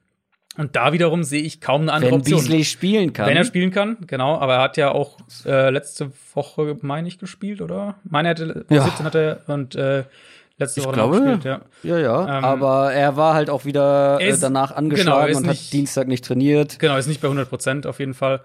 Und 0.59 0.75
da 0.75 0.93
wiederum 0.95 1.23
sehe 1.23 1.43
ich 1.43 1.61
kaum 1.61 1.83
eine 1.83 1.93
andere 1.93 2.13
Wenn 2.13 2.21
Option. 2.21 2.39
Beasley 2.41 2.65
spielen 2.65 3.13
kann. 3.13 3.27
Wenn 3.29 3.37
er 3.37 3.45
spielen 3.45 3.71
kann, 3.71 3.99
genau, 4.07 4.39
aber 4.39 4.55
er 4.55 4.63
hat 4.63 4.77
ja 4.79 4.91
auch 4.91 5.19
äh, 5.45 5.69
letzte 5.71 6.13
Woche, 6.33 6.79
meine 6.81 7.09
ich, 7.09 7.19
gespielt, 7.19 7.61
oder? 7.61 7.97
Meine 8.05 8.29
er 8.29 8.31
hatte, 8.31 8.67
Ja. 8.71 8.85
17 8.85 9.05
hat 9.07 9.15
er 9.15 9.41
und 9.49 9.75
äh, 9.75 10.05
letzte 10.57 10.81
Ich 10.81 10.87
Woche 10.87 10.95
glaube, 10.95 11.21
gespielt, 11.21 11.45
ja. 11.45 11.61
Ja, 11.83 11.99
ja. 11.99 12.39
Ähm, 12.39 12.45
aber 12.45 12.93
er 12.95 13.17
war 13.19 13.35
halt 13.35 13.51
auch 13.51 13.67
wieder 13.67 14.19
er 14.19 14.21
äh, 14.21 14.29
ist- 14.31 14.43
danach 14.43 14.69
genau, 14.69 14.79
angeschlagen 14.79 15.31
ist 15.33 15.37
und 15.39 15.45
hat 15.45 15.51
nicht- 15.53 15.73
Dienstag 15.75 16.09
nicht 16.09 16.25
trainiert. 16.25 16.79
Genau, 16.79 16.97
ist 16.97 17.07
nicht 17.07 17.21
bei 17.21 17.29
100 17.29 17.51
Prozent 17.51 17.87
auf 17.87 17.99
jeden 17.99 18.15
Fall. 18.15 18.41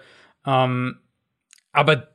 Ähm, 0.46 0.98
aber 1.72 2.10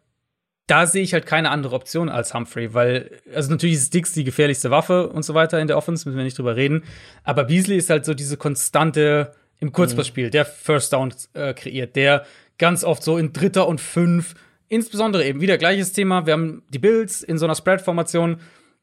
da 0.67 0.87
sehe 0.87 1.03
ich 1.03 1.13
halt 1.13 1.27
keine 1.27 1.51
andere 1.51 1.77
Option 1.77 2.09
als 2.09 2.35
Humphrey, 2.35 2.75
weil, 2.75 3.11
also 3.33 3.51
natürlich 3.51 3.77
ist 3.77 3.95
Dix 3.95 4.13
die 4.13 4.25
gefährlichste 4.25 4.71
Waffe 4.71 5.09
und 5.09 5.25
so 5.25 5.35
weiter 5.35 5.61
in 5.61 5.69
der 5.69 5.77
Offense, 5.77 6.09
müssen 6.09 6.17
wir 6.17 6.25
nicht 6.25 6.39
drüber 6.39 6.57
reden. 6.57 6.83
Aber 7.23 7.45
Beasley 7.45 7.77
ist 7.77 7.89
halt 7.89 8.05
so 8.05 8.15
diese 8.15 8.37
konstante 8.37 9.33
im 9.61 9.73
Kurzpassspiel, 9.73 10.31
der 10.31 10.45
First 10.45 10.93
Down 10.93 11.15
äh, 11.35 11.55
kreiert, 11.55 11.97
der 11.97 12.25
ganz 12.59 12.85
oft 12.85 13.03
so 13.03 13.17
in 13.17 13.33
Dritter 13.33 13.69
und 13.69 13.81
Fünf, 13.81 14.35
insbesondere 14.69 15.25
eben 15.25 15.41
wieder 15.41 15.57
gleiches 15.57 15.93
Thema. 15.93 16.27
Wir 16.27 16.33
haben 16.33 16.63
die 16.71 16.79
Bills 16.79 17.23
in 17.23 17.39
so 17.39 17.47
einer 17.47 17.55
Spread-Formation, 17.55 18.39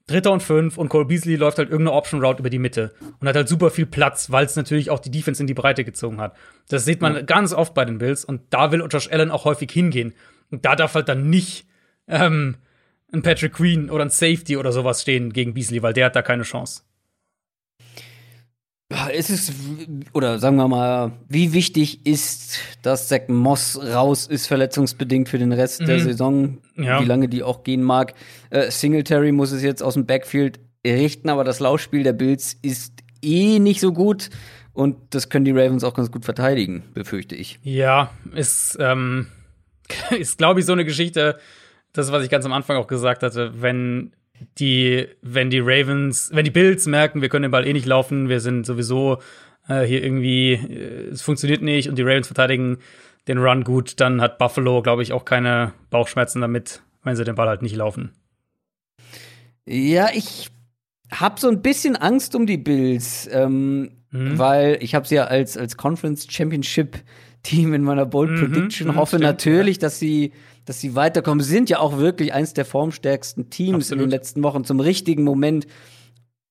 Dritter 0.07 0.31
und 0.31 0.41
Fünf 0.41 0.77
und 0.77 0.89
Cole 0.89 1.05
Beasley 1.05 1.35
läuft 1.35 1.57
halt 1.57 1.69
irgendeine 1.69 1.97
Option 1.97 2.23
Route 2.23 2.39
über 2.39 2.49
die 2.49 2.59
Mitte 2.59 2.93
und 3.19 3.27
hat 3.27 3.35
halt 3.35 3.47
super 3.47 3.71
viel 3.71 3.85
Platz, 3.85 4.31
weil 4.31 4.45
es 4.45 4.55
natürlich 4.55 4.89
auch 4.89 4.99
die 4.99 5.11
Defense 5.11 5.41
in 5.41 5.47
die 5.47 5.53
Breite 5.53 5.83
gezogen 5.83 6.19
hat. 6.19 6.35
Das 6.69 6.85
sieht 6.85 7.01
man 7.01 7.25
ganz 7.25 7.53
oft 7.53 7.73
bei 7.73 7.85
den 7.85 7.99
Bills 7.99 8.25
und 8.25 8.41
da 8.49 8.71
will 8.71 8.85
Josh 8.89 9.09
Allen 9.11 9.31
auch 9.31 9.45
häufig 9.45 9.71
hingehen. 9.71 10.13
Und 10.49 10.65
da 10.65 10.75
darf 10.75 10.95
halt 10.95 11.07
dann 11.07 11.29
nicht 11.29 11.65
ähm, 12.07 12.55
ein 13.11 13.21
Patrick 13.21 13.53
Queen 13.53 13.89
oder 13.89 14.03
ein 14.05 14.09
Safety 14.09 14.57
oder 14.57 14.71
sowas 14.71 15.01
stehen 15.01 15.31
gegen 15.33 15.53
Beasley, 15.53 15.81
weil 15.83 15.93
der 15.93 16.05
hat 16.07 16.15
da 16.15 16.21
keine 16.21 16.43
Chance. 16.43 16.81
Ja, 18.91 19.07
Ist 19.07 19.29
es, 19.31 19.51
oder 20.13 20.37
sagen 20.37 20.57
wir 20.57 20.67
mal, 20.67 21.13
wie 21.27 21.53
wichtig 21.53 22.05
ist, 22.05 22.59
dass 22.83 23.07
Zach 23.07 23.21
Moss 23.27 23.79
raus 23.81 24.27
ist, 24.27 24.45
verletzungsbedingt 24.47 25.29
für 25.29 25.39
den 25.39 25.51
Rest 25.51 25.81
der 25.87 25.99
Saison, 25.99 26.59
Mhm. 26.75 26.83
Ja. 26.83 27.01
wie 27.01 27.05
lange 27.05 27.27
die 27.27 27.41
auch 27.43 27.63
gehen 27.63 27.81
mag. 27.83 28.13
Äh, 28.51 28.69
Singletary 28.71 29.31
muss 29.31 29.51
es 29.51 29.63
jetzt 29.63 29.81
aus 29.81 29.93
dem 29.95 30.05
Backfield 30.05 30.59
richten, 30.85 31.29
aber 31.29 31.43
das 31.43 31.59
Laufspiel 31.59 32.03
der 32.03 32.13
Bills 32.13 32.55
ist 32.61 32.93
eh 33.23 33.57
nicht 33.59 33.79
so 33.79 33.93
gut 33.93 34.29
und 34.73 34.97
das 35.11 35.29
können 35.29 35.45
die 35.45 35.51
Ravens 35.51 35.83
auch 35.83 35.93
ganz 35.95 36.11
gut 36.11 36.25
verteidigen, 36.25 36.83
befürchte 36.93 37.35
ich. 37.35 37.59
Ja, 37.63 38.11
ist, 38.35 38.77
ähm, 38.79 39.27
ist 40.19 40.37
glaube 40.37 40.59
ich, 40.59 40.65
so 40.67 40.73
eine 40.73 40.85
Geschichte, 40.85 41.39
das, 41.93 42.11
was 42.11 42.23
ich 42.23 42.29
ganz 42.29 42.45
am 42.45 42.53
Anfang 42.53 42.77
auch 42.77 42.87
gesagt 42.87 43.23
hatte, 43.23 43.61
wenn 43.61 44.11
die, 44.57 45.07
wenn 45.21 45.49
die 45.49 45.59
Ravens, 45.59 46.31
wenn 46.33 46.43
die 46.45 46.51
Bills 46.51 46.85
merken, 46.87 47.21
wir 47.21 47.29
können 47.29 47.43
den 47.43 47.51
Ball 47.51 47.65
eh 47.67 47.73
nicht 47.73 47.85
laufen, 47.85 48.29
wir 48.29 48.39
sind 48.39 48.65
sowieso 48.65 49.19
äh, 49.69 49.83
hier 49.83 50.03
irgendwie, 50.03 50.53
äh, 50.53 51.09
es 51.11 51.21
funktioniert 51.21 51.61
nicht 51.61 51.87
und 51.87 51.97
die 51.97 52.01
Ravens 52.03 52.27
verteidigen 52.27 52.79
den 53.27 53.37
Run 53.37 53.63
gut, 53.63 54.01
dann 54.01 54.19
hat 54.19 54.37
Buffalo, 54.37 54.81
glaube 54.81 55.01
ich, 55.01 55.13
auch 55.13 55.23
keine 55.23 55.73
Bauchschmerzen 55.89 56.41
damit, 56.41 56.81
wenn 57.03 57.15
sie 57.15 57.23
den 57.23 57.35
Ball 57.35 57.47
halt 57.47 57.61
nicht 57.61 57.75
laufen. 57.75 58.11
Ja, 59.65 60.09
ich 60.13 60.49
hab 61.11 61.39
so 61.39 61.47
ein 61.47 61.61
bisschen 61.61 61.95
Angst 61.95 62.35
um 62.35 62.45
die 62.45 62.57
Bills, 62.57 63.29
ähm, 63.31 63.91
Mhm. 64.11 64.37
weil 64.37 64.77
ich 64.81 64.93
habe 64.93 65.07
sie 65.07 65.15
ja 65.15 65.25
als, 65.25 65.57
als 65.57 65.77
Conference 65.77 66.27
Championship 66.29 66.97
Team 67.43 67.73
in 67.73 67.83
meiner 67.83 68.05
Bold 68.05 68.31
Mhm, 68.31 68.35
Prediction 68.39 68.87
mhm, 68.89 68.95
hoffe 68.95 69.15
stimmt, 69.17 69.23
natürlich, 69.23 69.79
dass 69.79 69.99
sie 69.99 70.33
dass 70.65 70.79
sie 70.79 70.95
weiterkommen. 70.95 71.43
Sie 71.43 71.51
sind 71.51 71.69
ja 71.69 71.79
auch 71.79 71.97
wirklich 71.97 72.33
eins 72.33 72.53
der 72.53 72.65
formstärksten 72.65 73.49
Teams 73.49 73.69
in 73.69 73.75
Absolut. 73.75 74.03
den 74.03 74.09
letzten 74.09 74.43
Wochen 74.43 74.63
zum 74.63 74.79
richtigen 74.79 75.23
Moment 75.23 75.67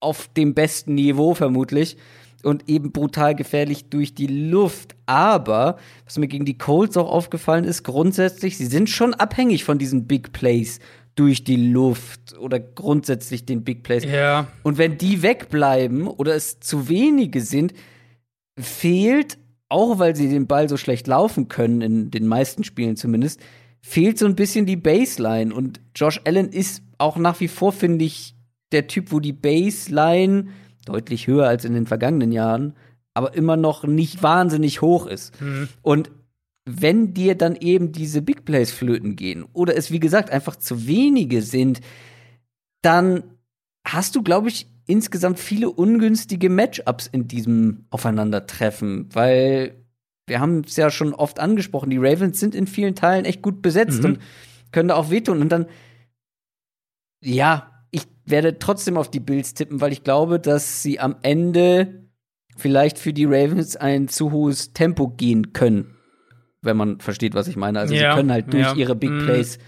auf 0.00 0.28
dem 0.28 0.54
besten 0.54 0.94
Niveau 0.94 1.34
vermutlich 1.34 1.96
und 2.42 2.68
eben 2.68 2.92
brutal 2.92 3.34
gefährlich 3.34 3.88
durch 3.88 4.14
die 4.14 4.26
Luft. 4.26 4.96
Aber 5.06 5.78
was 6.04 6.18
mir 6.18 6.28
gegen 6.28 6.44
die 6.44 6.58
Colts 6.58 6.96
auch 6.96 7.10
aufgefallen 7.10 7.64
ist, 7.64 7.84
grundsätzlich, 7.84 8.56
sie 8.58 8.66
sind 8.66 8.90
schon 8.90 9.14
abhängig 9.14 9.64
von 9.64 9.78
diesen 9.78 10.06
Big 10.06 10.32
Plays 10.32 10.80
durch 11.14 11.44
die 11.44 11.56
Luft 11.56 12.36
oder 12.38 12.58
grundsätzlich 12.58 13.44
den 13.44 13.64
Big 13.64 13.82
Plays. 13.82 14.04
Ja. 14.04 14.48
Und 14.62 14.78
wenn 14.78 14.98
die 14.98 15.22
wegbleiben 15.22 16.06
oder 16.06 16.34
es 16.34 16.58
zu 16.60 16.88
wenige 16.88 17.42
sind, 17.42 17.74
fehlt, 18.58 19.38
auch 19.68 19.98
weil 19.98 20.16
sie 20.16 20.28
den 20.28 20.46
Ball 20.46 20.68
so 20.68 20.76
schlecht 20.76 21.06
laufen 21.06 21.48
können, 21.48 21.80
in 21.80 22.10
den 22.10 22.26
meisten 22.26 22.64
Spielen 22.64 22.96
zumindest, 22.96 23.40
fehlt 23.84 24.18
so 24.18 24.26
ein 24.26 24.36
bisschen 24.36 24.66
die 24.66 24.76
Baseline. 24.76 25.54
Und 25.54 25.80
Josh 25.94 26.20
Allen 26.24 26.50
ist 26.50 26.82
auch 26.98 27.16
nach 27.16 27.40
wie 27.40 27.48
vor, 27.48 27.72
finde 27.72 28.04
ich, 28.04 28.34
der 28.70 28.86
Typ, 28.86 29.12
wo 29.12 29.20
die 29.20 29.32
Baseline 29.32 30.46
deutlich 30.86 31.26
höher 31.26 31.46
als 31.46 31.64
in 31.64 31.74
den 31.74 31.86
vergangenen 31.86 32.32
Jahren, 32.32 32.74
aber 33.14 33.34
immer 33.34 33.56
noch 33.56 33.84
nicht 33.84 34.22
wahnsinnig 34.22 34.80
hoch 34.80 35.06
ist. 35.06 35.34
Und 35.82 36.10
wenn 36.64 37.12
dir 37.12 37.34
dann 37.34 37.56
eben 37.56 37.92
diese 37.92 38.22
Big 38.22 38.44
Plays 38.44 38.72
flöten 38.72 39.16
gehen 39.16 39.44
oder 39.52 39.76
es 39.76 39.90
wie 39.90 40.00
gesagt 40.00 40.30
einfach 40.30 40.56
zu 40.56 40.86
wenige 40.86 41.42
sind, 41.42 41.80
dann 42.82 43.24
hast 43.84 44.14
du, 44.14 44.22
glaube 44.22 44.48
ich, 44.48 44.68
insgesamt 44.86 45.38
viele 45.38 45.70
ungünstige 45.70 46.50
Matchups 46.50 47.06
in 47.06 47.28
diesem 47.28 47.84
Aufeinandertreffen, 47.90 49.08
weil 49.12 49.81
wir 50.26 50.40
haben 50.40 50.60
es 50.60 50.76
ja 50.76 50.90
schon 50.90 51.14
oft 51.14 51.40
angesprochen, 51.40 51.90
die 51.90 51.98
Ravens 51.98 52.38
sind 52.38 52.54
in 52.54 52.66
vielen 52.66 52.94
Teilen 52.94 53.24
echt 53.24 53.42
gut 53.42 53.60
besetzt 53.62 54.00
Mhm. 54.02 54.04
und 54.10 54.18
können 54.70 54.88
da 54.88 54.94
auch 54.96 55.10
wehtun. 55.10 55.40
Und 55.40 55.50
dann, 55.50 55.66
ja, 57.22 57.70
ich 57.90 58.06
werde 58.24 58.58
trotzdem 58.58 58.96
auf 58.96 59.10
die 59.10 59.20
Bills 59.20 59.54
tippen, 59.54 59.80
weil 59.80 59.92
ich 59.92 60.04
glaube, 60.04 60.38
dass 60.40 60.82
sie 60.82 60.98
am 61.00 61.16
Ende 61.22 62.08
vielleicht 62.56 62.98
für 62.98 63.12
die 63.12 63.24
Ravens 63.24 63.76
ein 63.76 64.08
zu 64.08 64.30
hohes 64.32 64.72
Tempo 64.72 65.08
gehen 65.08 65.52
können. 65.52 65.94
Wenn 66.60 66.76
man 66.76 67.00
versteht, 67.00 67.34
was 67.34 67.48
ich 67.48 67.56
meine. 67.56 67.80
Also 67.80 67.94
Ja, 67.94 68.12
sie 68.12 68.16
können 68.16 68.30
halt 68.32 68.52
durch 68.52 68.62
ja. 68.62 68.74
ihre 68.74 68.94
Big 68.94 69.10
Mhm. 69.10 69.24
Plays 69.24 69.58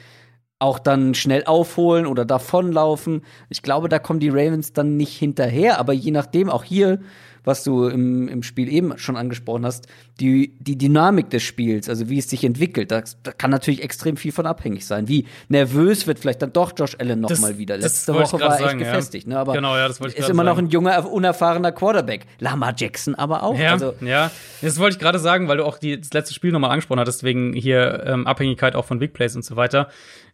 auch 0.60 0.78
dann 0.78 1.14
schnell 1.14 1.44
aufholen 1.44 2.06
oder 2.06 2.24
davonlaufen. 2.24 3.22
Ich 3.48 3.62
glaube, 3.62 3.89
da 3.89 3.98
kommen 3.98 4.20
die 4.20 4.28
Ravens 4.28 4.72
dann 4.72 4.97
nicht 4.97 5.16
hinterher, 5.18 5.78
aber 5.78 5.93
je 5.93 6.12
nachdem, 6.12 6.48
auch 6.48 6.62
hier, 6.64 7.01
was 7.45 7.62
du 7.65 7.87
im, 7.87 8.27
im 8.29 8.43
Spiel 8.43 8.73
eben 8.73 8.97
schon 8.99 9.16
angesprochen 9.16 9.65
hast, 9.66 9.87
die, 10.21 10.55
die 10.59 10.77
Dynamik 10.79 11.31
des 11.31 11.43
Spiels, 11.43 11.89
also 11.89 12.09
wie 12.09 12.19
es 12.19 12.29
sich 12.31 12.43
entwickelt, 12.45 12.91
da, 12.91 13.03
da 13.23 13.33
kann 13.33 13.51
natürlich 13.51 13.83
extrem 13.83 14.16
viel 14.16 14.33
von 14.33 14.47
abhängig 14.47 14.87
sein. 14.87 15.09
Wie 15.09 15.27
nervös 15.49 16.07
wird 16.07 16.19
vielleicht 16.19 16.43
dann 16.43 16.53
doch 16.53 16.73
Josh 16.77 16.97
Allen 16.99 17.21
noch 17.21 17.29
Das- 17.29 17.41
mal 17.41 17.59
wieder. 17.59 17.77
Letzte 17.77 18.15
Woche 18.15 18.41
war 18.41 18.49
er 18.49 18.55
echt 18.55 18.65
sagen, 18.65 18.81
ja. 18.81 18.87
gefestigt, 18.91 19.27
ne? 19.27 19.39
Aber 19.39 19.53
Genau, 19.53 19.77
ja, 19.77 19.89
das 19.89 20.01
wollte 20.01 20.15
ich 20.15 20.21
ist 20.21 20.31
immer 20.31 20.45
noch 20.45 20.59
ein 20.59 20.69
junger, 20.71 21.11
unerfahrener 21.11 21.73
Quarterback. 21.73 22.27
Lamar 22.39 22.75
Jackson 22.77 23.15
aber 23.15 23.43
auch. 23.43 23.59
Ja, 23.59 23.73
Also, 23.73 23.95
ja. 24.01 24.31
Das 24.62 24.79
wollte 24.79 24.97
ich 24.97 25.01
gerade 25.01 25.19
sagen, 25.19 25.49
weil 25.49 25.59
du 25.59 25.65
auch 25.65 25.79
die, 25.79 26.01
das 26.01 26.12
letzte 26.12 26.35
Spiel 26.35 26.53
nochmal 26.53 26.71
angesprochen 26.71 27.01
hattest, 27.01 27.23
wegen 27.25 27.53
hier 27.53 28.05
ähm, 28.07 28.27
Abhängigkeit 28.27 28.75
auch 28.77 28.85
von 28.85 28.99
Big 28.99 29.12
Plays 29.12 29.37
und 29.37 29.45
so 29.45 29.57
weiter 29.57 29.89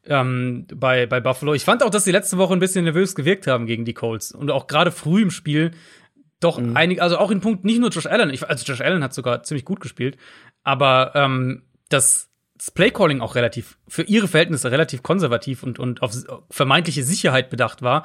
ähm, 0.06 0.66
bei, 0.74 1.06
bei 1.06 1.20
Buffalo. 1.20 1.54
Ich 1.54 1.64
fand 1.64 1.82
auch, 1.82 1.90
dass 1.90 2.04
die 2.04 2.12
letzte 2.12 2.38
Woche 2.38 2.52
ein 2.54 2.60
bisschen 2.60 2.84
nervös 2.84 3.14
gewirkt 3.14 3.46
haben 3.46 3.66
gegen 3.66 3.84
die 3.84 3.92
Colts. 3.94 4.32
Und 4.32 4.50
auch 4.50 4.66
gerade 4.66 4.90
früh 4.90 5.22
im 5.22 5.30
Spiel 5.30 5.72
doch 6.40 6.58
Mhm. 6.58 6.76
einige, 6.76 7.02
also 7.02 7.18
auch 7.18 7.30
in 7.30 7.40
Punkt, 7.40 7.64
nicht 7.64 7.80
nur 7.80 7.90
Josh 7.90 8.06
Allen, 8.06 8.30
ich, 8.30 8.48
also 8.48 8.64
Josh 8.64 8.80
Allen 8.80 9.04
hat 9.04 9.14
sogar 9.14 9.42
ziemlich 9.42 9.64
gut 9.64 9.80
gespielt, 9.80 10.16
aber 10.62 11.12
ähm, 11.14 11.62
das, 11.88 12.30
das 12.56 12.70
Playcalling 12.70 13.20
auch 13.20 13.34
relativ, 13.34 13.78
für 13.88 14.02
ihre 14.02 14.28
Verhältnisse 14.28 14.70
relativ 14.70 15.02
konservativ 15.02 15.62
und, 15.62 15.78
und 15.78 16.02
auf 16.02 16.12
vermeintliche 16.50 17.04
Sicherheit 17.04 17.50
bedacht 17.50 17.82
war. 17.82 18.04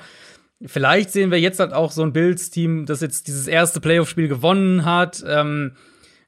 Vielleicht 0.65 1.11
sehen 1.11 1.31
wir 1.31 1.39
jetzt 1.39 1.59
halt 1.59 1.73
auch 1.73 1.91
so 1.91 2.01
ein 2.01 2.13
Bills-Team, 2.13 2.85
das 2.85 3.01
jetzt 3.01 3.27
dieses 3.27 3.47
erste 3.47 3.81
Playoff-Spiel 3.81 4.27
gewonnen 4.27 4.85
hat. 4.85 5.23
Ähm, 5.27 5.75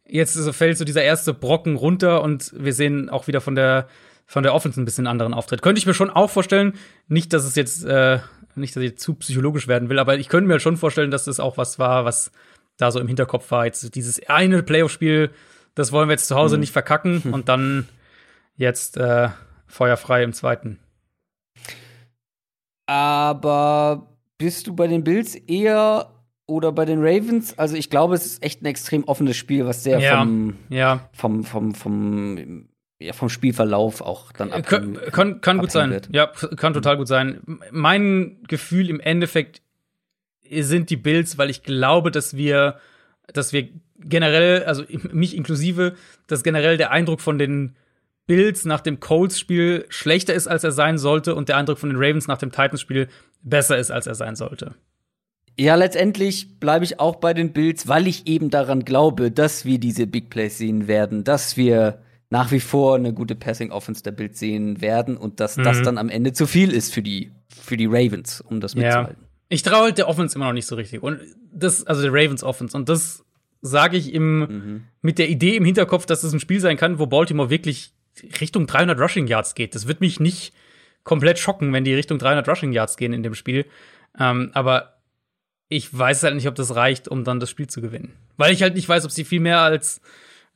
jetzt 0.05 0.34
so 0.34 0.53
fällt 0.53 0.77
so 0.77 0.85
dieser 0.85 1.03
erste 1.03 1.34
Brocken 1.34 1.75
runter 1.75 2.21
und 2.21 2.53
wir 2.57 2.73
sehen 2.73 3.09
auch 3.09 3.27
wieder 3.27 3.41
von 3.41 3.55
der 3.55 3.88
von 4.29 4.43
der 4.43 4.53
Offense 4.53 4.79
ein 4.79 4.84
bisschen 4.84 5.07
anderen 5.07 5.34
Auftritt. 5.34 5.61
Könnte 5.61 5.79
ich 5.79 5.85
mir 5.85 5.93
schon 5.93 6.09
auch 6.09 6.29
vorstellen, 6.29 6.73
nicht, 7.07 7.31
dass 7.31 7.45
es 7.45 7.55
jetzt 7.55 7.85
äh, 7.85 8.19
nicht, 8.57 8.75
dass 8.75 8.84
ich 8.84 8.97
zu 8.97 9.13
psychologisch 9.15 9.67
werden 9.67 9.89
will, 9.89 9.99
aber 9.99 10.17
ich 10.17 10.29
könnte 10.29 10.47
mir 10.47 10.59
schon 10.59 10.77
vorstellen, 10.77 11.11
dass 11.11 11.25
das 11.25 11.39
auch 11.39 11.57
was 11.57 11.79
war, 11.79 12.05
was 12.05 12.31
da 12.77 12.91
so 12.91 12.99
im 12.99 13.07
Hinterkopf 13.07 13.49
war. 13.51 13.65
Jetzt 13.65 13.95
dieses 13.95 14.19
eine 14.27 14.63
Playoff-Spiel, 14.63 15.31
das 15.75 15.91
wollen 15.91 16.09
wir 16.09 16.13
jetzt 16.13 16.27
zu 16.27 16.35
Hause 16.35 16.57
nicht 16.57 16.71
verkacken 16.73 17.21
und 17.31 17.49
dann 17.49 17.88
jetzt 18.55 18.97
äh, 18.97 19.29
feuerfrei 19.67 20.23
im 20.23 20.34
zweiten. 20.34 20.79
aber 22.85 24.07
bist 24.38 24.67
du 24.67 24.75
bei 24.75 24.88
den 24.88 25.03
Bills 25.03 25.35
eher 25.35 26.13
oder 26.45 26.71
bei 26.71 26.85
den 26.85 26.99
Ravens? 27.01 27.57
Also 27.57 27.75
ich 27.75 27.89
glaube, 27.89 28.15
es 28.15 28.25
ist 28.25 28.43
echt 28.43 28.61
ein 28.61 28.65
extrem 28.65 29.03
offenes 29.05 29.35
Spiel, 29.35 29.65
was 29.65 29.84
sehr 29.84 29.99
Ja. 29.99 30.19
vom, 30.19 30.57
Ja, 30.69 31.09
vom, 31.13 31.43
vom, 31.43 31.73
vom, 31.75 32.69
ja, 32.99 33.14
vom 33.14 33.30
Spielverlauf 33.30 34.02
auch 34.02 34.32
dann 34.32 34.52
ab 34.52 34.65
Kann, 34.65 34.99
kann, 35.11 35.41
kann 35.41 35.57
gut 35.60 35.72
sein. 35.72 35.91
wird. 35.91 36.10
Ja, 36.11 36.28
kann 36.28 36.74
total 36.74 36.98
gut 36.98 37.07
sein. 37.07 37.41
Mein 37.72 38.38
Gefühl 38.48 38.90
im 38.90 38.99
Endeffekt 38.99 39.61
sind 40.49 40.90
die 40.90 40.98
Bills, 40.98 41.38
weil 41.38 41.49
ich 41.49 41.64
glaube, 41.64 42.10
dass 42.10 42.36
wir, 42.36 42.80
dass 43.32 43.53
wir 43.53 43.69
generell, 43.99 44.64
also 44.64 44.84
mich 45.11 45.36
inklusive, 45.36 45.95
dass 46.28 46.44
generell 46.44 46.78
der 46.78 46.91
Eindruck 46.91 47.22
von 47.22 47.38
den 47.38 47.76
Bills 48.26 48.65
nach 48.65 48.82
dem 48.82 48.99
Colts-Spiel 48.99 49.86
schlechter 49.90 50.34
ist, 50.34 50.48
als 50.48 50.64
er 50.64 50.72
sein 50.72 50.98
sollte, 50.98 51.36
und 51.36 51.49
der 51.49 51.57
Eindruck 51.57 51.78
von 51.78 51.90
den 51.90 51.98
Ravens 51.98 52.28
nach 52.28 52.38
dem 52.38 52.52
Titans-Spiel 52.52 53.07
besser 53.41 53.78
ist, 53.78 53.91
als 53.91 54.07
er 54.07 54.15
sein 54.15 54.36
sollte. 54.36 54.76
Ja, 55.60 55.76
letztendlich 55.76 56.60
bleibe 56.60 56.86
ich 56.86 56.99
auch 56.99 57.15
bei 57.15 57.34
den 57.34 57.53
Bills, 57.53 57.88
weil 57.88 58.06
ich 58.07 58.28
eben 58.28 58.49
daran 58.49 58.86
glaube, 58.86 59.32
dass 59.32 59.65
wir 59.65 59.80
diese 59.80 60.06
Big 60.06 60.30
Plays 60.30 60.57
sehen 60.57 60.88
werden, 60.88 61.24
dass 61.24 61.57
wir 61.57 61.99
nach 62.30 62.52
wie 62.52 62.60
vor 62.60 62.95
eine 62.95 63.14
gute 63.14 63.36
Passing 63.36 63.72
Offense 63.72 64.04
der 64.04 64.12
Bills 64.12 64.38
sehen 64.40 64.82
werden 64.82 65.16
und 65.18 65.40
dass 65.40 65.56
das 65.56 65.80
Mhm. 65.80 65.84
dann 65.84 65.98
am 65.98 66.10
Ende 66.10 66.34
zu 66.34 66.45
viel 66.48 66.72
ist 66.72 66.94
für 66.94 67.02
die 67.02 67.32
für 67.49 67.78
die 67.78 67.86
Ravens, 67.86 68.41
um 68.41 68.60
das 68.60 68.74
Ja. 68.74 68.82
mitzuhalten. 68.82 69.24
Ich 69.49 69.64
traue 69.64 69.84
halt 69.84 69.98
der 69.98 70.08
Offense 70.10 70.36
immer 70.36 70.45
noch 70.45 70.54
nicht 70.54 70.68
so 70.68 70.76
richtig. 70.76 71.02
Und 71.04 71.20
das, 71.54 71.86
also 71.88 72.02
der 72.02 72.12
Ravens 72.12 72.44
Offense. 72.44 72.76
Und 72.76 72.90
das 72.90 73.24
sage 73.62 73.95
ich 73.98 74.14
im, 74.14 74.84
mit 75.02 75.18
der 75.20 75.30
Idee 75.30 75.56
im 75.56 75.64
Hinterkopf, 75.66 76.06
dass 76.06 76.24
es 76.24 76.34
ein 76.34 76.40
Spiel 76.40 76.60
sein 76.60 76.76
kann, 76.78 76.99
wo 76.99 77.08
Baltimore 77.08 77.49
wirklich 77.49 77.94
Richtung 78.41 78.68
300 78.68 78.99
Rushing 78.99 79.28
Yards 79.28 79.56
geht. 79.56 79.74
Das 79.74 79.88
wird 79.88 80.02
mich 80.02 80.20
nicht 80.20 80.54
komplett 81.04 81.40
schocken, 81.40 81.72
wenn 81.74 81.86
die 81.86 81.94
Richtung 81.94 82.20
300 82.20 82.48
Rushing 82.48 82.74
Yards 82.74 82.98
gehen 82.98 83.14
in 83.14 83.24
dem 83.24 83.34
Spiel. 83.36 83.66
Ähm, 84.20 84.52
aber 84.54 84.98
ich 85.70 85.98
weiß 85.98 86.24
halt 86.24 86.36
nicht, 86.36 86.48
ob 86.48 86.56
das 86.56 86.76
reicht, 86.76 87.08
um 87.08 87.24
dann 87.24 87.40
das 87.40 87.49
Spiel 87.49 87.68
zu 87.68 87.82
gewinnen. 87.82 88.14
Weil 88.38 88.54
ich 88.54 88.62
halt 88.62 88.76
nicht 88.76 88.88
weiß, 88.88 89.06
ob 89.06 89.12
sie 89.12 89.24
viel 89.26 89.40
mehr 89.40 89.60
als 89.62 90.02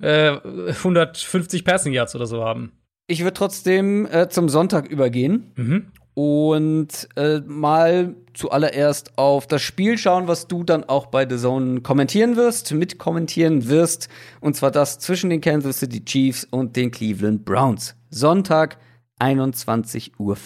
äh, 0.02 0.32
150 0.70 1.64
Passing 1.64 1.94
Yards 1.94 2.16
oder 2.16 2.26
so 2.26 2.44
haben. 2.44 2.72
Ich 3.08 3.22
würde 3.24 3.34
trotzdem 3.34 4.06
äh, 4.06 4.30
zum 4.30 4.48
Sonntag 4.50 4.88
übergehen 4.88 5.52
Mhm. 5.56 5.88
und 6.14 7.10
äh, 7.18 7.42
mal 7.46 8.16
zuallererst 8.34 9.18
auf 9.18 9.48
das 9.48 9.62
Spiel 9.62 9.98
schauen, 9.98 10.28
was 10.28 10.48
du 10.48 10.64
dann 10.64 10.84
auch 10.86 11.08
bei 11.08 11.28
The 11.30 11.38
Zone 11.38 11.82
kommentieren 11.82 12.36
wirst, 12.38 12.72
mitkommentieren 12.74 13.68
wirst. 13.68 14.08
Und 14.40 14.56
zwar 14.56 14.72
das 14.72 15.00
zwischen 15.00 15.30
den 15.30 15.42
Kansas 15.42 15.80
City 15.80 16.04
Chiefs 16.06 16.46
und 16.50 16.76
den 16.78 16.92
Cleveland 16.92 17.44
Browns. 17.44 17.96
Sonntag, 18.10 18.78
21.05 19.20 20.10
Uhr. 20.20 20.38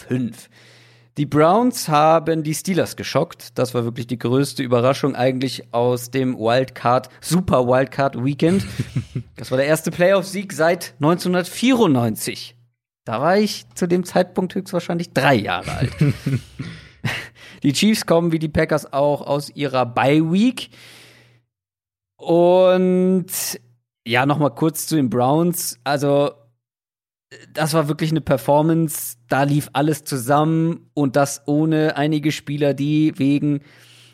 Die 1.17 1.25
Browns 1.25 1.87
haben 1.87 2.43
die 2.43 2.53
Steelers 2.53 2.97
geschockt. 2.97 3.57
Das 3.57 3.73
war 3.73 3.85
wirklich 3.85 4.05
die 4.05 4.19
größte 4.19 4.61
Überraschung 4.61 5.15
eigentlich 5.15 5.73
aus 5.73 6.11
dem 6.11 6.37
Wildcard, 6.37 7.09
Super 7.21 7.65
Wildcard 7.67 8.21
Weekend. 8.21 8.65
das 9.37 9.49
war 9.49 9.57
der 9.57 9.67
erste 9.67 9.91
Playoff-Sieg 9.91 10.51
seit 10.51 10.93
1994. 10.95 12.57
Da 13.05 13.21
war 13.21 13.37
ich 13.37 13.65
zu 13.75 13.87
dem 13.87 14.03
Zeitpunkt 14.03 14.55
höchstwahrscheinlich 14.55 15.13
drei 15.13 15.35
Jahre 15.35 15.71
alt. 15.71 15.93
die 17.63 17.71
Chiefs 17.71 18.05
kommen 18.05 18.33
wie 18.33 18.39
die 18.39 18.49
Packers 18.49 18.91
auch 18.91 19.21
aus 19.21 19.49
ihrer 19.55 19.85
Bye 19.85 20.33
Week. 20.33 20.69
Und 22.17 23.27
ja, 24.05 24.25
noch 24.25 24.37
mal 24.37 24.49
kurz 24.49 24.87
zu 24.87 24.97
den 24.97 25.09
Browns. 25.09 25.79
Also 25.85 26.31
das 27.53 27.73
war 27.73 27.87
wirklich 27.87 28.11
eine 28.11 28.21
Performance. 28.21 29.17
Da 29.27 29.43
lief 29.43 29.69
alles 29.73 30.03
zusammen 30.03 30.89
und 30.93 31.15
das 31.15 31.41
ohne 31.45 31.97
einige 31.97 32.31
Spieler, 32.31 32.73
die 32.73 33.13
wegen 33.17 33.61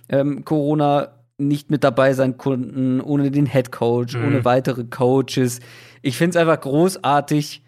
ähm, 0.10 0.44
Corona 0.46 1.10
nicht 1.38 1.72
mit 1.72 1.84
dabei 1.84 2.14
sein 2.14 2.38
konnten, 2.38 3.02
ohne 3.02 3.32
den 3.32 3.46
Head 3.48 3.72
Coach, 3.72 4.16
Mhm. 4.16 4.26
ohne 4.28 4.46
weitere 4.46 4.84
Coaches. 4.84 5.60
Ich 6.02 6.18
finde 6.18 6.32
es 6.32 6.36
einfach 6.38 6.60
großartig. 6.62 7.64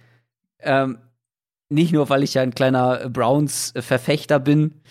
Ähm, 0.59 0.97
nicht 1.69 1.91
nur, 1.91 2.07
weil 2.09 2.21
ich 2.23 2.35
ja 2.35 2.43
ein 2.43 2.53
kleiner 2.53 3.09
Browns-Verfechter 3.09 4.39
bin, 4.39 4.81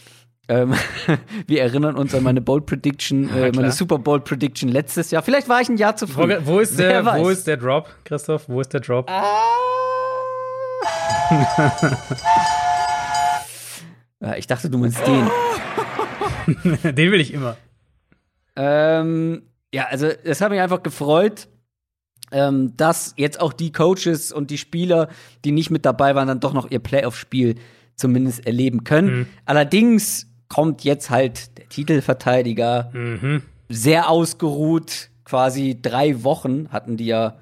Ähm, 0.48 0.74
wir 1.46 1.62
erinnern 1.62 1.94
uns 1.94 2.12
an 2.16 2.24
meine 2.24 2.40
Bold 2.40 2.66
Prediction, 2.66 3.30
äh, 3.30 3.52
meine 3.54 3.70
Super 3.70 3.98
Bowl 4.00 4.20
Prediction 4.20 4.68
letztes 4.68 5.12
Jahr. 5.12 5.22
Vielleicht 5.22 5.48
war 5.48 5.60
ich 5.60 5.68
ein 5.68 5.76
Jahr 5.76 5.94
zu 5.94 6.08
früh. 6.08 6.34
Wo, 6.44 6.54
wo 6.54 6.58
ist, 6.58 6.76
der, 6.80 7.06
wo 7.06 7.28
ist 7.28 7.46
der 7.46 7.56
Drop, 7.56 7.88
Christoph? 8.04 8.48
Wo 8.48 8.60
ist 8.60 8.72
der 8.72 8.80
Drop? 8.80 9.08
Ja, 9.08 9.22
ich 14.36 14.46
dachte, 14.46 14.70
du 14.70 14.78
meinst 14.78 15.00
den. 15.06 15.28
Den 16.94 17.12
will 17.12 17.20
ich 17.20 17.32
immer. 17.32 17.56
Ähm, 18.56 19.42
ja, 19.72 19.86
also 19.86 20.06
es 20.06 20.40
hat 20.40 20.50
mich 20.50 20.60
einfach 20.60 20.82
gefreut, 20.82 21.48
ähm, 22.30 22.76
dass 22.76 23.14
jetzt 23.16 23.40
auch 23.40 23.52
die 23.52 23.72
Coaches 23.72 24.32
und 24.32 24.50
die 24.50 24.58
Spieler, 24.58 25.08
die 25.44 25.52
nicht 25.52 25.70
mit 25.70 25.84
dabei 25.84 26.14
waren, 26.14 26.28
dann 26.28 26.40
doch 26.40 26.52
noch 26.52 26.70
ihr 26.70 26.78
Playoff-Spiel 26.80 27.56
zumindest 27.96 28.46
erleben 28.46 28.84
können. 28.84 29.18
Mhm. 29.20 29.26
Allerdings 29.44 30.26
kommt 30.48 30.84
jetzt 30.84 31.10
halt 31.10 31.56
der 31.58 31.68
Titelverteidiger 31.68 32.90
Mhm. 32.92 33.42
sehr 33.68 34.08
ausgeruht, 34.10 35.08
quasi 35.24 35.78
drei 35.80 36.24
Wochen 36.24 36.68
hatten 36.70 36.96
die 36.96 37.06
ja 37.06 37.36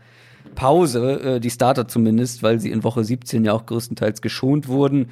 Pause, 0.55 1.21
äh, 1.21 1.41
die 1.41 1.51
Starter 1.51 1.89
zumindest, 1.89 2.43
weil 2.43 2.61
sie 2.61 2.71
in 2.71 2.85
Woche 2.85 3.05
17 3.05 3.45
ja 3.45 3.53
auch 3.53 3.67
größtenteils 3.67 4.23
geschont 4.23 4.69
wurden. 4.69 5.11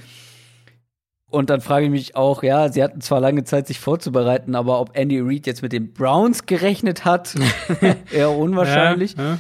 Und 1.31 1.51
dann 1.51 1.61
frage 1.61 1.87
ich 1.87 1.91
mich 1.91 2.17
auch, 2.17 2.43
ja, 2.43 2.71
sie 2.71 2.83
hatten 2.83 3.03
zwar 3.03 3.21
lange 3.21 3.45
Zeit, 3.45 3.67
sich 3.67 3.81
vorzubereiten, 3.81 4.55
aber 4.55 4.81
ob 4.81 4.97
Andy 4.97 5.21
Reid 5.21 5.47
jetzt 5.47 5.63
mit 5.63 5.73
den 5.73 5.93
Browns 5.93 6.47
gerechnet 6.47 7.05
hat, 7.05 7.35
eher 8.13 8.31
unwahrscheinlich. 8.31 9.15
Ja, 9.17 9.25
ja. 9.33 9.39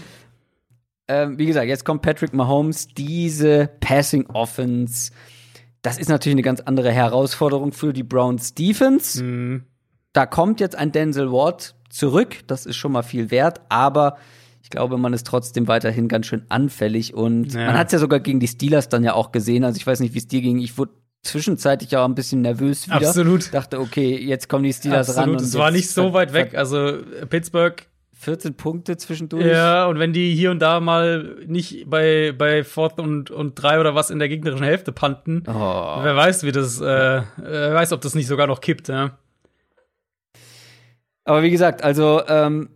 Ähm, 1.08 1.38
wie 1.38 1.46
gesagt, 1.46 1.66
jetzt 1.66 1.86
kommt 1.86 2.02
Patrick 2.02 2.34
Mahomes, 2.34 2.88
diese 2.88 3.70
Passing 3.80 4.26
Offense. 4.26 5.10
Das 5.80 5.98
ist 5.98 6.10
natürlich 6.10 6.34
eine 6.34 6.42
ganz 6.42 6.60
andere 6.60 6.92
Herausforderung 6.92 7.72
für 7.72 7.94
die 7.94 8.02
Browns 8.02 8.52
Defense. 8.52 9.24
Mhm. 9.24 9.64
Da 10.12 10.26
kommt 10.26 10.60
jetzt 10.60 10.76
ein 10.76 10.92
Denzel 10.92 11.32
Ward 11.32 11.74
zurück, 11.88 12.40
das 12.46 12.66
ist 12.66 12.76
schon 12.76 12.92
mal 12.92 13.02
viel 13.02 13.30
wert, 13.30 13.62
aber 13.70 14.18
ich 14.68 14.70
glaube, 14.70 14.98
man 14.98 15.14
ist 15.14 15.26
trotzdem 15.26 15.66
weiterhin 15.66 16.08
ganz 16.08 16.26
schön 16.26 16.42
anfällig 16.50 17.14
und 17.14 17.54
Ja. 17.54 17.64
man 17.68 17.78
hat 17.78 17.86
es 17.86 17.94
ja 17.94 17.98
sogar 17.98 18.20
gegen 18.20 18.38
die 18.38 18.48
Steelers 18.48 18.90
dann 18.90 19.02
ja 19.02 19.14
auch 19.14 19.32
gesehen. 19.32 19.64
Also 19.64 19.78
ich 19.78 19.86
weiß 19.86 20.00
nicht, 20.00 20.12
wie 20.12 20.18
es 20.18 20.28
dir 20.28 20.42
ging. 20.42 20.58
Ich 20.58 20.76
wurde 20.76 20.90
zwischenzeitlich 21.22 21.96
auch 21.96 22.04
ein 22.04 22.14
bisschen 22.14 22.42
nervös 22.42 22.86
wieder. 22.86 22.96
Absolut. 23.08 23.54
Dachte, 23.54 23.80
okay, 23.80 24.14
jetzt 24.18 24.46
kommen 24.50 24.64
die 24.64 24.72
Steelers 24.74 25.08
ran. 25.16 25.20
Absolut, 25.30 25.40
es 25.40 25.54
war 25.56 25.70
nicht 25.70 25.88
so 25.88 26.12
weit 26.12 26.34
weg. 26.34 26.54
Also 26.54 26.86
äh, 26.86 27.24
Pittsburgh 27.26 27.82
14 28.12 28.56
Punkte 28.56 28.98
zwischendurch. 28.98 29.46
Ja, 29.46 29.86
und 29.86 29.98
wenn 29.98 30.12
die 30.12 30.34
hier 30.34 30.50
und 30.50 30.58
da 30.58 30.80
mal 30.80 31.36
nicht 31.46 31.88
bei, 31.88 32.34
bei 32.36 32.62
Fourth 32.62 32.98
und, 33.00 33.30
und 33.30 33.54
drei 33.54 33.80
oder 33.80 33.94
was 33.94 34.10
in 34.10 34.18
der 34.18 34.28
gegnerischen 34.28 34.66
Hälfte 34.66 34.92
panten, 34.92 35.44
Oh. 35.46 35.50
wer 36.02 36.14
weiß, 36.14 36.42
wie 36.44 36.52
das, 36.52 36.78
äh, 36.78 37.22
wer 37.38 37.74
weiß, 37.74 37.92
ob 37.94 38.02
das 38.02 38.14
nicht 38.14 38.26
sogar 38.26 38.46
noch 38.46 38.60
kippt, 38.60 38.88
ja. 38.88 39.16
Aber 41.24 41.42
wie 41.42 41.50
gesagt, 41.50 41.82
also 41.82 42.20
ähm, 42.28 42.68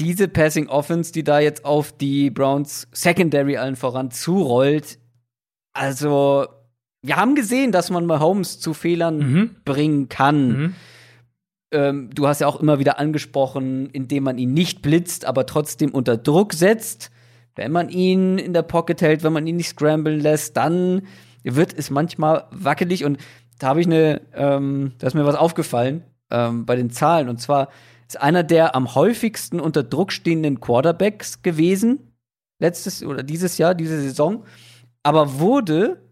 diese 0.00 0.28
Passing 0.28 0.68
Offense, 0.68 1.12
die 1.12 1.24
da 1.24 1.38
jetzt 1.40 1.64
auf 1.64 1.92
die 1.92 2.30
Browns 2.30 2.86
Secondary 2.92 3.56
allen 3.56 3.76
voran 3.76 4.10
zurollt, 4.10 4.98
also 5.72 6.46
wir 7.02 7.16
haben 7.16 7.34
gesehen, 7.34 7.70
dass 7.72 7.90
man 7.90 8.06
Mahomes 8.06 8.58
zu 8.58 8.74
Fehlern 8.74 9.18
Mhm. 9.18 9.50
bringen 9.64 10.08
kann. 10.08 10.48
Mhm. 10.48 10.74
Ähm, 11.72 12.10
du 12.14 12.26
hast 12.26 12.40
ja 12.40 12.46
auch 12.46 12.60
immer 12.60 12.78
wieder 12.78 12.98
angesprochen, 12.98 13.90
indem 13.90 14.24
man 14.24 14.38
ihn 14.38 14.54
nicht 14.54 14.82
blitzt, 14.82 15.24
aber 15.24 15.46
trotzdem 15.46 15.90
unter 15.90 16.16
Druck 16.16 16.52
setzt. 16.54 17.10
Wenn 17.54 17.72
man 17.72 17.88
ihn 17.88 18.38
in 18.38 18.52
der 18.52 18.62
Pocket 18.62 19.00
hält, 19.00 19.22
wenn 19.22 19.32
man 19.32 19.46
ihn 19.46 19.56
nicht 19.56 19.68
scramblen 19.70 20.20
lässt, 20.20 20.56
dann 20.56 21.02
wird 21.42 21.72
es 21.76 21.90
manchmal 21.90 22.44
wackelig. 22.50 23.04
Und 23.04 23.18
da 23.58 23.68
habe 23.68 23.80
ich 23.80 23.86
eine, 23.86 24.20
ähm, 24.34 24.92
da 24.98 25.06
ist 25.06 25.14
mir 25.14 25.24
was 25.26 25.36
aufgefallen 25.36 26.04
ähm, 26.30 26.66
bei 26.66 26.76
den 26.76 26.90
Zahlen. 26.90 27.28
Und 27.28 27.40
zwar 27.40 27.68
ist 28.08 28.20
einer 28.20 28.42
der 28.42 28.74
am 28.74 28.94
häufigsten 28.94 29.60
unter 29.60 29.82
Druck 29.82 30.12
stehenden 30.12 30.60
Quarterbacks 30.60 31.42
gewesen, 31.42 32.12
letztes 32.58 33.02
oder 33.04 33.22
dieses 33.22 33.58
Jahr, 33.58 33.74
diese 33.74 34.00
Saison, 34.00 34.44
aber 35.02 35.38
wurde 35.38 36.02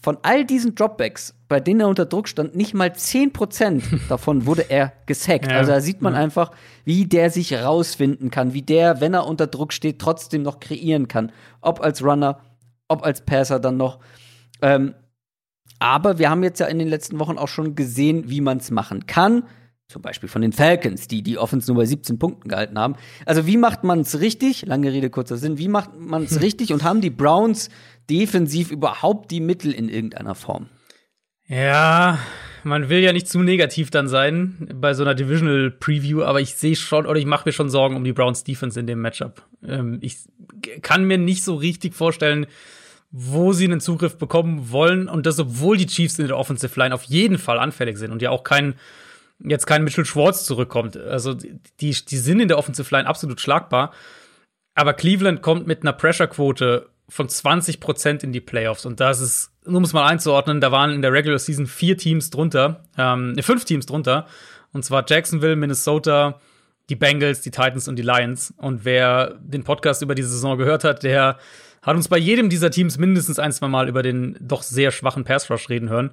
von 0.00 0.16
all 0.22 0.46
diesen 0.46 0.74
Dropbacks, 0.74 1.34
bei 1.46 1.60
denen 1.60 1.80
er 1.80 1.88
unter 1.88 2.06
Druck 2.06 2.26
stand, 2.26 2.56
nicht 2.56 2.72
mal 2.72 2.88
10% 2.88 3.82
davon 4.08 4.46
wurde 4.46 4.70
er 4.70 4.92
gesackt. 5.06 5.50
Ja. 5.50 5.58
Also 5.58 5.72
da 5.72 5.80
sieht 5.80 6.00
man 6.00 6.14
einfach, 6.14 6.52
wie 6.84 7.04
der 7.04 7.30
sich 7.30 7.52
rausfinden 7.52 8.30
kann, 8.30 8.54
wie 8.54 8.62
der, 8.62 9.00
wenn 9.00 9.12
er 9.12 9.26
unter 9.26 9.46
Druck 9.46 9.72
steht, 9.72 9.98
trotzdem 9.98 10.42
noch 10.42 10.58
kreieren 10.58 11.06
kann. 11.06 11.32
Ob 11.60 11.80
als 11.80 12.02
Runner, 12.02 12.40
ob 12.88 13.04
als 13.04 13.24
Passer 13.24 13.60
dann 13.60 13.76
noch. 13.76 13.98
Ähm, 14.62 14.94
aber 15.78 16.18
wir 16.18 16.30
haben 16.30 16.42
jetzt 16.42 16.60
ja 16.60 16.66
in 16.66 16.78
den 16.78 16.88
letzten 16.88 17.18
Wochen 17.18 17.38
auch 17.38 17.48
schon 17.48 17.74
gesehen, 17.74 18.30
wie 18.30 18.40
man 18.40 18.58
es 18.58 18.70
machen 18.70 19.06
kann. 19.06 19.44
Zum 19.90 20.02
Beispiel 20.02 20.28
von 20.28 20.40
den 20.40 20.52
Falcons, 20.52 21.08
die 21.08 21.20
die 21.20 21.36
Offense 21.36 21.68
nur 21.68 21.82
bei 21.82 21.84
17 21.84 22.16
Punkten 22.20 22.48
gehalten 22.48 22.78
haben. 22.78 22.94
Also 23.26 23.44
wie 23.48 23.56
macht 23.56 23.82
man 23.82 23.98
es 23.98 24.20
richtig? 24.20 24.64
Lange 24.64 24.92
Rede, 24.92 25.10
kurzer 25.10 25.36
Sinn. 25.36 25.58
Wie 25.58 25.66
macht 25.66 25.98
man 25.98 26.22
es 26.22 26.40
richtig? 26.42 26.72
Und 26.72 26.84
haben 26.84 27.00
die 27.00 27.10
Browns 27.10 27.70
defensiv 28.08 28.70
überhaupt 28.70 29.32
die 29.32 29.40
Mittel 29.40 29.72
in 29.72 29.88
irgendeiner 29.88 30.36
Form? 30.36 30.68
Ja, 31.48 32.20
man 32.62 32.88
will 32.88 33.00
ja 33.00 33.12
nicht 33.12 33.26
zu 33.26 33.40
negativ 33.40 33.90
dann 33.90 34.06
sein 34.06 34.68
bei 34.72 34.94
so 34.94 35.02
einer 35.02 35.16
Divisional 35.16 35.72
Preview, 35.72 36.22
aber 36.22 36.40
ich 36.40 36.54
sehe 36.54 36.76
schon 36.76 37.04
oder 37.04 37.18
ich 37.18 37.26
mache 37.26 37.48
mir 37.48 37.52
schon 37.52 37.68
Sorgen 37.68 37.96
um 37.96 38.04
die 38.04 38.12
Browns 38.12 38.44
Defense 38.44 38.78
in 38.78 38.86
dem 38.86 39.00
Matchup. 39.00 39.44
Ähm, 39.66 39.98
ich 40.02 40.18
kann 40.82 41.02
mir 41.02 41.18
nicht 41.18 41.42
so 41.42 41.56
richtig 41.56 41.96
vorstellen, 41.96 42.46
wo 43.10 43.52
sie 43.52 43.64
einen 43.64 43.80
Zugriff 43.80 44.18
bekommen 44.18 44.70
wollen 44.70 45.08
und 45.08 45.26
das, 45.26 45.40
obwohl 45.40 45.76
die 45.76 45.86
Chiefs 45.86 46.20
in 46.20 46.28
der 46.28 46.38
Offensive 46.38 46.78
Line 46.78 46.94
auf 46.94 47.02
jeden 47.02 47.38
Fall 47.38 47.58
anfällig 47.58 47.98
sind 47.98 48.12
und 48.12 48.22
ja 48.22 48.30
auch 48.30 48.44
kein 48.44 48.74
jetzt 49.44 49.66
kein 49.66 49.84
Mitchell 49.84 50.04
Schwartz 50.04 50.44
zurückkommt. 50.44 50.96
Also 50.96 51.34
die, 51.34 51.64
die 51.80 52.16
sind 52.16 52.40
in 52.40 52.48
der 52.48 52.58
Offensive 52.58 52.94
Line 52.94 53.08
absolut 53.08 53.40
schlagbar. 53.40 53.92
Aber 54.74 54.92
Cleveland 54.94 55.42
kommt 55.42 55.66
mit 55.66 55.82
einer 55.82 55.92
Pressure-Quote 55.92 56.88
von 57.08 57.28
20 57.28 57.80
Prozent 57.80 58.22
in 58.22 58.32
die 58.32 58.40
Playoffs. 58.40 58.86
Und 58.86 59.00
das 59.00 59.20
ist, 59.20 59.52
nur 59.64 59.78
um 59.78 59.84
es 59.84 59.92
mal 59.92 60.06
einzuordnen, 60.06 60.60
da 60.60 60.72
waren 60.72 60.90
in 60.90 61.02
der 61.02 61.12
Regular 61.12 61.38
Season 61.38 61.66
vier 61.66 61.96
Teams 61.96 62.30
drunter, 62.30 62.84
ähm, 62.96 63.32
ne, 63.32 63.42
fünf 63.42 63.64
Teams 63.64 63.86
drunter. 63.86 64.26
Und 64.72 64.84
zwar 64.84 65.04
Jacksonville, 65.06 65.56
Minnesota, 65.56 66.40
die 66.88 66.96
Bengals, 66.96 67.40
die 67.40 67.50
Titans 67.50 67.88
und 67.88 67.96
die 67.96 68.02
Lions. 68.02 68.54
Und 68.56 68.84
wer 68.84 69.38
den 69.40 69.64
Podcast 69.64 70.02
über 70.02 70.14
diese 70.14 70.28
Saison 70.28 70.56
gehört 70.56 70.84
hat, 70.84 71.02
der 71.02 71.38
hat 71.82 71.96
uns 71.96 72.08
bei 72.08 72.18
jedem 72.18 72.50
dieser 72.50 72.70
Teams 72.70 72.98
mindestens 72.98 73.38
ein, 73.38 73.52
zwei 73.52 73.68
Mal 73.68 73.88
über 73.88 74.02
den 74.02 74.36
doch 74.40 74.62
sehr 74.62 74.90
schwachen 74.90 75.24
Pass 75.24 75.50
Rush 75.50 75.68
reden 75.68 75.88
hören. 75.88 76.10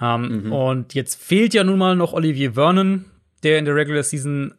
Ähm, 0.00 0.52
Und 0.52 0.94
jetzt 0.94 1.22
fehlt 1.22 1.54
ja 1.54 1.64
nun 1.64 1.78
mal 1.78 1.96
noch 1.96 2.12
Olivier 2.12 2.54
Vernon, 2.54 3.04
der 3.42 3.58
in 3.58 3.64
der 3.64 3.74
Regular 3.74 4.02
Season 4.02 4.54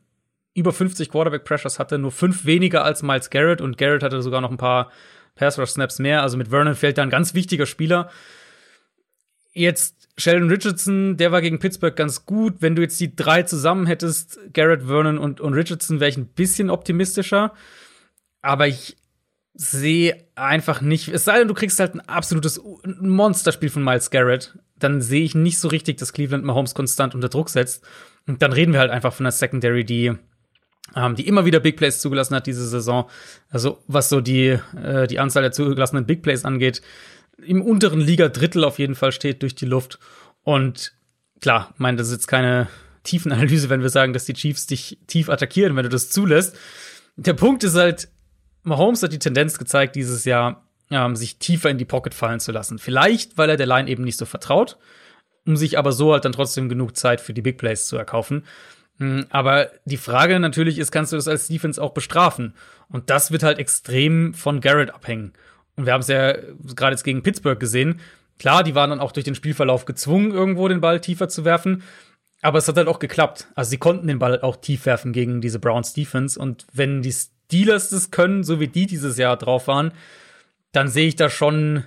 über 0.54 0.74
50 0.74 1.10
Quarterback 1.10 1.46
Pressures 1.46 1.80
hatte, 1.80 1.98
nur 1.98 2.12
fünf 2.12 2.46
weniger 2.46 2.84
als 2.84 3.04
Miles 3.04 3.30
Garrett 3.30 3.62
und 3.62 3.78
Garrett 3.78 4.04
hatte 4.04 4.22
sogar 4.22 4.42
noch 4.42 4.52
ein 4.52 4.58
paar 4.58 4.92
Pass 5.36 5.58
Rush 5.58 5.70
Snaps 5.72 6.00
mehr. 6.00 6.22
Also 6.22 6.38
mit 6.38 6.50
Vernon 6.50 6.76
fehlt 6.76 6.98
da 6.98 7.04
ein 7.04 7.10
ganz 7.10 7.34
wichtiger 7.34 7.66
Spieler. 7.66 8.10
Jetzt 9.54 10.10
Sheldon 10.18 10.50
Richardson, 10.50 11.18
der 11.18 11.32
war 11.32 11.42
gegen 11.42 11.60
Pittsburgh 11.60 11.96
ganz 11.96 12.26
gut. 12.26 12.56
Wenn 12.60 12.76
du 12.76 12.82
jetzt 12.82 13.00
die 13.00 13.16
drei 13.16 13.44
zusammen 13.44 13.88
hättest, 13.88 14.40
Garrett, 14.54 14.84
Vernon 14.84 15.18
und, 15.18 15.42
und 15.42 15.54
Richardson, 15.54 16.00
wäre 16.00 16.10
ich 16.10 16.18
ein 16.18 16.28
bisschen 16.28 16.70
optimistischer. 16.70 17.54
Aber 18.42 18.68
ich 18.68 18.98
sehe 19.54 20.26
einfach 20.36 20.82
nicht, 20.82 21.10
es 21.10 21.26
sei 21.26 21.40
denn, 21.40 21.48
du 21.48 21.54
kriegst 21.54 21.80
halt 21.80 21.94
ein 21.94 22.02
absolutes 22.02 22.62
Monsterspiel 22.84 23.70
von 23.70 23.84
Miles 23.84 24.10
Garrett, 24.10 24.58
dann 24.84 25.02
sehe 25.02 25.24
ich 25.24 25.36
nicht 25.36 25.60
so 25.60 25.68
richtig, 25.68 25.98
dass 25.98 26.14
Cleveland 26.14 26.44
Mahomes 26.44 26.74
konstant 26.74 27.16
unter 27.16 27.30
Druck 27.30 27.50
setzt. 27.50 27.84
Und 28.28 28.42
dann 28.42 28.54
reden 28.54 28.74
wir 28.74 28.80
halt 28.80 28.92
einfach 28.92 29.14
von 29.14 29.26
einer 29.26 29.32
Secondary, 29.32 29.84
die 29.86 30.14
ähm, 30.96 31.16
die 31.16 31.28
immer 31.28 31.46
wieder 31.46 31.60
Big 31.60 31.78
Plays 31.78 32.00
zugelassen 32.00 32.36
hat 32.36 32.48
diese 32.48 32.68
Saison. 32.68 33.10
Also 33.50 33.84
was 33.88 34.10
so 34.10 34.22
die, 34.22 34.60
äh, 34.76 35.08
die 35.08 35.20
Anzahl 35.20 35.44
der 35.44 35.52
zugelassenen 35.52 36.06
Big 36.06 36.22
Plays 36.22 36.46
angeht, 36.46 36.82
im 37.38 37.62
unteren 37.62 38.02
Liga-Drittel 38.02 38.64
auf 38.64 38.80
jeden 38.80 38.96
Fall 38.96 39.12
steht 39.12 39.42
durch 39.42 39.56
die 39.56 39.66
Luft. 39.66 40.00
Und 40.44 40.94
klar, 41.40 41.74
meine, 41.78 41.98
das 41.98 42.08
ist 42.08 42.14
jetzt 42.14 42.28
keine 42.28 42.68
Tiefenanalyse, 43.04 43.70
wenn 43.70 43.82
wir 43.82 43.90
sagen, 43.90 44.14
dass 44.14 44.26
die 44.26 44.34
Chiefs 44.34 44.68
dich 44.68 45.00
tief 45.08 45.30
attackieren, 45.30 45.76
wenn 45.76 45.84
du 45.84 45.90
das 45.90 46.10
zulässt. 46.10 46.56
Der 47.16 47.34
Punkt 47.34 47.64
ist 47.64 47.76
halt, 47.76 48.10
Mahomes 48.64 49.02
hat 49.02 49.14
die 49.14 49.20
Tendenz 49.20 49.58
gezeigt, 49.58 49.96
dieses 49.96 50.26
Jahr 50.26 50.68
ähm, 50.92 51.16
sich 51.16 51.38
tiefer 51.38 51.70
in 51.70 51.78
die 51.78 51.86
Pocket 51.86 52.14
fallen 52.14 52.40
zu 52.40 52.52
lassen. 52.52 52.78
Vielleicht, 52.78 53.38
weil 53.38 53.50
er 53.50 53.58
der 53.58 53.66
Line 53.66 53.90
eben 53.90 54.04
nicht 54.04 54.18
so 54.18 54.26
vertraut, 54.26 54.78
um 55.46 55.58
sich 55.58 55.78
aber 55.78 55.92
so 55.92 56.14
halt 56.14 56.26
dann 56.26 56.34
trotzdem 56.34 56.70
genug 56.70 56.96
Zeit 56.96 57.22
für 57.22 57.34
die 57.34 57.42
Big 57.42 57.58
Plays 57.58 57.88
zu 57.88 57.98
erkaufen. 57.98 58.44
Mm, 58.98 59.22
Aber 59.30 59.72
die 59.86 59.98
Frage 59.98 60.40
natürlich 60.40 60.78
ist, 60.78 60.92
kannst 60.92 61.12
du 61.12 61.16
das 61.16 61.28
als 61.28 61.48
Defense 61.48 61.82
auch 61.82 61.92
bestrafen? 61.94 62.54
Und 62.90 63.10
das 63.10 63.32
wird 63.32 63.44
halt 63.44 63.58
extrem 63.58 64.34
von 64.34 64.62
Garrett 64.62 64.94
abhängen. 64.94 65.34
Und 65.76 65.86
wir 65.86 65.94
haben 65.94 66.02
es 66.02 66.08
ja 66.08 66.34
gerade 66.76 66.94
jetzt 66.94 67.04
gegen 67.04 67.24
Pittsburgh 67.24 67.60
gesehen. 67.60 68.00
Klar, 68.38 68.64
die 68.64 68.76
waren 68.76 68.90
dann 68.90 69.00
auch 69.00 69.12
durch 69.12 69.24
den 69.24 69.36
Spielverlauf 69.36 69.86
gezwungen, 69.86 70.32
irgendwo 70.32 70.68
den 70.68 70.82
Ball 70.82 71.00
tiefer 71.00 71.30
zu 71.30 71.46
werfen. 71.46 71.84
Aber 72.42 72.58
es 72.58 72.68
hat 72.68 72.78
halt 72.78 72.88
auch 72.88 73.00
geklappt. 73.00 73.48
Also 73.56 73.70
sie 73.70 73.78
konnten 73.78 74.08
den 74.08 74.20
Ball 74.20 74.42
auch 74.42 74.58
tief 74.58 74.86
werfen 74.86 75.14
gegen 75.14 75.42
diese 75.42 75.60
Browns 75.60 75.94
Defense. 75.94 76.40
Und 76.40 76.66
wenn 76.74 77.02
die 77.02 77.14
Steelers 77.14 77.90
das 77.90 78.12
können, 78.12 78.44
so 78.44 78.60
wie 78.60 78.68
die 78.68 78.88
dieses 78.88 79.18
Jahr 79.18 79.38
drauf 79.38 79.68
waren, 79.68 79.94
dann 80.72 80.88
sehe 80.88 81.08
ich 81.08 81.16
da 81.16 81.30
schon 81.30 81.84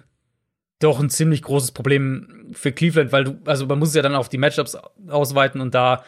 doch 0.80 1.00
ein 1.00 1.10
ziemlich 1.10 1.42
großes 1.42 1.72
Problem 1.72 2.50
für 2.52 2.72
Cleveland, 2.72 3.12
weil 3.12 3.24
du, 3.24 3.38
also 3.46 3.66
man 3.66 3.78
muss 3.78 3.90
es 3.90 3.94
ja 3.94 4.02
dann 4.02 4.14
auf 4.14 4.28
die 4.28 4.38
Matchups 4.38 4.76
ausweiten 5.08 5.60
und 5.60 5.74
da, 5.74 6.04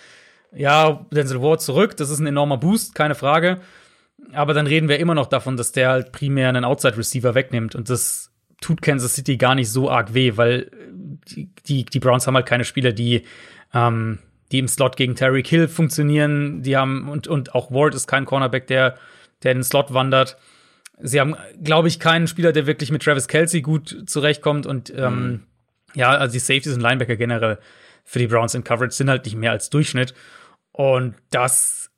ja, 0.55 1.07
Denzel 1.11 1.41
Ward 1.41 1.63
zurück, 1.63 1.97
das 1.97 2.11
ist 2.11 2.19
ein 2.19 2.27
enormer 2.27 2.59
Boost, 2.59 2.95
keine 2.95 3.15
Frage. 3.15 3.61
Aber 4.33 4.55
dann 4.55 4.67
reden 4.67 4.89
wir 4.89 4.99
immer 4.99 5.15
noch 5.15 5.27
davon, 5.27 5.57
dass 5.57 5.73
der 5.73 5.91
halt 5.91 6.13
primär 6.13 6.49
einen 6.49 6.65
Outside-Receiver 6.65 7.35
wegnimmt 7.35 7.75
und 7.75 7.91
das 7.91 8.33
tut 8.61 8.83
Kansas 8.83 9.15
City 9.15 9.37
gar 9.37 9.55
nicht 9.55 9.71
so 9.71 9.91
arg 9.91 10.15
weh, 10.15 10.37
weil 10.37 10.71
die, 11.69 11.85
die, 11.85 12.01
Browns 12.01 12.27
haben 12.27 12.35
halt 12.35 12.47
keine 12.47 12.65
Spieler, 12.65 12.93
die, 12.93 13.25
ähm, 13.75 14.19
die 14.53 14.59
im 14.59 14.69
Slot 14.69 14.97
gegen 14.97 15.15
Terry 15.15 15.45
Hill 15.45 15.69
funktionieren. 15.69 16.63
Die 16.63 16.77
haben, 16.77 17.09
und, 17.09 17.29
und 17.29 17.55
auch 17.55 17.71
Ward 17.71 17.95
ist 17.95 18.07
kein 18.07 18.25
Cornerback, 18.25 18.67
der, 18.67 18.97
der 19.43 19.53
in 19.53 19.59
den 19.59 19.65
Slot 19.65 19.93
wandert. 19.93 20.37
Sie 20.99 21.21
haben, 21.21 21.37
glaube 21.63 21.89
ich, 21.89 22.01
keinen 22.01 22.27
Spieler, 22.27 22.53
der 22.53 22.67
wirklich 22.67 22.91
mit 22.91 23.03
Travis 23.03 23.29
Kelsey 23.29 23.61
gut 23.61 24.05
zurechtkommt. 24.07 24.67
Und 24.67 24.93
ähm, 24.97 25.27
mhm. 25.27 25.41
ja, 25.95 26.11
also 26.11 26.33
die 26.33 26.39
Safeties 26.39 26.75
und 26.75 26.81
Linebacker 26.81 27.17
generell 27.17 27.59
für 28.05 28.19
die 28.19 28.29
Browns 28.29 28.55
in 28.55 28.65
Coverage 28.65 28.95
sind 28.95 29.11
halt 29.11 29.25
nicht 29.25 29.37
mehr 29.37 29.51
als 29.51 29.69
Durchschnitt. 29.69 30.15
Und 30.73 31.15
das 31.31 31.91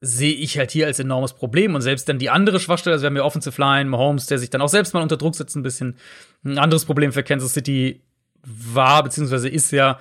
sehe 0.00 0.32
ich 0.32 0.56
halt 0.58 0.70
hier 0.70 0.86
als 0.86 0.98
enormes 0.98 1.34
Problem. 1.34 1.74
Und 1.74 1.82
selbst 1.82 2.08
dann 2.08 2.18
die 2.18 2.30
andere 2.30 2.60
Schwachstelle, 2.60 2.94
also 2.94 3.02
wir 3.02 3.08
haben 3.08 3.16
ja 3.16 3.24
Offensive 3.24 3.60
Line, 3.60 3.90
Mahomes, 3.90 4.26
der 4.26 4.38
sich 4.38 4.50
dann 4.50 4.62
auch 4.62 4.68
selbst 4.68 4.94
mal 4.94 5.02
unter 5.02 5.16
Druck 5.16 5.34
setzt, 5.34 5.56
ein 5.56 5.62
bisschen. 5.62 5.96
Ein 6.44 6.58
anderes 6.58 6.84
Problem 6.84 7.12
für 7.12 7.22
Kansas 7.22 7.54
City 7.54 8.02
war, 8.44 9.02
beziehungsweise 9.02 9.48
ist 9.48 9.72
ja, 9.72 9.98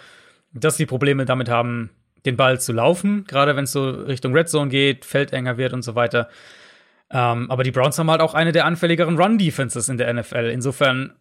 dass 0.54 0.78
sie 0.78 0.86
Probleme 0.86 1.26
damit 1.26 1.50
haben, 1.50 1.90
den 2.26 2.38
Ball 2.38 2.60
zu 2.60 2.74
laufen, 2.74 3.26
gerade 3.26 3.56
wenn 3.56 3.64
es 3.64 3.72
so 3.72 3.90
Richtung 3.90 4.34
Red 4.34 4.50
Zone 4.50 4.70
geht, 4.70 5.06
feldenger 5.06 5.58
wird 5.58 5.74
und 5.74 5.82
so 5.82 5.96
weiter. 5.96 6.30
Ähm, 7.10 7.50
aber 7.50 7.64
die 7.64 7.72
Browns 7.72 7.98
haben 7.98 8.12
halt 8.12 8.22
auch 8.22 8.34
eine 8.34 8.52
der 8.52 8.66
anfälligeren 8.66 9.18
Run-Defenses 9.18 9.90
in 9.90 9.98
der 9.98 10.14
NFL. 10.14 10.50
Insofern 10.52 11.14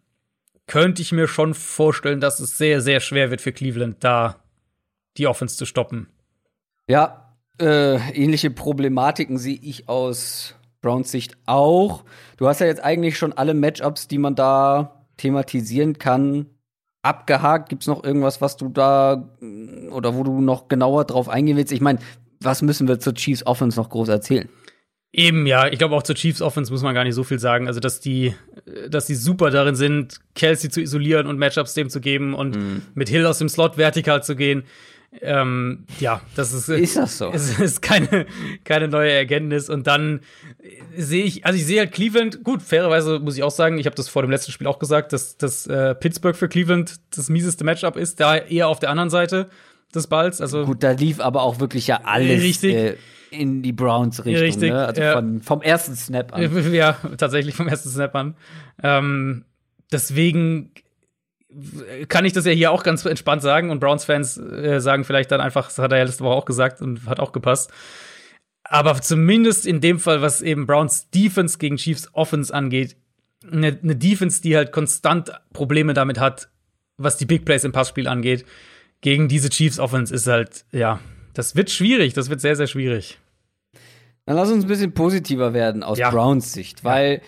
könnte 0.65 1.01
ich 1.01 1.11
mir 1.11 1.27
schon 1.27 1.53
vorstellen, 1.53 2.19
dass 2.19 2.39
es 2.39 2.57
sehr, 2.57 2.81
sehr 2.81 2.99
schwer 2.99 3.31
wird 3.31 3.41
für 3.41 3.53
Cleveland, 3.53 4.03
da 4.03 4.35
die 5.17 5.27
Offense 5.27 5.55
zu 5.55 5.65
stoppen. 5.65 6.07
Ja, 6.87 7.33
äh, 7.59 7.95
ähnliche 8.11 8.51
Problematiken 8.51 9.37
sehe 9.37 9.59
ich 9.61 9.89
aus 9.89 10.55
Browns 10.81 11.11
Sicht 11.11 11.37
auch. 11.45 12.03
Du 12.37 12.47
hast 12.47 12.59
ja 12.59 12.67
jetzt 12.67 12.83
eigentlich 12.83 13.17
schon 13.17 13.33
alle 13.33 13.53
Matchups, 13.53 14.07
die 14.07 14.19
man 14.19 14.35
da 14.35 15.05
thematisieren 15.17 15.97
kann, 15.97 16.47
abgehakt? 17.01 17.69
Gibt 17.69 17.83
es 17.83 17.87
noch 17.87 18.03
irgendwas, 18.03 18.41
was 18.41 18.57
du 18.57 18.69
da 18.69 19.29
oder 19.91 20.15
wo 20.15 20.23
du 20.23 20.41
noch 20.41 20.67
genauer 20.67 21.05
drauf 21.05 21.29
eingehen 21.29 21.57
willst? 21.57 21.71
Ich 21.71 21.81
meine, 21.81 21.99
was 22.39 22.61
müssen 22.61 22.87
wir 22.87 22.99
zur 22.99 23.15
Chiefs 23.15 23.45
Offense 23.45 23.79
noch 23.79 23.89
groß 23.89 24.09
erzählen? 24.09 24.49
Eben, 25.13 25.47
ja. 25.47 25.67
Ich 25.67 25.79
glaube, 25.79 25.95
auch 25.95 26.03
zur 26.03 26.15
Chiefs 26.15 26.41
Offense 26.41 26.71
muss 26.71 26.83
man 26.83 26.93
gar 26.93 27.03
nicht 27.03 27.15
so 27.15 27.23
viel 27.23 27.39
sagen. 27.39 27.67
Also, 27.67 27.79
dass 27.79 27.99
die, 27.99 28.35
dass 28.89 29.07
die 29.07 29.15
super 29.15 29.49
darin 29.49 29.75
sind, 29.75 30.19
Kelsey 30.35 30.69
zu 30.69 30.81
isolieren 30.81 31.27
und 31.27 31.39
Matchups 31.39 31.73
dem 31.73 31.89
zu 31.89 32.01
geben 32.01 32.33
und 32.33 32.55
mhm. 32.55 32.81
mit 32.93 33.09
Hill 33.09 33.25
aus 33.25 33.39
dem 33.39 33.49
Slot 33.49 33.77
vertikal 33.77 34.23
zu 34.23 34.35
gehen. 34.35 34.63
Ähm, 35.21 35.85
ja, 35.99 36.21
das 36.35 36.53
ist, 36.53 36.69
ist 36.69 36.97
das 36.97 37.17
so? 37.17 37.31
Es 37.31 37.57
ist 37.59 37.81
keine, 37.81 38.25
keine 38.65 38.87
neue 38.87 39.11
Erkenntnis. 39.11 39.69
Und 39.69 39.87
dann 39.87 40.21
sehe 40.95 41.23
ich, 41.23 41.45
also 41.45 41.57
ich 41.57 41.65
sehe 41.65 41.79
halt 41.79 41.91
Cleveland, 41.91 42.43
gut, 42.43 42.61
fairerweise 42.61 43.19
muss 43.19 43.37
ich 43.37 43.43
auch 43.43 43.51
sagen, 43.51 43.79
ich 43.79 43.85
habe 43.85 43.95
das 43.95 44.09
vor 44.09 44.21
dem 44.21 44.31
letzten 44.31 44.51
Spiel 44.51 44.67
auch 44.67 44.79
gesagt, 44.79 45.13
dass, 45.13 45.37
dass 45.37 45.65
äh, 45.67 45.95
Pittsburgh 45.95 46.35
für 46.35 46.49
Cleveland 46.49 46.95
das 47.15 47.29
mieseste 47.29 47.63
Matchup 47.63 47.95
ist, 47.95 48.19
da 48.19 48.37
eher 48.37 48.67
auf 48.67 48.79
der 48.79 48.89
anderen 48.89 49.09
Seite 49.09 49.49
des 49.95 50.07
Balls. 50.07 50.41
Also 50.41 50.65
gut, 50.65 50.83
da 50.83 50.91
lief 50.91 51.19
aber 51.19 51.41
auch 51.41 51.59
wirklich 51.59 51.87
ja 51.87 52.01
alles 52.03 52.43
richtig. 52.43 52.75
Äh, 52.75 52.95
in 53.31 53.61
die 53.61 53.71
Browns 53.71 54.25
Richtung, 54.25 54.43
richtig, 54.43 54.71
ne? 54.71 54.85
also 54.85 55.01
ja. 55.01 55.13
von, 55.13 55.41
vom 55.41 55.61
ersten 55.61 55.95
Snap 55.95 56.33
an. 56.33 56.71
Ja, 56.73 56.93
tatsächlich 57.17 57.55
vom 57.55 57.67
ersten 57.67 57.89
Snap 57.89 58.15
an. 58.15 58.35
Ähm, 58.83 59.45
deswegen 59.91 60.71
kann 62.07 62.25
ich 62.25 62.33
das 62.33 62.45
ja 62.45 62.51
hier 62.51 62.71
auch 62.71 62.83
ganz 62.83 63.05
entspannt 63.05 63.41
sagen 63.41 63.69
und 63.69 63.79
Browns-Fans 63.79 64.37
äh, 64.37 64.79
sagen 64.79 65.03
vielleicht 65.03 65.31
dann 65.31 65.41
einfach, 65.41 65.67
das 65.67 65.79
hat 65.79 65.91
er 65.91 65.99
ja 65.99 66.03
letzte 66.03 66.23
Woche 66.23 66.35
auch 66.35 66.45
gesagt 66.45 66.81
und 66.81 67.05
hat 67.05 67.19
auch 67.19 67.31
gepasst. 67.31 67.71
Aber 68.63 68.99
zumindest 69.01 69.65
in 69.65 69.79
dem 69.79 69.99
Fall, 69.99 70.21
was 70.21 70.41
eben 70.41 70.67
Browns 70.67 71.09
Defense 71.09 71.57
gegen 71.57 71.77
Chiefs 71.77 72.09
Offense 72.13 72.53
angeht, 72.53 72.97
eine, 73.49 73.77
eine 73.81 73.95
Defense, 73.95 74.41
die 74.41 74.57
halt 74.57 74.71
konstant 74.71 75.31
Probleme 75.53 75.93
damit 75.93 76.19
hat, 76.19 76.49
was 76.97 77.17
die 77.17 77.25
Big 77.25 77.45
Plays 77.45 77.63
im 77.63 77.71
Passspiel 77.71 78.07
angeht, 78.07 78.45
gegen 79.01 79.27
diese 79.27 79.49
Chiefs 79.49 79.79
Offense 79.79 80.13
ist 80.13 80.27
halt, 80.27 80.65
ja, 80.71 80.99
das 81.37 81.55
wird 81.55 81.69
schwierig, 81.69 82.13
das 82.13 82.29
wird 82.29 82.41
sehr, 82.41 82.55
sehr 82.55 82.65
schwierig. 82.67 83.19
Dann 84.25 84.35
lass 84.35 84.49
uns 84.49 84.65
ein 84.65 84.67
bisschen 84.67 84.93
positiver 84.93 85.53
werden 85.53 85.83
aus 85.83 85.99
ja. 85.99 86.09
Browns 86.09 86.51
Sicht, 86.51 86.83
weil 86.83 87.21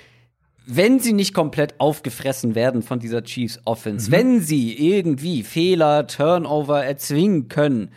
wenn 0.65 0.99
sie 0.99 1.13
nicht 1.13 1.33
komplett 1.33 1.79
aufgefressen 1.79 2.55
werden 2.55 2.81
von 2.81 2.99
dieser 2.99 3.23
Chiefs 3.23 3.59
Offense, 3.65 4.09
mhm. 4.09 4.11
wenn 4.11 4.41
sie 4.41 4.73
irgendwie 4.73 5.43
Fehler, 5.43 6.07
Turnover 6.07 6.83
erzwingen 6.83 7.49
können, 7.49 7.91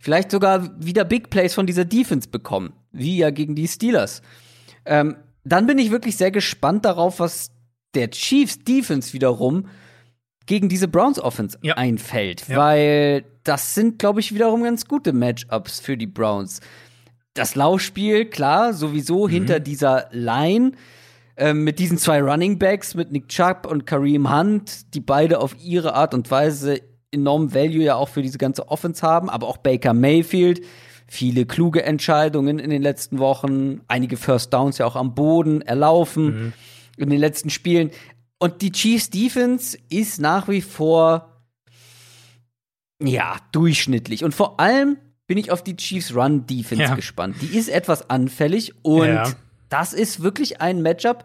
vielleicht 0.00 0.30
sogar 0.30 0.70
wieder 0.82 1.04
Big 1.04 1.28
Plays 1.28 1.54
von 1.54 1.66
dieser 1.66 1.84
Defense 1.84 2.28
bekommen, 2.28 2.72
wie 2.90 3.18
ja 3.18 3.30
gegen 3.30 3.54
die 3.54 3.68
Steelers, 3.68 4.22
ähm, 4.86 5.16
dann 5.44 5.66
bin 5.66 5.78
ich 5.78 5.90
wirklich 5.90 6.16
sehr 6.16 6.30
gespannt 6.30 6.86
darauf, 6.86 7.20
was 7.20 7.50
der 7.94 8.10
Chiefs 8.10 8.64
Defense 8.64 9.12
wiederum 9.12 9.66
gegen 10.48 10.68
diese 10.68 10.88
Browns 10.88 11.20
Offense 11.20 11.58
ja. 11.62 11.74
einfällt, 11.74 12.48
ja. 12.48 12.56
weil 12.56 13.24
das 13.44 13.74
sind, 13.74 13.98
glaube 13.98 14.20
ich, 14.20 14.34
wiederum 14.34 14.64
ganz 14.64 14.86
gute 14.86 15.12
Matchups 15.12 15.78
für 15.78 15.96
die 15.96 16.06
Browns. 16.06 16.60
Das 17.34 17.54
Laufspiel, 17.54 18.24
klar, 18.24 18.72
sowieso 18.72 19.28
mhm. 19.28 19.32
hinter 19.32 19.60
dieser 19.60 20.08
Line 20.10 20.72
ähm, 21.36 21.64
mit 21.64 21.78
diesen 21.78 21.98
zwei 21.98 22.20
Running 22.20 22.58
Backs, 22.58 22.94
mit 22.94 23.12
Nick 23.12 23.28
Chubb 23.28 23.66
und 23.70 23.86
Kareem 23.86 24.34
Hunt, 24.34 24.94
die 24.94 25.00
beide 25.00 25.38
auf 25.38 25.54
ihre 25.62 25.94
Art 25.94 26.14
und 26.14 26.30
Weise 26.30 26.80
enorm 27.12 27.54
Value 27.54 27.84
ja 27.84 27.96
auch 27.96 28.08
für 28.08 28.22
diese 28.22 28.38
ganze 28.38 28.68
Offense 28.68 29.06
haben, 29.06 29.30
aber 29.30 29.46
auch 29.46 29.58
Baker 29.58 29.92
Mayfield, 29.92 30.62
viele 31.06 31.44
kluge 31.46 31.82
Entscheidungen 31.82 32.58
in 32.58 32.70
den 32.70 32.82
letzten 32.82 33.18
Wochen, 33.18 33.82
einige 33.86 34.16
First 34.16 34.52
Downs 34.52 34.78
ja 34.78 34.86
auch 34.86 34.96
am 34.96 35.14
Boden 35.14 35.60
erlaufen 35.60 36.24
mhm. 36.24 36.52
in 36.96 37.10
den 37.10 37.20
letzten 37.20 37.50
Spielen. 37.50 37.90
Und 38.38 38.62
die 38.62 38.72
Chiefs 38.72 39.10
Defense 39.10 39.76
ist 39.88 40.20
nach 40.20 40.48
wie 40.48 40.62
vor 40.62 41.42
ja, 43.02 43.36
durchschnittlich. 43.52 44.24
Und 44.24 44.34
vor 44.34 44.58
allem 44.60 44.96
bin 45.26 45.38
ich 45.38 45.50
auf 45.50 45.62
die 45.62 45.76
Chiefs 45.76 46.14
Run 46.14 46.46
Defense 46.46 46.84
ja. 46.84 46.94
gespannt. 46.94 47.36
Die 47.40 47.56
ist 47.56 47.68
etwas 47.68 48.10
anfällig 48.10 48.74
und 48.82 49.06
ja 49.06 49.32
das 49.68 49.92
ist 49.92 50.22
wirklich 50.22 50.60
ein 50.60 50.82
Matchup. 50.82 51.24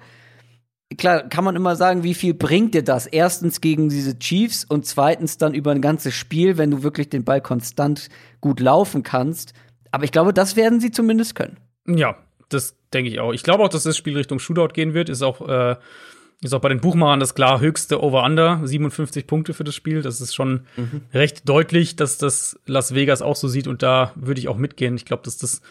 Klar, 0.98 1.28
kann 1.28 1.44
man 1.44 1.56
immer 1.56 1.76
sagen, 1.76 2.04
wie 2.04 2.14
viel 2.14 2.34
bringt 2.34 2.76
dir 2.76 2.84
das? 2.84 3.08
Erstens 3.08 3.62
gegen 3.62 3.90
diese 3.90 4.20
Chiefs 4.20 4.64
und 4.64 4.86
zweitens 4.86 5.38
dann 5.38 5.54
über 5.54 5.72
ein 5.72 5.82
ganzes 5.82 6.14
Spiel, 6.14 6.58
wenn 6.58 6.70
du 6.70 6.84
wirklich 6.84 7.10
den 7.10 7.24
Ball 7.24 7.42
konstant 7.42 8.10
gut 8.42 8.60
laufen 8.60 9.02
kannst. 9.02 9.54
Aber 9.92 10.04
ich 10.04 10.12
glaube, 10.12 10.34
das 10.34 10.56
werden 10.56 10.80
sie 10.80 10.92
zumindest 10.92 11.36
können. 11.36 11.58
Ja, 11.88 12.18
das 12.50 12.76
denke 12.94 13.10
ich 13.10 13.20
auch. 13.20 13.34
Ich 13.34 13.44
glaube 13.44 13.64
auch, 13.64 13.70
dass 13.70 13.84
das 13.84 13.98
Spiel 13.98 14.16
Richtung 14.16 14.38
Shootout 14.38 14.74
gehen 14.74 14.94
wird. 14.94 15.10
Ist 15.10 15.24
auch, 15.24 15.48
äh, 15.48 15.78
ist 16.44 16.54
auch 16.54 16.62
bei 16.62 16.70
den 16.70 16.82
Buchmachern 16.82 17.20
das 17.20 17.36
klar 17.36 17.60
höchste 17.60 18.02
Over-Under. 18.02 18.62
57 18.64 19.28
Punkte 19.28 19.54
für 19.54 19.64
das 19.64 19.76
Spiel. 19.76 20.02
Das 20.02 20.22
ist 20.22 20.34
schon 20.34 20.66
mhm. 20.76 21.02
recht 21.14 21.48
deutlich, 21.48 21.96
dass 21.96 22.18
das 22.18 22.60
Las 22.66 22.94
Vegas 22.94 23.22
auch 23.22 23.36
so 23.36 23.48
sieht. 23.48 23.68
Und 23.68 23.84
da 23.84 24.12
würde 24.16 24.40
ich 24.40 24.48
auch 24.48 24.58
mitgehen. 24.58 24.96
Ich 24.96 25.06
glaube, 25.06 25.24
dass 25.24 25.38
das 25.38 25.62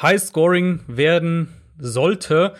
High-Scoring 0.00 0.80
werden 0.86 1.48
sollte. 1.78 2.54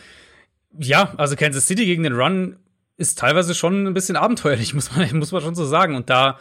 Ja, 0.78 1.14
also 1.16 1.36
Kansas 1.36 1.66
City 1.66 1.84
gegen 1.84 2.02
den 2.02 2.14
Run 2.14 2.56
ist 2.96 3.18
teilweise 3.18 3.54
schon 3.54 3.86
ein 3.86 3.94
bisschen 3.94 4.16
abenteuerlich, 4.16 4.74
muss 4.74 4.94
man, 4.94 5.18
muss 5.18 5.32
man 5.32 5.42
schon 5.42 5.54
so 5.54 5.64
sagen. 5.64 5.94
Und 5.94 6.10
da, 6.10 6.38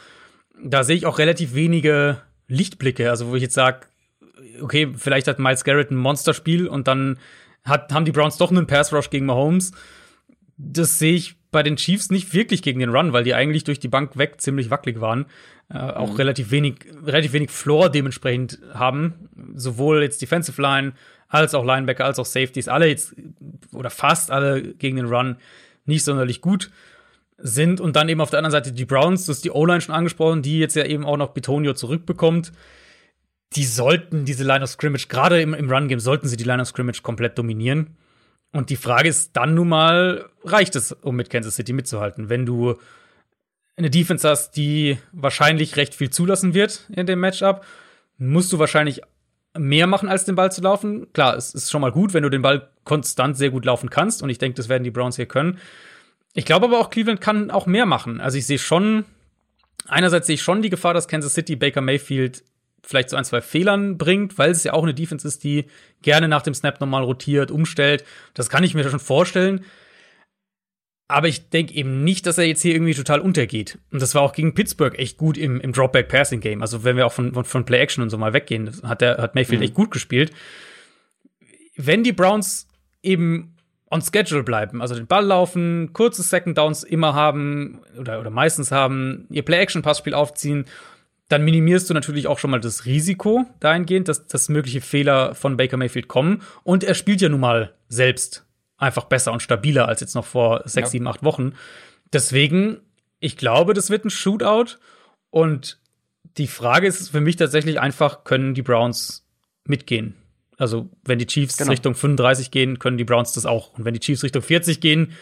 da 0.64 0.84
sehe 0.84 0.96
ich 0.96 1.06
auch 1.06 1.20
relativ 1.20 1.54
wenige 1.54 2.22
Lichtblicke. 2.48 3.10
Also, 3.10 3.28
wo 3.28 3.36
ich 3.36 3.44
jetzt 3.44 3.56
sage, 3.56 3.82
okay, 4.62 4.92
vielleicht 4.96 5.28
hat 5.28 5.40
Miles 5.40 5.64
Garrett 5.64 5.92
ein 5.92 5.96
Monsterspiel 5.96 6.68
und 6.68 6.88
dann 6.88 7.18
hat, 7.64 7.94
haben 7.94 8.06
die 8.06 8.12
Browns 8.12 8.38
doch 8.38 8.52
einen 8.52 8.68
Pass 8.68 8.94
Rush 8.94 9.10
gegen 9.10 9.26
Mahomes. 9.26 9.72
Das 10.62 11.00
sehe 11.00 11.16
ich 11.16 11.38
bei 11.52 11.64
den 11.64 11.78
Chiefs 11.78 12.12
nicht 12.12 12.34
wirklich 12.34 12.62
gegen 12.62 12.80
den 12.80 12.90
Run, 12.90 13.14
weil 13.14 13.24
die 13.24 13.34
eigentlich 13.34 13.64
durch 13.64 13.80
die 13.80 13.88
Bank 13.88 14.18
weg 14.18 14.40
ziemlich 14.40 14.70
wackelig 14.70 15.02
waren. 15.02 15.26
Äh, 15.70 15.78
auch 15.78 16.12
mhm. 16.12 16.16
relativ 16.18 16.52
wenig, 16.52 16.86
relativ 17.04 17.34
wenig 17.34 17.50
Floor 17.50 17.90
dementsprechend 17.90 18.60
haben. 18.74 19.30
Sowohl 19.56 20.04
jetzt 20.04 20.22
Defensive 20.22 20.62
Line 20.62 20.94
als 21.30 21.56
auch 21.56 21.64
Linebacker, 21.64 22.06
als 22.06 22.20
auch 22.20 22.26
Safeties, 22.26 22.68
alle 22.68 22.88
jetzt 22.88 23.16
oder 23.72 23.90
fast 23.90 24.32
alle 24.32 24.74
gegen 24.74 24.98
den 24.98 25.06
Run 25.06 25.38
nicht 25.86 26.04
sonderlich 26.04 26.42
gut 26.42 26.70
sind. 27.38 27.80
Und 27.80 27.96
dann 27.96 28.10
eben 28.10 28.22
auf 28.22 28.30
der 28.30 28.40
anderen 28.40 28.52
Seite 28.52 28.74
die 28.74 28.86
Browns, 28.86 29.26
das 29.26 29.38
ist 29.38 29.46
die 29.46 29.52
O-Line 29.52 29.82
schon 29.82 29.96
angesprochen, 29.96 30.42
die 30.42 30.60
jetzt 30.60 30.76
ja 30.76 30.86
eben 30.86 31.06
auch 31.06 31.18
noch 31.18 31.30
Betonio 31.30 31.74
zurückbekommt. 31.74 32.52
Die 33.56 33.64
sollten 33.64 34.26
diese 34.26 34.44
Line 34.44 34.64
of 34.64 34.70
Scrimmage, 34.70 35.08
gerade 35.08 35.42
im, 35.42 35.54
im 35.54 35.72
Run-Game, 35.72 36.00
sollten 36.00 36.28
sie 36.28 36.38
die 36.38 36.44
Line 36.44 36.62
of 36.62 36.68
Scrimmage 36.68 37.02
komplett 37.02 37.38
dominieren. 37.38 37.96
Und 38.52 38.70
die 38.70 38.76
Frage 38.76 39.10
ist 39.10 39.32
dann 39.34 39.54
nun 39.54 39.70
mal, 39.70 40.30
reicht 40.44 40.76
es, 40.76 40.92
um 40.92 41.16
mit 41.16 41.30
Kansas 41.30 41.56
City 41.56 41.74
mitzuhalten? 41.74 42.30
Wenn 42.30 42.46
du 42.46 42.76
eine 43.78 43.90
Defense 43.90 44.28
hast, 44.28 44.52
die 44.52 44.98
wahrscheinlich 45.12 45.78
recht 45.78 45.94
viel 45.96 46.10
zulassen 46.10 46.54
wird 46.54 46.88
in 46.92 47.06
dem 47.06 47.20
Matchup, 47.20 47.66
musst 48.18 48.52
du 48.52 48.60
wahrscheinlich 48.60 49.02
mehr 49.58 49.88
machen, 49.88 50.10
als 50.10 50.26
den 50.26 50.36
Ball 50.36 50.52
zu 50.52 50.62
laufen. 50.62 51.12
Klar, 51.14 51.36
es 51.36 51.54
ist 51.54 51.72
schon 51.72 51.82
mal 51.82 51.92
gut, 51.92 52.14
wenn 52.14 52.24
du 52.24 52.30
den 52.30 52.42
Ball 52.42 52.70
konstant 52.84 53.38
sehr 53.38 53.50
gut 53.50 53.66
laufen 53.66 53.90
kannst. 53.90 54.22
Und 54.22 54.30
ich 54.30 54.38
denke, 54.38 54.56
das 54.56 54.70
werden 54.70 54.84
die 54.84 54.92
Browns 54.92 55.16
hier 55.16 55.26
können. 55.26 55.60
Ich 56.34 56.46
glaube 56.46 56.68
aber 56.68 56.80
auch, 56.80 56.90
Cleveland 56.90 57.22
kann 57.22 57.52
auch 57.52 57.66
mehr 57.66 57.86
machen. 57.86 58.22
Also 58.22 58.38
ich 58.38 58.46
sehe 58.46 58.60
schon, 58.60 59.06
einerseits 59.88 60.28
sehe 60.28 60.36
ich 60.36 60.42
schon 60.42 60.62
die 60.62 60.70
Gefahr, 60.70 60.94
dass 60.94 61.08
Kansas 61.08 61.34
City 61.34 61.56
Baker 61.56 61.82
Mayfield 61.82 62.44
vielleicht 62.84 63.10
zu 63.10 63.16
ein, 63.16 63.26
zwei 63.26 63.42
Fehlern 63.42 63.98
bringt, 63.98 64.38
weil 64.38 64.52
es 64.52 64.64
ja 64.64 64.74
auch 64.74 64.84
eine 64.84 64.94
Defense 64.94 65.28
ist, 65.28 65.44
die 65.44 65.66
gerne 66.02 66.28
nach 66.28 66.42
dem 66.42 66.54
Snap 66.54 66.80
nochmal 66.80 67.04
rotiert, 67.04 67.52
umstellt. 67.52 68.04
Das 68.34 68.50
kann 68.50 68.64
ich 68.64 68.74
mir 68.74 68.88
schon 68.90 69.00
vorstellen. 69.00 69.66
Aber 71.08 71.28
ich 71.28 71.50
denke 71.50 71.74
eben 71.74 72.04
nicht, 72.04 72.28
dass 72.28 72.38
er 72.38 72.46
jetzt 72.46 72.62
hier 72.62 72.74
irgendwie 72.74 72.94
total 72.94 73.20
untergeht. 73.20 73.80
Und 73.92 74.00
das 74.00 74.14
war 74.14 74.22
auch 74.22 74.32
gegen 74.32 74.54
Pittsburgh 74.54 74.98
echt 75.00 75.18
gut 75.18 75.40
im, 75.40 75.60
im 75.60 75.74
Dropback-Passing-Game. 75.74 76.62
Also 76.62 76.84
wenn 76.84 76.98
wir 76.98 77.08
auch 77.08 77.12
von, 77.12 77.34
von, 77.34 77.46
von 77.46 77.66
Play-Action 77.66 78.04
und 78.04 78.12
so 78.12 78.18
mal 78.20 78.34
weggehen, 78.34 78.72
hat, 78.84 79.02
der, 79.02 79.18
hat 79.18 79.34
Mayfield 79.34 79.60
mhm. 79.60 79.66
echt 79.66 79.74
gut 79.74 79.90
gespielt. 79.90 80.32
Wenn 81.76 82.04
die 82.04 82.12
Browns 82.12 82.68
eben 83.02 83.56
on 83.90 84.04
schedule 84.04 84.44
bleiben, 84.44 84.84
also 84.84 84.94
den 84.94 85.08
Ball 85.08 85.26
laufen, 85.26 85.94
kurze 85.94 86.22
Second 86.22 86.60
Downs 86.60 86.84
immer 86.84 87.16
haben 87.16 87.82
oder, 87.98 88.20
oder 88.20 88.30
meistens 88.30 88.72
haben, 88.72 89.26
ihr 89.32 89.42
Play-Action-Passspiel 89.42 90.14
aufziehen, 90.14 90.66
dann 91.30 91.44
minimierst 91.44 91.90
du 91.90 91.94
natürlich 91.94 92.28
auch 92.28 92.40
schon 92.40 92.52
mal 92.52 92.60
das 92.60 92.86
Risiko 92.86 93.46
dahingehend, 93.60 94.08
dass, 94.08 94.28
dass 94.28 94.50
mögliche 94.50 94.82
Fehler 94.82 95.36
von 95.36 95.58
Baker 95.58 95.78
Mayfield 95.78 96.08
kommen. 96.08 96.42
Und 96.64 96.84
er 96.84 96.96
spielt 96.96 97.22
ja 97.22 97.30
nun 97.30 97.40
mal 97.40 97.76
selbst 97.88 98.46
einfach 98.78 99.06
besser 99.06 99.32
und 99.32 99.42
stabiler 99.42 99.88
als 99.88 100.02
jetzt 100.02 100.16
noch 100.16 100.26
vor 100.26 100.64
sechs, 100.66 100.88
ja. 100.88 100.92
sieben, 100.92 101.08
acht 101.08 101.24
Wochen. 101.24 101.54
Deswegen, 102.12 102.78
ich 103.20 103.38
glaube, 103.38 103.76
das 103.76 103.92
wird 103.92 104.06
ein 104.06 104.10
Shootout. 104.10 104.78
Und 105.30 105.80
die 106.38 106.48
Frage 106.48 106.88
ist 106.88 107.10
für 107.10 107.22
mich 107.22 107.36
tatsächlich 107.36 107.80
einfach, 107.80 108.24
können 108.24 108.56
die 108.56 108.64
Browns 108.64 109.28
mitgehen? 109.66 110.16
Also, 110.58 110.90
wenn 111.04 111.20
die 111.20 111.28
Chiefs 111.28 111.58
genau. 111.58 111.72
Richtung 111.72 111.94
35 111.94 112.50
gehen, 112.50 112.80
können 112.80 112.98
die 112.98 113.04
Browns 113.04 113.34
das 113.34 113.46
auch. 113.46 113.78
Und 113.78 113.86
wenn 113.86 113.94
die 113.94 114.00
Chiefs 114.00 114.24
Richtung 114.24 114.42
40 114.42 114.82
gehen, 114.82 115.14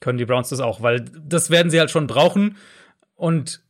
können 0.00 0.18
die 0.18 0.24
Browns 0.24 0.48
das 0.48 0.60
auch, 0.60 0.80
weil 0.80 1.04
das 1.22 1.50
werden 1.50 1.70
sie 1.70 1.78
halt 1.78 1.90
schon 1.90 2.06
brauchen. 2.06 2.56
Und 3.14 3.63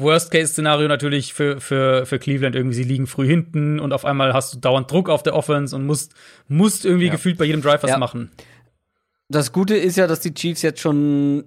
Worst-Case-Szenario 0.00 0.88
natürlich 0.88 1.34
für, 1.34 1.60
für, 1.60 2.06
für 2.06 2.18
Cleveland 2.18 2.56
irgendwie, 2.56 2.76
sie 2.76 2.84
liegen 2.84 3.06
früh 3.06 3.26
hinten 3.26 3.78
und 3.80 3.92
auf 3.92 4.04
einmal 4.04 4.32
hast 4.32 4.54
du 4.54 4.58
dauernd 4.58 4.90
Druck 4.90 5.08
auf 5.08 5.22
der 5.22 5.34
Offense 5.34 5.74
und 5.74 5.86
musst, 5.86 6.14
musst 6.48 6.84
irgendwie 6.84 7.06
ja. 7.06 7.12
gefühlt 7.12 7.38
bei 7.38 7.44
jedem 7.44 7.62
Drive 7.62 7.82
was 7.82 7.90
ja. 7.90 7.98
machen. 7.98 8.30
Das 9.28 9.52
Gute 9.52 9.76
ist 9.76 9.96
ja, 9.96 10.06
dass 10.06 10.20
die 10.20 10.34
Chiefs 10.34 10.62
jetzt 10.62 10.80
schon, 10.80 11.44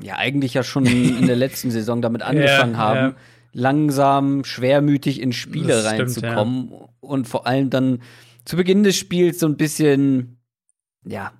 ja, 0.00 0.16
eigentlich 0.16 0.54
ja 0.54 0.62
schon 0.62 0.86
in 0.86 1.26
der 1.26 1.36
letzten 1.36 1.70
Saison 1.70 2.02
damit 2.02 2.22
angefangen 2.22 2.72
ja, 2.72 2.78
haben, 2.78 3.14
langsam, 3.52 4.44
schwermütig 4.44 5.20
in 5.20 5.32
Spiele 5.32 5.68
das 5.68 5.86
reinzukommen 5.86 6.66
stimmt, 6.66 6.90
und 7.00 7.28
vor 7.28 7.46
allem 7.46 7.70
dann 7.70 8.02
zu 8.44 8.56
Beginn 8.56 8.84
des 8.84 8.96
Spiels 8.96 9.40
so 9.40 9.46
ein 9.46 9.56
bisschen, 9.56 10.38
ja, 11.04 11.32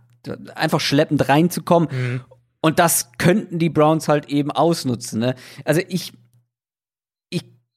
einfach 0.55 0.81
schleppend 0.81 1.29
reinzukommen. 1.29 1.89
Mhm. 1.91 2.21
Und 2.61 2.79
das 2.81 3.13
könnten 3.19 3.59
die 3.61 3.71
Browns 3.71 4.09
halt 4.09 4.29
eben 4.29 4.51
ausnutzen. 4.51 5.21
Ne? 5.21 5.37
Also 5.65 5.83
ich, 5.89 6.13
ich 6.13 6.13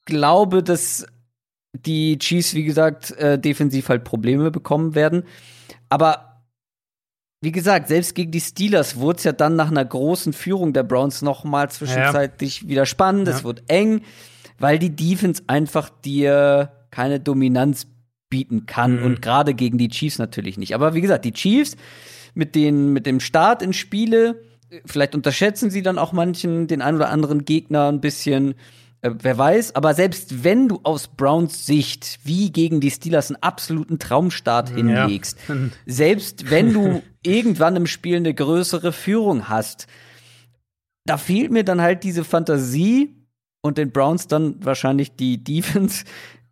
glaube, 0.10 0.64
dass 0.64 1.06
die 1.74 2.18
Chiefs, 2.18 2.54
wie 2.54 2.64
gesagt, 2.64 3.12
äh, 3.12 3.40
defensiv 3.40 3.90
halt 3.90 4.04
Probleme 4.04 4.52
bekommen 4.52 4.96
werden. 4.96 5.24
Aber 5.90 6.30
wie 7.42 7.52
gesagt, 7.52 7.88
selbst 7.88 8.16
gegen 8.16 8.32
die 8.32 8.42
Steelers 8.42 8.98
wurde 8.98 9.18
es 9.18 9.24
ja 9.24 9.32
dann 9.32 9.56
nach 9.56 9.72
einer 9.72 9.86
großen 9.86 10.34
Führung 10.34 10.74
der 10.74 10.84
Browns 10.84 11.22
noch 11.22 11.44
mal 11.44 11.70
zwischenzeitlich 11.70 12.64
ja. 12.64 12.68
wieder 12.68 12.86
spannend. 12.86 13.28
Ja. 13.28 13.36
Es 13.36 13.44
wird 13.44 13.64
eng, 13.68 14.02
weil 14.58 14.78
die 14.78 14.96
Defense 14.96 15.44
einfach 15.48 15.90
dir 15.90 16.72
keine 16.92 17.20
Dominanz 17.20 17.88
bieten 18.30 18.66
kann 18.66 18.98
mhm. 18.98 19.06
und 19.06 19.22
gerade 19.22 19.54
gegen 19.54 19.78
die 19.78 19.88
Chiefs 19.88 20.20
natürlich 20.20 20.58
nicht. 20.58 20.76
Aber 20.76 20.94
wie 20.94 21.02
gesagt, 21.02 21.24
die 21.24 21.32
Chiefs 21.32 21.78
mit 22.34 22.56
den 22.56 22.92
mit 22.94 23.06
dem 23.06 23.20
Start 23.20 23.62
in 23.62 23.74
Spiele, 23.74 24.42
vielleicht 24.86 25.16
unterschätzen 25.16 25.72
sie 25.72 25.82
dann 25.82 25.98
auch 25.98 26.12
manchen 26.12 26.68
den 26.68 26.82
ein 26.82 26.96
oder 26.96 27.10
anderen 27.10 27.46
Gegner 27.46 27.88
ein 27.88 28.02
bisschen. 28.02 28.56
Äh, 29.02 29.12
wer 29.20 29.38
weiß, 29.38 29.76
aber 29.76 29.94
selbst 29.94 30.44
wenn 30.44 30.68
du 30.68 30.80
aus 30.84 31.08
Browns 31.08 31.66
Sicht 31.66 32.20
wie 32.24 32.52
gegen 32.52 32.82
die 32.82 32.92
Steelers 32.92 33.30
einen 33.30 33.42
absoluten 33.42 34.00
Traumstart 34.00 34.70
hinlegst, 34.70 35.38
ja. 35.48 35.56
selbst 35.86 36.50
wenn 36.52 36.74
du 36.74 37.02
irgendwann 37.24 37.76
im 37.76 37.88
Spiel 37.88 38.18
eine 38.18 38.34
größere 38.34 38.92
Führung 38.92 39.48
hast, 39.48 39.88
da 41.06 41.18
fehlt 41.18 41.52
mir 41.52 41.64
dann 41.64 41.82
halt 41.82 42.04
diese 42.04 42.24
Fantasie 42.24 43.16
und 43.62 43.78
den 43.78 43.92
Browns 43.92 44.28
dann 44.28 44.56
wahrscheinlich 44.64 45.16
die 45.16 45.44
Defense, 45.44 46.06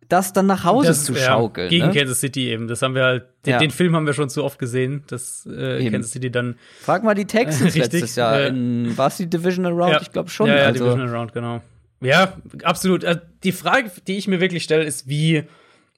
das 0.08 0.32
dann 0.32 0.46
nach 0.46 0.64
Hause 0.64 0.88
das, 0.88 1.04
zu 1.04 1.14
schaukeln. 1.14 1.66
Ja, 1.66 1.70
gegen 1.70 1.86
ne? 1.88 1.92
Kansas 1.92 2.20
City 2.20 2.48
eben. 2.48 2.66
Das 2.66 2.80
haben 2.80 2.94
wir 2.94 3.04
halt, 3.04 3.26
den, 3.44 3.52
ja. 3.52 3.58
den, 3.58 3.70
Film 3.70 3.94
haben 3.94 4.06
wir 4.06 4.14
schon 4.14 4.30
zu 4.30 4.42
oft 4.42 4.58
gesehen, 4.58 5.04
dass 5.08 5.46
äh, 5.46 5.90
Kansas 5.90 6.12
City 6.12 6.30
dann. 6.30 6.56
Frag 6.80 7.04
mal 7.04 7.14
die 7.14 7.26
Texans 7.26 7.74
äh, 7.76 7.78
letztes 7.78 8.16
Jahr. 8.16 8.40
Äh, 8.40 8.48
in, 8.48 8.96
war 8.96 9.08
es 9.08 9.18
die 9.18 9.28
Divisional 9.28 9.72
Round? 9.72 9.92
Ja. 9.92 10.00
Ich 10.00 10.10
glaube 10.10 10.30
schon. 10.30 10.48
Ja, 10.48 10.56
ja 10.56 10.64
also. 10.64 10.84
Divisional 10.84 11.14
Round, 11.14 11.32
genau. 11.34 11.60
Ja, 12.00 12.38
absolut. 12.62 13.04
Also 13.04 13.20
die 13.42 13.52
Frage, 13.52 13.90
die 14.06 14.16
ich 14.16 14.28
mir 14.28 14.40
wirklich 14.40 14.62
stelle, 14.62 14.84
ist, 14.84 15.08
wie, 15.08 15.44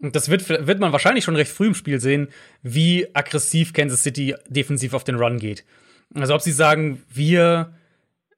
und 0.00 0.16
das 0.16 0.28
wird, 0.28 0.48
wird 0.48 0.80
man 0.80 0.92
wahrscheinlich 0.92 1.24
schon 1.24 1.36
recht 1.36 1.50
früh 1.50 1.68
im 1.68 1.74
Spiel 1.74 2.00
sehen, 2.00 2.28
wie 2.62 3.08
aggressiv 3.14 3.72
Kansas 3.72 4.02
City 4.02 4.34
defensiv 4.48 4.94
auf 4.94 5.04
den 5.04 5.16
Run 5.16 5.38
geht. 5.38 5.64
Also 6.14 6.34
ob 6.34 6.40
sie 6.40 6.52
sagen, 6.52 7.02
wir 7.12 7.74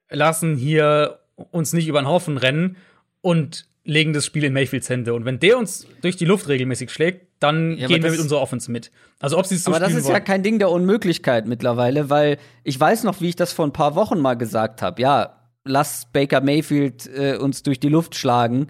lassen 0.09 0.55
hier 0.55 1.19
uns 1.35 1.73
nicht 1.73 1.87
über 1.87 2.01
den 2.01 2.07
Haufen 2.07 2.37
rennen 2.37 2.77
und 3.21 3.65
legen 3.85 4.13
das 4.13 4.25
Spiel 4.25 4.43
in 4.43 4.53
Mayfields 4.53 4.89
Hände. 4.89 5.13
Und 5.13 5.25
wenn 5.25 5.39
der 5.39 5.57
uns 5.57 5.87
durch 6.01 6.15
die 6.15 6.25
Luft 6.25 6.47
regelmäßig 6.47 6.91
schlägt, 6.91 7.27
dann 7.39 7.77
ja, 7.77 7.87
gehen 7.87 8.01
wir 8.03 8.11
mit 8.11 8.19
unserer 8.19 8.41
Offense 8.41 8.71
mit. 8.71 8.91
Also 9.19 9.37
ob 9.37 9.45
sie 9.45 9.55
es 9.55 9.65
so 9.65 9.71
Aber 9.71 9.79
das 9.79 9.93
ist 9.93 10.05
wollen. 10.05 10.13
ja 10.13 10.19
kein 10.21 10.43
Ding 10.43 10.59
der 10.59 10.69
Unmöglichkeit 10.69 11.45
mittlerweile, 11.45 12.09
weil 12.09 12.37
ich 12.63 12.79
weiß 12.79 13.03
noch, 13.03 13.19
wie 13.19 13.29
ich 13.29 13.35
das 13.35 13.51
vor 13.51 13.65
ein 13.65 13.73
paar 13.73 13.95
Wochen 13.95 14.19
mal 14.19 14.35
gesagt 14.35 14.81
habe. 14.81 15.01
Ja, 15.01 15.42
lass 15.65 16.07
Baker 16.11 16.41
Mayfield 16.41 17.09
äh, 17.15 17.37
uns 17.37 17.63
durch 17.63 17.79
die 17.79 17.89
Luft 17.89 18.15
schlagen. 18.15 18.67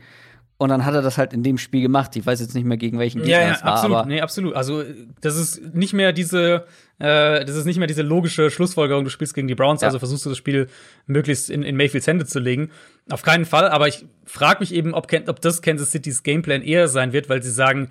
Und 0.57 0.69
dann 0.69 0.85
hat 0.85 0.93
er 0.93 1.01
das 1.01 1.17
halt 1.17 1.33
in 1.33 1.43
dem 1.43 1.57
Spiel 1.57 1.81
gemacht. 1.81 2.15
Ich 2.15 2.25
weiß 2.25 2.39
jetzt 2.39 2.53
nicht 2.53 2.63
mehr 2.63 2.77
gegen 2.77 2.97
welchen 2.97 3.19
Gegner 3.19 3.33
ja, 3.33 3.47
ja, 3.47 3.53
es 3.53 3.63
war. 3.63 3.73
Absolut, 3.73 3.97
aber 3.97 4.07
nee, 4.07 4.21
absolut. 4.21 4.55
Also 4.55 4.83
das 5.19 5.35
ist 5.35 5.73
nicht 5.75 5.93
mehr 5.93 6.13
diese, 6.13 6.65
äh, 6.99 7.43
das 7.43 7.55
ist 7.55 7.65
nicht 7.65 7.79
mehr 7.79 7.87
diese 7.87 8.03
logische 8.03 8.49
Schlussfolgerung. 8.49 9.03
Du 9.03 9.09
spielst 9.09 9.33
gegen 9.33 9.47
die 9.47 9.55
Browns, 9.55 9.81
ja. 9.81 9.87
also 9.87 9.99
versuchst 9.99 10.25
du 10.25 10.29
das 10.29 10.37
Spiel 10.37 10.69
möglichst 11.05 11.49
in, 11.49 11.63
in 11.63 11.75
Mayfields 11.75 12.07
Hände 12.07 12.25
zu 12.25 12.39
legen. 12.39 12.69
Auf 13.09 13.23
keinen 13.23 13.45
Fall. 13.45 13.67
Aber 13.67 13.87
ich 13.87 14.05
frage 14.25 14.61
mich 14.61 14.73
eben, 14.73 14.93
ob, 14.93 15.11
ob 15.27 15.41
das 15.41 15.61
Kansas 15.61 15.91
City's 15.91 16.23
Gameplan 16.23 16.61
eher 16.61 16.87
sein 16.87 17.11
wird, 17.11 17.27
weil 17.27 17.43
sie 17.43 17.51
sagen, 17.51 17.89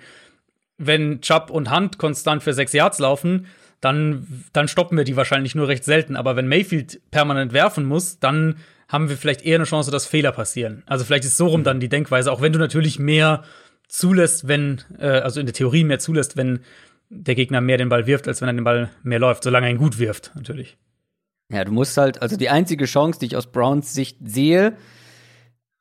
wenn 0.77 1.21
Chubb 1.21 1.51
und 1.51 1.69
Hunt 1.69 1.99
konstant 1.99 2.41
für 2.41 2.53
sechs 2.53 2.73
Yards 2.73 2.97
laufen, 2.97 3.45
dann, 3.81 4.45
dann 4.53 4.67
stoppen 4.67 4.97
wir 4.97 5.03
die 5.03 5.17
wahrscheinlich 5.17 5.53
nur 5.53 5.67
recht 5.67 5.83
selten. 5.83 6.15
Aber 6.15 6.35
wenn 6.35 6.47
Mayfield 6.47 7.01
permanent 7.11 7.53
werfen 7.53 7.85
muss, 7.85 8.19
dann 8.19 8.55
haben 8.93 9.09
wir 9.09 9.17
vielleicht 9.17 9.43
eher 9.43 9.55
eine 9.55 9.63
Chance, 9.65 9.89
dass 9.89 10.05
Fehler 10.05 10.31
passieren. 10.31 10.83
Also 10.85 11.03
vielleicht 11.03 11.25
ist 11.25 11.35
so 11.35 11.47
rum 11.47 11.63
dann 11.63 11.79
die 11.79 11.89
Denkweise, 11.89 12.31
auch 12.31 12.41
wenn 12.41 12.53
du 12.53 12.59
natürlich 12.59 12.99
mehr 12.99 13.43
zulässt, 13.87 14.47
wenn, 14.47 14.81
äh, 14.99 15.07
also 15.07 15.39
in 15.39 15.47
der 15.47 15.53
Theorie 15.53 15.83
mehr 15.83 15.97
zulässt, 15.97 16.37
wenn 16.37 16.59
der 17.09 17.33
Gegner 17.33 17.59
mehr 17.59 17.77
den 17.77 17.89
Ball 17.89 18.05
wirft, 18.05 18.27
als 18.27 18.41
wenn 18.41 18.49
er 18.49 18.53
den 18.53 18.63
Ball 18.63 18.91
mehr 19.01 19.17
läuft, 19.17 19.43
solange 19.43 19.65
er 19.65 19.71
ihn 19.71 19.79
gut 19.79 19.97
wirft, 19.97 20.31
natürlich. 20.35 20.77
Ja, 21.51 21.65
du 21.65 21.71
musst 21.71 21.97
halt, 21.97 22.21
also 22.21 22.37
die 22.37 22.49
einzige 22.49 22.85
Chance, 22.85 23.19
die 23.19 23.25
ich 23.25 23.35
aus 23.35 23.51
Browns 23.51 23.93
Sicht 23.93 24.17
sehe, 24.23 24.77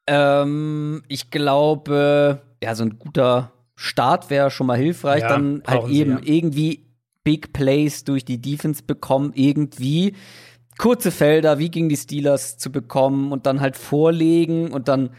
ähm, 0.07 1.03
ich 1.09 1.31
glaube, 1.31 2.41
ja, 2.63 2.75
so 2.75 2.85
ein 2.85 2.99
guter 2.99 3.53
Start 3.77 4.31
wäre 4.31 4.51
schon 4.51 4.67
mal 4.67 4.79
hilfreich, 4.79 5.21
ja, 5.21 5.29
dann 5.29 5.63
halt 5.67 5.89
eben 5.91 6.19
sie, 6.19 6.29
ja. 6.29 6.35
irgendwie 6.35 6.87
Big 7.25 7.53
Plays 7.53 8.05
durch 8.05 8.25
die 8.25 8.41
Defense 8.41 8.83
bekommen, 8.83 9.33
irgendwie 9.35 10.15
kurze 10.83 11.13
Felder 11.13 11.61
wie 11.61 11.71
gegen 11.71 11.89
die 11.89 11.97
Steelers 11.97 12.59
zu 12.59 12.73
bekommen 12.73 13.31
und 13.31 13.47
dann 13.47 13.61
halt 13.61 13.77
vorlegen 13.77 14.73
und 14.73 14.89
dann 14.89 15.11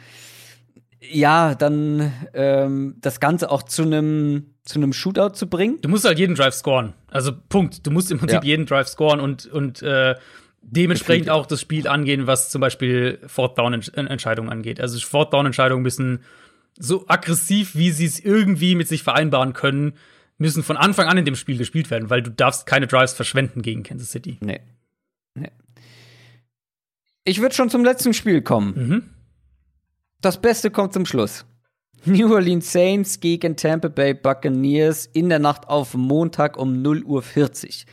ja, 0.99 1.55
dann 1.55 2.11
ähm, 2.33 2.95
das 2.99 3.21
Ganze 3.21 3.49
auch 3.49 3.63
zu 3.63 3.83
einem 3.83 4.55
zu 4.65 4.79
einem 4.79 4.91
Shootout 4.91 5.35
zu 5.35 5.47
bringen. 5.47 5.79
Du 5.81 5.87
musst 5.87 6.03
halt 6.03 6.19
jeden 6.19 6.35
Drive 6.35 6.53
scoren. 6.53 6.93
Also 7.09 7.31
Punkt. 7.47 7.87
Du 7.87 7.91
musst 7.91 8.11
im 8.11 8.19
Prinzip 8.19 8.43
ja. 8.43 8.49
jeden 8.49 8.65
Drive 8.65 8.89
scoren 8.89 9.21
und 9.21 9.45
und 9.45 9.81
äh, 9.81 10.15
dementsprechend 10.61 11.29
auch 11.29 11.45
das 11.45 11.61
Spiel 11.61 11.87
angehen, 11.87 12.27
was 12.27 12.49
zum 12.49 12.59
Beispiel 12.59 13.19
Fourth 13.27 13.57
Down 13.57 13.73
Entscheidungen 13.73 14.49
angeht. 14.49 14.81
Also 14.81 14.99
Fourth 14.99 15.31
Down 15.31 15.45
Entscheidungen 15.45 15.81
müssen 15.81 16.23
so 16.77 17.05
aggressiv, 17.07 17.73
wie 17.73 17.91
sie 17.91 18.05
es 18.05 18.19
irgendwie 18.19 18.75
mit 18.75 18.89
sich 18.89 19.01
vereinbaren 19.03 19.53
können, 19.53 19.93
müssen 20.37 20.61
von 20.61 20.75
Anfang 20.75 21.07
an 21.07 21.17
in 21.17 21.23
dem 21.23 21.35
Spiel 21.37 21.57
gespielt 21.57 21.89
werden, 21.89 22.09
weil 22.09 22.21
du 22.21 22.31
darfst 22.31 22.65
keine 22.65 22.85
Drives 22.87 23.13
verschwenden 23.13 23.61
gegen 23.61 23.83
Kansas 23.83 24.11
City. 24.11 24.39
Nee. 24.41 24.59
Ich 27.25 27.41
würde 27.41 27.55
schon 27.55 27.69
zum 27.69 27.85
letzten 27.85 28.13
Spiel 28.13 28.41
kommen. 28.41 28.73
Mhm. 28.75 29.09
Das 30.21 30.41
Beste 30.41 30.71
kommt 30.71 30.93
zum 30.93 31.05
Schluss. 31.05 31.45
New 32.05 32.33
Orleans 32.33 32.71
Saints 32.71 33.19
gegen 33.21 33.55
Tampa 33.55 33.87
Bay 33.87 34.13
Buccaneers 34.13 35.05
in 35.05 35.29
der 35.29 35.39
Nacht 35.39 35.69
auf 35.69 35.93
Montag 35.93 36.57
um 36.57 36.83
0.40 36.83 37.05
Uhr. 37.05 37.91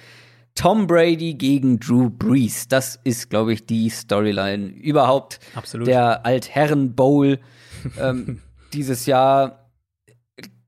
Tom 0.57 0.89
Brady 0.89 1.35
gegen 1.35 1.79
Drew 1.79 2.11
Brees. 2.11 2.67
Das 2.67 2.99
ist, 3.05 3.31
glaube 3.31 3.53
ich, 3.53 3.67
die 3.67 3.89
Storyline 3.89 4.67
überhaupt. 4.67 5.39
Absolut. 5.55 5.87
Der 5.87 6.27
Altherren 6.27 6.95
Bowl 6.97 7.39
ähm, 8.01 8.41
dieses 8.73 9.07
Jahr. 9.07 9.57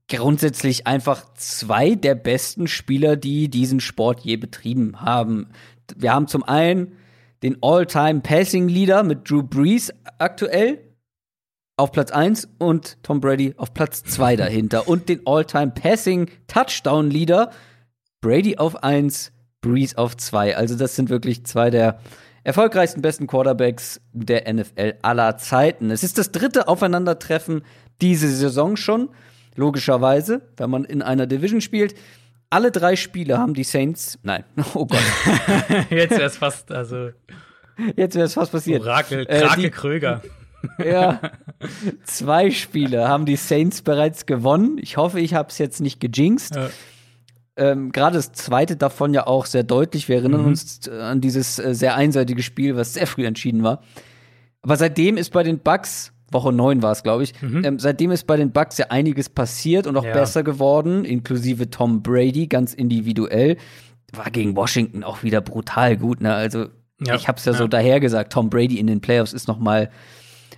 Grundsätzlich 0.09 0.85
einfach 0.85 1.33
zwei 1.35 1.95
der 1.95 2.13
besten 2.13 2.67
Spieler, 2.67 3.15
die 3.15 3.49
diesen 3.49 3.79
Sport 3.79 4.19
je 4.19 4.37
betrieben 4.37 5.01
haben. 5.01 5.47
Wir 5.95 6.13
haben 6.13 6.27
zum 6.27 6.43
einen 6.43 6.97
den 7.41 7.57
All-Time 7.61 8.21
Passing 8.21 8.67
Leader 8.67 9.03
mit 9.03 9.29
Drew 9.29 9.43
Brees 9.43 9.91
aktuell 10.17 10.79
auf 11.75 11.91
Platz 11.91 12.11
1 12.11 12.49
und 12.59 13.01
Tom 13.03 13.19
Brady 13.19 13.53
auf 13.57 13.73
Platz 13.73 14.03
2 14.03 14.35
dahinter 14.35 14.87
und 14.87 15.09
den 15.09 15.21
All-Time 15.25 15.71
Passing 15.71 16.29
Touchdown 16.47 17.09
Leader 17.09 17.51
Brady 18.21 18.57
auf 18.57 18.83
1, 18.83 19.33
Brees 19.61 19.97
auf 19.97 20.15
2. 20.15 20.55
Also 20.55 20.75
das 20.75 20.95
sind 20.95 21.09
wirklich 21.09 21.45
zwei 21.45 21.69
der 21.69 21.99
erfolgreichsten 22.43 23.01
besten 23.01 23.27
Quarterbacks 23.27 24.01
der 24.13 24.51
NFL 24.51 24.95
aller 25.01 25.37
Zeiten. 25.37 25.91
Es 25.91 26.03
ist 26.03 26.17
das 26.17 26.31
dritte 26.31 26.67
Aufeinandertreffen 26.67 27.63
diese 28.01 28.29
Saison 28.29 28.75
schon, 28.75 29.09
logischerweise, 29.55 30.41
wenn 30.57 30.69
man 30.69 30.85
in 30.85 31.01
einer 31.01 31.27
Division 31.27 31.61
spielt. 31.61 31.95
Alle 32.53 32.71
drei 32.71 32.95
Spiele 32.95 33.39
haben 33.39 33.55
die 33.55 33.63
Saints, 33.63 34.19
nein, 34.21 34.43
oh 34.75 34.85
Gott. 34.85 35.01
Jetzt 35.89 36.11
wäre 36.11 36.25
es 36.25 36.37
fast, 36.37 36.71
also. 36.71 37.09
Jetzt 37.95 38.13
wäre 38.15 38.25
es 38.25 38.35
fast 38.35 38.51
passiert. 38.51 38.83
Orakel, 38.83 39.25
Krake 39.25 39.59
äh, 39.59 39.63
die, 39.63 39.69
Kröger. 39.71 40.21
Ja, 40.77 41.19
zwei 42.05 42.49
Spiele 42.49 43.09
haben 43.09 43.25
die 43.25 43.35
Saints 43.35 43.81
bereits 43.81 44.25
gewonnen. 44.25 44.77
Ich 44.81 44.95
hoffe, 44.95 45.19
ich 45.19 45.33
habe 45.33 45.49
es 45.49 45.57
jetzt 45.57 45.81
nicht 45.81 45.99
gejinxt. 45.99 46.55
Ja. 46.55 46.69
Ähm, 47.57 47.91
Gerade 47.91 48.15
das 48.15 48.31
zweite 48.31 48.77
davon 48.77 49.13
ja 49.13 49.27
auch 49.27 49.45
sehr 49.45 49.63
deutlich. 49.63 50.07
Wir 50.07 50.15
erinnern 50.15 50.43
mhm. 50.43 50.47
uns 50.47 50.87
an 50.87 51.19
dieses 51.19 51.59
äh, 51.59 51.75
sehr 51.75 51.95
einseitige 51.95 52.41
Spiel, 52.41 52.77
was 52.77 52.93
sehr 52.93 53.07
früh 53.07 53.25
entschieden 53.25 53.63
war. 53.63 53.81
Aber 54.61 54.77
seitdem 54.77 55.17
ist 55.17 55.31
bei 55.31 55.43
den 55.43 55.59
Bucks, 55.59 56.12
Woche 56.33 56.51
9 56.51 56.81
war 56.81 56.91
es, 56.91 57.03
glaube 57.03 57.23
ich, 57.23 57.39
mhm. 57.41 57.63
ähm, 57.63 57.79
seitdem 57.79 58.11
ist 58.11 58.27
bei 58.27 58.37
den 58.37 58.51
Bucks 58.51 58.77
ja 58.77 58.87
einiges 58.89 59.29
passiert 59.29 59.87
und 59.87 59.97
auch 59.97 60.05
ja. 60.05 60.13
besser 60.13 60.43
geworden, 60.43 61.05
inklusive 61.05 61.69
Tom 61.69 62.01
Brady, 62.01 62.47
ganz 62.47 62.73
individuell. 62.73 63.57
War 64.11 64.29
gegen 64.29 64.55
Washington 64.55 65.03
auch 65.03 65.23
wieder 65.23 65.41
brutal 65.41 65.97
gut, 65.97 66.21
ne? 66.21 66.33
Also, 66.33 66.67
ja. 67.01 67.15
ich 67.15 67.27
hab's 67.27 67.45
ja, 67.45 67.51
ja 67.51 67.57
so 67.57 67.67
dahergesagt, 67.67 68.33
Tom 68.33 68.49
Brady 68.49 68.79
in 68.79 68.87
den 68.87 69.01
Playoffs 69.01 69.33
ist 69.33 69.47
noch 69.47 69.59
mal, 69.59 69.89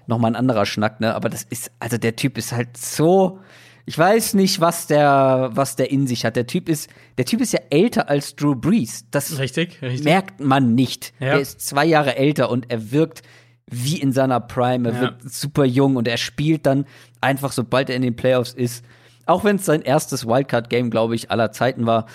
noch 0.07 0.17
mal 0.17 0.27
ein 0.27 0.35
anderer 0.35 0.65
Schnack, 0.65 0.99
ne? 0.99 1.15
Aber 1.15 1.29
das 1.29 1.43
ist, 1.43 1.71
also 1.79 1.97
der 1.97 2.15
Typ 2.15 2.37
ist 2.37 2.51
halt 2.51 2.75
so, 2.75 3.39
ich 3.85 3.97
weiß 3.97 4.33
nicht, 4.33 4.59
was 4.59 4.87
der, 4.87 5.51
was 5.53 5.75
der 5.75 5.91
in 5.91 6.07
sich 6.07 6.25
hat. 6.25 6.35
Der 6.35 6.47
Typ 6.47 6.69
ist, 6.69 6.89
der 7.17 7.25
Typ 7.25 7.41
ist 7.41 7.53
ja 7.53 7.59
älter 7.69 8.09
als 8.09 8.35
Drew 8.35 8.55
Brees. 8.55 9.05
Das 9.11 9.37
richtig, 9.37 9.81
richtig. 9.81 10.03
merkt 10.03 10.39
man 10.39 10.73
nicht. 10.73 11.13
Ja. 11.19 11.27
Er 11.27 11.39
ist 11.39 11.61
zwei 11.61 11.85
Jahre 11.85 12.15
älter 12.15 12.49
und 12.49 12.71
er 12.71 12.91
wirkt 12.91 13.21
wie 13.69 13.99
in 13.99 14.11
seiner 14.11 14.39
Prime. 14.39 14.89
Er 14.89 14.95
ja. 14.95 15.01
wird 15.01 15.31
super 15.31 15.65
jung 15.65 15.95
und 15.95 16.07
er 16.07 16.17
spielt 16.17 16.65
dann 16.65 16.85
einfach, 17.21 17.51
sobald 17.51 17.89
er 17.89 17.95
in 17.95 18.01
den 18.01 18.15
Playoffs 18.15 18.53
ist. 18.53 18.85
Auch 19.25 19.43
wenn 19.43 19.55
es 19.55 19.65
sein 19.65 19.81
erstes 19.81 20.27
Wildcard-Game, 20.27 20.91
glaube 20.91 21.15
ich, 21.15 21.31
aller 21.31 21.51
Zeiten 21.51 21.85
war. 21.85 22.05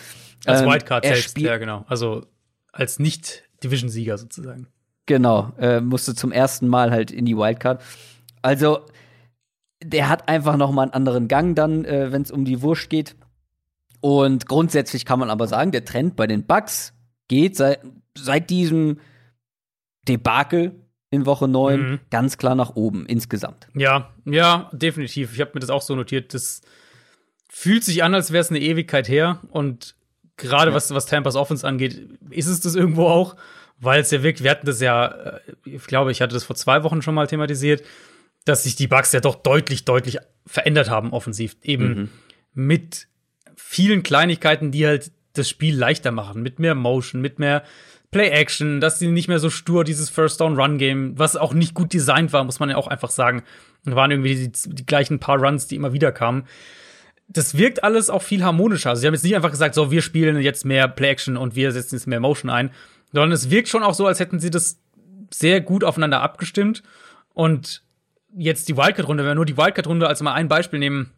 Als 0.46 0.60
ähm, 0.62 0.68
Wildcard 0.68 1.04
selbst, 1.04 1.38
ja, 1.38 1.58
genau. 1.58 1.84
Also 1.88 2.24
als 2.72 2.98
Nicht-Division-Sieger 2.98 4.16
sozusagen. 4.16 4.68
Genau, 5.06 5.52
äh, 5.58 5.80
musste 5.80 6.14
zum 6.14 6.30
ersten 6.30 6.68
Mal 6.68 6.92
halt 6.92 7.10
in 7.10 7.24
die 7.24 7.36
Wildcard. 7.36 7.82
Also, 8.42 8.86
der 9.82 10.08
hat 10.08 10.28
einfach 10.28 10.56
noch 10.56 10.70
mal 10.70 10.82
einen 10.82 10.92
anderen 10.92 11.26
Gang 11.26 11.56
dann, 11.56 11.84
äh, 11.84 12.12
wenn 12.12 12.22
es 12.22 12.30
um 12.30 12.44
die 12.44 12.62
Wurst 12.62 12.90
geht. 12.90 13.16
Und 14.00 14.46
grundsätzlich 14.46 15.04
kann 15.04 15.18
man 15.18 15.30
aber 15.30 15.46
sagen, 15.46 15.72
der 15.72 15.84
Trend 15.84 16.16
bei 16.16 16.26
den 16.26 16.46
Bucks 16.46 16.92
geht 17.28 17.56
seit, 17.56 17.80
seit 18.16 18.50
diesem 18.50 18.98
Debakel 20.08 20.80
in 21.10 21.26
Woche 21.26 21.48
9 21.48 21.80
mhm. 21.80 22.00
ganz 22.10 22.38
klar 22.38 22.54
nach 22.54 22.76
oben 22.76 23.06
insgesamt. 23.06 23.68
Ja, 23.74 24.14
ja, 24.24 24.70
definitiv. 24.72 25.34
Ich 25.34 25.40
habe 25.40 25.52
mir 25.54 25.60
das 25.60 25.70
auch 25.70 25.82
so 25.82 25.94
notiert. 25.94 26.34
Das 26.34 26.62
fühlt 27.48 27.84
sich 27.84 28.02
an, 28.02 28.14
als 28.14 28.32
wäre 28.32 28.42
es 28.42 28.50
eine 28.50 28.60
Ewigkeit 28.60 29.08
her. 29.08 29.40
Und 29.50 29.96
gerade 30.36 30.70
ja. 30.70 30.76
was, 30.76 30.94
was 30.94 31.06
Tampas 31.06 31.36
Offense 31.36 31.66
angeht, 31.66 32.08
ist 32.30 32.46
es 32.46 32.60
das 32.60 32.76
irgendwo 32.76 33.06
auch, 33.06 33.36
weil 33.78 34.00
es 34.00 34.10
ja 34.10 34.22
wirklich, 34.22 34.44
wir 34.44 34.52
hatten 34.52 34.66
das 34.66 34.80
ja, 34.80 35.06
äh, 35.06 35.40
ich 35.64 35.84
glaube, 35.86 36.12
ich 36.12 36.20
hatte 36.20 36.34
das 36.34 36.44
vor 36.44 36.56
zwei 36.56 36.84
Wochen 36.84 37.02
schon 37.02 37.14
mal 37.14 37.26
thematisiert 37.26 37.82
dass 38.44 38.64
sich 38.64 38.76
die 38.76 38.86
Bugs 38.86 39.12
ja 39.12 39.20
doch 39.20 39.36
deutlich, 39.36 39.84
deutlich 39.84 40.18
verändert 40.46 40.90
haben 40.90 41.12
offensiv. 41.12 41.56
Eben 41.62 41.88
mhm. 41.88 42.08
mit 42.54 43.08
vielen 43.56 44.02
Kleinigkeiten, 44.02 44.70
die 44.70 44.86
halt 44.86 45.12
das 45.34 45.48
Spiel 45.48 45.76
leichter 45.76 46.10
machen. 46.10 46.42
Mit 46.42 46.58
mehr 46.58 46.74
Motion, 46.74 47.20
mit 47.20 47.38
mehr 47.38 47.62
Play-Action, 48.10 48.80
dass 48.80 48.98
sie 48.98 49.08
nicht 49.08 49.28
mehr 49.28 49.38
so 49.38 49.50
stur 49.50 49.84
dieses 49.84 50.10
First-Down-Run-Game, 50.10 51.18
was 51.18 51.36
auch 51.36 51.54
nicht 51.54 51.74
gut 51.74 51.92
designt 51.92 52.32
war, 52.32 52.44
muss 52.44 52.58
man 52.58 52.70
ja 52.70 52.76
auch 52.76 52.88
einfach 52.88 53.10
sagen. 53.10 53.42
Da 53.84 53.94
waren 53.94 54.10
irgendwie 54.10 54.48
die, 54.48 54.52
die 54.74 54.86
gleichen 54.86 55.20
paar 55.20 55.38
Runs, 55.38 55.66
die 55.68 55.76
immer 55.76 55.92
wieder 55.92 56.12
kamen. 56.12 56.44
Das 57.28 57.56
wirkt 57.56 57.84
alles 57.84 58.10
auch 58.10 58.22
viel 58.22 58.42
harmonischer. 58.42 58.90
Also 58.90 59.00
sie 59.00 59.06
haben 59.06 59.14
jetzt 59.14 59.22
nicht 59.22 59.36
einfach 59.36 59.52
gesagt, 59.52 59.74
so, 59.74 59.90
wir 59.92 60.02
spielen 60.02 60.40
jetzt 60.40 60.64
mehr 60.64 60.88
Play-Action 60.88 61.36
und 61.36 61.54
wir 61.54 61.70
setzen 61.70 61.94
jetzt 61.94 62.08
mehr 62.08 62.20
Motion 62.20 62.50
ein, 62.50 62.70
sondern 63.12 63.32
es 63.32 63.50
wirkt 63.50 63.68
schon 63.68 63.84
auch 63.84 63.94
so, 63.94 64.06
als 64.06 64.18
hätten 64.18 64.40
sie 64.40 64.50
das 64.50 64.80
sehr 65.30 65.60
gut 65.60 65.84
aufeinander 65.84 66.20
abgestimmt. 66.20 66.82
Und 67.32 67.82
jetzt 68.36 68.68
die 68.68 68.76
Wildcard-Runde, 68.76 69.22
wenn 69.22 69.30
wir 69.30 69.34
nur 69.36 69.46
die 69.46 69.56
Wildcard-Runde 69.56 70.08
als 70.08 70.20
mal 70.20 70.34
ein 70.34 70.48
Beispiel 70.48 70.80
nehmen, 70.80 71.12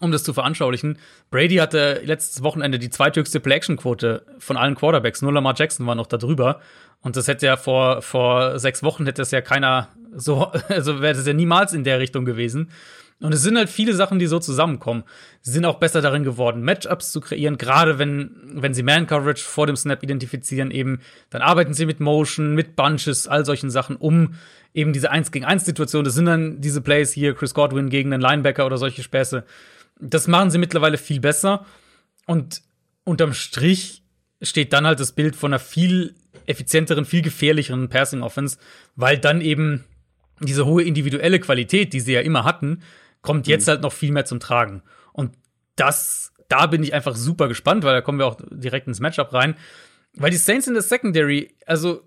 um 0.00 0.12
das 0.12 0.22
zu 0.22 0.32
veranschaulichen. 0.32 0.98
Brady 1.30 1.56
hatte 1.56 2.00
letztes 2.04 2.42
Wochenende 2.42 2.78
die 2.78 2.90
zweithöchste 2.90 3.40
Play-Action-Quote 3.40 4.24
von 4.38 4.56
allen 4.56 4.74
Quarterbacks. 4.74 5.22
Nur 5.22 5.32
Lamar 5.32 5.54
Jackson 5.56 5.86
war 5.86 5.94
noch 5.94 6.06
da 6.06 6.16
drüber. 6.16 6.60
Und 7.00 7.16
das 7.16 7.28
hätte 7.28 7.46
ja 7.46 7.56
vor, 7.56 8.02
vor 8.02 8.58
sechs 8.58 8.82
Wochen 8.82 9.06
hätte 9.06 9.22
es 9.22 9.30
ja 9.30 9.40
keiner 9.40 9.88
so, 10.14 10.46
also 10.68 11.00
wäre 11.00 11.14
das 11.14 11.26
ja 11.26 11.32
niemals 11.32 11.72
in 11.72 11.84
der 11.84 12.00
Richtung 12.00 12.24
gewesen. 12.24 12.70
Und 13.20 13.34
es 13.34 13.42
sind 13.42 13.56
halt 13.56 13.68
viele 13.68 13.94
Sachen, 13.94 14.20
die 14.20 14.28
so 14.28 14.38
zusammenkommen. 14.38 15.02
Sie 15.40 15.50
sind 15.50 15.64
auch 15.64 15.80
besser 15.80 16.00
darin 16.00 16.22
geworden, 16.22 16.62
Matchups 16.62 17.10
zu 17.10 17.20
kreieren, 17.20 17.58
gerade 17.58 17.98
wenn, 17.98 18.30
wenn 18.54 18.74
sie 18.74 18.84
Man-Coverage 18.84 19.42
vor 19.42 19.66
dem 19.66 19.74
Snap 19.74 20.04
identifizieren, 20.04 20.70
eben, 20.70 21.00
dann 21.30 21.42
arbeiten 21.42 21.74
sie 21.74 21.84
mit 21.84 21.98
Motion, 21.98 22.54
mit 22.54 22.76
Bunches, 22.76 23.26
all 23.26 23.44
solchen 23.44 23.70
Sachen, 23.70 23.96
um 23.96 24.34
eben 24.72 24.92
diese 24.92 25.10
1 25.10 25.32
gegen 25.32 25.44
1 25.44 25.64
Situation, 25.64 26.04
das 26.04 26.14
sind 26.14 26.26
dann 26.26 26.60
diese 26.60 26.80
Plays 26.80 27.12
hier, 27.12 27.34
Chris 27.34 27.54
Godwin 27.54 27.90
gegen 27.90 28.12
einen 28.12 28.22
Linebacker 28.22 28.64
oder 28.64 28.78
solche 28.78 29.02
Späße. 29.02 29.44
Das 30.00 30.28
machen 30.28 30.50
sie 30.50 30.58
mittlerweile 30.58 30.98
viel 30.98 31.20
besser. 31.20 31.66
Und 32.26 32.62
unterm 33.04 33.32
Strich 33.32 34.02
steht 34.42 34.72
dann 34.72 34.86
halt 34.86 35.00
das 35.00 35.12
Bild 35.12 35.34
von 35.34 35.52
einer 35.52 35.58
viel 35.58 36.14
effizienteren, 36.46 37.04
viel 37.04 37.22
gefährlicheren 37.22 37.88
Passing 37.88 38.22
Offense, 38.22 38.58
weil 38.96 39.18
dann 39.18 39.40
eben 39.40 39.84
diese 40.40 40.66
hohe 40.66 40.82
individuelle 40.82 41.40
Qualität, 41.40 41.92
die 41.92 42.00
sie 42.00 42.12
ja 42.12 42.20
immer 42.20 42.44
hatten, 42.44 42.82
kommt 43.22 43.46
jetzt 43.46 43.66
mhm. 43.66 43.70
halt 43.70 43.82
noch 43.82 43.92
viel 43.92 44.12
mehr 44.12 44.24
zum 44.24 44.40
Tragen. 44.40 44.82
Und 45.12 45.34
das, 45.76 46.32
da 46.48 46.66
bin 46.66 46.82
ich 46.82 46.94
einfach 46.94 47.16
super 47.16 47.48
gespannt, 47.48 47.84
weil 47.84 47.94
da 47.94 48.00
kommen 48.00 48.18
wir 48.18 48.26
auch 48.26 48.38
direkt 48.50 48.86
ins 48.86 49.00
Matchup 49.00 49.32
rein. 49.32 49.56
Weil 50.14 50.30
die 50.30 50.36
Saints 50.36 50.66
in 50.66 50.74
der 50.74 50.82
Secondary, 50.82 51.54
also 51.66 52.02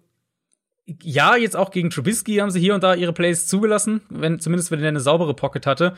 ja, 1.03 1.35
jetzt 1.35 1.55
auch 1.55 1.71
gegen 1.71 1.89
Trubisky 1.89 2.37
haben 2.37 2.51
sie 2.51 2.59
hier 2.59 2.73
und 2.73 2.83
da 2.83 2.95
ihre 2.95 3.13
Plays 3.13 3.47
zugelassen, 3.47 4.01
wenn, 4.09 4.39
zumindest 4.39 4.71
wenn 4.71 4.81
er 4.81 4.87
eine 4.87 4.99
saubere 4.99 5.33
Pocket 5.33 5.65
hatte. 5.65 5.95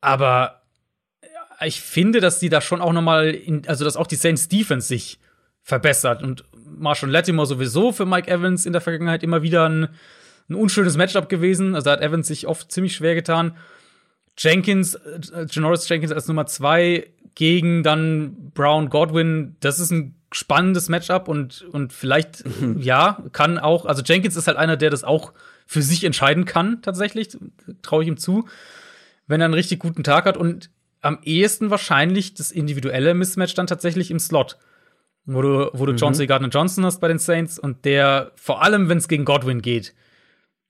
Aber 0.00 0.57
ich 1.60 1.80
finde, 1.80 2.20
dass 2.20 2.40
sie 2.40 2.48
da 2.48 2.60
schon 2.60 2.80
auch 2.80 2.92
noch 2.92 3.02
mal, 3.02 3.30
in, 3.30 3.66
also 3.66 3.84
dass 3.84 3.96
auch 3.96 4.06
die 4.06 4.16
Saints 4.16 4.48
Defense 4.48 4.88
sich 4.88 5.18
verbessert 5.62 6.22
und 6.22 6.44
Marshall 6.64 7.10
Lattimore 7.10 7.46
sowieso 7.46 7.92
für 7.92 8.06
Mike 8.06 8.30
Evans 8.30 8.64
in 8.64 8.72
der 8.72 8.80
Vergangenheit 8.80 9.22
immer 9.22 9.42
wieder 9.42 9.68
ein, 9.68 9.88
ein 10.48 10.54
unschönes 10.54 10.96
Matchup 10.96 11.28
gewesen. 11.28 11.74
Also 11.74 11.90
hat 11.90 12.00
Evans 12.00 12.28
sich 12.28 12.46
oft 12.46 12.70
ziemlich 12.70 12.94
schwer 12.94 13.14
getan. 13.14 13.56
Jenkins, 14.38 14.94
äh, 14.94 15.46
Janoris 15.50 15.88
Jenkins 15.88 16.12
als 16.12 16.28
Nummer 16.28 16.46
zwei 16.46 17.10
gegen 17.34 17.82
dann 17.82 18.50
Brown 18.54 18.88
Godwin, 18.88 19.56
das 19.60 19.78
ist 19.80 19.90
ein 19.90 20.14
spannendes 20.32 20.88
Matchup 20.88 21.28
und, 21.28 21.62
und 21.72 21.92
vielleicht, 21.92 22.44
mhm. 22.60 22.78
ja, 22.78 23.22
kann 23.32 23.58
auch, 23.58 23.86
also 23.86 24.02
Jenkins 24.02 24.36
ist 24.36 24.46
halt 24.46 24.56
einer, 24.56 24.76
der 24.76 24.90
das 24.90 25.04
auch 25.04 25.32
für 25.66 25.82
sich 25.82 26.04
entscheiden 26.04 26.44
kann, 26.44 26.82
tatsächlich, 26.82 27.36
traue 27.82 28.02
ich 28.02 28.08
ihm 28.08 28.16
zu, 28.16 28.48
wenn 29.26 29.40
er 29.40 29.46
einen 29.46 29.54
richtig 29.54 29.78
guten 29.78 30.02
Tag 30.02 30.24
hat 30.24 30.36
und 30.36 30.70
am 31.00 31.18
ehesten 31.22 31.70
wahrscheinlich 31.70 32.34
das 32.34 32.50
individuelle 32.50 33.14
Mismatch 33.14 33.54
dann 33.54 33.66
tatsächlich 33.66 34.10
im 34.10 34.18
Slot, 34.18 34.58
wo 35.24 35.42
du, 35.42 35.70
wo 35.72 35.86
du 35.86 35.92
mhm. 35.92 35.98
John 35.98 36.14
C. 36.14 36.26
Gardner 36.26 36.48
Johnson 36.48 36.84
hast 36.84 37.00
bei 37.00 37.08
den 37.08 37.18
Saints 37.18 37.58
und 37.58 37.84
der, 37.84 38.32
vor 38.36 38.62
allem 38.62 38.88
wenn 38.88 38.98
es 38.98 39.08
gegen 39.08 39.24
Godwin 39.24 39.62
geht, 39.62 39.94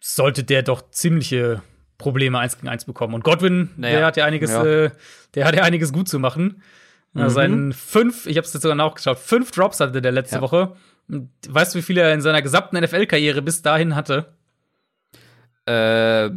sollte 0.01 0.45
der 0.45 0.63
doch 0.63 0.91
ziemliche 0.91 1.63
Probleme 1.97 2.39
eins 2.39 2.57
gegen 2.57 2.69
eins 2.69 2.85
bekommen. 2.85 3.15
Und 3.15 3.25
Godwin, 3.25 3.71
naja. 3.77 3.99
der 3.99 4.07
hat 4.07 4.17
ja 4.17 4.25
einiges, 4.25 4.51
ja. 4.51 4.65
Äh, 4.65 4.91
der 5.35 5.45
hat 5.45 5.57
ja 5.57 5.65
einiges 5.65 5.93
gut 5.93 6.09
zu 6.09 6.19
machen. 6.19 6.63
Mhm. 7.13 7.29
Seinen 7.31 7.73
fünf, 7.73 8.27
ich 8.27 8.37
habe 8.37 8.47
es 8.47 8.53
jetzt 8.53 8.63
sogar 8.63 8.77
nachgeschaut, 8.77 9.19
fünf 9.19 9.51
Drops 9.51 9.81
hatte 9.81 10.01
der 10.01 10.13
letzte 10.13 10.37
ja. 10.37 10.43
Woche. 10.43 10.77
Weißt 11.49 11.75
du, 11.75 11.79
wie 11.79 11.83
viele 11.83 12.03
er 12.03 12.13
in 12.13 12.21
seiner 12.21 12.43
gesamten 12.43 12.79
NFL-Karriere 12.79 13.43
bis 13.43 13.63
dahin 13.63 13.95
hatte? 13.95 14.33
Äh, 15.67 16.31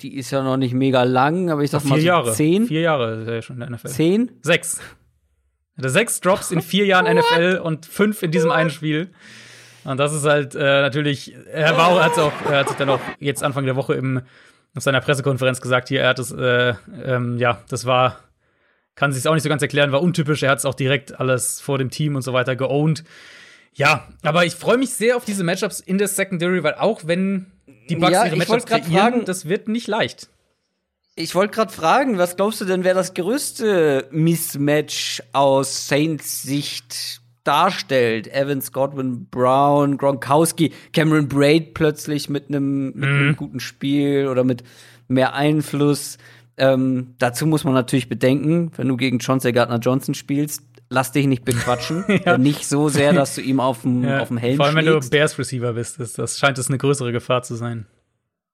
die 0.00 0.16
ist 0.16 0.30
ja 0.30 0.42
noch 0.42 0.56
nicht 0.56 0.74
mega 0.74 1.02
lang, 1.04 1.50
aber 1.50 1.62
ich 1.62 1.70
sag 1.70 1.82
vier 1.82 1.90
mal 1.90 2.00
so 2.00 2.06
Jahre. 2.06 2.32
zehn. 2.32 2.66
Vier 2.66 2.80
Jahre 2.80 3.22
ist 3.22 3.28
er 3.28 3.42
schon 3.42 3.56
in 3.56 3.60
der 3.60 3.70
NFL. 3.70 3.88
Zehn? 3.88 4.30
Sechs. 4.42 4.78
Er 5.76 5.78
hatte 5.78 5.90
sechs 5.90 6.20
Drops 6.20 6.50
in 6.50 6.62
vier 6.62 6.86
Jahren 6.86 7.04
NFL 7.14 7.60
und 7.62 7.86
fünf 7.86 8.22
in 8.22 8.30
diesem 8.30 8.50
einen 8.50 8.70
Spiel. 8.70 9.10
Und 9.84 9.98
das 9.98 10.12
ist 10.12 10.24
halt 10.24 10.54
äh, 10.54 10.58
natürlich, 10.58 11.34
er 11.52 11.76
war 11.76 11.88
auch, 11.88 12.02
hat 12.02 12.18
auch, 12.18 12.32
er 12.50 12.58
hat 12.60 12.68
sich 12.68 12.76
dann 12.76 12.88
auch 12.88 13.00
jetzt 13.20 13.42
Anfang 13.42 13.66
der 13.66 13.76
Woche 13.76 13.94
im, 13.94 14.22
auf 14.74 14.82
seiner 14.82 15.00
Pressekonferenz 15.00 15.60
gesagt, 15.60 15.88
hier, 15.88 16.00
er 16.00 16.08
hat 16.08 16.18
es, 16.18 16.32
äh, 16.32 16.74
ähm, 17.04 17.38
ja, 17.38 17.62
das 17.68 17.86
war 17.86 18.18
kann 18.96 19.12
sich 19.12 19.28
auch 19.28 19.34
nicht 19.34 19.42
so 19.42 19.48
ganz 19.48 19.62
erklären, 19.62 19.92
war 19.92 20.02
untypisch. 20.02 20.42
Er 20.42 20.50
hat 20.50 20.58
es 20.58 20.64
auch 20.64 20.74
direkt 20.74 21.20
alles 21.20 21.60
vor 21.60 21.78
dem 21.78 21.90
Team 21.90 22.16
und 22.16 22.22
so 22.22 22.32
weiter 22.32 22.56
geowned. 22.56 23.04
Ja, 23.74 24.08
aber 24.22 24.46
ich 24.46 24.54
freue 24.54 24.78
mich 24.78 24.90
sehr 24.90 25.16
auf 25.16 25.24
diese 25.26 25.44
Matchups 25.44 25.80
in 25.80 25.98
der 25.98 26.08
Secondary, 26.08 26.62
weil 26.64 26.74
auch 26.74 27.02
wenn 27.04 27.52
die 27.88 27.96
Bucks 27.96 28.12
Ja, 28.12 28.24
ihre 28.26 28.34
ich 28.34 28.48
Matchups 28.48 28.66
kreieren, 28.66 28.90
fragen- 28.92 29.24
das 29.24 29.48
wird 29.48 29.68
nicht 29.68 29.86
leicht. 29.88 30.28
Ich 31.14 31.34
wollte 31.34 31.54
gerade 31.54 31.72
fragen, 31.72 32.18
was 32.18 32.36
glaubst 32.36 32.60
du 32.60 32.66
denn, 32.66 32.84
wer 32.84 32.92
das 32.94 33.14
größte 33.14 34.06
Mismatch 34.10 35.22
aus 35.32 35.88
Saints 35.88 36.42
Sicht 36.42 37.22
darstellt? 37.44 38.28
Evans, 38.32 38.70
Godwin, 38.72 39.26
Brown, 39.30 39.96
Gronkowski, 39.96 40.72
Cameron 40.92 41.28
Braid 41.28 41.72
plötzlich 41.74 42.28
mit 42.28 42.48
einem 42.48 42.92
einem 42.96 43.36
guten 43.36 43.60
Spiel 43.60 44.28
oder 44.28 44.44
mit 44.44 44.62
mehr 45.08 45.32
Einfluss. 45.34 46.18
Ähm, 46.58 47.14
dazu 47.18 47.46
muss 47.46 47.64
man 47.64 47.72
natürlich 47.74 48.08
bedenken, 48.08 48.70
wenn 48.76 48.88
du 48.88 48.96
gegen 48.96 49.20
Chauncey 49.20 49.52
Gardner 49.52 49.78
Johnson 49.78 50.14
spielst, 50.14 50.62
lass 50.88 51.12
dich 51.12 51.26
nicht 51.26 51.44
bequatschen. 51.44 52.04
Äh, 52.24 52.38
Nicht 52.38 52.66
so 52.66 52.88
sehr, 52.88 53.12
dass 53.12 53.34
du 53.34 53.40
ihm 53.40 53.60
auf 53.60 53.82
dem, 53.82 54.06
auf 54.06 54.28
dem 54.28 54.36
Helm 54.38 54.56
Vor 54.56 54.66
allem, 54.66 54.76
wenn 54.76 54.84
du 54.86 54.92
schlägst. 54.92 55.10
Bears 55.10 55.38
Receiver 55.38 55.72
bist, 55.74 56.00
das, 56.00 56.12
das 56.14 56.38
scheint 56.38 56.58
es 56.58 56.68
eine 56.68 56.78
größere 56.78 57.12
Gefahr 57.12 57.42
zu 57.42 57.54
sein. 57.54 57.86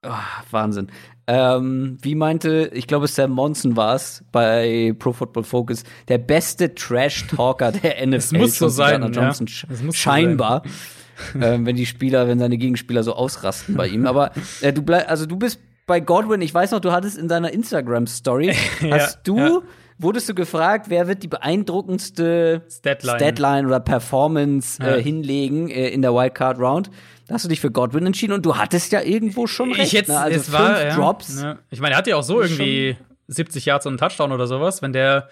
Ah, 0.05 0.19
Wahnsinn. 0.51 0.89
Ähm, 1.29 1.97
wie 2.03 2.17
meinte, 2.17 2.71
ich 2.75 2.89
glaube, 2.89 3.07
Sam 3.07 3.31
Monson 3.31 3.77
war 3.77 3.95
es 3.95 4.25
bei 4.33 4.95
Pro 4.99 5.13
Football 5.13 5.45
Focus, 5.45 5.85
der 6.09 6.19
beste 6.19 6.75
Trash-Talker 6.75 7.71
der 7.73 8.05
NFL. 8.07 8.39
muss 8.39 8.59
so 8.59 8.69
sein, 8.69 9.03
ja. 9.03 9.09
Johnson, 9.09 9.47
Es 9.47 9.83
muss 9.83 9.95
so 9.97 10.01
scheinbar. 10.01 10.63
ähm, 11.41 11.67
wenn 11.67 11.77
die 11.77 11.87
Spieler, 11.87 12.27
wenn 12.27 12.39
seine 12.41 12.59
Gegenspieler 12.59 13.05
so 13.05 13.15
ausrasten 13.15 13.77
bei 13.77 13.87
ihm. 13.87 14.07
Aber 14.07 14.33
äh, 14.61 14.73
du 14.73 14.83
bleib, 14.83 15.09
also 15.09 15.27
du 15.27 15.37
bist 15.37 15.61
bei 15.87 16.01
Godwin, 16.01 16.41
ich 16.41 16.53
weiß 16.53 16.73
noch, 16.73 16.81
du 16.81 16.91
hattest 16.91 17.17
in 17.19 17.29
deiner 17.29 17.53
Instagram-Story, 17.53 18.55
hast 18.91 19.21
du, 19.25 19.39
ja. 19.39 19.61
Wurdest 20.03 20.29
du 20.29 20.35
gefragt, 20.35 20.87
wer 20.89 21.09
wird 21.09 21.23
die 21.23 21.29
beeindruckendste 21.29 22.63
Statline. 22.69 23.19
Statline 23.19 23.67
oder 23.67 23.81
Performance 23.81 24.83
Ja. 24.83 24.97
äh, 24.97 25.03
hinlegen 25.03 25.71
äh, 25.71 25.89
in 25.89 26.03
der 26.03 26.13
Wildcard 26.15 26.59
Round? 26.59 26.91
Da 27.29 27.35
hast 27.35 27.45
du 27.45 27.49
dich 27.49 27.61
für 27.61 27.71
Godwin 27.71 28.07
entschieden 28.07 28.33
und 28.33 28.45
du 28.45 28.57
hattest 28.57 28.93
ja 28.93 29.01
irgendwo 29.01 29.47
schon 29.47 29.73
recht. 29.73 29.87
Ich 29.87 29.93
jetzt, 29.93 30.09
ne? 30.09 30.19
Also 30.19 30.39
es 30.39 30.53
war, 30.53 30.77
fünf 30.77 30.89
ja, 30.89 30.95
Drops. 30.97 31.43
Ja. 31.43 31.59
Ich 31.71 31.81
meine, 31.81 31.95
er 31.95 31.99
hat 31.99 32.07
ja 32.07 32.17
auch 32.17 32.23
so 32.23 32.43
irgendwie 32.43 32.97
70 33.29 33.65
Yards 33.65 33.87
und 33.87 33.93
einen 33.93 33.99
Touchdown 33.99 34.33
oder 34.33 34.47
sowas. 34.47 34.83
Wenn 34.83 34.93
der, 34.93 35.29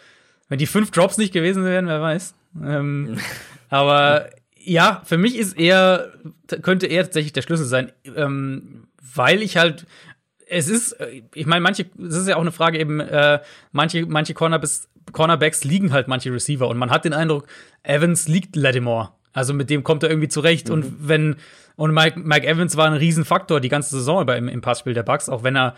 wenn 0.48 0.58
die 0.58 0.66
fünf 0.66 0.90
Drops 0.92 1.18
nicht 1.18 1.32
gewesen 1.32 1.64
wären, 1.64 1.86
wer 1.86 2.00
weiß. 2.00 2.34
Ähm, 2.64 3.18
aber 3.68 4.30
ja, 4.56 5.02
für 5.04 5.18
mich 5.18 5.36
ist 5.36 5.58
er, 5.58 6.12
könnte 6.62 6.86
er 6.86 7.04
tatsächlich 7.04 7.32
der 7.32 7.42
Schlüssel 7.42 7.66
sein, 7.66 7.92
ähm, 8.16 8.84
weil 9.14 9.42
ich 9.42 9.56
halt, 9.56 9.86
es 10.50 10.68
ist, 10.68 10.92
äh, 10.92 11.22
ich 11.34 11.46
meine, 11.46 11.62
manche, 11.62 11.86
es 11.98 12.14
ist 12.14 12.28
ja 12.28 12.36
auch 12.36 12.40
eine 12.40 12.52
Frage 12.52 12.78
eben, 12.78 13.00
äh, 13.00 13.40
manche, 13.72 14.04
manche 14.06 14.34
Cornerbacks, 14.34 14.88
Cornerbacks 15.12 15.64
liegen 15.64 15.92
halt 15.92 16.08
manche 16.08 16.32
Receiver 16.32 16.68
und 16.68 16.76
man 16.76 16.90
hat 16.90 17.04
den 17.04 17.12
Eindruck, 17.12 17.46
Evans 17.82 18.28
liegt 18.28 18.56
Lattimore. 18.56 19.10
Also 19.32 19.54
mit 19.54 19.70
dem 19.70 19.84
kommt 19.84 20.02
er 20.02 20.10
irgendwie 20.10 20.28
zurecht. 20.28 20.70
Und 20.70 21.08
wenn, 21.08 21.36
und 21.76 21.94
Mike, 21.94 22.18
Mike 22.18 22.46
Evans 22.46 22.76
war 22.76 22.86
ein 22.86 22.94
Riesenfaktor 22.94 23.60
die 23.60 23.68
ganze 23.68 23.90
Saison 23.90 24.22
über 24.22 24.36
im, 24.36 24.48
im 24.48 24.60
Passspiel 24.60 24.92
der 24.92 25.04
Bucks, 25.04 25.28
auch 25.28 25.44
wenn 25.44 25.56
er 25.56 25.76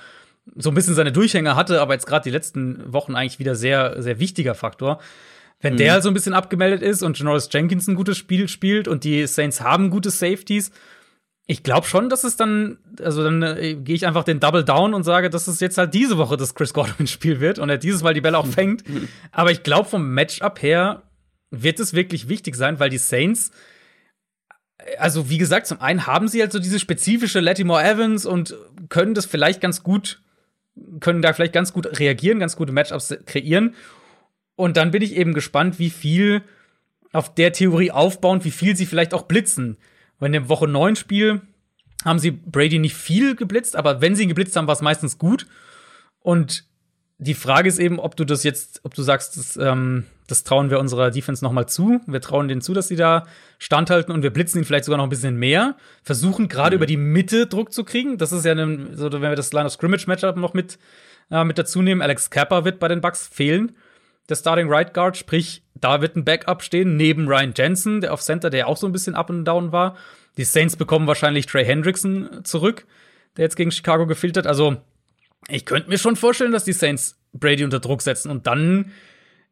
so 0.57 0.71
ein 0.71 0.75
bisschen 0.75 0.95
seine 0.95 1.13
Durchhänger 1.13 1.55
hatte, 1.55 1.81
aber 1.81 1.93
jetzt 1.93 2.07
gerade 2.07 2.25
die 2.25 2.31
letzten 2.31 2.93
Wochen 2.93 3.15
eigentlich 3.15 3.39
wieder 3.39 3.55
sehr, 3.55 4.03
sehr 4.03 4.19
wichtiger 4.19 4.55
Faktor. 4.55 5.01
Wenn 5.61 5.77
der 5.77 6.03
so 6.03 6.09
ein 6.09 6.15
bisschen 6.15 6.35
abgemeldet 6.35 6.83
ist 6.83 7.05
und 7.05 7.17
Janoris 7.17 7.49
Jenkins 7.53 7.87
ein 7.87 7.95
gutes 7.95 8.19
Spiel 8.19 8.49
spielt 8.49 8.89
und 8.89 9.05
die 9.05 9.29
Saints 9.29 9.61
haben 9.61 9.91
gute 9.91 10.11
Safeties, 10.11 10.73
ich 11.47 11.63
glaube 11.63 11.87
schon, 11.87 12.09
dass 12.09 12.25
es 12.25 12.37
dann, 12.37 12.79
also 13.01 13.25
dann 13.25 13.43
äh, 13.43 13.75
gehe 13.75 13.95
ich 13.95 14.07
einfach 14.07 14.25
den 14.25 14.41
Double 14.41 14.65
Down 14.65 14.95
und 14.95 15.03
sage, 15.03 15.29
dass 15.29 15.49
es 15.49 15.61
jetzt 15.61 15.77
halt 15.77 15.93
diese 15.93 16.17
Woche 16.17 16.37
das 16.37 16.55
Chris 16.55 16.73
Godwin-Spiel 16.73 17.41
wird 17.41 17.59
und 17.59 17.69
er 17.69 17.79
dieses 17.79 18.03
Mal 18.03 18.15
die 18.15 18.21
Bälle 18.21 18.39
auch 18.39 18.47
fängt. 18.47 18.85
Aber 19.33 19.51
ich 19.51 19.63
glaube, 19.63 19.89
vom 19.89 20.15
Matchup 20.15 20.63
her 20.63 21.03
wird 21.51 21.81
es 21.81 21.95
wirklich 21.95 22.29
wichtig 22.29 22.55
sein, 22.55 22.79
weil 22.81 22.91
die 22.91 22.99
Saints, 22.99 23.51
also 24.99 25.29
wie 25.31 25.39
gesagt, 25.39 25.67
zum 25.67 25.81
einen 25.81 26.07
haben 26.07 26.29
sie 26.29 26.41
halt 26.41 26.53
so 26.53 26.59
diese 26.59 26.79
spezifische 26.79 27.41
Latimore 27.41 27.83
Evans 27.83 28.25
und 28.25 28.57
können 28.89 29.15
das 29.15 29.27
vielleicht 29.27 29.61
ganz 29.61 29.83
gut, 29.83 30.23
können 31.01 31.23
da 31.23 31.33
vielleicht 31.33 31.53
ganz 31.53 31.73
gut 31.73 31.99
reagieren, 31.99 32.39
ganz 32.39 32.57
gute 32.57 32.73
Matchups 32.73 33.15
kreieren. 33.27 33.75
Und 34.55 34.77
dann 34.77 34.93
bin 34.93 35.03
ich 35.03 35.17
eben 35.17 35.35
gespannt, 35.35 35.79
wie 35.79 35.91
viel 35.91 36.43
auf 37.13 37.35
der 37.35 37.53
Theorie 37.53 37.91
aufbauen, 37.91 38.45
wie 38.45 38.51
viel 38.51 38.77
sie 38.77 38.87
vielleicht 38.87 39.13
auch 39.13 39.23
blitzen. 39.23 39.77
In 40.27 40.33
dem 40.33 40.49
Woche 40.49 40.69
9 40.69 40.97
Spiel 40.97 41.43
haben 42.05 42.19
sie 42.19 42.31
Brady 42.31 42.79
nicht 42.79 42.97
viel 42.97 43.37
geblitzt, 43.37 43.77
aber 43.77 44.01
wenn 44.01 44.15
sie 44.15 44.25
ihn 44.25 44.29
geblitzt 44.29 44.57
haben, 44.57 44.67
war 44.67 44.75
es 44.75 44.83
meistens 44.83 45.19
gut. 45.19 45.47
Und 46.21 46.65
die 47.19 47.35
Frage 47.35 47.69
ist 47.69 47.79
eben, 47.79 48.01
ob 48.01 48.17
du 48.17 48.25
das 48.25 48.43
jetzt, 48.43 48.81
ob 48.83 48.95
du 48.95 49.03
sagst, 49.03 49.37
das, 49.37 49.57
ähm, 49.57 50.05
das 50.27 50.43
trauen 50.43 50.71
wir 50.71 50.81
unserer 50.81 51.11
Defense 51.11 51.45
noch 51.45 51.53
mal 51.53 51.69
zu. 51.69 52.01
Wir 52.07 52.21
trauen 52.21 52.49
denen 52.49 52.61
zu, 52.61 52.75
dass 52.75 52.89
sie 52.89 52.97
da 52.97 53.27
standhalten 53.59 54.13
und 54.13 54.23
wir 54.23 54.31
blitzen 54.31 54.59
ihn 54.59 54.65
vielleicht 54.65 54.87
sogar 54.87 54.99
noch 54.99 55.05
ein 55.05 55.11
bisschen 55.11 55.37
mehr. 55.37 55.77
Versuchen 56.03 56.49
gerade 56.49 56.75
über 56.75 56.87
die 56.87 56.97
Mitte 56.97 57.47
Druck 57.47 57.73
zu 57.73 57.85
kriegen. 57.85 58.19
Das 58.19 58.33
ist 58.33 58.45
ja, 58.45 58.55
ne, 58.55 58.89
so, 58.95 59.13
wenn 59.13 59.23
wir 59.23 59.37
das 59.37 59.53
Line 59.53 59.67
of 59.67 59.73
Scrimmage 59.73 60.07
Matchup 60.09 60.37
noch 60.37 60.53
mit, 60.53 60.79
äh, 61.31 61.45
mit 61.45 61.59
dazu 61.59 61.81
nehmen. 61.81 62.03
Alex 62.03 62.31
Kappa 62.31 62.65
wird 62.65 62.81
bei 62.81 62.89
den 62.89 63.01
Bucks 63.01 63.29
fehlen. 63.29 63.77
Der 64.29 64.35
Starting 64.35 64.69
Right 64.69 64.93
Guard, 64.93 65.17
sprich, 65.17 65.63
da 65.83 66.01
wird 66.01 66.17
ein 66.17 66.25
Backup 66.25 66.63
stehen, 66.63 66.97
neben 66.97 67.29
Ryan 67.29 67.53
Jensen, 67.57 68.01
der 68.01 68.13
auf 68.13 68.23
Center, 68.23 68.51
der 68.51 68.69
auch 68.69 68.77
so 68.77 68.87
ein 68.87 68.93
bisschen 68.93 69.15
up 69.15 69.31
and 69.31 69.47
down 69.47 69.73
war. 69.73 69.97
Die 70.37 70.45
Saints 70.45 70.77
bekommen 70.77 71.07
wahrscheinlich 71.07 71.47
Trey 71.47 71.65
Hendrickson 71.65 72.45
zurück, 72.45 72.87
der 73.37 73.45
jetzt 73.45 73.57
gegen 73.57 73.71
Chicago 73.71 74.07
gefehlt 74.07 74.37
hat. 74.37 74.47
Also, 74.47 74.77
ich 75.49 75.67
könnte 75.67 75.91
mir 75.91 75.99
schon 75.99 76.17
vorstellen, 76.17 76.53
dass 76.53 76.65
die 76.65 76.73
Saints 76.73 77.19
Brady 77.33 77.65
unter 77.65 77.81
Druck 77.81 78.03
setzen 78.03 78.31
und 78.31 78.47
dann 78.47 78.93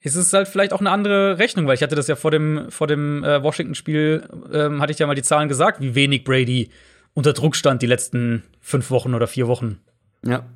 ist 0.02 0.14
es 0.14 0.32
halt 0.32 0.48
vielleicht 0.48 0.72
auch 0.72 0.80
eine 0.80 0.90
andere 0.90 1.38
Rechnung, 1.38 1.66
weil 1.66 1.74
ich 1.74 1.82
hatte 1.82 1.96
das 1.96 2.08
ja 2.08 2.16
vor 2.16 2.30
dem, 2.30 2.70
vor 2.70 2.86
dem 2.86 3.22
äh, 3.22 3.42
Washington-Spiel, 3.42 4.28
ähm, 4.52 4.80
hatte 4.80 4.92
ich 4.92 4.98
ja 4.98 5.06
mal 5.06 5.14
die 5.14 5.22
Zahlen 5.22 5.48
gesagt, 5.48 5.80
wie 5.80 5.94
wenig 5.94 6.24
Brady 6.24 6.70
unter 7.12 7.32
Druck 7.32 7.56
stand 7.56 7.82
die 7.82 7.86
letzten 7.86 8.44
fünf 8.60 8.90
Wochen 8.90 9.14
oder 9.14 9.26
vier 9.26 9.46
Wochen. 9.46 9.80
Ja. 10.24 10.46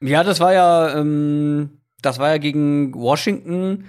Ja, 0.00 0.22
das 0.22 0.38
war 0.38 0.52
ja, 0.52 0.96
ähm, 0.98 1.70
das 2.02 2.18
war 2.18 2.30
ja 2.30 2.38
gegen 2.38 2.94
Washington 2.94 3.86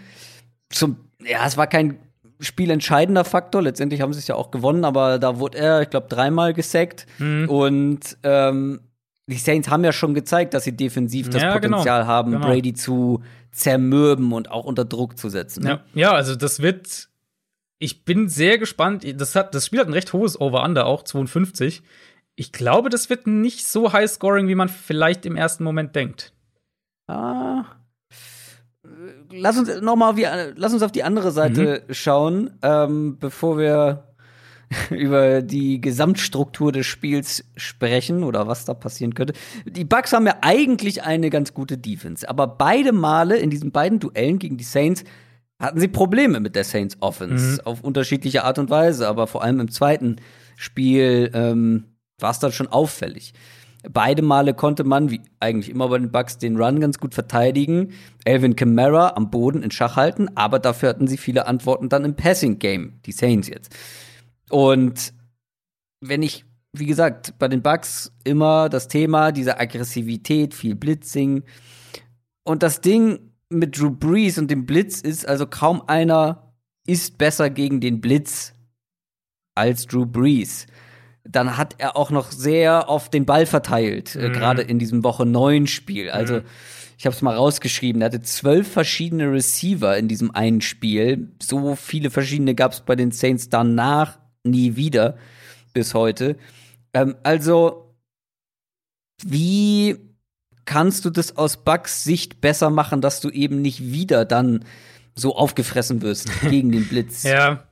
zum, 0.70 0.98
ja, 1.24 1.46
es 1.46 1.58
war 1.58 1.68
kein 1.68 2.00
spielentscheidender 2.40 3.24
Faktor. 3.24 3.62
Letztendlich 3.62 4.02
haben 4.02 4.14
sie 4.14 4.20
es 4.20 4.28
ja 4.28 4.36
auch 4.36 4.52
gewonnen, 4.52 4.84
aber 4.86 5.20
da 5.20 5.40
wurde 5.40 5.58
er, 5.58 5.82
ich 5.82 5.90
glaube, 5.90 6.08
dreimal 6.10 6.54
gesackt. 6.54 7.06
Mhm. 7.18 7.50
Und 7.50 8.18
ähm, 8.24 8.82
die 9.28 9.38
Saints 9.38 9.70
haben 9.70 9.84
ja 9.84 9.94
schon 9.94 10.14
gezeigt, 10.14 10.54
dass 10.54 10.66
sie 10.66 10.76
defensiv 10.76 11.30
das 11.30 11.42
Ja, 11.42 11.58
genau. 11.60 11.78
Potenzial 11.78 12.06
haben, 12.06 12.32
Genau. 12.34 12.46
Brady 12.48 12.74
zu 12.74 13.24
zermürben 13.52 14.34
und 14.34 14.52
auch 14.52 14.66
unter 14.66 14.84
Druck 14.86 15.18
zu 15.18 15.30
setzen. 15.30 15.64
ne? 15.64 15.82
Ja, 15.94 16.02
ja, 16.02 16.12
also 16.12 16.36
das 16.36 16.62
wird. 16.62 17.10
Ich 17.80 18.06
bin 18.06 18.28
sehr 18.30 18.58
gespannt. 18.58 19.06
Das, 19.20 19.36
hat, 19.36 19.56
das 19.56 19.66
Spiel 19.66 19.80
hat 19.80 19.88
ein 19.88 19.94
recht 19.94 20.14
hohes 20.14 20.40
Over-Under 20.40 20.86
auch, 20.86 21.04
52. 21.04 21.84
Ich 22.36 22.52
glaube, 22.52 22.90
das 22.90 23.10
wird 23.10 23.28
nicht 23.28 23.66
so 23.66 23.94
high 23.94 24.10
scoring, 24.10 24.48
wie 24.48 24.56
man 24.56 24.68
vielleicht 24.70 25.26
im 25.26 25.36
ersten 25.38 25.64
Moment 25.64 25.96
denkt. 25.96 26.34
Ah. 27.08 27.66
Lass 29.38 29.58
uns 29.58 29.82
noch 29.82 29.96
mal 29.96 30.18
wie, 30.18 30.28
lass 30.56 30.74
uns 30.74 30.84
auf 30.84 30.92
die 30.92 31.04
andere 31.04 31.32
Seite 31.32 31.84
schauen, 31.90 32.52
ähm, 32.62 33.18
bevor 33.20 33.58
wir 33.58 34.04
über 34.90 35.42
die 35.42 35.82
Gesamtstruktur 35.82 36.72
des 36.72 36.86
Spiels 36.86 37.44
sprechen 37.56 38.24
oder 38.24 38.48
was 38.48 38.66
da 38.66 38.74
passieren 38.74 39.14
könnte. 39.14 39.34
Die 39.66 39.86
Bucks 39.86 40.14
haben 40.14 40.26
ja 40.26 40.38
eigentlich 40.42 41.04
eine 41.04 41.30
ganz 41.30 41.54
gute 41.54 41.78
Defense, 41.78 42.28
aber 42.28 42.48
beide 42.48 42.92
Male 42.92 43.38
in 43.38 43.50
diesen 43.50 43.72
beiden 43.72 44.00
Duellen 44.00 44.40
gegen 44.40 44.58
die 44.58 44.64
Saints 44.64 45.04
hatten 45.60 45.80
sie 45.80 45.88
Probleme 45.88 46.40
mit 46.40 46.56
der 46.56 46.66
Saints 46.66 46.98
Offense 47.00 47.66
auf 47.66 47.82
unterschiedliche 47.82 48.44
Art 48.44 48.60
und 48.60 48.70
Weise, 48.70 49.08
aber 49.08 49.26
vor 49.28 49.42
allem 49.42 49.62
im 49.62 49.72
zweiten 49.72 50.18
Spiel 50.58 51.32
ähm, 51.34 51.86
war 52.20 52.32
es 52.32 52.40
dann 52.40 52.52
schon 52.52 52.68
auffällig. 52.68 53.34
Beide 53.92 54.22
Male 54.22 54.54
konnte 54.54 54.84
man, 54.84 55.12
wie 55.12 55.22
eigentlich 55.40 55.70
immer 55.70 55.90
bei 55.90 55.98
den 55.98 56.12
Bucks, 56.12 56.38
den 56.38 56.58
Run 56.58 56.80
ganz 56.80 57.00
gut 57.00 57.14
verteidigen. 57.14 57.94
Alvin 58.26 58.56
Kamara 58.56 59.14
am 59.16 59.30
Boden 59.30 59.64
in 59.64 59.72
Schach 59.72 59.96
halten, 59.96 60.30
aber 60.36 60.60
dafür 60.60 60.90
hatten 60.90 61.08
sie 61.08 61.18
viele 61.18 61.48
Antworten 61.48 61.90
dann 61.90 62.06
im 62.06 62.16
Passing 62.16 62.60
Game, 62.60 63.00
die 63.06 63.12
Saints 63.12 63.48
jetzt. 63.48 63.76
Und 64.50 65.14
wenn 66.02 66.22
ich, 66.22 66.46
wie 66.74 66.86
gesagt, 66.86 67.38
bei 67.40 67.48
den 67.48 67.62
Bucks 67.62 68.12
immer 68.24 68.70
das 68.70 68.88
Thema 68.88 69.32
dieser 69.32 69.60
Aggressivität, 69.60 70.54
viel 70.54 70.76
Blitzing. 70.76 71.44
Und 72.44 72.64
das 72.64 72.82
Ding 72.82 73.32
mit 73.50 73.80
Drew 73.80 73.92
Brees 73.92 74.38
und 74.38 74.50
dem 74.50 74.66
Blitz 74.66 75.02
ist, 75.02 75.28
also 75.28 75.48
kaum 75.48 75.84
einer 75.88 76.54
ist 76.88 77.18
besser 77.18 77.50
gegen 77.50 77.80
den 77.80 78.02
Blitz 78.02 78.54
als 79.56 79.86
Drew 79.86 80.06
Brees. 80.06 80.68
Dann 81.28 81.58
hat 81.58 81.76
er 81.80 81.98
auch 81.98 82.12
noch 82.12 82.32
sehr 82.32 82.88
oft 82.88 83.14
den 83.14 83.26
Ball 83.26 83.46
verteilt, 83.46 84.16
äh, 84.16 84.30
gerade 84.30 84.62
in 84.62 84.80
diesem 84.80 85.04
Woche 85.04 85.26
9 85.26 85.68
Spiel. 85.68 86.10
Also, 86.10 86.42
ich 86.98 87.06
habe 87.06 87.16
es 87.16 87.22
mal 87.22 87.36
rausgeschrieben, 87.36 88.02
er 88.02 88.06
hatte 88.06 88.22
zwölf 88.22 88.72
verschiedene 88.72 89.32
Receiver 89.32 89.98
in 89.98 90.08
diesem 90.08 90.32
einen 90.32 90.62
Spiel. 90.62 91.30
So 91.42 91.76
viele 91.76 92.10
verschiedene 92.10 92.56
gab 92.56 92.72
es 92.72 92.82
bei 92.82 92.96
den 92.96 93.12
Saints 93.12 93.50
danach 93.50 94.20
nie 94.44 94.76
wieder 94.76 95.18
bis 95.74 95.94
heute. 95.94 96.38
Ähm, 96.94 97.16
also, 97.24 97.96
wie 99.24 99.98
kannst 100.66 101.06
du 101.06 101.10
das 101.10 101.38
aus 101.38 101.58
Bucks 101.58 102.04
Sicht 102.04 102.42
besser 102.42 102.70
machen, 102.70 103.02
dass 103.02 103.22
du 103.22 103.30
eben 103.30 103.62
nicht 103.62 103.92
wieder 103.92 104.26
dann 104.26 104.66
so 105.16 105.36
aufgefressen 105.36 106.02
wirst 106.02 106.30
gegen 106.50 106.72
den 106.72 106.88
Blitz? 106.88 107.24
Ja. 107.24 107.68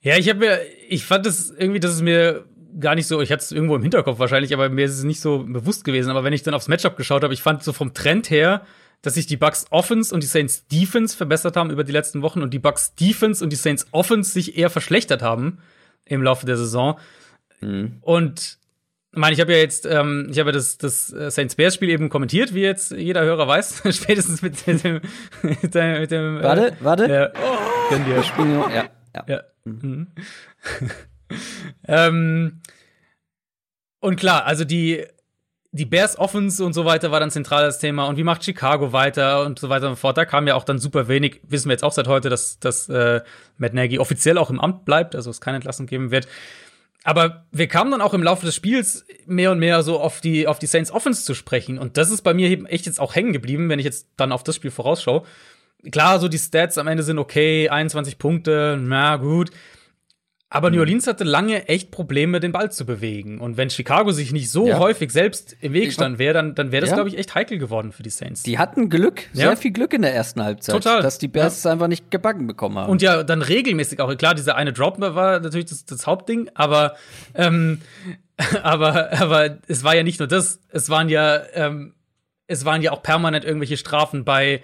Ja, 0.00 0.16
ich 0.16 0.28
habe 0.28 0.38
mir, 0.38 0.60
ich 0.88 1.04
fand 1.04 1.26
es 1.26 1.50
irgendwie, 1.50 1.80
dass 1.80 1.92
es 1.92 2.02
mir 2.02 2.44
gar 2.80 2.94
nicht 2.94 3.06
so, 3.06 3.20
ich 3.20 3.30
hatte 3.32 3.42
es 3.42 3.52
irgendwo 3.52 3.76
im 3.76 3.82
Hinterkopf 3.82 4.18
wahrscheinlich, 4.18 4.52
aber 4.52 4.68
mir 4.68 4.84
ist 4.84 4.98
es 4.98 5.04
nicht 5.04 5.20
so 5.20 5.44
bewusst 5.44 5.84
gewesen. 5.84 6.10
Aber 6.10 6.24
wenn 6.24 6.32
ich 6.32 6.42
dann 6.42 6.54
aufs 6.54 6.68
Matchup 6.68 6.96
geschaut 6.96 7.22
habe, 7.22 7.34
ich 7.34 7.42
fand 7.42 7.62
so 7.62 7.72
vom 7.72 7.94
Trend 7.94 8.30
her, 8.30 8.62
dass 9.02 9.14
sich 9.14 9.26
die 9.26 9.36
Bucks 9.36 9.66
Offense 9.70 10.12
und 10.14 10.22
die 10.22 10.26
Saints 10.26 10.66
Defense 10.66 11.16
verbessert 11.16 11.56
haben 11.56 11.70
über 11.70 11.84
die 11.84 11.92
letzten 11.92 12.22
Wochen 12.22 12.42
und 12.42 12.52
die 12.52 12.58
Bucks 12.58 12.94
Defense 12.94 13.42
und 13.42 13.50
die 13.50 13.56
Saints 13.56 13.86
Offense 13.92 14.32
sich 14.32 14.58
eher 14.58 14.70
verschlechtert 14.70 15.22
haben 15.22 15.58
im 16.04 16.22
Laufe 16.22 16.46
der 16.46 16.56
Saison. 16.56 16.98
Mhm. 17.60 17.98
Und 18.00 18.58
ich 19.12 19.18
meine, 19.18 19.32
ich 19.32 19.40
habe 19.40 19.52
ja 19.52 19.58
jetzt, 19.58 19.86
ähm, 19.86 20.28
ich 20.30 20.38
habe 20.38 20.50
ja 20.50 20.52
das, 20.52 20.78
das 20.78 21.12
äh, 21.12 21.30
Saints 21.30 21.54
Bears 21.54 21.74
Spiel 21.74 21.88
eben 21.88 22.08
kommentiert, 22.08 22.54
wie 22.54 22.60
jetzt 22.60 22.92
jeder 22.92 23.22
Hörer 23.22 23.48
weiß, 23.48 23.82
spätestens 23.90 24.42
mit, 24.42 24.66
mit 24.66 24.84
dem, 24.84 25.00
mit 25.42 25.74
dem, 25.74 26.00
mit 26.00 26.10
dem 26.10 26.42
Warte, 26.42 26.68
äh, 26.68 26.76
warte. 26.80 27.06
Ja, 27.06 27.30
oh, 27.34 27.88
Können 27.88 28.06
wir 28.06 28.22
spielen? 28.22 28.60
Ja, 28.70 28.84
ja. 29.14 29.24
ja. 29.26 29.40
Mhm. 29.64 30.08
ähm, 31.86 32.60
und 34.00 34.16
klar, 34.16 34.44
also 34.44 34.64
die, 34.64 35.04
die 35.72 35.84
Bears 35.84 36.18
Offense 36.18 36.64
und 36.64 36.72
so 36.72 36.84
weiter 36.84 37.10
war 37.10 37.20
dann 37.20 37.30
zentrales 37.30 37.78
Thema. 37.78 38.06
Und 38.06 38.16
wie 38.16 38.24
macht 38.24 38.44
Chicago 38.44 38.92
weiter 38.92 39.44
und 39.44 39.58
so 39.58 39.68
weiter 39.68 39.88
und 39.88 39.94
so 39.94 40.00
fort. 40.00 40.16
Da 40.16 40.24
kam 40.24 40.46
ja 40.46 40.54
auch 40.54 40.64
dann 40.64 40.78
super 40.78 41.08
wenig. 41.08 41.40
Wissen 41.46 41.68
wir 41.68 41.72
jetzt 41.72 41.84
auch 41.84 41.92
seit 41.92 42.08
heute, 42.08 42.28
dass, 42.28 42.58
dass 42.58 42.88
äh, 42.88 43.20
Matt 43.58 43.74
Nagy 43.74 43.98
offiziell 43.98 44.38
auch 44.38 44.50
im 44.50 44.60
Amt 44.60 44.84
bleibt, 44.84 45.14
also 45.14 45.30
es 45.30 45.40
keine 45.40 45.56
Entlassung 45.56 45.86
geben 45.86 46.10
wird. 46.10 46.26
Aber 47.04 47.46
wir 47.52 47.68
kamen 47.68 47.90
dann 47.90 48.00
auch 48.00 48.14
im 48.14 48.22
Laufe 48.22 48.44
des 48.44 48.54
Spiels 48.54 49.04
mehr 49.26 49.52
und 49.52 49.58
mehr 49.58 49.82
so 49.82 50.00
auf 50.00 50.20
die, 50.20 50.46
auf 50.46 50.58
die 50.58 50.66
Saints 50.66 50.90
Offense 50.90 51.24
zu 51.24 51.34
sprechen. 51.34 51.78
Und 51.78 51.96
das 51.96 52.10
ist 52.10 52.22
bei 52.22 52.34
mir 52.34 52.48
eben 52.48 52.66
echt 52.66 52.86
jetzt 52.86 53.00
auch 53.00 53.14
hängen 53.14 53.32
geblieben, 53.32 53.68
wenn 53.68 53.78
ich 53.78 53.84
jetzt 53.84 54.08
dann 54.16 54.32
auf 54.32 54.42
das 54.42 54.56
Spiel 54.56 54.70
vorausschaue. 54.70 55.22
Klar, 55.92 56.18
so 56.18 56.28
die 56.28 56.38
Stats 56.38 56.76
am 56.76 56.88
Ende 56.88 57.04
sind 57.04 57.18
okay, 57.18 57.68
21 57.68 58.18
Punkte, 58.18 58.78
na 58.80 59.16
gut. 59.16 59.50
Aber 60.50 60.70
New 60.70 60.76
mhm. 60.76 60.80
Orleans 60.80 61.06
hatte 61.06 61.24
lange 61.24 61.68
echt 61.68 61.90
Probleme, 61.90 62.40
den 62.40 62.52
Ball 62.52 62.72
zu 62.72 62.86
bewegen. 62.86 63.38
Und 63.38 63.58
wenn 63.58 63.68
Chicago 63.68 64.12
sich 64.12 64.32
nicht 64.32 64.50
so 64.50 64.66
ja. 64.66 64.78
häufig 64.78 65.10
selbst 65.10 65.54
im 65.60 65.74
Weg 65.74 65.92
stand 65.92 66.18
wäre, 66.18 66.32
dann, 66.32 66.54
dann 66.54 66.72
wäre 66.72 66.80
das, 66.80 66.90
ja. 66.90 66.96
glaube 66.96 67.10
ich, 67.10 67.18
echt 67.18 67.34
heikel 67.34 67.58
geworden 67.58 67.92
für 67.92 68.02
die 68.02 68.08
Saints. 68.08 68.44
Die 68.44 68.58
hatten 68.58 68.88
Glück, 68.88 69.24
sehr 69.34 69.50
ja. 69.50 69.56
viel 69.56 69.72
Glück 69.72 69.92
in 69.92 70.00
der 70.00 70.14
ersten 70.14 70.42
Halbzeit. 70.42 70.74
Total. 70.74 71.02
Dass 71.02 71.18
die 71.18 71.28
Bears 71.28 71.58
es 71.58 71.66
einfach 71.66 71.88
nicht 71.88 72.10
gebacken 72.10 72.46
bekommen 72.46 72.78
haben. 72.78 72.90
Und 72.90 73.02
ja, 73.02 73.22
dann 73.24 73.42
regelmäßig 73.42 74.00
auch. 74.00 74.16
Klar, 74.16 74.34
dieser 74.34 74.56
eine 74.56 74.72
Drop 74.72 74.98
war 74.98 75.38
natürlich 75.38 75.66
das, 75.66 75.84
das 75.84 76.06
Hauptding, 76.06 76.48
aber, 76.54 76.96
ähm, 77.34 77.82
aber, 78.62 79.12
aber 79.20 79.58
es 79.68 79.84
war 79.84 79.94
ja 79.94 80.02
nicht 80.02 80.18
nur 80.18 80.28
das. 80.28 80.60
Es 80.70 80.88
waren 80.88 81.10
ja, 81.10 81.42
ähm, 81.52 81.92
es 82.46 82.64
waren 82.64 82.80
ja 82.80 82.92
auch 82.92 83.02
permanent 83.02 83.44
irgendwelche 83.44 83.76
Strafen 83.76 84.24
bei 84.24 84.62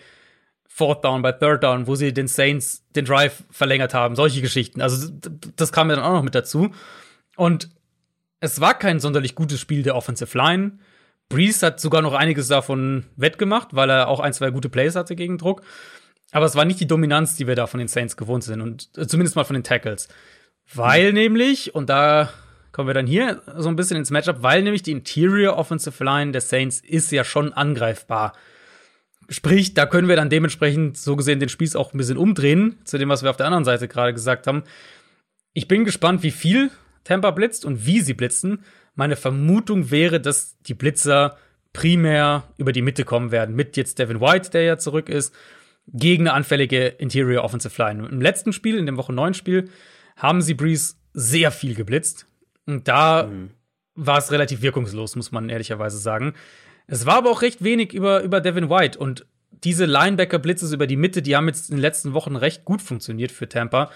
Fourth 0.76 1.04
Down, 1.04 1.22
bei 1.22 1.30
Third 1.30 1.62
Down, 1.62 1.86
wo 1.86 1.94
sie 1.94 2.12
den 2.12 2.26
Saints 2.26 2.84
den 2.96 3.04
Drive 3.04 3.44
verlängert 3.48 3.94
haben, 3.94 4.16
solche 4.16 4.40
Geschichten. 4.40 4.80
Also 4.80 5.08
das 5.54 5.70
kam 5.70 5.88
ja 5.88 5.94
dann 5.94 6.04
auch 6.04 6.14
noch 6.14 6.24
mit 6.24 6.34
dazu. 6.34 6.72
Und 7.36 7.70
es 8.40 8.60
war 8.60 8.76
kein 8.76 8.98
sonderlich 8.98 9.36
gutes 9.36 9.60
Spiel 9.60 9.84
der 9.84 9.94
Offensive 9.94 10.36
Line. 10.36 10.80
Breeze 11.28 11.64
hat 11.64 11.78
sogar 11.78 12.02
noch 12.02 12.12
einiges 12.12 12.48
davon 12.48 13.04
wettgemacht, 13.14 13.68
weil 13.76 13.88
er 13.88 14.08
auch 14.08 14.18
ein, 14.18 14.32
zwei 14.32 14.50
gute 14.50 14.68
Plays 14.68 14.96
hatte 14.96 15.14
gegen 15.14 15.38
Druck. 15.38 15.62
Aber 16.32 16.44
es 16.44 16.56
war 16.56 16.64
nicht 16.64 16.80
die 16.80 16.88
Dominanz, 16.88 17.36
die 17.36 17.46
wir 17.46 17.54
da 17.54 17.68
von 17.68 17.78
den 17.78 17.86
Saints 17.86 18.16
gewohnt 18.16 18.42
sind 18.42 18.60
und 18.60 18.90
äh, 18.96 19.06
zumindest 19.06 19.36
mal 19.36 19.44
von 19.44 19.54
den 19.54 19.62
Tackles. 19.62 20.08
Weil 20.74 21.10
mhm. 21.10 21.14
nämlich, 21.14 21.72
und 21.76 21.88
da 21.88 22.30
kommen 22.72 22.88
wir 22.88 22.94
dann 22.94 23.06
hier 23.06 23.42
so 23.58 23.68
ein 23.68 23.76
bisschen 23.76 23.96
ins 23.96 24.10
Matchup, 24.10 24.42
weil 24.42 24.64
nämlich 24.64 24.82
die 24.82 24.90
Interior 24.90 25.56
Offensive 25.56 26.02
Line 26.02 26.32
der 26.32 26.40
Saints 26.40 26.80
ist 26.80 27.12
ja 27.12 27.22
schon 27.22 27.52
angreifbar. 27.52 28.32
Sprich, 29.34 29.74
da 29.74 29.84
können 29.84 30.08
wir 30.08 30.14
dann 30.16 30.30
dementsprechend 30.30 30.96
so 30.96 31.16
gesehen 31.16 31.40
den 31.40 31.48
Spieß 31.48 31.74
auch 31.74 31.92
ein 31.92 31.98
bisschen 31.98 32.16
umdrehen, 32.16 32.78
zu 32.84 32.98
dem, 32.98 33.08
was 33.08 33.22
wir 33.22 33.30
auf 33.30 33.36
der 33.36 33.46
anderen 33.46 33.64
Seite 33.64 33.88
gerade 33.88 34.14
gesagt 34.14 34.46
haben. 34.46 34.62
Ich 35.52 35.66
bin 35.66 35.84
gespannt, 35.84 36.22
wie 36.22 36.30
viel 36.30 36.70
Tampa 37.02 37.32
blitzt 37.32 37.64
und 37.64 37.84
wie 37.84 38.00
sie 38.00 38.14
blitzen. 38.14 38.62
Meine 38.94 39.16
Vermutung 39.16 39.90
wäre, 39.90 40.20
dass 40.20 40.56
die 40.62 40.74
Blitzer 40.74 41.36
primär 41.72 42.44
über 42.58 42.70
die 42.70 42.82
Mitte 42.82 43.04
kommen 43.04 43.32
werden, 43.32 43.56
mit 43.56 43.76
jetzt 43.76 43.98
Devin 43.98 44.20
White, 44.20 44.50
der 44.50 44.62
ja 44.62 44.78
zurück 44.78 45.08
ist, 45.08 45.34
gegen 45.88 46.28
eine 46.28 46.34
anfällige 46.34 46.86
Interior 46.86 47.42
Offensive 47.42 47.82
Line. 47.82 48.06
Im 48.06 48.20
letzten 48.20 48.52
Spiel, 48.52 48.78
in 48.78 48.86
dem 48.86 48.96
Woche 48.96 49.12
9 49.12 49.34
Spiel, 49.34 49.68
haben 50.16 50.42
sie 50.42 50.54
Breeze 50.54 50.94
sehr 51.12 51.50
viel 51.50 51.74
geblitzt. 51.74 52.26
Und 52.66 52.86
da 52.86 53.24
mhm. 53.24 53.50
war 53.96 54.18
es 54.18 54.30
relativ 54.30 54.62
wirkungslos, 54.62 55.16
muss 55.16 55.32
man 55.32 55.48
ehrlicherweise 55.48 55.98
sagen. 55.98 56.34
Es 56.86 57.06
war 57.06 57.16
aber 57.16 57.30
auch 57.30 57.42
recht 57.42 57.64
wenig 57.64 57.92
über, 57.92 58.22
über 58.22 58.40
Devin 58.40 58.68
White 58.68 58.98
und 58.98 59.26
diese 59.64 59.86
Linebacker-Blitzes 59.86 60.72
über 60.72 60.86
die 60.86 60.96
Mitte, 60.96 61.22
die 61.22 61.36
haben 61.36 61.48
jetzt 61.48 61.70
in 61.70 61.76
den 61.76 61.82
letzten 61.82 62.12
Wochen 62.12 62.36
recht 62.36 62.64
gut 62.64 62.82
funktioniert 62.82 63.32
für 63.32 63.48
Tampa. 63.48 63.90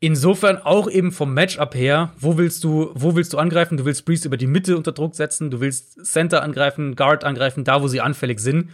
Insofern 0.00 0.58
auch 0.58 0.90
eben 0.90 1.12
vom 1.12 1.32
Matchup 1.32 1.74
her, 1.74 2.12
wo 2.18 2.36
willst 2.38 2.64
du, 2.64 2.90
wo 2.94 3.14
willst 3.14 3.34
du 3.34 3.38
angreifen? 3.38 3.76
Du 3.76 3.84
willst 3.84 4.04
Breeze 4.04 4.26
über 4.26 4.36
die 4.36 4.46
Mitte 4.48 4.76
unter 4.76 4.92
Druck 4.92 5.14
setzen, 5.14 5.50
du 5.50 5.60
willst 5.60 6.04
Center 6.04 6.42
angreifen, 6.42 6.96
Guard 6.96 7.22
angreifen, 7.22 7.64
da 7.64 7.82
wo 7.82 7.88
sie 7.88 8.00
anfällig 8.00 8.40
sind. 8.40 8.70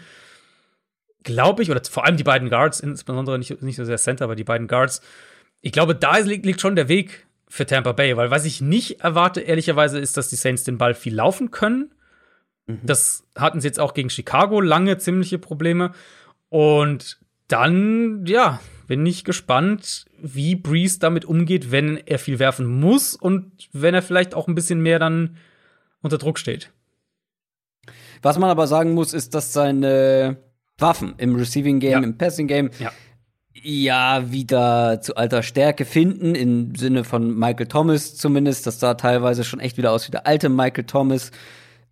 Glaube 1.24 1.62
ich, 1.62 1.70
oder 1.70 1.82
vor 1.84 2.06
allem 2.06 2.16
die 2.16 2.24
beiden 2.24 2.48
Guards, 2.48 2.80
insbesondere 2.80 3.38
nicht, 3.38 3.60
nicht 3.60 3.76
so 3.76 3.84
sehr 3.84 3.98
Center, 3.98 4.24
aber 4.24 4.36
die 4.36 4.44
beiden 4.44 4.68
Guards. 4.68 5.02
Ich 5.60 5.72
glaube, 5.72 5.94
da 5.94 6.16
liegt, 6.18 6.46
liegt 6.46 6.60
schon 6.60 6.76
der 6.76 6.88
Weg 6.88 7.26
für 7.48 7.66
Tampa 7.66 7.92
Bay, 7.92 8.16
weil 8.16 8.30
was 8.30 8.44
ich 8.44 8.60
nicht 8.60 9.00
erwarte, 9.00 9.40
ehrlicherweise, 9.40 9.98
ist, 9.98 10.16
dass 10.16 10.30
die 10.30 10.36
Saints 10.36 10.64
den 10.64 10.78
Ball 10.78 10.94
viel 10.94 11.14
laufen 11.14 11.50
können. 11.50 11.90
Mhm. 12.68 12.80
Das 12.84 13.24
hatten 13.34 13.60
sie 13.60 13.66
jetzt 13.66 13.80
auch 13.80 13.94
gegen 13.94 14.10
Chicago 14.10 14.60
lange 14.60 14.98
ziemliche 14.98 15.38
Probleme. 15.38 15.92
Und 16.48 17.18
dann, 17.48 18.24
ja, 18.26 18.60
bin 18.86 19.04
ich 19.04 19.24
gespannt, 19.24 20.06
wie 20.20 20.54
Breeze 20.54 20.98
damit 20.98 21.24
umgeht, 21.24 21.72
wenn 21.72 21.96
er 21.96 22.18
viel 22.18 22.38
werfen 22.38 22.66
muss 22.66 23.14
und 23.14 23.68
wenn 23.72 23.94
er 23.94 24.02
vielleicht 24.02 24.34
auch 24.34 24.48
ein 24.48 24.54
bisschen 24.54 24.80
mehr 24.80 24.98
dann 24.98 25.36
unter 26.02 26.18
Druck 26.18 26.38
steht. 26.38 26.70
Was 28.22 28.38
man 28.38 28.50
aber 28.50 28.66
sagen 28.66 28.94
muss, 28.94 29.12
ist, 29.12 29.34
dass 29.34 29.52
seine 29.52 30.38
Waffen 30.78 31.14
im 31.18 31.36
Receiving 31.36 31.80
Game, 31.80 31.92
ja. 31.92 31.98
im 32.00 32.16
Passing 32.16 32.48
Game, 32.48 32.70
ja. 32.78 32.92
ja. 33.54 34.30
wieder 34.30 35.00
zu 35.00 35.16
alter 35.16 35.42
Stärke 35.42 35.84
finden, 35.84 36.34
im 36.34 36.74
Sinne 36.74 37.04
von 37.04 37.36
Michael 37.38 37.66
Thomas 37.66 38.16
zumindest. 38.16 38.66
Das 38.66 38.80
sah 38.80 38.94
teilweise 38.94 39.44
schon 39.44 39.60
echt 39.60 39.76
wieder 39.76 39.92
aus 39.92 40.06
wie 40.06 40.12
der 40.12 40.26
alte 40.26 40.48
Michael 40.48 40.84
Thomas. 40.84 41.30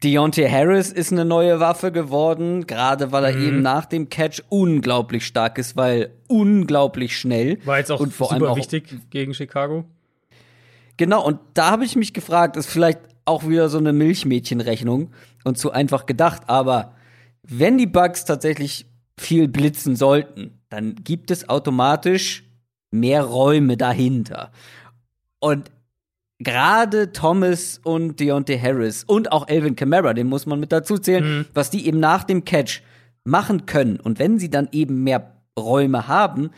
Deontay 0.02 0.48
Harris 0.48 0.93
ist 0.93 1.10
eine 1.10 1.24
neue 1.24 1.59
Waffe 1.59 1.90
geworden, 1.90 2.66
gerade 2.66 3.12
weil 3.12 3.24
er 3.24 3.32
mhm. 3.32 3.47
eben 3.47 3.62
nach 3.62 3.86
dem 3.86 4.10
Catch 4.10 4.43
unglaublich 4.51 5.27
stark 5.27 5.59
ist, 5.59 5.77
weil 5.77 6.10
unglaublich 6.28 7.18
schnell. 7.18 7.64
War 7.64 7.78
jetzt 7.78 7.90
auch 7.90 8.01
und 8.01 8.12
vor 8.12 8.28
super 8.28 8.35
allem 8.35 8.52
auch, 8.52 8.56
wichtig 8.56 8.94
gegen 9.10 9.32
Chicago. 9.32 9.85
Genau, 10.98 11.24
und 11.24 11.40
da 11.55 11.70
habe 11.70 11.85
ich 11.85 11.97
mich 11.97 12.12
gefragt, 12.12 12.56
ist 12.56 12.66
vielleicht 12.66 13.01
auch 13.24 13.48
wieder 13.48 13.68
so 13.68 13.78
eine 13.78 13.93
Milchmädchenrechnung 13.93 15.12
und 15.44 15.59
zu 15.59 15.70
einfach 15.73 16.06
gedacht, 16.06 16.43
aber 16.47 16.94
wenn 17.43 17.78
die 17.78 17.86
Bugs 17.86 18.24
tatsächlich 18.24 18.86
viel 19.18 19.48
blitzen 19.48 19.97
sollten, 19.97 20.60
dann 20.68 20.94
gibt 20.94 21.31
es 21.31 21.48
automatisch 21.48 22.44
mehr 22.90 23.24
Räume 23.24 23.77
dahinter. 23.77 24.52
Und 25.39 25.70
gerade 26.38 27.12
Thomas 27.12 27.80
und 27.82 28.20
Deontay 28.20 28.58
Harris 28.58 29.04
und 29.04 29.32
auch 29.32 29.48
Elvin 29.48 29.76
Kamara, 29.76 30.14
den 30.14 30.26
muss 30.26 30.46
man 30.46 30.60
mit 30.60 30.72
dazu 30.72 30.98
zählen, 30.98 31.38
mhm. 31.38 31.44
was 31.54 31.70
die 31.70 31.86
eben 31.86 32.00
nach 32.00 32.24
dem 32.24 32.44
Catch 32.44 32.82
machen 33.24 33.66
können. 33.66 33.98
Und 33.98 34.18
wenn 34.18 34.38
sie 34.38 34.50
dann 34.50 34.68
eben 34.72 35.02
mehr 35.02 35.36
Räume 35.58 36.08
haben, 36.08 36.50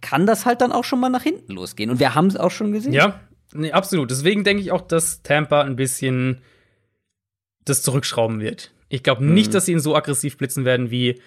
kann 0.00 0.26
das 0.26 0.44
halt 0.44 0.60
dann 0.60 0.72
auch 0.72 0.84
schon 0.84 1.00
mal 1.00 1.08
nach 1.08 1.22
hinten 1.22 1.52
losgehen. 1.52 1.90
Und 1.90 2.00
wir 2.00 2.14
haben 2.14 2.26
es 2.26 2.36
auch 2.36 2.50
schon 2.50 2.72
gesehen. 2.72 2.92
Ja, 2.92 3.20
nee, 3.54 3.72
absolut. 3.72 4.10
Deswegen 4.10 4.42
denke 4.44 4.62
ich 4.62 4.72
auch, 4.72 4.80
dass 4.80 5.22
Tampa 5.22 5.62
ein 5.62 5.76
bisschen 5.76 6.42
das 7.64 7.82
zurückschrauben 7.82 8.40
wird. 8.40 8.72
Ich 8.88 9.04
glaube 9.04 9.22
mhm. 9.22 9.34
nicht, 9.34 9.54
dass 9.54 9.66
sie 9.66 9.72
ihn 9.72 9.80
so 9.80 9.94
aggressiv 9.94 10.36
blitzen 10.36 10.64
werden 10.64 10.90
wie, 10.90 11.20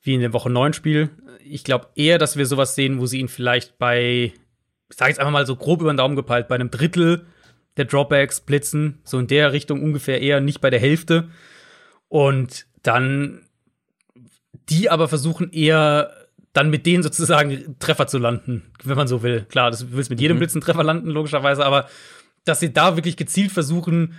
wie 0.00 0.14
in 0.14 0.20
dem 0.20 0.32
Woche 0.32 0.48
9 0.48 0.72
Spiel. 0.72 1.10
Ich 1.44 1.64
glaube 1.64 1.88
eher, 1.96 2.18
dass 2.18 2.36
wir 2.36 2.46
sowas 2.46 2.76
sehen, 2.76 3.00
wo 3.00 3.06
sie 3.06 3.18
ihn 3.18 3.28
vielleicht 3.28 3.78
bei, 3.78 4.32
ich 4.88 4.96
sage 4.96 5.10
jetzt 5.10 5.18
einfach 5.18 5.32
mal 5.32 5.46
so 5.46 5.56
grob 5.56 5.80
über 5.80 5.92
den 5.92 5.96
Daumen 5.96 6.16
gepeilt, 6.16 6.46
bei 6.46 6.54
einem 6.54 6.70
Drittel 6.70 7.26
der 7.80 7.86
Dropbacks 7.86 8.42
blitzen, 8.42 9.00
so 9.04 9.18
in 9.18 9.26
der 9.26 9.52
Richtung 9.52 9.82
ungefähr 9.82 10.20
eher 10.20 10.40
nicht 10.40 10.60
bei 10.60 10.70
der 10.70 10.80
Hälfte. 10.80 11.30
Und 12.08 12.66
dann 12.82 13.46
die 14.68 14.90
aber 14.90 15.08
versuchen 15.08 15.50
eher 15.52 16.14
dann 16.52 16.70
mit 16.70 16.84
denen 16.86 17.02
sozusagen 17.02 17.76
Treffer 17.78 18.06
zu 18.06 18.18
landen, 18.18 18.70
wenn 18.84 18.96
man 18.96 19.08
so 19.08 19.22
will. 19.22 19.46
Klar, 19.48 19.70
das 19.70 19.92
willst 19.92 20.10
mit 20.10 20.20
jedem 20.20 20.36
mhm. 20.36 20.40
Blitzen 20.40 20.60
Treffer 20.60 20.84
landen, 20.84 21.10
logischerweise, 21.10 21.64
aber 21.64 21.88
dass 22.44 22.60
sie 22.60 22.72
da 22.72 22.96
wirklich 22.96 23.16
gezielt 23.16 23.52
versuchen, 23.52 24.14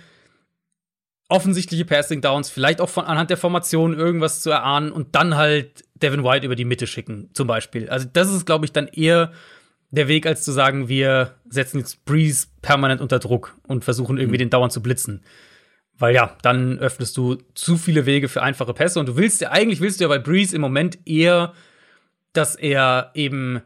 offensichtliche 1.28 1.84
Passing 1.84 2.20
Downs, 2.20 2.50
vielleicht 2.50 2.80
auch 2.80 2.88
von 2.88 3.04
anhand 3.04 3.30
der 3.30 3.36
Formation 3.36 3.98
irgendwas 3.98 4.42
zu 4.42 4.50
erahnen 4.50 4.92
und 4.92 5.14
dann 5.14 5.36
halt 5.36 5.84
Devin 5.94 6.24
White 6.24 6.46
über 6.46 6.56
die 6.56 6.64
Mitte 6.64 6.86
schicken, 6.86 7.30
zum 7.32 7.46
Beispiel. 7.46 7.88
Also, 7.88 8.06
das 8.12 8.32
ist, 8.32 8.44
glaube 8.44 8.64
ich, 8.64 8.72
dann 8.72 8.88
eher 8.88 9.32
der 9.92 10.08
Weg, 10.08 10.26
als 10.26 10.42
zu 10.42 10.52
sagen, 10.52 10.88
wir 10.88 11.36
setzen 11.48 11.78
jetzt 11.78 12.04
Breeze 12.04 12.48
permanent 12.62 13.00
unter 13.00 13.18
Druck 13.18 13.56
und 13.68 13.84
versuchen 13.84 14.16
irgendwie 14.16 14.38
mhm. 14.38 14.44
den 14.44 14.50
dauernd 14.50 14.72
zu 14.72 14.82
blitzen. 14.82 15.22
Weil 15.98 16.14
ja, 16.14 16.36
dann 16.42 16.78
öffnest 16.78 17.16
du 17.16 17.36
zu 17.54 17.76
viele 17.76 18.06
Wege 18.06 18.28
für 18.28 18.42
einfache 18.42 18.74
Pässe 18.74 18.98
und 18.98 19.06
du 19.06 19.16
willst 19.16 19.42
ja, 19.42 19.50
eigentlich 19.50 19.80
willst 19.80 20.00
du 20.00 20.04
ja 20.04 20.08
bei 20.08 20.18
Breeze 20.18 20.56
im 20.56 20.62
Moment 20.62 20.98
eher, 21.06 21.52
dass 22.32 22.56
er 22.56 23.10
eben 23.14 23.60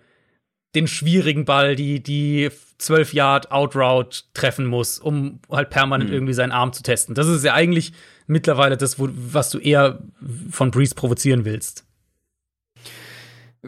den 0.74 0.88
schwierigen 0.88 1.44
Ball, 1.44 1.76
die, 1.76 2.02
die 2.02 2.50
12 2.78 3.14
Yard 3.14 3.52
Outroute 3.52 4.24
treffen 4.34 4.66
muss, 4.66 4.98
um 4.98 5.38
halt 5.48 5.70
permanent 5.70 6.10
irgendwie 6.10 6.34
seinen 6.34 6.52
Arm 6.52 6.72
zu 6.72 6.82
testen. 6.82 7.14
Das 7.14 7.28
ist 7.28 7.44
ja 7.44 7.54
eigentlich 7.54 7.92
mittlerweile 8.26 8.76
das, 8.76 8.98
wo, 8.98 9.08
was 9.10 9.48
du 9.50 9.58
eher 9.58 10.00
von 10.50 10.72
Breeze 10.72 10.94
provozieren 10.94 11.44
willst. 11.44 11.85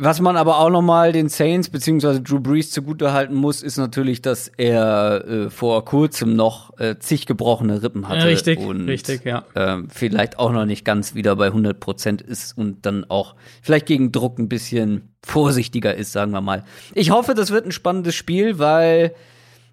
Was 0.01 0.20
man 0.20 0.37
aber 0.37 0.59
auch 0.59 0.70
noch 0.70 0.83
mal 0.83 1.12
den 1.12 1.29
Saints 1.29 1.69
bzw. 1.70 2.20
Drew 2.20 2.41
Brees 2.41 2.70
zugutehalten 2.70 3.35
muss, 3.35 3.62
ist 3.62 3.77
natürlich, 3.77 4.23
dass 4.23 4.49
er 4.57 5.25
äh, 5.27 5.51
vor 5.51 5.85
kurzem 5.85 6.37
noch 6.37 6.79
äh, 6.79 6.99
zig 6.99 7.27
gebrochene 7.27 7.83
Rippen 7.83 8.09
hatte. 8.09 8.27
richtig, 8.27 8.61
und, 8.61 8.89
richtig, 8.89 9.25
ja. 9.25 9.45
Äh, 9.55 9.83
vielleicht 9.89 10.39
auch 10.39 10.53
noch 10.53 10.65
nicht 10.65 10.85
ganz 10.85 11.15
wieder 11.15 11.37
bei 11.37 11.47
100 11.47 11.81
Prozent 11.81 12.23
ist 12.23 12.57
und 12.57 12.87
dann 12.87 13.05
auch 13.09 13.35
vielleicht 13.62 13.87
gegen 13.87 14.12
Druck 14.12 14.39
ein 14.39 14.49
bisschen 14.49 15.15
vorsichtiger 15.25 15.95
ist, 15.95 16.12
sagen 16.12 16.33
wir 16.33 16.41
mal. 16.41 16.65
Ich 16.95 17.11
hoffe, 17.11 17.35
das 17.35 17.51
wird 17.51 17.66
ein 17.66 17.73
spannendes 17.73 18.15
Spiel, 18.15 18.59
weil 18.59 19.15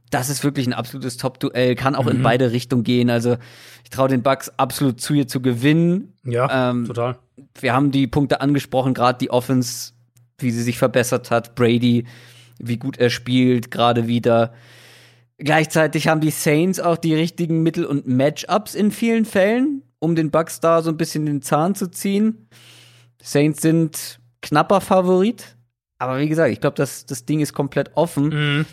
das 0.10 0.30
ist 0.30 0.44
wirklich 0.44 0.68
ein 0.68 0.74
absolutes 0.74 1.18
Top-Duell, 1.18 1.76
kann 1.76 1.96
auch 1.96 2.06
mhm. 2.06 2.12
in 2.12 2.24
beide 2.24 2.52
Richtungen 2.52 2.84
gehen. 2.84 3.10
Also 3.10 3.38
ich 3.84 3.90
traue 3.90 4.08
den 4.08 4.24
Bucks 4.24 4.50
absolut 4.58 5.02
zu, 5.02 5.14
hier 5.14 5.28
zu 5.28 5.42
gewinnen. 5.42 6.14
Ja, 6.24 6.72
ähm, 6.72 6.86
total. 6.86 7.18
Wir 7.60 7.74
haben 7.74 7.92
die 7.92 8.08
Punkte 8.08 8.42
angesprochen, 8.42 8.94
gerade 8.94 9.18
die 9.20 9.30
Offense 9.30 9.95
wie 10.40 10.52
sie 10.52 10.64
sich 10.64 10.78
verbessert 10.78 11.32
hat, 11.32 11.56
Brady, 11.56 12.06
wie 12.60 12.78
gut 12.78 12.98
er 12.98 13.10
spielt, 13.10 13.72
gerade 13.72 14.08
wieder. 14.08 14.54
Gleichzeitig 15.38 16.08
haben 16.08 16.22
die 16.22 16.32
Saints 16.32 16.80
auch 16.80 16.98
die 16.98 17.14
richtigen 17.14 17.64
Mittel 17.64 17.86
und 17.86 18.08
Matchups 18.08 18.74
in 18.76 18.92
vielen 18.92 19.26
Fällen, 19.26 19.84
um 20.00 20.16
den 20.16 20.32
Bucks 20.32 20.60
da 20.60 20.82
so 20.82 20.90
ein 20.90 20.98
bisschen 20.98 21.26
den 21.26 21.42
Zahn 21.42 21.76
zu 21.76 21.92
ziehen. 21.92 22.48
Saints 23.22 23.62
sind 23.62 24.20
knapper 24.42 24.80
Favorit, 24.80 25.56
aber 25.98 26.20
wie 26.20 26.30
gesagt, 26.30 26.52
ich 26.52 26.62
glaube, 26.62 26.76
das, 26.76 27.06
das 27.06 27.26
Ding 27.26 27.40
ist 27.40 27.54
komplett 27.54 27.92
offen. 27.96 28.28
Mhm. 28.30 28.66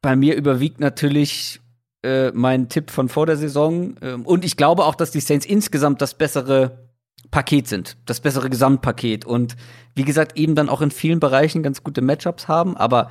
Bei 0.00 0.16
mir 0.16 0.34
überwiegt 0.36 0.80
natürlich 0.80 1.60
äh, 2.02 2.30
mein 2.32 2.68
Tipp 2.68 2.90
von 2.90 3.08
vor 3.08 3.26
der 3.26 3.36
Saison. 3.36 3.96
Ähm, 4.00 4.24
und 4.24 4.44
ich 4.44 4.56
glaube 4.56 4.84
auch, 4.84 4.94
dass 4.94 5.10
die 5.10 5.20
Saints 5.20 5.46
insgesamt 5.46 6.00
das 6.00 6.14
bessere 6.14 6.87
Paket 7.30 7.68
sind, 7.68 7.96
das 8.06 8.20
bessere 8.20 8.48
Gesamtpaket 8.50 9.24
und 9.24 9.56
wie 9.94 10.04
gesagt 10.04 10.38
eben 10.38 10.54
dann 10.54 10.68
auch 10.68 10.80
in 10.80 10.90
vielen 10.90 11.20
Bereichen 11.20 11.62
ganz 11.62 11.82
gute 11.82 12.00
Matchups 12.00 12.48
haben, 12.48 12.76
aber 12.76 13.10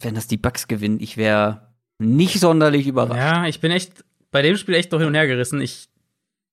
wenn 0.00 0.14
das 0.14 0.26
die 0.26 0.36
Bucks 0.36 0.68
gewinnen, 0.68 0.98
ich 1.00 1.16
wäre 1.16 1.68
nicht 1.98 2.40
sonderlich 2.40 2.86
überrascht. 2.86 3.18
Ja, 3.18 3.46
ich 3.46 3.60
bin 3.60 3.70
echt 3.70 4.04
bei 4.30 4.42
dem 4.42 4.56
Spiel 4.56 4.74
echt 4.74 4.90
noch 4.92 4.98
hin 4.98 5.08
und 5.08 5.14
her 5.14 5.26
gerissen. 5.26 5.60
Ich 5.60 5.88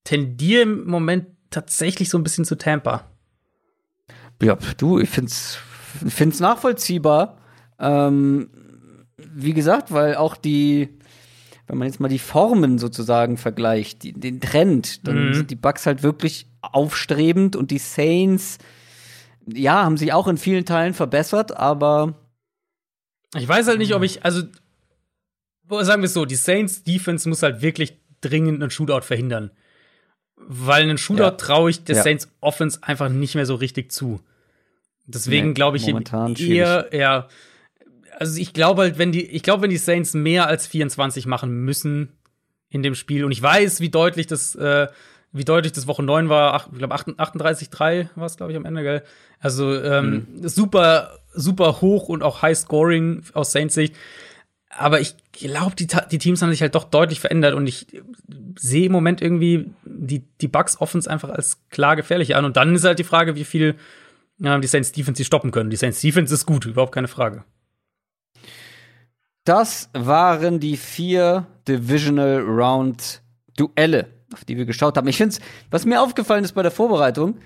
tendiere 0.03 0.63
im 0.63 0.85
Moment 0.85 1.27
tatsächlich 1.49 2.09
so 2.09 2.17
ein 2.17 2.23
bisschen 2.23 2.45
zu 2.45 2.57
Tampa. 2.57 3.05
Ja, 4.41 4.57
du, 4.77 4.99
ich 4.99 5.09
find's, 5.09 5.57
find's 6.07 6.39
nachvollziehbar. 6.39 7.37
Ähm, 7.79 8.49
wie 9.17 9.53
gesagt, 9.53 9.91
weil 9.91 10.15
auch 10.15 10.35
die, 10.35 10.89
wenn 11.67 11.77
man 11.77 11.87
jetzt 11.87 11.99
mal 11.99 12.07
die 12.07 12.19
Formen 12.19 12.77
sozusagen 12.77 13.37
vergleicht, 13.37 14.03
die, 14.03 14.13
den 14.13 14.39
Trend, 14.39 15.07
dann 15.07 15.29
mhm. 15.29 15.33
sind 15.33 15.51
die 15.51 15.55
Bucks 15.55 15.85
halt 15.85 16.03
wirklich 16.03 16.48
aufstrebend 16.61 17.55
und 17.55 17.71
die 17.71 17.77
Saints, 17.77 18.57
ja, 19.45 19.83
haben 19.83 19.97
sich 19.97 20.13
auch 20.13 20.27
in 20.27 20.37
vielen 20.37 20.65
Teilen 20.65 20.93
verbessert, 20.93 21.55
aber 21.55 22.15
ich 23.35 23.47
weiß 23.47 23.67
halt 23.67 23.77
nicht, 23.77 23.93
ob 23.93 24.03
ich, 24.03 24.25
also 24.25 24.43
sagen 25.69 26.01
wir 26.01 26.07
es 26.07 26.13
so, 26.13 26.25
die 26.25 26.35
Saints 26.35 26.83
Defense 26.83 27.29
muss 27.29 27.43
halt 27.43 27.61
wirklich 27.61 27.99
dringend 28.21 28.61
einen 28.61 28.71
Shootout 28.71 29.01
verhindern. 29.01 29.51
Weil 30.35 30.83
einen 30.83 30.97
Shootout 30.97 31.23
ja. 31.23 31.31
traue 31.31 31.69
ich 31.69 31.83
der 31.83 31.97
ja. 31.97 32.03
Saints 32.03 32.29
Offense 32.39 32.79
einfach 32.81 33.09
nicht 33.09 33.35
mehr 33.35 33.45
so 33.45 33.55
richtig 33.55 33.91
zu. 33.91 34.21
Deswegen 35.05 35.49
nee, 35.49 35.53
glaube 35.53 35.77
ich 35.77 35.87
eher, 35.87 36.89
ja, 36.91 37.27
also 38.17 38.39
ich 38.39 38.53
glaube 38.53 38.83
halt, 38.83 38.97
wenn 38.97 39.11
die, 39.11 39.25
ich 39.25 39.43
glaube, 39.43 39.63
wenn 39.63 39.69
die 39.69 39.77
Saints 39.77 40.13
mehr 40.13 40.47
als 40.47 40.67
24 40.67 41.25
machen 41.25 41.51
müssen 41.63 42.13
in 42.69 42.83
dem 42.83 42.95
Spiel, 42.95 43.25
und 43.25 43.31
ich 43.31 43.41
weiß, 43.41 43.79
wie 43.81 43.89
deutlich 43.89 44.27
das 44.27 44.55
äh, 44.55 44.87
wie 45.31 45.45
deutlich 45.45 45.73
das 45.73 45.87
Woche 45.87 46.03
9 46.03 46.29
war, 46.29 46.53
ach, 46.53 46.69
ich 46.71 46.77
glaube 46.79 46.95
38-3 46.95 48.09
war 48.15 48.25
es, 48.25 48.37
glaube 48.37 48.51
ich, 48.51 48.57
am 48.57 48.65
Ende, 48.65 48.83
gell? 48.83 49.03
Also 49.39 49.73
ähm, 49.81 50.27
mhm. 50.33 50.47
super, 50.47 51.19
super 51.33 51.81
hoch 51.81 52.09
und 52.09 52.23
auch 52.23 52.41
High 52.41 52.57
Scoring 52.57 53.23
aus 53.33 53.51
Saints 53.51 53.75
Sicht. 53.75 53.95
Aber 54.69 55.01
ich 55.01 55.15
glaube, 55.31 55.75
die, 55.75 55.87
die 56.11 56.17
Teams 56.17 56.41
haben 56.41 56.51
sich 56.51 56.61
halt 56.61 56.75
doch 56.75 56.83
deutlich 56.83 57.19
verändert 57.19 57.53
und 57.53 57.67
ich 57.67 57.87
sehe 58.57 58.85
im 58.85 58.91
Moment 58.91 59.21
irgendwie 59.21 59.71
die, 59.83 60.23
die 60.41 60.47
Bucks 60.47 60.79
Offense 60.79 61.09
einfach 61.09 61.29
als 61.29 61.59
klar 61.69 61.95
gefährlicher 61.95 62.37
an. 62.37 62.45
Und 62.45 62.57
dann 62.57 62.75
ist 62.75 62.83
halt 62.83 62.99
die 62.99 63.03
Frage, 63.03 63.35
wie 63.35 63.45
viel 63.45 63.75
ja, 64.39 64.57
die 64.57 64.67
Saints 64.67 64.91
Defense 64.91 65.17
die 65.17 65.25
stoppen 65.25 65.51
können. 65.51 65.69
Die 65.69 65.75
Saints 65.75 66.01
Defense 66.01 66.33
ist 66.33 66.45
gut, 66.45 66.65
überhaupt 66.65 66.93
keine 66.93 67.07
Frage. 67.07 67.43
Das 69.43 69.89
waren 69.93 70.59
die 70.59 70.77
vier 70.77 71.47
Divisional 71.67 72.41
Round 72.41 73.21
Duelle 73.57 74.07
auf 74.33 74.45
die 74.45 74.57
wir 74.57 74.65
geschaut 74.65 74.97
haben. 74.97 75.07
Ich 75.07 75.17
finde 75.17 75.35
es, 75.35 75.41
was 75.71 75.85
mir 75.85 76.01
aufgefallen 76.01 76.43
ist 76.43 76.53
bei 76.53 76.61
der 76.61 76.71
Vorbereitung, 76.71 77.37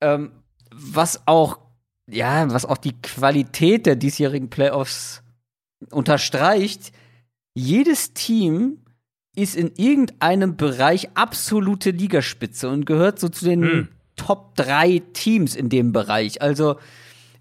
ähm, 0.00 0.32
was 0.72 1.26
auch, 1.26 1.58
ja, 2.10 2.50
was 2.52 2.64
auch 2.64 2.78
die 2.78 3.00
Qualität 3.00 3.86
der 3.86 3.96
diesjährigen 3.96 4.50
Playoffs 4.50 5.22
unterstreicht, 5.90 6.92
jedes 7.54 8.12
Team 8.12 8.78
ist 9.34 9.54
in 9.54 9.72
irgendeinem 9.76 10.56
Bereich 10.56 11.10
absolute 11.14 11.90
Ligaspitze 11.90 12.68
und 12.68 12.86
gehört 12.86 13.18
so 13.18 13.28
zu 13.28 13.44
den 13.44 13.62
hm. 13.62 13.88
Top 14.16 14.54
drei 14.56 15.02
Teams 15.12 15.54
in 15.54 15.68
dem 15.68 15.92
Bereich. 15.92 16.40
Also, 16.40 16.76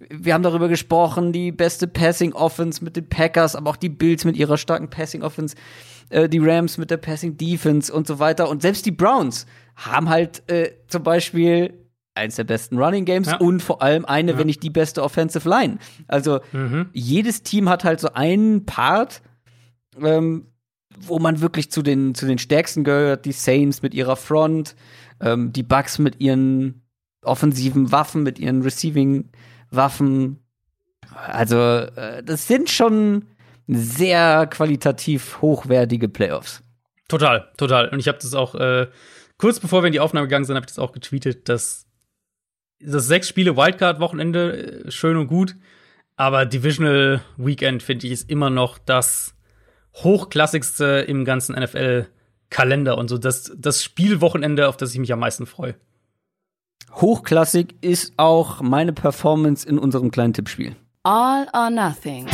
wir 0.09 0.33
haben 0.33 0.43
darüber 0.43 0.67
gesprochen, 0.67 1.31
die 1.31 1.53
beste 1.53 1.87
Passing 1.87 2.33
Offense 2.33 2.83
mit 2.83 2.97
den 2.97 3.07
Packers, 3.07 3.55
aber 3.55 3.69
auch 3.69 3.77
die 3.77 3.87
Bills 3.87 4.25
mit 4.25 4.35
ihrer 4.35 4.57
starken 4.57 4.89
Passing 4.89 5.23
Offense. 5.23 5.55
Äh, 6.09 6.29
die 6.29 6.39
Rams 6.39 6.77
mit 6.77 6.91
der 6.91 6.97
Passing 6.97 7.37
Defense 7.37 7.91
und 7.91 8.07
so 8.07 8.19
weiter. 8.19 8.49
Und 8.49 8.61
selbst 8.61 8.85
die 8.85 8.91
Browns 8.91 9.45
haben 9.75 10.09
halt 10.09 10.49
äh, 10.49 10.71
zum 10.87 11.03
Beispiel 11.03 11.73
eins 12.13 12.35
der 12.35 12.45
besten 12.45 12.77
Running 12.77 13.05
Games 13.05 13.27
ja. 13.27 13.37
und 13.37 13.61
vor 13.61 13.81
allem 13.81 14.05
eine, 14.05 14.33
ja. 14.33 14.37
wenn 14.37 14.47
nicht 14.47 14.63
die 14.63 14.69
beste 14.69 15.03
Offensive 15.03 15.47
Line. 15.47 15.77
Also 16.07 16.39
mhm. 16.53 16.89
jedes 16.93 17.43
Team 17.43 17.69
hat 17.69 17.83
halt 17.83 17.99
so 17.99 18.13
einen 18.13 18.65
Part, 18.65 19.21
ähm, 20.01 20.47
wo 20.97 21.19
man 21.19 21.41
wirklich 21.41 21.71
zu 21.71 21.81
den, 21.81 22.15
zu 22.15 22.25
den 22.25 22.37
stärksten 22.37 22.83
gehört. 22.83 23.25
Die 23.25 23.33
Saints 23.33 23.81
mit 23.81 23.93
ihrer 23.93 24.15
Front, 24.15 24.75
ähm, 25.19 25.51
die 25.51 25.63
Bucks 25.63 25.99
mit 25.99 26.21
ihren 26.21 26.83
offensiven 27.21 27.91
Waffen, 27.91 28.23
mit 28.23 28.39
ihren 28.39 28.61
Receiving 28.61 29.29
Waffen. 29.71 30.39
Also, 31.13 31.57
äh, 31.57 32.23
das 32.23 32.47
sind 32.47 32.69
schon 32.69 33.25
sehr 33.67 34.47
qualitativ 34.47 35.41
hochwertige 35.41 36.09
Playoffs. 36.09 36.61
Total, 37.07 37.51
total. 37.57 37.89
Und 37.89 37.99
ich 37.99 38.07
habe 38.07 38.17
das 38.19 38.33
auch 38.33 38.55
äh, 38.55 38.87
kurz 39.37 39.59
bevor 39.59 39.83
wir 39.83 39.87
in 39.87 39.93
die 39.93 39.99
Aufnahme 39.99 40.27
gegangen 40.27 40.45
sind, 40.45 40.55
habe 40.55 40.65
ich 40.65 40.73
das 40.73 40.79
auch 40.79 40.91
getweetet, 40.91 41.49
dass 41.49 41.85
das 42.79 43.07
sechs 43.07 43.27
Spiele 43.27 43.55
Wildcard-Wochenende 43.55 44.85
äh, 44.85 44.91
schön 44.91 45.17
und 45.17 45.27
gut, 45.27 45.55
aber 46.15 46.45
Divisional 46.45 47.21
Weekend 47.37 47.83
finde 47.83 48.07
ich 48.07 48.13
ist 48.13 48.29
immer 48.29 48.49
noch 48.49 48.77
das 48.77 49.35
hochklassigste 49.95 51.05
im 51.07 51.25
ganzen 51.25 51.55
NFL-Kalender 51.55 52.97
und 52.97 53.09
so 53.09 53.17
das, 53.17 53.51
das 53.57 53.83
Spielwochenende, 53.83 54.67
auf 54.67 54.77
das 54.77 54.93
ich 54.93 54.99
mich 54.99 55.13
am 55.13 55.19
meisten 55.19 55.45
freue. 55.45 55.75
Hochklassig 56.93 57.75
ist 57.81 58.13
auch 58.17 58.61
meine 58.61 58.93
Performance 58.93 59.67
in 59.67 59.77
unserem 59.77 60.11
kleinen 60.11 60.33
Tippspiel. 60.33 60.75
All 61.03 61.47
or 61.53 61.69
Nothing. 61.69 62.27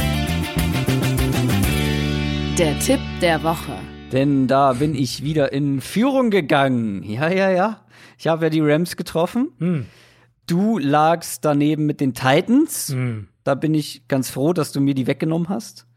Der 2.61 2.77
Tipp 2.77 2.99
der 3.21 3.41
Woche. 3.41 3.75
Denn 4.11 4.45
da 4.45 4.73
bin 4.73 4.93
ich 4.93 5.23
wieder 5.23 5.51
in 5.51 5.81
Führung 5.81 6.29
gegangen. 6.29 7.01
Ja, 7.01 7.27
ja, 7.27 7.49
ja. 7.49 7.81
Ich 8.19 8.27
habe 8.27 8.45
ja 8.45 8.49
die 8.51 8.61
Rams 8.61 8.95
getroffen. 8.95 9.51
Hm. 9.57 9.87
Du 10.45 10.77
lagst 10.77 11.43
daneben 11.43 11.87
mit 11.87 11.99
den 11.99 12.13
Titans. 12.13 12.89
Hm. 12.89 13.29
Da 13.43 13.55
bin 13.55 13.73
ich 13.73 14.07
ganz 14.07 14.29
froh, 14.29 14.53
dass 14.53 14.71
du 14.71 14.79
mir 14.79 14.93
die 14.93 15.07
weggenommen 15.07 15.49
hast. 15.49 15.87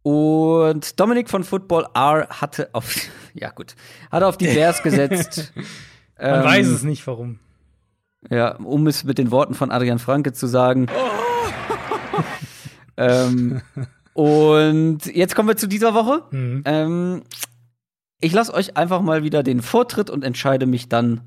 Und 0.00 0.98
Dominik 0.98 1.28
von 1.28 1.44
Football 1.44 1.86
R 1.92 2.28
hatte 2.30 2.70
auf, 2.72 2.94
ja 3.34 3.50
gut, 3.50 3.74
hatte 4.10 4.26
auf 4.26 4.38
die 4.38 4.46
Bears 4.46 4.82
gesetzt. 4.82 5.52
Man 6.18 6.34
ähm, 6.34 6.44
weiß 6.44 6.66
es 6.68 6.82
nicht, 6.82 7.06
warum. 7.06 7.40
Ja, 8.30 8.56
um 8.56 8.86
es 8.86 9.04
mit 9.04 9.18
den 9.18 9.30
Worten 9.30 9.52
von 9.52 9.70
Adrian 9.70 9.98
Franke 9.98 10.32
zu 10.32 10.46
sagen. 10.46 10.86
Oh. 10.96 12.22
ähm, 12.96 13.60
und 14.18 15.06
jetzt 15.06 15.36
kommen 15.36 15.48
wir 15.48 15.56
zu 15.56 15.68
dieser 15.68 15.94
Woche. 15.94 16.24
Mhm. 16.32 16.62
Ähm, 16.64 17.22
ich 18.20 18.32
lasse 18.32 18.52
euch 18.52 18.76
einfach 18.76 19.00
mal 19.00 19.22
wieder 19.22 19.44
den 19.44 19.62
Vortritt 19.62 20.10
und 20.10 20.24
entscheide 20.24 20.66
mich 20.66 20.88
dann 20.88 21.20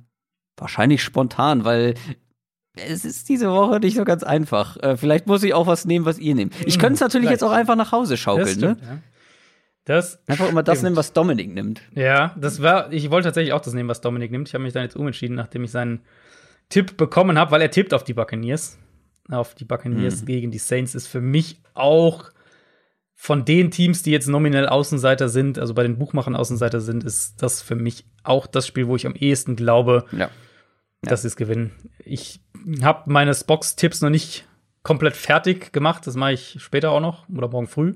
wahrscheinlich 0.57 1.01
spontan, 1.01 1.63
weil 1.63 1.93
es 2.76 3.05
ist 3.05 3.30
diese 3.30 3.49
Woche 3.49 3.80
nicht 3.80 3.95
so 3.95 4.03
ganz 4.03 4.23
einfach. 4.23 4.76
Äh, 4.84 4.97
vielleicht 4.97 5.26
muss 5.26 5.41
ich 5.43 5.53
auch 5.53 5.68
was 5.68 5.85
nehmen, 5.85 6.03
was 6.03 6.19
ihr 6.19 6.35
nehmt. 6.35 6.53
Ich 6.65 6.80
könnte 6.80 6.95
es 6.95 6.99
natürlich 6.99 7.27
vielleicht. 7.27 7.41
jetzt 7.41 7.49
auch 7.49 7.53
einfach 7.53 7.77
nach 7.77 7.93
Hause 7.93 8.18
schaukeln, 8.18 8.45
das 8.45 8.55
stimmt, 8.55 8.81
ne? 8.81 8.88
Ja. 8.88 8.97
Das 9.85 10.19
einfach 10.27 10.49
immer 10.49 10.61
das 10.61 10.84
nehmen, 10.84 10.97
was 10.97 11.13
Dominik 11.13 11.53
nimmt. 11.53 11.81
Ja, 11.95 12.35
das 12.38 12.61
war. 12.61 12.91
Ich 12.91 13.09
wollte 13.09 13.30
tatsächlich 13.30 13.53
auch 13.53 13.61
das 13.61 13.73
nehmen, 13.73 13.88
was 13.88 14.01
Dominik 14.01 14.31
nimmt. 14.31 14.49
Ich 14.49 14.53
habe 14.53 14.65
mich 14.65 14.73
dann 14.73 14.84
jetzt 14.84 14.97
umentschieden, 14.97 15.38
nachdem 15.38 15.63
ich 15.63 15.72
seinen 15.72 16.01
Tipp 16.68 16.97
bekommen 16.97 17.39
habe, 17.39 17.51
weil 17.51 17.61
er 17.61 17.72
tippt 17.72 17.93
auf 17.93 18.03
die 18.03 18.13
Buccaneers. 18.13 18.77
auf 19.30 19.55
die 19.55 19.63
Buccaneers 19.63 20.26
gegen 20.26 20.51
die 20.51 20.57
Saints 20.57 20.93
ist 20.93 21.07
für 21.07 21.22
mich 21.22 21.61
auch 21.73 22.31
von 23.23 23.45
den 23.45 23.69
Teams, 23.69 24.02
die 24.02 24.10
jetzt 24.10 24.27
nominell 24.27 24.68
Außenseiter 24.68 25.30
sind, 25.30 25.60
also 25.60 25.76
bei 25.76 25.84
den 25.84 25.99
Buchmachern 25.99 26.35
Außenseiter 26.35 26.81
sind, 26.81 27.03
ist 27.03 27.39
das 27.43 27.61
für 27.61 27.76
mich 27.76 28.03
auch 28.23 28.48
das 28.48 28.65
Spiel, 28.65 28.88
wo 28.88 28.95
ich 28.95 29.06
am 29.06 29.14
ehesten 29.14 29.56
glaube, 29.56 30.06
Ja. 30.11 30.31
dass 31.03 31.22
sie 31.22 31.27
es 31.27 31.35
gewinnen. 31.35 31.69
Ich 32.03 32.39
habe 32.81 33.11
meine 33.11 33.31
Box-Tipps 33.45 34.02
noch 34.02 34.10
nicht 34.10 34.48
komplett 34.81 35.15
fertig 35.15 35.72
gemacht. 35.72 36.07
Das 36.07 36.15
mache 36.15 36.34
ich 36.34 36.57
später 36.61 36.89
auch 36.89 36.99
noch 36.99 37.30
oder 37.30 37.48
morgen 37.48 37.68
früh. 37.68 37.93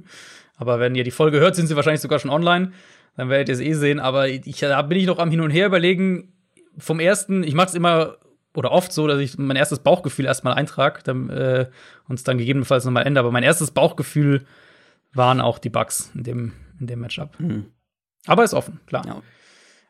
Aber 0.57 0.80
wenn 0.80 0.93
ihr 0.93 1.03
die 1.03 1.10
Folge 1.10 1.39
hört, 1.39 1.56
sind 1.56 1.65
sie 1.65 1.76
wahrscheinlich 1.76 2.02
sogar 2.02 2.19
schon 2.19 2.30
online. 2.30 2.72
Dann 3.18 3.27
werdet 3.30 3.49
ihr 3.49 3.56
es 3.56 3.61
eh 3.61 3.73
sehen. 3.73 3.99
Aber 3.99 4.27
ich, 4.27 4.60
da 4.60 4.80
bin 4.84 4.99
ich 4.99 5.07
noch 5.07 5.18
am 5.18 5.31
Hin 5.31 5.41
und 5.41 5.49
Her 5.49 5.65
überlegen. 5.65 6.34
Vom 6.77 6.99
ersten, 6.99 7.43
ich 7.43 7.56
mache 7.56 7.69
es 7.69 7.73
immer 7.73 8.18
oder 8.53 8.72
oft 8.72 8.93
so, 8.93 9.07
dass 9.07 9.19
ich 9.19 9.39
mein 9.39 9.57
erstes 9.57 9.80
Bauchgefühl 9.80 10.26
erstmal 10.26 10.53
eintrage 10.53 10.99
dann, 11.03 11.31
äh, 11.31 11.65
und 12.07 12.14
es 12.19 12.23
dann 12.23 12.38
gegebenenfalls 12.38 12.85
nochmal 12.85 13.07
ändere. 13.07 13.23
Aber 13.26 13.31
mein 13.31 13.41
erstes 13.41 13.72
Bauchgefühl 13.72 14.45
waren 15.15 15.41
auch 15.41 15.57
die 15.57 15.69
Bugs 15.69 16.11
in 16.13 16.23
dem, 16.23 16.53
in 16.79 16.87
dem 16.87 16.99
Matchup. 16.99 17.37
Aber 18.27 18.43
ist 18.43 18.53
offen, 18.53 18.79
klar. 18.85 19.05
Ja. 19.05 19.21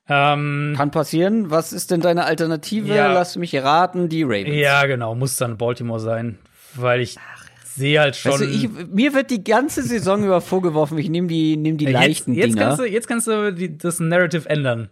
Ähm, 0.08 0.74
Kann 0.78 0.92
passieren. 0.92 1.50
Was 1.50 1.74
ist 1.74 1.92
denn 1.92 2.02
deine 2.02 2.26
Alternative? 2.26 2.94
Ja. 2.94 3.12
Lass 3.12 3.36
mich 3.38 3.56
raten, 3.56 4.08
die 4.08 4.24
Ravens. 4.24 4.56
Ja, 4.56 4.86
genau, 4.86 5.16
muss 5.16 5.38
dann 5.38 5.58
Baltimore 5.58 6.00
sein, 6.00 6.38
weil 6.76 7.02
ich 7.02 7.18
sehe 7.64 8.00
halt 8.00 8.16
schon. 8.16 8.34
Weißt 8.34 8.42
du, 8.42 8.46
ich, 8.46 8.70
mir 8.70 9.14
wird 9.14 9.32
die 9.32 9.44
ganze 9.44 9.82
Saison 9.82 10.24
über 10.24 10.42
vorgeworfen, 10.42 10.98
ich 11.00 11.10
nehme 11.10 11.28
die, 11.28 11.58
nehm 11.58 11.78
die 11.78 11.86
jetzt, 11.86 11.94
leichten 11.94 12.34
jetzt 12.34 12.54
Dinger. 12.54 12.68
kannst 12.68 12.80
du, 12.80 12.86
jetzt 12.86 13.08
kannst 13.08 13.28
du 13.28 13.54
die, 13.54 13.78
das 13.78 14.00
Narrative 14.00 14.48
ändern. 14.48 14.90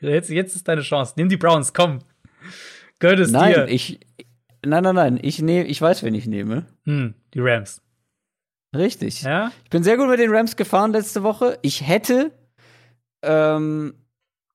Jetzt, 0.00 0.30
jetzt 0.30 0.54
ist 0.54 0.68
deine 0.68 0.82
Chance. 0.82 1.14
Nimm 1.16 1.28
die 1.28 1.36
Browns, 1.36 1.72
komm. 1.72 2.00
Gehört 2.98 3.18
es 3.20 3.30
nein, 3.30 3.54
dir. 3.54 3.68
ich. 3.68 4.00
Nein, 4.64 4.82
nein, 4.82 4.94
nein. 4.94 5.18
Ich, 5.20 5.42
nehm, 5.42 5.66
ich 5.66 5.80
weiß, 5.80 6.02
wen 6.04 6.14
ich 6.14 6.26
nehme. 6.26 6.66
Hm, 6.84 7.14
die 7.34 7.40
Rams. 7.40 7.82
Richtig. 8.74 9.22
Ja? 9.22 9.52
Ich 9.64 9.70
bin 9.70 9.82
sehr 9.82 9.96
gut 9.96 10.08
mit 10.08 10.18
den 10.18 10.30
Rams 10.30 10.56
gefahren 10.56 10.92
letzte 10.92 11.22
Woche. 11.22 11.58
Ich 11.62 11.86
hätte. 11.86 12.32
Ähm, 13.22 13.94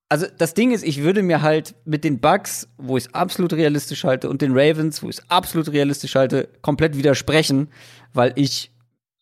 also 0.10 0.26
das 0.38 0.54
Ding 0.56 0.72
ist, 0.72 0.84
ich 0.84 1.04
würde 1.04 1.22
mir 1.22 1.42
halt 1.42 1.76
mit 1.86 2.04
den 2.04 2.20
Bucks, 2.20 2.68
wo 2.78 2.98
ich 2.98 3.06
es 3.06 3.14
absolut 3.14 3.54
realistisch 3.54 4.04
halte, 4.04 4.30
und 4.30 4.42
den 4.42 4.52
Ravens, 4.58 5.04
wo 5.04 5.10
ich 5.10 5.18
es 5.20 5.30
absolut 5.30 5.72
realistisch 5.72 6.16
halte, 6.16 6.50
komplett 6.62 6.98
widersprechen, 6.98 7.70
weil 8.14 8.34
ich 8.36 8.72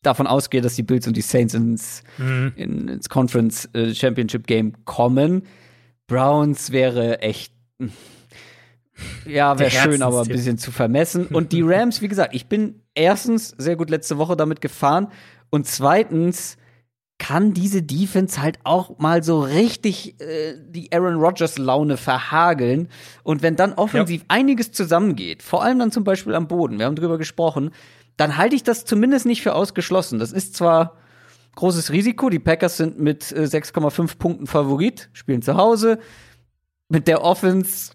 davon 0.01 0.27
ausgehe, 0.27 0.61
dass 0.61 0.75
die 0.75 0.83
Bills 0.83 1.05
und 1.05 1.17
die 1.17 1.21
Saints 1.21 1.53
ins, 1.53 2.03
Mhm. 2.17 2.53
in, 2.55 2.87
ins 2.87 3.09
Conference 3.09 3.67
äh, 3.73 3.93
Championship 3.93 4.47
Game 4.47 4.73
kommen. 4.85 5.43
Browns 6.07 6.71
wäre 6.71 7.19
echt. 7.21 7.51
Ja, 9.25 9.59
wäre 9.59 9.69
schön, 9.69 10.01
aber 10.01 10.21
ein 10.21 10.27
bisschen 10.27 10.57
zu 10.57 10.71
vermessen. 10.71 11.27
Und 11.27 11.51
die 11.51 11.61
Rams, 11.65 12.01
wie 12.01 12.07
gesagt, 12.07 12.33
ich 12.33 12.47
bin 12.47 12.81
erstens 12.97 13.53
sehr 13.57 13.75
gut 13.75 13.89
letzte 13.89 14.17
Woche 14.17 14.35
damit 14.35 14.61
gefahren 14.61 15.07
und 15.49 15.67
zweitens 15.67 16.57
kann 17.19 17.53
diese 17.53 17.81
Defense 17.81 18.41
halt 18.41 18.59
auch 18.63 18.99
mal 18.99 19.23
so 19.23 19.39
richtig 19.39 20.21
äh, 20.21 20.55
die 20.69 20.91
Aaron 20.91 21.15
Rodgers 21.15 21.57
Laune 21.57 21.97
verhageln. 21.97 22.89
Und 23.23 23.41
wenn 23.41 23.55
dann 23.55 23.73
offensiv 23.73 24.23
einiges 24.27 24.71
zusammengeht, 24.71 25.41
vor 25.41 25.63
allem 25.63 25.79
dann 25.79 25.91
zum 25.91 26.03
Beispiel 26.03 26.35
am 26.35 26.47
Boden, 26.47 26.77
wir 26.77 26.85
haben 26.85 26.95
drüber 26.95 27.17
gesprochen, 27.17 27.71
dann 28.17 28.37
halte 28.37 28.55
ich 28.55 28.63
das 28.63 28.85
zumindest 28.85 29.25
nicht 29.25 29.41
für 29.41 29.55
ausgeschlossen. 29.55 30.19
Das 30.19 30.31
ist 30.31 30.55
zwar 30.55 30.97
großes 31.55 31.91
Risiko, 31.91 32.29
die 32.29 32.39
Packers 32.39 32.77
sind 32.77 32.99
mit 32.99 33.31
äh, 33.31 33.43
6,5 33.45 34.17
Punkten 34.17 34.47
Favorit, 34.47 35.09
spielen 35.13 35.41
zu 35.41 35.55
Hause. 35.55 35.99
Mit 36.87 37.07
der 37.07 37.23
Offense 37.23 37.93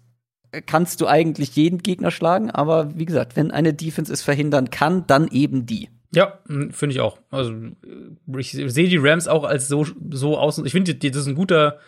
kannst 0.61 1.01
du 1.01 1.07
eigentlich 1.07 1.55
jeden 1.55 1.79
Gegner 1.79 2.11
schlagen, 2.11 2.51
aber 2.51 2.97
wie 2.97 3.05
gesagt, 3.05 3.35
wenn 3.35 3.51
eine 3.51 3.73
Defense 3.73 4.11
es 4.11 4.21
verhindern 4.21 4.69
kann, 4.69 5.05
dann 5.07 5.27
eben 5.27 5.65
die. 5.65 5.89
Ja, 6.13 6.39
hm, 6.47 6.71
finde 6.71 6.93
ich 6.93 7.01
auch. 7.01 7.17
Also 7.31 7.53
ich 8.37 8.51
sehe 8.51 8.87
die 8.87 8.97
Rams 8.97 9.27
auch 9.27 9.43
als 9.43 9.67
so, 9.67 9.85
so 10.11 10.37
außen. 10.37 10.65
Ich 10.65 10.71
finde, 10.71 10.93
das 10.93 11.21
ist 11.21 11.27
ein 11.27 11.33
guter, 11.35 11.79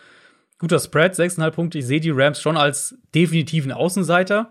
guter 0.58 0.80
Spread, 0.80 1.14
6,5 1.14 1.50
Punkte. 1.52 1.78
Ich 1.78 1.86
sehe 1.86 2.00
die 2.00 2.10
Rams 2.10 2.40
schon 2.40 2.56
als 2.56 2.96
definitiven 3.14 3.70
Außenseiter. 3.70 4.50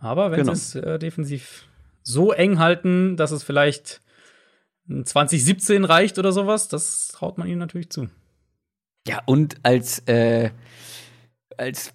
Aber 0.00 0.32
wenn 0.32 0.40
Genau. 0.40 0.54
sie 0.54 0.78
es 0.80 0.84
äh, 0.84 0.98
defensiv 0.98 1.68
so 2.02 2.32
eng 2.32 2.58
halten, 2.58 3.16
dass 3.16 3.30
es 3.30 3.44
vielleicht 3.44 4.00
ein 4.88 5.06
2017 5.06 5.84
reicht 5.84 6.18
oder 6.18 6.32
sowas, 6.32 6.68
das 6.68 7.08
traut 7.08 7.38
man 7.38 7.48
ihnen 7.48 7.60
natürlich 7.60 7.90
zu. 7.90 8.08
Ja, 9.06 9.22
und 9.26 9.56
als, 9.62 10.00
äh, 10.00 10.50
als 11.56 11.93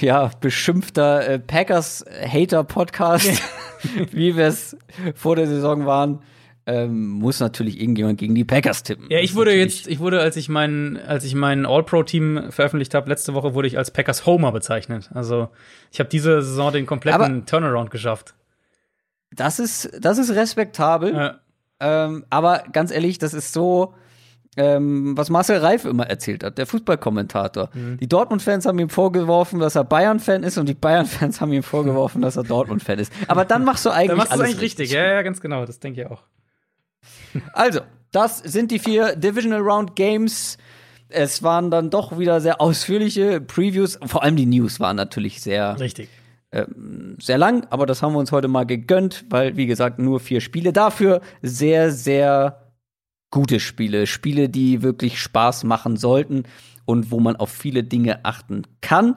ja, 0.00 0.30
beschimpfter 0.40 1.28
äh, 1.28 1.38
Packers-Hater-Podcast, 1.38 3.30
wie 4.12 4.36
wir 4.36 4.46
es 4.46 4.76
vor 5.14 5.36
der 5.36 5.46
Saison 5.46 5.86
waren, 5.86 6.20
ähm, 6.66 7.08
muss 7.08 7.40
natürlich 7.40 7.80
irgendjemand 7.80 8.18
gegen 8.18 8.34
die 8.34 8.44
Packers 8.44 8.82
tippen. 8.82 9.06
Ja, 9.10 9.18
ich 9.18 9.34
wurde 9.34 9.54
jetzt, 9.54 9.86
ich 9.86 9.98
wurde, 9.98 10.20
als 10.20 10.36
ich 10.36 10.48
mein, 10.48 10.98
als 11.06 11.24
ich 11.24 11.34
mein 11.34 11.66
All-Pro-Team 11.66 12.50
veröffentlicht 12.50 12.94
habe, 12.94 13.08
letzte 13.10 13.34
Woche 13.34 13.54
wurde 13.54 13.68
ich 13.68 13.76
als 13.76 13.90
Packers 13.90 14.24
Homer 14.24 14.50
bezeichnet. 14.50 15.10
Also 15.12 15.48
ich 15.92 16.00
habe 16.00 16.08
diese 16.08 16.40
Saison 16.42 16.72
den 16.72 16.86
kompletten 16.86 17.20
Aber- 17.20 17.46
Turnaround 17.46 17.90
geschafft. 17.90 18.34
Das 19.30 19.58
ist, 19.58 19.90
das 20.00 20.18
ist 20.18 20.30
respektabel. 20.30 21.14
Ja. 21.14 21.40
Ähm, 21.80 22.24
aber 22.30 22.64
ganz 22.72 22.92
ehrlich, 22.92 23.18
das 23.18 23.34
ist 23.34 23.52
so, 23.52 23.94
ähm, 24.56 25.16
was 25.16 25.30
Marcel 25.30 25.58
Reif 25.58 25.84
immer 25.84 26.06
erzählt 26.06 26.44
hat, 26.44 26.58
der 26.58 26.66
Fußballkommentator. 26.66 27.70
Mhm. 27.72 27.98
Die 27.98 28.08
Dortmund-Fans 28.08 28.66
haben 28.66 28.78
ihm 28.78 28.88
vorgeworfen, 28.88 29.58
dass 29.58 29.74
er 29.74 29.84
Bayern-Fan 29.84 30.42
ist 30.42 30.58
und 30.58 30.68
die 30.68 30.74
Bayern-Fans 30.74 31.40
haben 31.40 31.52
ihm 31.52 31.62
vorgeworfen, 31.62 32.22
dass 32.22 32.36
er 32.36 32.44
Dortmund-Fan 32.44 32.98
ist. 32.98 33.12
Aber 33.28 33.44
dann 33.44 33.64
machst 33.64 33.84
du 33.84 33.90
eigentlich 33.90 34.08
Dann 34.08 34.18
machst 34.18 34.34
du 34.34 34.40
eigentlich 34.40 34.60
richtig. 34.60 34.92
Ja, 34.92 35.04
ja, 35.04 35.22
ganz 35.22 35.40
genau. 35.40 35.66
Das 35.66 35.80
denke 35.80 36.02
ich 36.02 36.06
auch. 36.06 36.22
Also, 37.52 37.80
das 38.12 38.38
sind 38.38 38.70
die 38.70 38.78
vier 38.78 39.16
Divisional 39.16 39.60
Round 39.60 39.96
Games. 39.96 40.56
Es 41.08 41.42
waren 41.42 41.70
dann 41.70 41.90
doch 41.90 42.18
wieder 42.18 42.40
sehr 42.40 42.60
ausführliche 42.60 43.40
Previews. 43.40 43.98
Vor 44.06 44.22
allem 44.22 44.36
die 44.36 44.46
News 44.46 44.80
waren 44.80 44.96
natürlich 44.96 45.42
sehr, 45.42 45.78
Richtig. 45.78 46.08
sehr 47.18 47.38
lang, 47.38 47.66
aber 47.70 47.86
das 47.86 48.02
haben 48.02 48.12
wir 48.14 48.18
uns 48.20 48.32
heute 48.32 48.48
mal 48.48 48.64
gegönnt, 48.64 49.24
weil, 49.30 49.56
wie 49.56 49.66
gesagt, 49.66 49.98
nur 49.98 50.20
vier 50.20 50.40
Spiele. 50.40 50.72
Dafür 50.72 51.20
sehr, 51.42 51.90
sehr 51.90 52.63
gute 53.34 53.58
Spiele. 53.58 54.06
Spiele, 54.06 54.48
die 54.48 54.82
wirklich 54.82 55.20
Spaß 55.20 55.64
machen 55.64 55.96
sollten 55.96 56.44
und 56.84 57.10
wo 57.10 57.18
man 57.18 57.34
auf 57.34 57.50
viele 57.50 57.82
Dinge 57.82 58.24
achten 58.24 58.62
kann. 58.80 59.16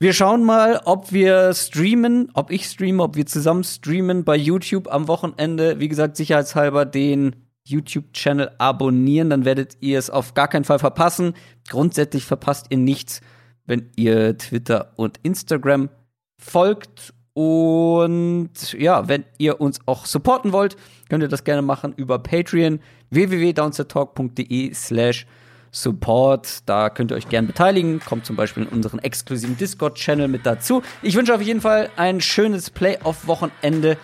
Wir 0.00 0.12
schauen 0.12 0.42
mal, 0.42 0.80
ob 0.84 1.12
wir 1.12 1.54
streamen, 1.54 2.30
ob 2.34 2.50
ich 2.50 2.64
streame, 2.64 3.00
ob 3.00 3.14
wir 3.14 3.26
zusammen 3.26 3.62
streamen 3.62 4.24
bei 4.24 4.34
YouTube 4.34 4.92
am 4.92 5.06
Wochenende. 5.06 5.78
Wie 5.78 5.86
gesagt, 5.86 6.16
sicherheitshalber 6.16 6.84
den 6.84 7.36
YouTube-Channel 7.64 8.50
abonnieren, 8.58 9.30
dann 9.30 9.44
werdet 9.44 9.76
ihr 9.80 9.98
es 9.98 10.10
auf 10.10 10.34
gar 10.34 10.48
keinen 10.48 10.64
Fall 10.64 10.80
verpassen. 10.80 11.34
Grundsätzlich 11.68 12.24
verpasst 12.24 12.66
ihr 12.70 12.78
nichts, 12.78 13.20
wenn 13.64 13.90
ihr 13.94 14.36
Twitter 14.38 14.92
und 14.96 15.20
Instagram 15.22 15.88
folgt. 16.36 17.14
Und 17.32 18.72
ja, 18.72 19.08
wenn 19.08 19.24
ihr 19.38 19.60
uns 19.60 19.78
auch 19.86 20.06
supporten 20.06 20.52
wollt, 20.52 20.76
könnt 21.08 21.22
ihr 21.22 21.28
das 21.28 21.44
gerne 21.44 21.62
machen 21.62 21.94
über 21.96 22.18
Patreon 22.18 22.80
www.downsettalk.de 23.10 24.74
slash 24.74 25.26
Support. 25.72 26.68
Da 26.68 26.90
könnt 26.90 27.12
ihr 27.12 27.16
euch 27.16 27.28
gerne 27.28 27.46
beteiligen. 27.46 28.00
Kommt 28.00 28.26
zum 28.26 28.36
Beispiel 28.36 28.64
in 28.64 28.68
unseren 28.70 28.98
exklusiven 28.98 29.56
Discord-Channel 29.56 30.28
mit 30.28 30.44
dazu. 30.44 30.82
Ich 31.02 31.14
wünsche 31.14 31.34
auf 31.34 31.42
jeden 31.42 31.60
Fall 31.60 31.90
ein 31.96 32.20
schönes 32.20 32.70
Playoff-Wochenende 32.70 33.96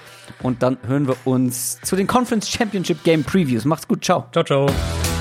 und 0.43 0.63
dann 0.63 0.79
hören 0.87 1.09
wir 1.09 1.17
uns 1.25 1.81
zu 1.81 1.97
den 1.97 2.07
Conference 2.07 2.49
Championship 2.49 3.03
Game 3.03 3.25
Previews. 3.25 3.65
Macht's 3.65 3.89
gut, 3.89 4.05
ciao. 4.05 4.27
Ciao, 4.33 4.45
ciao. 4.45 5.16